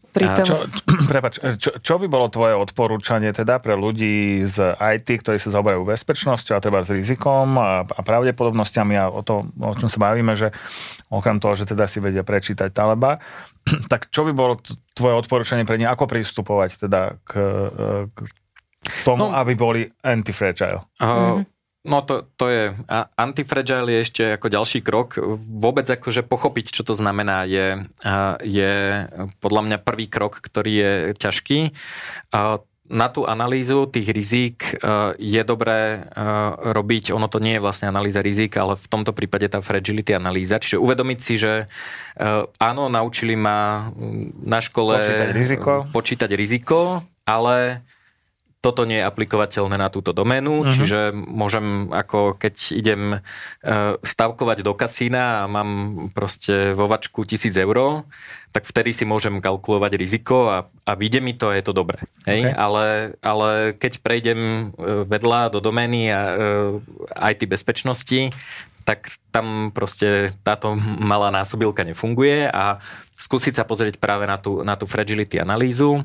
Pritom... 0.10 0.46
Čo, 0.46 0.56
prepač, 1.12 1.38
čo, 1.62 1.78
čo 1.78 1.96
by 2.02 2.10
bolo 2.10 2.28
tvoje 2.34 2.58
odporúčanie 2.58 3.30
teda 3.30 3.62
pre 3.62 3.78
ľudí 3.78 4.42
z 4.50 4.74
IT, 4.74 5.22
ktorí 5.22 5.38
sa 5.38 5.54
zaoberajú 5.54 5.86
bezpečnosťou 5.86 6.58
a 6.58 6.64
treba 6.64 6.82
s 6.82 6.90
rizikom 6.90 7.58
a, 7.62 7.86
a 7.86 8.02
pravdepodobnosťami 8.02 8.96
a 8.98 9.06
o 9.10 9.22
tom, 9.22 9.54
o 9.62 9.74
čom 9.78 9.88
sa 9.88 10.02
bavíme, 10.02 10.34
že 10.34 10.50
okrem 11.14 11.38
toho, 11.38 11.54
že 11.54 11.70
teda 11.70 11.86
si 11.86 12.02
vedia 12.02 12.26
prečítať 12.26 12.74
Taleba, 12.74 13.22
tak 13.92 14.10
čo 14.10 14.26
by 14.26 14.32
bolo 14.34 14.58
tvoje 14.98 15.14
odporúčanie 15.14 15.64
pre 15.64 15.78
nich, 15.78 15.90
ako 15.90 16.10
pristupovať 16.10 16.90
teda 16.90 17.22
k, 17.22 17.32
k 18.10 18.18
tomu, 19.06 19.30
no, 19.30 19.38
aby 19.38 19.54
boli 19.54 19.82
anti-fragile? 20.02 20.82
Uh, 20.98 21.06
mm-hmm. 21.06 21.59
No 21.88 22.04
to, 22.04 22.28
to 22.36 22.52
je, 22.52 22.64
antifragile 23.16 23.88
je 23.88 24.00
ešte 24.04 24.24
ako 24.36 24.52
ďalší 24.52 24.84
krok. 24.84 25.16
Vôbec 25.40 25.88
akože 25.88 26.28
pochopiť, 26.28 26.76
čo 26.76 26.84
to 26.84 26.92
znamená, 26.92 27.48
je, 27.48 27.88
je 28.44 28.74
podľa 29.40 29.62
mňa 29.64 29.78
prvý 29.80 30.12
krok, 30.12 30.44
ktorý 30.44 30.72
je 30.76 30.92
ťažký. 31.16 31.60
Na 32.90 33.08
tú 33.14 33.24
analýzu 33.24 33.86
tých 33.86 34.12
rizík 34.12 34.82
je 35.22 35.42
dobré 35.48 36.10
robiť, 36.60 37.16
ono 37.16 37.32
to 37.32 37.40
nie 37.40 37.56
je 37.56 37.64
vlastne 37.64 37.88
analýza 37.88 38.20
rizik, 38.20 38.60
ale 38.60 38.76
v 38.76 38.88
tomto 38.90 39.16
prípade 39.16 39.48
tá 39.48 39.64
fragility 39.64 40.12
analýza. 40.12 40.60
Čiže 40.60 40.82
uvedomiť 40.84 41.20
si, 41.22 41.40
že 41.40 41.70
áno, 42.60 42.90
naučili 42.92 43.40
ma 43.40 43.88
na 44.42 44.60
škole 44.60 45.00
počítať 45.00 45.30
riziko, 45.32 45.72
počítať 45.94 46.32
riziko 46.36 47.06
ale 47.30 47.86
toto 48.60 48.84
nie 48.84 49.00
je 49.00 49.08
aplikovateľné 49.08 49.80
na 49.80 49.88
túto 49.88 50.12
doménu, 50.12 50.68
uh-huh. 50.68 50.74
čiže 50.76 51.16
môžem 51.16 51.88
ako 51.96 52.36
keď 52.36 52.56
idem 52.76 53.02
e, 53.16 53.20
stavkovať 54.04 54.68
do 54.68 54.76
kasína 54.76 55.44
a 55.44 55.50
mám 55.50 55.70
proste 56.12 56.76
vo 56.76 56.84
vačku 56.92 57.24
tisíc 57.24 57.56
eur, 57.56 58.04
tak 58.52 58.68
vtedy 58.68 58.92
si 58.92 59.08
môžem 59.08 59.40
kalkulovať 59.40 59.96
riziko 59.96 60.52
a, 60.52 60.68
a 60.84 60.92
vyjde 61.00 61.20
mi 61.24 61.40
to 61.40 61.56
a 61.56 61.56
je 61.56 61.64
to 61.64 61.72
dobré. 61.72 62.04
Hej? 62.28 62.52
Okay. 62.52 62.56
Ale, 62.60 62.86
ale 63.24 63.50
keď 63.80 64.04
prejdem 64.04 64.40
e, 64.40 64.64
vedľa 65.08 65.56
do 65.56 65.64
domény 65.64 66.12
a 66.12 66.22
IT 67.32 67.48
bezpečnosti, 67.48 68.36
tak 68.84 69.08
tam 69.30 69.70
proste 69.70 70.34
táto 70.42 70.74
malá 70.82 71.30
násobilka 71.30 71.86
nefunguje 71.86 72.50
a 72.50 72.82
skúsiť 73.14 73.62
sa 73.62 73.64
pozrieť 73.64 74.02
práve 74.02 74.26
na 74.26 74.42
tú, 74.42 74.66
na 74.66 74.74
tú 74.74 74.90
fragility 74.90 75.38
analýzu. 75.38 76.02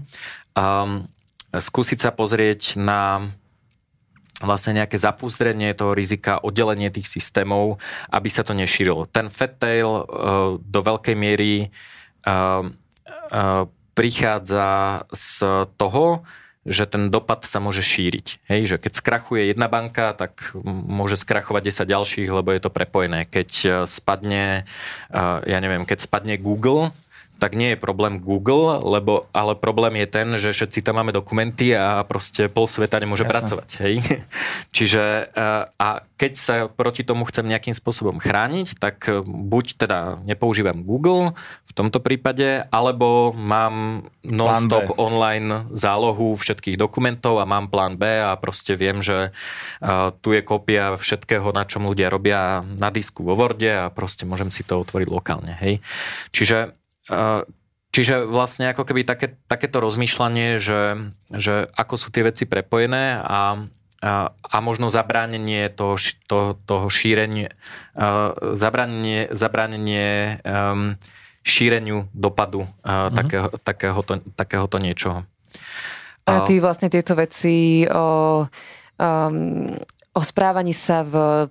Um, 0.52 1.08
skúsiť 1.60 1.98
sa 1.98 2.10
pozrieť 2.10 2.78
na 2.80 3.30
vlastne 4.42 4.82
nejaké 4.82 4.98
zapúzdrenie 4.98 5.72
toho 5.78 5.94
rizika, 5.94 6.42
oddelenie 6.42 6.90
tých 6.90 7.06
systémov, 7.06 7.78
aby 8.10 8.28
sa 8.28 8.42
to 8.42 8.52
nešírilo. 8.52 9.06
Ten 9.06 9.30
fat 9.30 9.62
tail 9.62 9.86
uh, 9.86 10.04
do 10.58 10.80
veľkej 10.82 11.14
miery 11.14 11.70
uh, 12.26 12.66
uh, 12.66 13.64
prichádza 13.94 15.02
z 15.14 15.68
toho, 15.78 16.26
že 16.64 16.88
ten 16.88 17.12
dopad 17.12 17.44
sa 17.44 17.60
môže 17.60 17.84
šíriť. 17.84 18.48
Hej, 18.48 18.62
že 18.74 18.76
keď 18.80 18.92
skrachuje 18.96 19.52
jedna 19.52 19.68
banka, 19.68 20.16
tak 20.16 20.56
môže 20.64 21.20
skrachovať 21.20 21.60
10 21.70 21.92
ďalších, 21.92 22.28
lebo 22.32 22.56
je 22.56 22.60
to 22.64 22.72
prepojené. 22.72 23.28
Keď 23.28 23.84
spadne, 23.84 24.64
ja 25.44 25.58
neviem, 25.60 25.84
keď 25.84 26.08
spadne 26.08 26.40
Google, 26.40 26.88
tak 27.38 27.58
nie 27.58 27.74
je 27.74 27.78
problém 27.78 28.22
Google, 28.22 28.78
lebo, 28.80 29.26
ale 29.34 29.58
problém 29.58 29.98
je 30.00 30.08
ten, 30.08 30.28
že 30.38 30.54
všetci 30.54 30.86
tam 30.86 31.02
máme 31.02 31.10
dokumenty 31.10 31.74
a 31.74 32.06
proste 32.06 32.46
pol 32.46 32.70
sveta 32.70 33.02
nemôže 33.02 33.26
Jasne. 33.26 33.34
pracovať. 33.34 33.68
Hej? 33.82 33.94
Čiže 34.76 35.02
eh, 35.34 35.62
a 35.68 35.88
keď 36.14 36.32
sa 36.38 36.54
proti 36.70 37.02
tomu 37.02 37.26
chcem 37.26 37.44
nejakým 37.44 37.74
spôsobom 37.74 38.22
chrániť, 38.22 38.78
tak 38.78 38.96
eh, 39.10 39.20
buď 39.26 39.64
teda 39.82 39.98
nepoužívam 40.22 40.86
Google 40.86 41.34
v 41.66 41.72
tomto 41.74 41.98
prípade, 41.98 42.70
alebo 42.70 43.34
mám 43.34 44.06
non-stop 44.22 44.94
online 44.96 45.74
zálohu 45.74 46.38
všetkých 46.38 46.78
dokumentov 46.78 47.42
a 47.42 47.48
mám 47.48 47.66
plán 47.66 47.98
B 47.98 48.06
a 48.06 48.38
proste 48.38 48.78
viem, 48.78 49.02
že 49.02 49.34
eh, 49.34 50.08
tu 50.22 50.30
je 50.30 50.40
kópia 50.46 50.94
všetkého, 50.94 51.50
na 51.50 51.66
čom 51.66 51.90
ľudia 51.90 52.08
robia 52.08 52.62
na 52.62 52.94
disku 52.94 53.26
vo 53.26 53.34
Worde 53.34 53.74
a 53.74 53.90
proste 53.90 54.22
môžem 54.22 54.54
si 54.54 54.62
to 54.62 54.78
otvoriť 54.80 55.08
lokálne. 55.10 55.52
Hej? 55.58 55.82
Čiže 56.30 56.83
Čiže 57.94 58.26
vlastne 58.26 58.74
ako 58.74 58.90
keby 58.90 59.06
také, 59.06 59.38
takéto 59.46 59.78
rozmýšľanie, 59.78 60.58
že, 60.58 61.14
že 61.30 61.70
ako 61.78 61.94
sú 61.94 62.10
tie 62.10 62.26
veci 62.26 62.42
prepojené 62.42 63.22
a, 63.22 63.54
a, 64.02 64.34
a 64.34 64.56
možno 64.58 64.90
zabránenie 64.90 65.70
toho, 65.70 65.94
to, 66.26 66.58
toho 66.66 66.90
šírenia, 66.90 67.54
zabránenie, 68.58 69.30
zabránenie 69.30 70.42
um, 70.42 70.98
šíreniu 71.46 72.10
dopadu 72.10 72.66
uh, 72.66 72.66
mm-hmm. 72.82 73.14
takého, 73.14 73.48
takéhoto, 73.62 74.12
takéhoto 74.34 74.76
niečoho. 74.82 75.22
A 76.26 76.42
ty 76.42 76.58
vlastne 76.58 76.90
tieto 76.90 77.14
veci 77.14 77.86
o, 77.86 78.42
um, 78.98 79.70
o 80.10 80.22
správaní 80.24 80.74
sa 80.74 81.06
v 81.06 81.46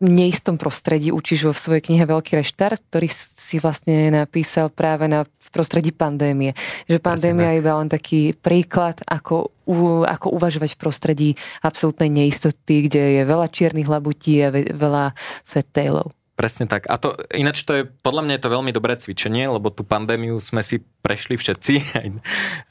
neistom 0.00 0.56
prostredí 0.56 1.12
učíš 1.12 1.44
vo 1.44 1.52
svojej 1.52 1.84
knihe 1.84 2.08
Veľký 2.08 2.40
reštart, 2.40 2.80
ktorý 2.88 3.08
si 3.12 3.60
vlastne 3.60 4.08
napísal 4.08 4.72
práve 4.72 5.06
na, 5.06 5.28
v 5.28 5.48
prostredí 5.52 5.92
pandémie. 5.92 6.56
Že 6.88 7.04
pandémia 7.04 7.52
je 7.52 7.60
iba 7.60 7.76
len 7.76 7.92
taký 7.92 8.32
príklad, 8.32 9.04
ako, 9.04 9.52
u, 9.68 10.02
ako 10.08 10.32
uvažovať 10.32 10.74
v 10.74 10.80
prostredí 10.80 11.28
absolútnej 11.60 12.08
neistoty, 12.08 12.88
kde 12.88 13.20
je 13.20 13.22
veľa 13.28 13.52
čiernych 13.52 13.86
labutí 13.86 14.40
a 14.40 14.48
veľa 14.52 15.12
fetailov. 15.44 16.16
Presne 16.40 16.64
tak. 16.64 16.88
A 16.88 16.96
to, 16.96 17.20
ináč 17.36 17.68
to 17.68 17.76
je, 17.76 17.82
podľa 17.84 18.24
mňa 18.24 18.34
je 18.40 18.42
to 18.48 18.54
veľmi 18.56 18.72
dobré 18.72 18.96
cvičenie, 18.96 19.44
lebo 19.44 19.68
tú 19.68 19.84
pandémiu 19.84 20.40
sme 20.40 20.64
si 20.64 20.80
prešli 21.04 21.36
všetci, 21.36 21.74
aj, 22.00 22.08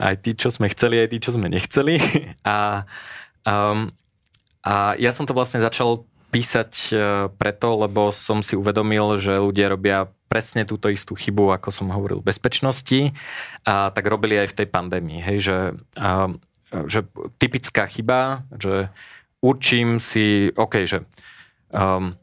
aj 0.01 0.15
tí, 0.25 0.33
čo 0.33 0.49
sme 0.49 0.65
chceli, 0.73 1.05
aj 1.05 1.13
tí, 1.13 1.17
čo 1.21 1.37
sme 1.37 1.45
nechceli. 1.53 2.01
A, 2.49 2.89
um, 3.45 3.93
a 4.65 4.97
ja 4.97 5.13
som 5.13 5.29
to 5.29 5.37
vlastne 5.37 5.61
začal 5.61 6.09
písať 6.29 6.71
e, 6.71 6.93
preto, 7.33 7.73
lebo 7.73 8.13
som 8.13 8.45
si 8.45 8.53
uvedomil, 8.53 9.17
že 9.17 9.37
ľudia 9.37 9.73
robia 9.73 10.09
presne 10.29 10.61
túto 10.63 10.93
istú 10.93 11.17
chybu, 11.17 11.57
ako 11.57 11.73
som 11.73 11.89
hovoril, 11.89 12.21
bezpečnosti, 12.21 13.17
a 13.65 13.89
tak 13.89 14.05
robili 14.05 14.37
aj 14.37 14.53
v 14.53 14.57
tej 14.61 14.67
pandémii. 14.69 15.19
Hej, 15.25 15.37
že, 15.41 15.57
a, 15.97 16.29
že 16.85 17.09
typická 17.41 17.89
chyba, 17.89 18.45
že 18.53 18.93
určím 19.41 19.97
si, 19.97 20.53
OK, 20.53 20.85
že 20.85 21.01
um, 21.73 22.13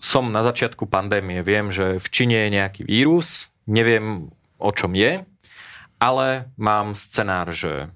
som 0.00 0.32
na 0.32 0.40
začiatku 0.40 0.88
pandémie, 0.88 1.44
viem, 1.44 1.68
že 1.68 2.00
v 2.00 2.06
Číne 2.08 2.48
je 2.48 2.56
nejaký 2.56 2.82
vírus, 2.88 3.52
neviem 3.68 4.32
o 4.56 4.70
čom 4.72 4.96
je, 4.96 5.28
ale 6.00 6.48
mám 6.56 6.96
scenár, 6.96 7.52
že 7.52 7.92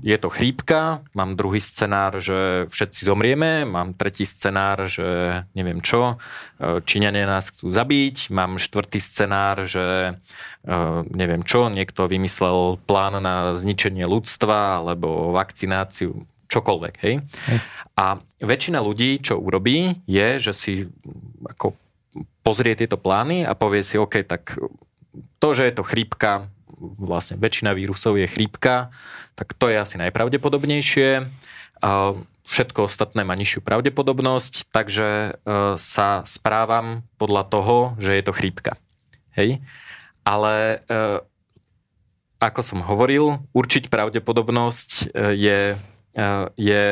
je 0.00 0.16
to 0.16 0.32
chrípka, 0.32 1.04
mám 1.12 1.36
druhý 1.36 1.60
scenár, 1.60 2.18
že 2.18 2.68
všetci 2.72 3.04
zomrieme, 3.04 3.68
mám 3.68 3.92
tretí 3.92 4.24
scenár, 4.24 4.88
že 4.88 5.42
neviem 5.52 5.84
čo, 5.84 6.16
e, 6.60 6.80
Číňania 6.80 7.28
nás 7.28 7.52
chcú 7.52 7.68
zabiť, 7.68 8.32
mám 8.32 8.56
štvrtý 8.56 9.00
scenár, 9.00 9.68
že 9.68 10.16
e, 10.64 10.72
neviem 11.12 11.44
čo, 11.44 11.68
niekto 11.68 12.08
vymyslel 12.08 12.80
plán 12.88 13.20
na 13.20 13.52
zničenie 13.52 14.08
ľudstva 14.08 14.80
alebo 14.80 15.36
vakcináciu, 15.36 16.24
čokoľvek, 16.48 16.94
hej. 17.04 17.14
hej. 17.22 17.58
A 18.00 18.18
väčšina 18.40 18.80
ľudí, 18.80 19.20
čo 19.20 19.38
urobí, 19.38 20.00
je, 20.08 20.28
že 20.40 20.52
si 20.56 20.72
ako 21.44 21.76
pozrie 22.40 22.74
tieto 22.74 22.96
plány 22.96 23.46
a 23.46 23.52
povie 23.54 23.84
si, 23.84 24.00
OK, 24.00 24.24
tak 24.26 24.56
to, 25.40 25.48
že 25.56 25.68
je 25.70 25.74
to 25.76 25.84
chrípka, 25.84 26.48
vlastne 26.80 27.36
väčšina 27.36 27.76
vírusov 27.76 28.16
je 28.16 28.24
chrípka, 28.24 28.88
tak 29.36 29.52
to 29.52 29.68
je 29.68 29.76
asi 29.76 30.00
najpravdepodobnejšie. 30.00 31.28
Všetko 32.50 32.90
ostatné 32.90 33.22
má 33.22 33.38
nižšiu 33.38 33.62
pravdepodobnosť, 33.62 34.74
takže 34.74 35.06
e, 35.06 35.30
sa 35.78 36.26
správam 36.26 37.06
podľa 37.14 37.46
toho, 37.46 37.76
že 38.02 38.18
je 38.18 38.22
to 38.26 38.34
chrípka. 38.34 38.74
Hej? 39.38 39.62
Ale 40.26 40.82
e, 40.82 41.22
ako 42.42 42.60
som 42.66 42.82
hovoril, 42.82 43.38
určiť 43.54 43.86
pravdepodobnosť 43.86 44.90
e, 44.90 45.04
je, 45.38 45.60
je 46.58 46.84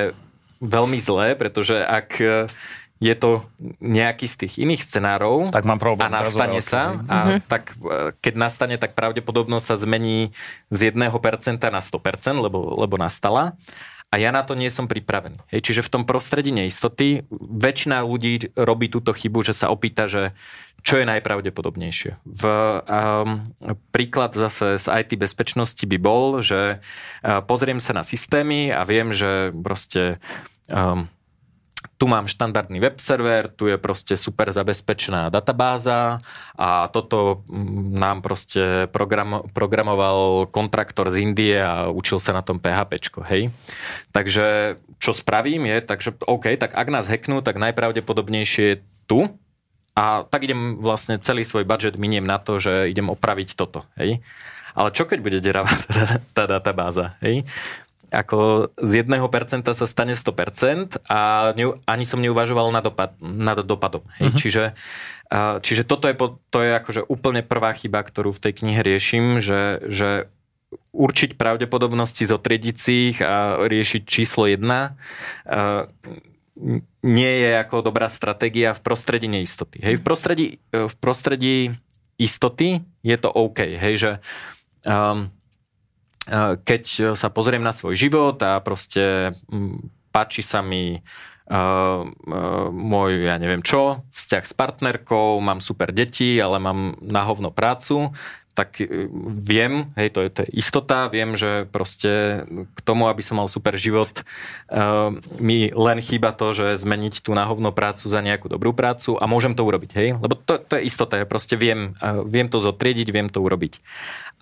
veľmi 0.62 0.98
zlé, 1.02 1.34
pretože 1.34 1.74
ak 1.74 2.22
je 2.98 3.14
to 3.14 3.46
nejaký 3.78 4.26
z 4.26 4.34
tých 4.46 4.54
iných 4.62 4.82
scenárov 4.82 5.54
tak 5.54 5.62
mám 5.62 5.78
problém, 5.78 6.10
a 6.10 6.22
nastane 6.22 6.58
sa, 6.58 6.98
a 7.06 7.16
uh-huh. 7.16 7.38
tak 7.46 7.78
e, 7.78 8.12
keď 8.18 8.34
nastane, 8.34 8.74
tak 8.74 8.98
pravdepodobnosť 8.98 9.66
sa 9.66 9.76
zmení 9.78 10.34
z 10.74 10.90
1% 10.90 10.98
na 11.70 11.80
100%, 11.82 12.44
lebo, 12.44 12.58
lebo 12.74 12.94
nastala. 12.98 13.54
A 14.08 14.16
ja 14.16 14.32
na 14.32 14.40
to 14.40 14.56
nie 14.56 14.72
som 14.72 14.88
pripravený. 14.88 15.36
Hej, 15.52 15.68
čiže 15.68 15.84
v 15.84 15.92
tom 15.92 16.02
prostredí 16.08 16.48
neistoty 16.48 17.28
väčšina 17.28 18.00
ľudí 18.08 18.56
robí 18.56 18.88
túto 18.88 19.12
chybu, 19.12 19.44
že 19.44 19.52
sa 19.52 19.68
opýta, 19.68 20.08
že 20.08 20.32
čo 20.80 20.96
je 20.96 21.04
najpravdepodobnejšie. 21.04 22.16
V, 22.24 22.42
um, 22.48 23.44
príklad 23.92 24.32
zase 24.32 24.80
z 24.80 24.86
IT 24.88 25.12
bezpečnosti 25.20 25.84
by 25.84 25.98
bol, 26.00 26.40
že 26.40 26.80
uh, 26.80 27.44
pozriem 27.44 27.84
sa 27.84 27.92
na 27.92 28.00
systémy 28.00 28.72
a 28.72 28.88
viem, 28.88 29.12
že 29.12 29.52
proste 29.52 30.16
um, 30.72 31.04
tu 31.98 32.06
mám 32.10 32.30
štandardný 32.30 32.78
web 32.82 32.98
server, 32.98 33.50
tu 33.50 33.70
je 33.70 33.78
proste 33.78 34.14
super 34.14 34.50
zabezpečená 34.50 35.30
databáza 35.30 36.18
a 36.58 36.86
toto 36.90 37.42
mm, 37.46 37.94
nám 37.94 38.18
proste 38.22 38.86
program, 38.90 39.46
programoval 39.50 40.50
kontraktor 40.50 41.10
z 41.10 41.22
Indie 41.22 41.58
a 41.58 41.90
učil 41.90 42.18
sa 42.22 42.34
na 42.34 42.42
tom 42.42 42.58
PHP, 42.58 42.98
hej. 43.30 43.50
Takže 44.10 44.78
čo 44.98 45.10
spravím 45.14 45.70
je, 45.70 45.76
takže 45.82 46.08
OK, 46.26 46.54
tak 46.58 46.74
ak 46.74 46.88
nás 46.90 47.06
hacknú, 47.10 47.42
tak 47.42 47.58
najpravdepodobnejšie 47.62 48.64
je 48.66 48.76
tu 49.06 49.30
a 49.98 50.22
tak 50.26 50.46
idem 50.46 50.78
vlastne 50.78 51.18
celý 51.18 51.42
svoj 51.42 51.66
budget 51.66 51.98
miniem 51.98 52.22
na 52.22 52.38
to, 52.38 52.62
že 52.62 52.90
idem 52.90 53.10
opraviť 53.10 53.58
toto, 53.58 53.86
hej. 53.98 54.22
Ale 54.78 54.94
čo 54.94 55.10
keď 55.10 55.18
bude 55.18 55.38
deravá 55.42 55.74
tá, 55.90 56.22
tá 56.36 56.44
databáza, 56.46 57.18
hej? 57.18 57.42
Ako 58.08 58.70
z 58.80 59.04
1% 59.04 59.64
sa 59.64 59.86
stane 59.86 60.14
100% 60.16 61.04
a 61.08 61.52
ne, 61.52 61.76
ani 61.84 62.04
som 62.08 62.20
neuvažoval 62.24 62.72
nad, 62.72 62.84
dopad, 62.84 63.16
nad 63.20 63.60
dopadom. 63.60 64.04
Hej. 64.16 64.26
Uh-huh. 64.28 64.38
Čiže, 64.40 64.64
čiže 65.60 65.82
toto 65.84 66.08
je, 66.08 66.14
to 66.48 66.58
je 66.64 66.70
akože 66.78 67.02
úplne 67.06 67.44
prvá 67.44 67.76
chyba, 67.76 68.00
ktorú 68.00 68.32
v 68.32 68.42
tej 68.48 68.52
knihe 68.64 68.80
riešim, 68.80 69.44
že, 69.44 69.84
že 69.86 70.32
určiť 70.92 71.36
pravdepodobnosti, 71.36 72.24
zotriediť 72.24 72.76
si 72.76 72.94
ich 73.12 73.18
a 73.24 73.60
riešiť 73.64 74.02
číslo 74.04 74.44
1 74.48 74.60
nie 77.06 77.32
je 77.38 77.50
ako 77.54 77.86
dobrá 77.86 78.10
stratégia 78.10 78.74
v 78.74 78.82
prostredí 78.82 79.30
neistoty. 79.30 79.78
Hej, 79.78 80.02
v 80.02 80.04
prostredí, 80.04 80.46
v 80.74 80.94
prostredí 80.98 81.70
istoty 82.18 82.82
je 83.06 83.16
to 83.16 83.30
OK, 83.30 83.78
hej, 83.78 83.94
že 83.94 84.10
um, 84.82 85.30
keď 86.64 87.14
sa 87.16 87.28
pozriem 87.32 87.64
na 87.64 87.72
svoj 87.72 87.96
život 87.96 88.36
a 88.44 88.60
proste 88.60 89.32
páči 90.12 90.44
sa 90.44 90.60
mi 90.60 91.00
uh, 91.00 92.00
môj, 92.72 93.10
ja 93.24 93.40
neviem 93.40 93.64
čo, 93.64 94.04
vzťah 94.12 94.44
s 94.44 94.52
partnerkou, 94.52 95.40
mám 95.40 95.64
super 95.64 95.92
deti, 95.92 96.36
ale 96.36 96.60
mám 96.60 97.00
na 97.00 97.24
hovno 97.24 97.48
prácu, 97.48 98.12
tak 98.52 98.82
viem, 99.30 99.94
hej, 99.94 100.10
to 100.10 100.26
je, 100.26 100.28
to 100.34 100.40
je 100.42 100.58
istota, 100.58 101.06
viem, 101.06 101.38
že 101.38 101.70
proste 101.70 102.42
k 102.74 102.80
tomu, 102.82 103.06
aby 103.06 103.22
som 103.22 103.38
mal 103.38 103.46
super 103.46 103.78
život, 103.78 104.10
mi 105.38 105.70
len 105.70 105.98
chýba 106.02 106.34
to, 106.34 106.50
že 106.50 106.82
zmeniť 106.82 107.22
tú 107.22 107.38
náhovnú 107.38 107.70
prácu 107.70 108.10
za 108.10 108.18
nejakú 108.18 108.50
dobrú 108.50 108.74
prácu 108.74 109.14
a 109.14 109.30
môžem 109.30 109.54
to 109.54 109.62
urobiť, 109.62 109.90
hej, 109.94 110.08
lebo 110.18 110.34
to, 110.34 110.58
to 110.58 110.74
je 110.74 110.90
istota, 110.90 111.22
ja 111.22 111.26
proste 111.30 111.54
viem, 111.54 111.94
viem 112.26 112.50
to 112.50 112.58
zotriediť, 112.58 113.08
viem 113.14 113.30
to 113.30 113.38
urobiť. 113.38 113.78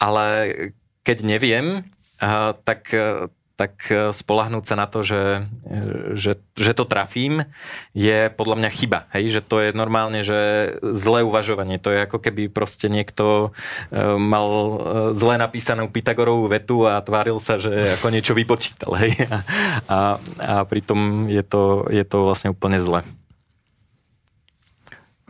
Ale 0.00 0.24
keď 1.06 1.22
neviem, 1.22 1.86
tak 2.66 2.90
tak 3.56 3.88
e, 3.88 4.12
spolahnúť 4.12 4.64
sa 4.68 4.76
na 4.76 4.84
to, 4.84 5.00
že, 5.00 5.48
e, 5.64 6.12
že, 6.12 6.36
že 6.52 6.72
to 6.76 6.84
trafím, 6.84 7.48
je 7.96 8.28
podľa 8.36 8.60
mňa 8.60 8.70
chyba. 8.70 9.08
Hej? 9.16 9.40
Že 9.40 9.42
to 9.48 9.56
je 9.64 9.68
normálne, 9.72 10.20
že 10.20 10.38
zlé 10.92 11.24
uvažovanie. 11.24 11.80
To 11.80 11.88
je 11.88 12.04
ako 12.04 12.20
keby 12.20 12.52
proste 12.52 12.92
niekto 12.92 13.50
e, 13.88 14.00
mal 14.20 14.46
zle 15.16 15.40
napísanú 15.40 15.88
Pythagorovú 15.88 16.52
vetu 16.52 16.84
a 16.84 17.00
tváril 17.00 17.40
sa, 17.40 17.56
že 17.56 17.96
ako 17.96 18.12
niečo 18.12 18.36
vypočítal. 18.36 18.92
Hej? 19.00 19.16
A, 19.26 19.38
a, 19.88 19.98
a 20.36 20.54
pritom 20.68 21.32
je 21.32 21.40
to, 21.40 21.88
je 21.88 22.04
to 22.04 22.28
vlastne 22.28 22.52
úplne 22.52 22.76
zle. 22.76 23.00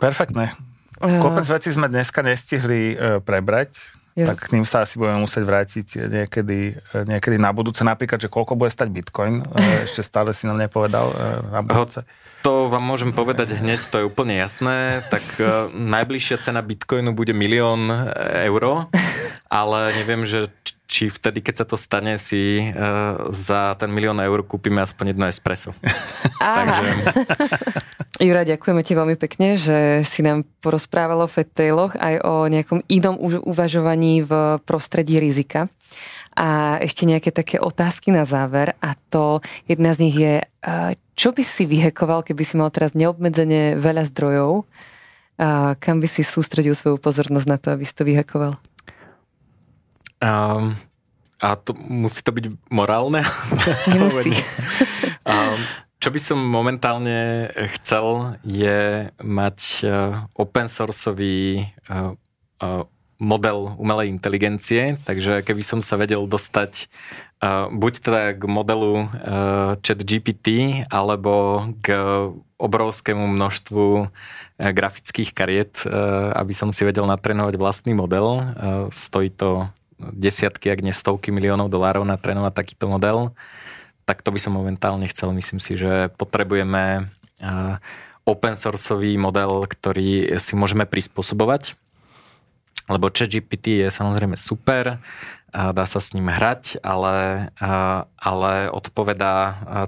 Perfektné. 0.03 0.59
Kopec 0.99 1.47
vecí 1.47 1.71
sme 1.71 1.87
dneska 1.87 2.21
nestihli 2.27 2.99
prebrať. 3.23 3.96
Yes. 4.17 4.33
Tak 4.33 4.49
k 4.49 4.53
ním 4.57 4.65
sa 4.65 4.89
asi 4.89 4.97
budeme 4.97 5.21
musieť 5.21 5.45
vrátiť 5.45 5.87
niekedy, 6.09 6.73
niekedy 7.05 7.37
na 7.37 7.53
budúce. 7.53 7.85
Napríklad, 7.85 8.17
že 8.17 8.33
koľko 8.33 8.57
bude 8.57 8.73
stať 8.73 8.89
Bitcoin. 8.89 9.45
Ešte 9.87 10.01
stále 10.01 10.33
si 10.33 10.49
nám 10.49 10.57
nepovedal 10.57 11.13
na 11.53 11.61
budúce. 11.61 12.01
To 12.41 12.71
vám 12.71 12.81
môžem 12.81 13.11
povedať 13.11 13.59
hneď, 13.59 13.91
to 13.91 14.01
je 14.01 14.09
úplne 14.09 14.39
jasné. 14.39 15.03
Tak 15.11 15.25
uh, 15.43 15.67
najbližšia 15.75 16.39
cena 16.39 16.63
Bitcoinu 16.63 17.11
bude 17.11 17.35
milión 17.35 17.91
eur, 18.47 18.87
ale 19.51 19.79
neviem, 19.99 20.23
že 20.23 20.47
či 20.87 21.11
vtedy, 21.11 21.43
keď 21.43 21.55
sa 21.61 21.67
to 21.67 21.75
stane, 21.75 22.15
si 22.17 22.71
uh, 22.71 23.35
za 23.35 23.75
ten 23.75 23.91
milión 23.91 24.23
eur 24.23 24.47
kúpime 24.47 24.79
aspoň 24.79 25.13
jedno 25.13 25.27
espresso. 25.27 25.75
Takže... 26.39 26.91
Jura, 28.17 28.49
ďakujeme 28.49 28.81
ti 28.81 28.97
veľmi 28.97 29.17
pekne, 29.21 29.61
že 29.61 30.01
si 30.09 30.25
nám 30.25 30.49
porozprával 30.65 31.21
o 31.21 31.29
fettailoch 31.29 32.01
aj 32.01 32.25
o 32.25 32.49
nejakom 32.49 32.81
inom 32.89 33.21
uvažovaní 33.21 34.25
v 34.25 34.57
prostredí 34.65 35.21
rizika. 35.21 35.69
A 36.37 36.81
ešte 36.81 37.09
nejaké 37.09 37.33
také 37.33 37.61
otázky 37.61 38.13
na 38.13 38.25
záver 38.25 38.77
a 38.81 38.97
to 39.13 39.41
jedna 39.69 39.97
z 39.97 39.99
nich 40.05 40.17
je, 40.17 40.45
čo 41.17 41.33
by 41.33 41.45
si 41.45 41.65
vyhekoval, 41.65 42.25
keby 42.25 42.45
si 42.45 42.61
mal 42.61 42.69
teraz 42.69 42.93
neobmedzene 42.93 43.77
veľa 43.81 44.05
zdrojov? 44.13 44.69
Uh, 45.37 45.77
kam 45.77 46.01
by 46.01 46.09
si 46.09 46.25
sústredil 46.25 46.73
svoju 46.73 46.97
pozornosť 46.97 47.49
na 47.49 47.61
to, 47.61 47.69
aby 47.69 47.85
si 47.85 47.93
to 47.93 48.09
vyhekoval? 48.09 48.57
Um, 50.25 50.73
a 51.37 51.61
to, 51.61 51.77
musí 51.77 52.25
to 52.25 52.33
byť 52.33 52.73
morálne? 52.73 53.21
Nemusí. 53.93 54.33
um, 55.29 55.61
čo 55.97 56.09
by 56.13 56.21
som 56.21 56.39
momentálne 56.39 57.49
chcel, 57.79 58.37
je 58.45 59.11
mať 59.21 59.59
uh, 59.83 60.29
open 60.37 60.69
sourceový 60.69 61.69
uh, 61.89 62.17
model 63.17 63.73
umelej 63.81 64.13
inteligencie, 64.13 65.01
takže 65.09 65.41
keby 65.41 65.63
som 65.65 65.81
sa 65.81 65.97
vedel 65.97 66.29
dostať 66.29 66.93
buď 67.73 67.93
teda 68.01 68.23
k 68.33 68.43
modelu 68.49 69.13
chat 69.85 70.01
GPT, 70.01 70.81
alebo 70.89 71.65
k 71.85 71.93
obrovskému 72.57 73.29
množstvu 73.29 74.09
grafických 74.57 75.37
kariet, 75.37 75.85
aby 76.33 76.53
som 76.57 76.73
si 76.73 76.89
vedel 76.89 77.05
natrénovať 77.05 77.55
vlastný 77.61 77.93
model. 77.93 78.57
Stojí 78.89 79.29
to 79.37 79.69
desiatky, 80.01 80.73
ak 80.73 80.81
nie 80.81 80.97
stovky 80.97 81.29
miliónov 81.29 81.69
dolárov 81.69 82.09
na 82.09 82.17
trénovať 82.17 82.53
takýto 82.57 82.89
model, 82.89 83.37
tak 84.07 84.23
to 84.23 84.31
by 84.31 84.39
som 84.39 84.55
momentálne 84.55 85.11
chcel. 85.11 85.35
Myslím 85.35 85.59
si, 85.59 85.75
že 85.75 86.09
potrebujeme 86.15 87.11
open 88.25 88.55
sourceový 88.57 89.19
model, 89.19 89.67
ktorý 89.69 90.39
si 90.41 90.55
môžeme 90.57 90.87
prispôsobovať, 90.89 91.77
lebo 92.87 93.11
ChatGPT 93.11 93.83
je 93.83 93.89
samozrejme 93.91 94.39
super, 94.39 95.03
dá 95.51 95.85
sa 95.89 95.99
s 95.99 96.15
ním 96.15 96.31
hrať, 96.31 96.79
ale, 96.87 97.51
ale 98.15 98.53
odpovedá 98.71 99.37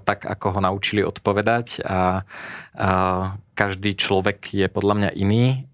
tak, 0.03 0.27
ako 0.27 0.59
ho 0.59 0.61
naučili 0.67 1.07
odpovedať 1.07 1.83
a 1.87 2.27
každý 3.55 3.95
človek 3.95 4.51
je 4.51 4.67
podľa 4.67 4.95
mňa 4.99 5.11
iný 5.15 5.71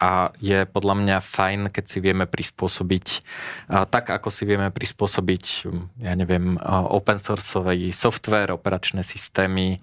a 0.00 0.32
je 0.40 0.64
podľa 0.64 0.94
mňa 0.96 1.16
fajn, 1.20 1.60
keď 1.68 1.84
si 1.84 2.00
vieme 2.00 2.24
prispôsobiť 2.24 3.06
tak, 3.68 4.08
ako 4.08 4.32
si 4.32 4.48
vieme 4.48 4.72
prispôsobiť, 4.72 5.44
ja 6.00 6.16
neviem, 6.16 6.56
open 6.64 7.20
sourceový 7.20 7.92
software, 7.92 8.56
operačné 8.56 9.04
systémy, 9.04 9.76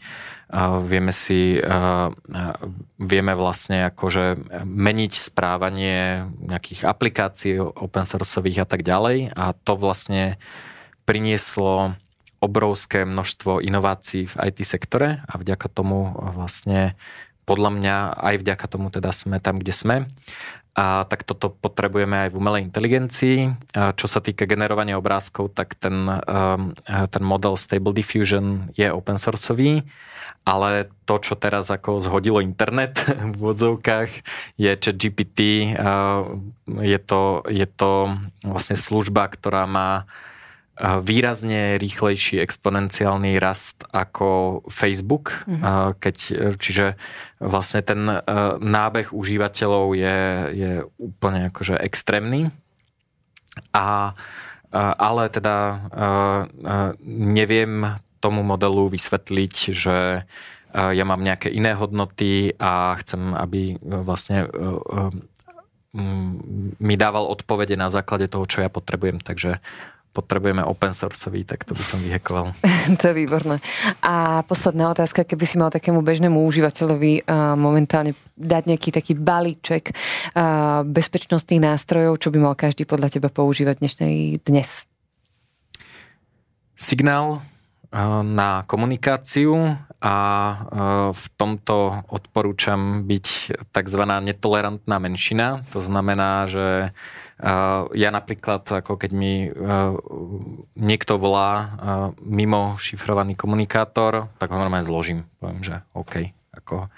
vieme 0.82 1.14
si, 1.14 1.62
vieme 2.98 3.34
vlastne 3.38 3.94
akože 3.94 4.58
meniť 4.66 5.14
správanie 5.14 6.26
nejakých 6.42 6.90
aplikácií 6.90 7.62
open 7.62 8.10
sourceových 8.10 8.66
a 8.66 8.68
tak 8.68 8.82
ďalej. 8.82 9.38
A 9.38 9.54
to 9.54 9.78
vlastne 9.78 10.42
prinieslo 11.06 11.94
obrovské 12.38 13.02
množstvo 13.02 13.66
inovácií 13.66 14.30
v 14.30 14.38
IT 14.54 14.62
sektore 14.62 15.26
a 15.26 15.34
vďaka 15.42 15.74
tomu 15.74 16.14
vlastne 16.38 16.94
podľa 17.48 17.72
mňa 17.80 17.96
aj 18.20 18.36
vďaka 18.44 18.66
tomu 18.68 18.92
teda 18.92 19.16
sme 19.16 19.40
tam, 19.40 19.64
kde 19.64 19.72
sme. 19.72 19.96
A 20.78 21.10
tak 21.10 21.26
toto 21.26 21.50
potrebujeme 21.50 22.28
aj 22.28 22.30
v 22.30 22.38
umelej 22.38 22.62
inteligencii. 22.70 23.38
A 23.74 23.98
čo 23.98 24.06
sa 24.06 24.22
týka 24.22 24.46
generovania 24.46 25.00
obrázkov, 25.00 25.56
tak 25.58 25.74
ten, 25.74 26.06
um, 26.06 26.76
ten 26.86 27.24
model 27.26 27.58
Stable 27.58 27.98
Diffusion 27.98 28.70
je 28.78 28.86
open 28.86 29.18
sourceový, 29.18 29.82
ale 30.46 30.88
to, 31.10 31.18
čo 31.18 31.34
teraz 31.34 31.74
ako 31.74 31.98
zhodilo 31.98 32.46
internet 32.46 33.02
v 33.34 33.36
vodzovkách, 33.36 34.12
je 34.62 34.72
chat 34.78 34.96
GPT. 34.96 35.74
Je 36.68 37.00
to, 37.02 37.42
je 37.50 37.66
to 37.66 38.14
vlastne 38.46 38.78
služba, 38.78 39.34
ktorá 39.34 39.66
má 39.66 40.06
výrazne 40.78 41.82
rýchlejší 41.82 42.38
exponenciálny 42.38 43.42
rast 43.42 43.82
ako 43.90 44.62
Facebook, 44.70 45.34
mm-hmm. 45.50 45.98
keď, 45.98 46.16
čiže 46.62 46.94
vlastne 47.42 47.82
ten 47.82 48.06
e, 48.06 48.18
nábeh 48.62 49.10
užívateľov 49.10 49.98
je, 49.98 50.20
je 50.54 50.72
úplne 51.02 51.50
akože 51.50 51.82
extrémny. 51.82 52.54
A, 53.74 54.14
ale 54.78 55.24
teda 55.34 55.90
neviem 57.10 57.98
tomu 58.22 58.46
modelu 58.46 58.86
vysvetliť, 58.86 59.54
že 59.74 60.30
ja 60.78 61.06
mám 61.08 61.24
nejaké 61.24 61.50
iné 61.50 61.74
hodnoty 61.74 62.54
a 62.60 62.94
chcem, 63.02 63.34
aby 63.34 63.80
vlastne 63.82 64.46
e, 64.46 64.48
e, 64.48 65.02
mi 66.78 66.96
dával 67.00 67.26
odpovede 67.26 67.74
na 67.80 67.90
základe 67.90 68.30
toho, 68.30 68.46
čo 68.46 68.62
ja 68.62 68.70
potrebujem. 68.70 69.18
Takže 69.18 69.64
potrebujeme 70.18 70.66
open 70.66 70.90
sourceový, 70.90 71.46
tak 71.46 71.62
to 71.62 71.78
by 71.78 71.84
som 71.86 72.02
vyhekoval. 72.02 72.58
to 73.00 73.14
je 73.14 73.14
výborné. 73.14 73.62
A 74.02 74.42
posledná 74.42 74.90
otázka, 74.90 75.22
keby 75.22 75.46
si 75.46 75.62
mal 75.62 75.70
takému 75.70 76.02
bežnému 76.02 76.42
užívateľovi 76.42 77.30
uh, 77.30 77.54
momentálne 77.54 78.18
dať 78.34 78.64
nejaký 78.74 78.90
taký 78.90 79.14
balíček 79.14 79.94
uh, 79.94 80.82
bezpečnostných 80.82 81.62
nástrojov, 81.62 82.18
čo 82.18 82.34
by 82.34 82.38
mal 82.42 82.58
každý 82.58 82.90
podľa 82.90 83.14
teba 83.14 83.30
používať 83.30 83.78
dnešnej 83.78 84.42
dnes? 84.42 84.90
Signál 86.74 87.38
uh, 87.38 88.26
na 88.26 88.66
komunikáciu 88.66 89.78
a 89.98 90.18
v 91.10 91.26
tomto 91.42 92.06
odporúčam 92.14 93.02
byť 93.10 93.26
tzv. 93.74 94.02
netolerantná 94.22 95.02
menšina. 95.02 95.66
To 95.74 95.82
znamená, 95.82 96.46
že 96.46 96.94
ja 97.94 98.10
napríklad, 98.10 98.66
ako 98.66 98.98
keď 98.98 99.12
mi 99.14 99.46
e, 99.46 99.50
niekto 100.74 101.22
volá 101.22 101.50
e, 101.54 101.66
mimo 102.26 102.82
šifrovaný 102.82 103.38
komunikátor, 103.38 104.34
tak 104.42 104.50
ho 104.50 104.58
normálne 104.58 104.82
zložím. 104.82 105.30
Poviem, 105.38 105.62
že 105.62 105.86
OK. 105.94 106.34
Ako 106.58 106.90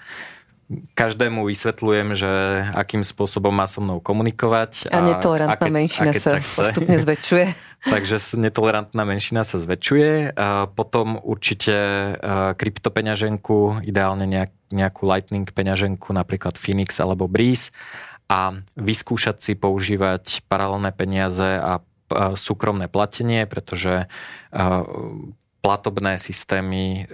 každému 0.94 1.44
vysvetľujem, 1.44 2.08
že 2.14 2.32
akým 2.72 3.02
spôsobom 3.02 3.50
má 3.50 3.66
so 3.66 3.82
mnou 3.82 3.98
komunikovať. 3.98 4.88
A, 4.88 5.02
a 5.02 5.04
netolerantná 5.04 5.58
a 5.58 5.60
keď, 5.60 5.72
menšina 5.74 6.10
a 6.10 6.14
keď 6.14 6.22
sa, 6.22 6.30
sa 6.30 6.38
chce. 6.40 6.56
postupne 6.56 6.96
zväčšuje. 7.04 7.46
Takže 7.80 8.16
netolerantná 8.36 9.02
menšina 9.08 9.42
sa 9.42 9.56
zväčšuje. 9.60 10.36
A 10.36 10.70
potom 10.72 11.18
určite 11.20 11.76
e, 11.76 12.10
kryptopeňaženku, 12.54 13.84
ideálne 13.84 14.24
nejakú 14.70 15.02
Lightning 15.04 15.48
peňaženku, 15.50 16.14
napríklad 16.14 16.54
Phoenix 16.56 16.96
alebo 16.96 17.26
Breeze 17.26 17.74
a 18.30 18.54
vyskúšať 18.78 19.42
si 19.42 19.52
používať 19.58 20.46
paralelné 20.46 20.94
peniaze 20.94 21.58
a 21.58 21.82
súkromné 22.38 22.86
platenie, 22.86 23.50
pretože 23.50 24.06
platobné 25.60 26.16
systémy, 26.16 27.04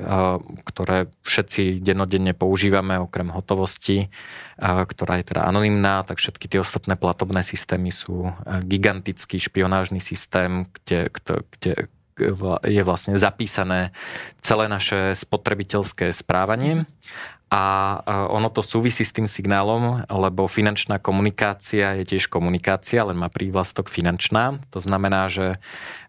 ktoré 0.62 1.10
všetci 1.26 1.82
denodenne 1.82 2.30
používame, 2.30 3.00
okrem 3.00 3.32
hotovosti, 3.34 4.12
ktorá 4.60 5.18
je 5.18 5.24
teda 5.34 5.50
anonimná, 5.50 6.06
tak 6.06 6.22
všetky 6.22 6.46
tie 6.46 6.62
ostatné 6.62 6.94
platobné 6.94 7.42
systémy 7.42 7.90
sú 7.90 8.30
gigantický 8.62 9.42
špionážny 9.42 9.98
systém, 9.98 10.62
kde, 10.62 11.10
kde 11.58 11.72
je 12.64 12.82
vlastne 12.86 13.20
zapísané 13.20 13.92
celé 14.40 14.70
naše 14.72 15.12
spotrebiteľské 15.12 16.14
správanie 16.14 16.88
a 17.46 18.02
ono 18.26 18.50
to 18.50 18.58
súvisí 18.58 19.06
s 19.06 19.14
tým 19.14 19.30
signálom, 19.30 20.02
lebo 20.10 20.50
finančná 20.50 20.98
komunikácia 20.98 21.94
je 22.02 22.16
tiež 22.16 22.26
komunikácia, 22.26 23.06
len 23.06 23.14
má 23.14 23.30
prívlastok 23.30 23.86
finančná. 23.86 24.58
To 24.74 24.82
znamená, 24.82 25.30
že 25.30 25.62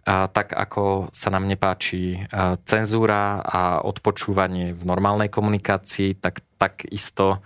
tak 0.08 0.56
ako 0.56 1.14
sa 1.14 1.30
nám 1.30 1.46
nepáči 1.46 2.26
cenzúra 2.66 3.44
a 3.46 3.86
odpočúvanie 3.86 4.74
v 4.74 4.82
normálnej 4.88 5.30
komunikácii, 5.30 6.18
tak 6.18 6.42
takisto 6.58 7.46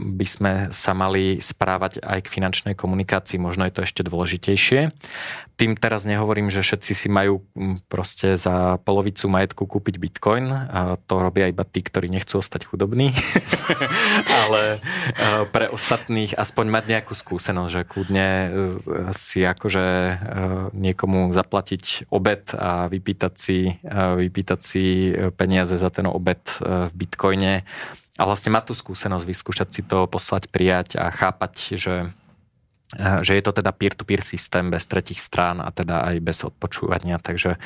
by 0.00 0.26
sme 0.26 0.52
sa 0.72 0.96
mali 0.96 1.36
správať 1.36 2.00
aj 2.00 2.24
k 2.24 2.32
finančnej 2.32 2.74
komunikácii, 2.78 3.36
možno 3.36 3.68
je 3.68 3.76
to 3.76 3.84
ešte 3.84 4.08
dôležitejšie. 4.08 4.88
Tým 5.56 5.72
teraz 5.72 6.04
nehovorím, 6.04 6.52
že 6.52 6.60
všetci 6.60 6.92
si 6.92 7.08
majú 7.08 7.40
proste 7.88 8.36
za 8.36 8.76
polovicu 8.84 9.24
majetku 9.24 9.64
kúpiť 9.64 9.96
bitcoin, 9.96 10.52
a 10.52 11.00
to 11.00 11.16
robia 11.16 11.48
iba 11.48 11.64
tí, 11.64 11.80
ktorí 11.80 12.12
nechcú 12.12 12.44
ostať 12.44 12.68
chudobní, 12.68 13.16
ale 14.44 14.84
pre 15.48 15.72
ostatných 15.72 16.36
aspoň 16.36 16.66
mať 16.68 16.84
nejakú 16.92 17.16
skúsenosť, 17.16 17.72
že 17.72 17.82
kľudne 17.88 18.28
e, 18.28 18.48
si 19.16 19.40
akože 19.40 19.84
e, 19.84 20.14
niekomu 20.76 21.32
zaplatiť 21.32 22.12
obed 22.12 22.52
a 22.52 22.92
vypýtať 22.92 23.34
si, 23.34 23.80
vypýtať 23.82 24.60
si 24.60 24.84
peniaze 25.40 25.80
za 25.80 25.88
ten 25.88 26.04
obed 26.04 26.42
e, 26.60 26.88
v 26.88 26.92
bitcoine. 26.92 27.64
A 28.16 28.22
vlastne 28.24 28.52
mať 28.52 28.72
tú 28.72 28.74
skúsenosť, 28.76 29.24
vyskúšať 29.28 29.68
si 29.72 29.82
to, 29.84 30.08
poslať, 30.08 30.48
prijať 30.48 30.96
a 30.96 31.12
chápať, 31.12 31.76
že, 31.76 31.94
že 32.94 33.34
je 33.34 33.42
to 33.42 33.50
teda 33.50 33.74
peer-to-peer 33.74 34.22
systém 34.22 34.70
bez 34.70 34.86
tretich 34.86 35.18
strán 35.18 35.58
a 35.58 35.74
teda 35.74 36.06
aj 36.06 36.16
bez 36.22 36.38
odpočúvania. 36.46 37.18
Takže 37.18 37.58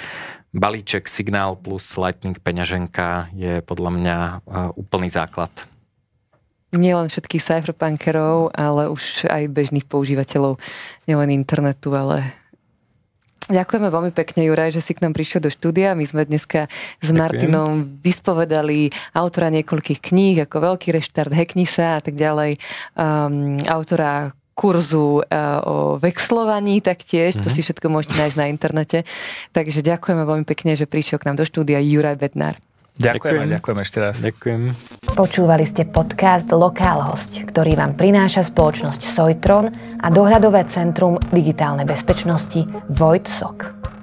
balíček 0.56 1.04
Signál 1.04 1.60
plus 1.60 1.84
Lightning 2.00 2.40
peňaženka 2.40 3.28
je 3.36 3.60
podľa 3.60 3.90
mňa 3.92 4.16
eh, 4.18 4.40
úplný 4.80 5.12
základ. 5.12 5.52
Nielen 6.70 7.10
všetkých 7.10 7.42
cypherpunkerov, 7.42 8.54
ale 8.54 8.86
už 8.88 9.26
aj 9.26 9.50
bežných 9.50 9.90
používateľov 9.90 10.62
nielen 11.04 11.34
internetu, 11.34 11.90
ale 11.92 12.30
Ďakujeme 13.50 13.90
veľmi 13.90 14.12
pekne, 14.14 14.46
Juraj, 14.46 14.78
že 14.78 14.78
si 14.78 14.94
k 14.94 15.02
nám 15.02 15.10
prišiel 15.10 15.42
do 15.42 15.50
štúdia. 15.50 15.98
My 15.98 16.06
sme 16.06 16.22
dneska 16.22 16.70
s 16.70 17.10
Ďakujem. 17.10 17.18
Martinom 17.18 17.98
vyspovedali 17.98 18.94
autora 19.10 19.50
niekoľkých 19.50 19.98
kníh, 19.98 20.38
ako 20.46 20.70
Veľký 20.70 20.94
reštart, 20.94 21.34
Hekni 21.34 21.66
sa 21.66 21.98
a 21.98 22.00
tak 22.00 22.14
ďalej. 22.14 22.62
Um, 22.94 23.58
autora 23.66 24.38
kurzu 24.60 25.24
uh, 25.24 25.64
o 25.64 25.74
vexlovaní 25.96 26.84
taktiež, 26.84 27.40
mm-hmm. 27.40 27.44
to 27.44 27.48
mhm. 27.48 27.54
si 27.56 27.60
všetko 27.64 27.86
môžete 27.88 28.14
nájsť 28.20 28.36
na 28.36 28.46
internete. 28.52 28.98
Takže 29.56 29.80
ďakujeme 29.80 30.28
veľmi 30.28 30.44
pekne, 30.44 30.76
že 30.76 30.84
prišiel 30.84 31.16
k 31.16 31.32
nám 31.32 31.40
do 31.40 31.48
štúdia 31.48 31.80
Juraj 31.80 32.20
Bednár. 32.20 32.60
Ďakujem, 33.00 33.48
ďakujem, 33.48 33.48
ďakujem 33.56 33.78
ešte 33.80 33.98
raz. 34.04 34.14
Ďakujem. 34.20 34.60
Počúvali 35.16 35.64
ste 35.64 35.88
podcast 35.88 36.52
Lokálhosť, 36.52 37.48
ktorý 37.48 37.72
vám 37.72 37.96
prináša 37.96 38.44
spoločnosť 38.44 39.00
Sojtron 39.00 39.72
a 40.04 40.06
dohľadové 40.12 40.68
centrum 40.68 41.16
digitálnej 41.32 41.88
bezpečnosti 41.88 42.60
Vojtsok. 42.92 43.99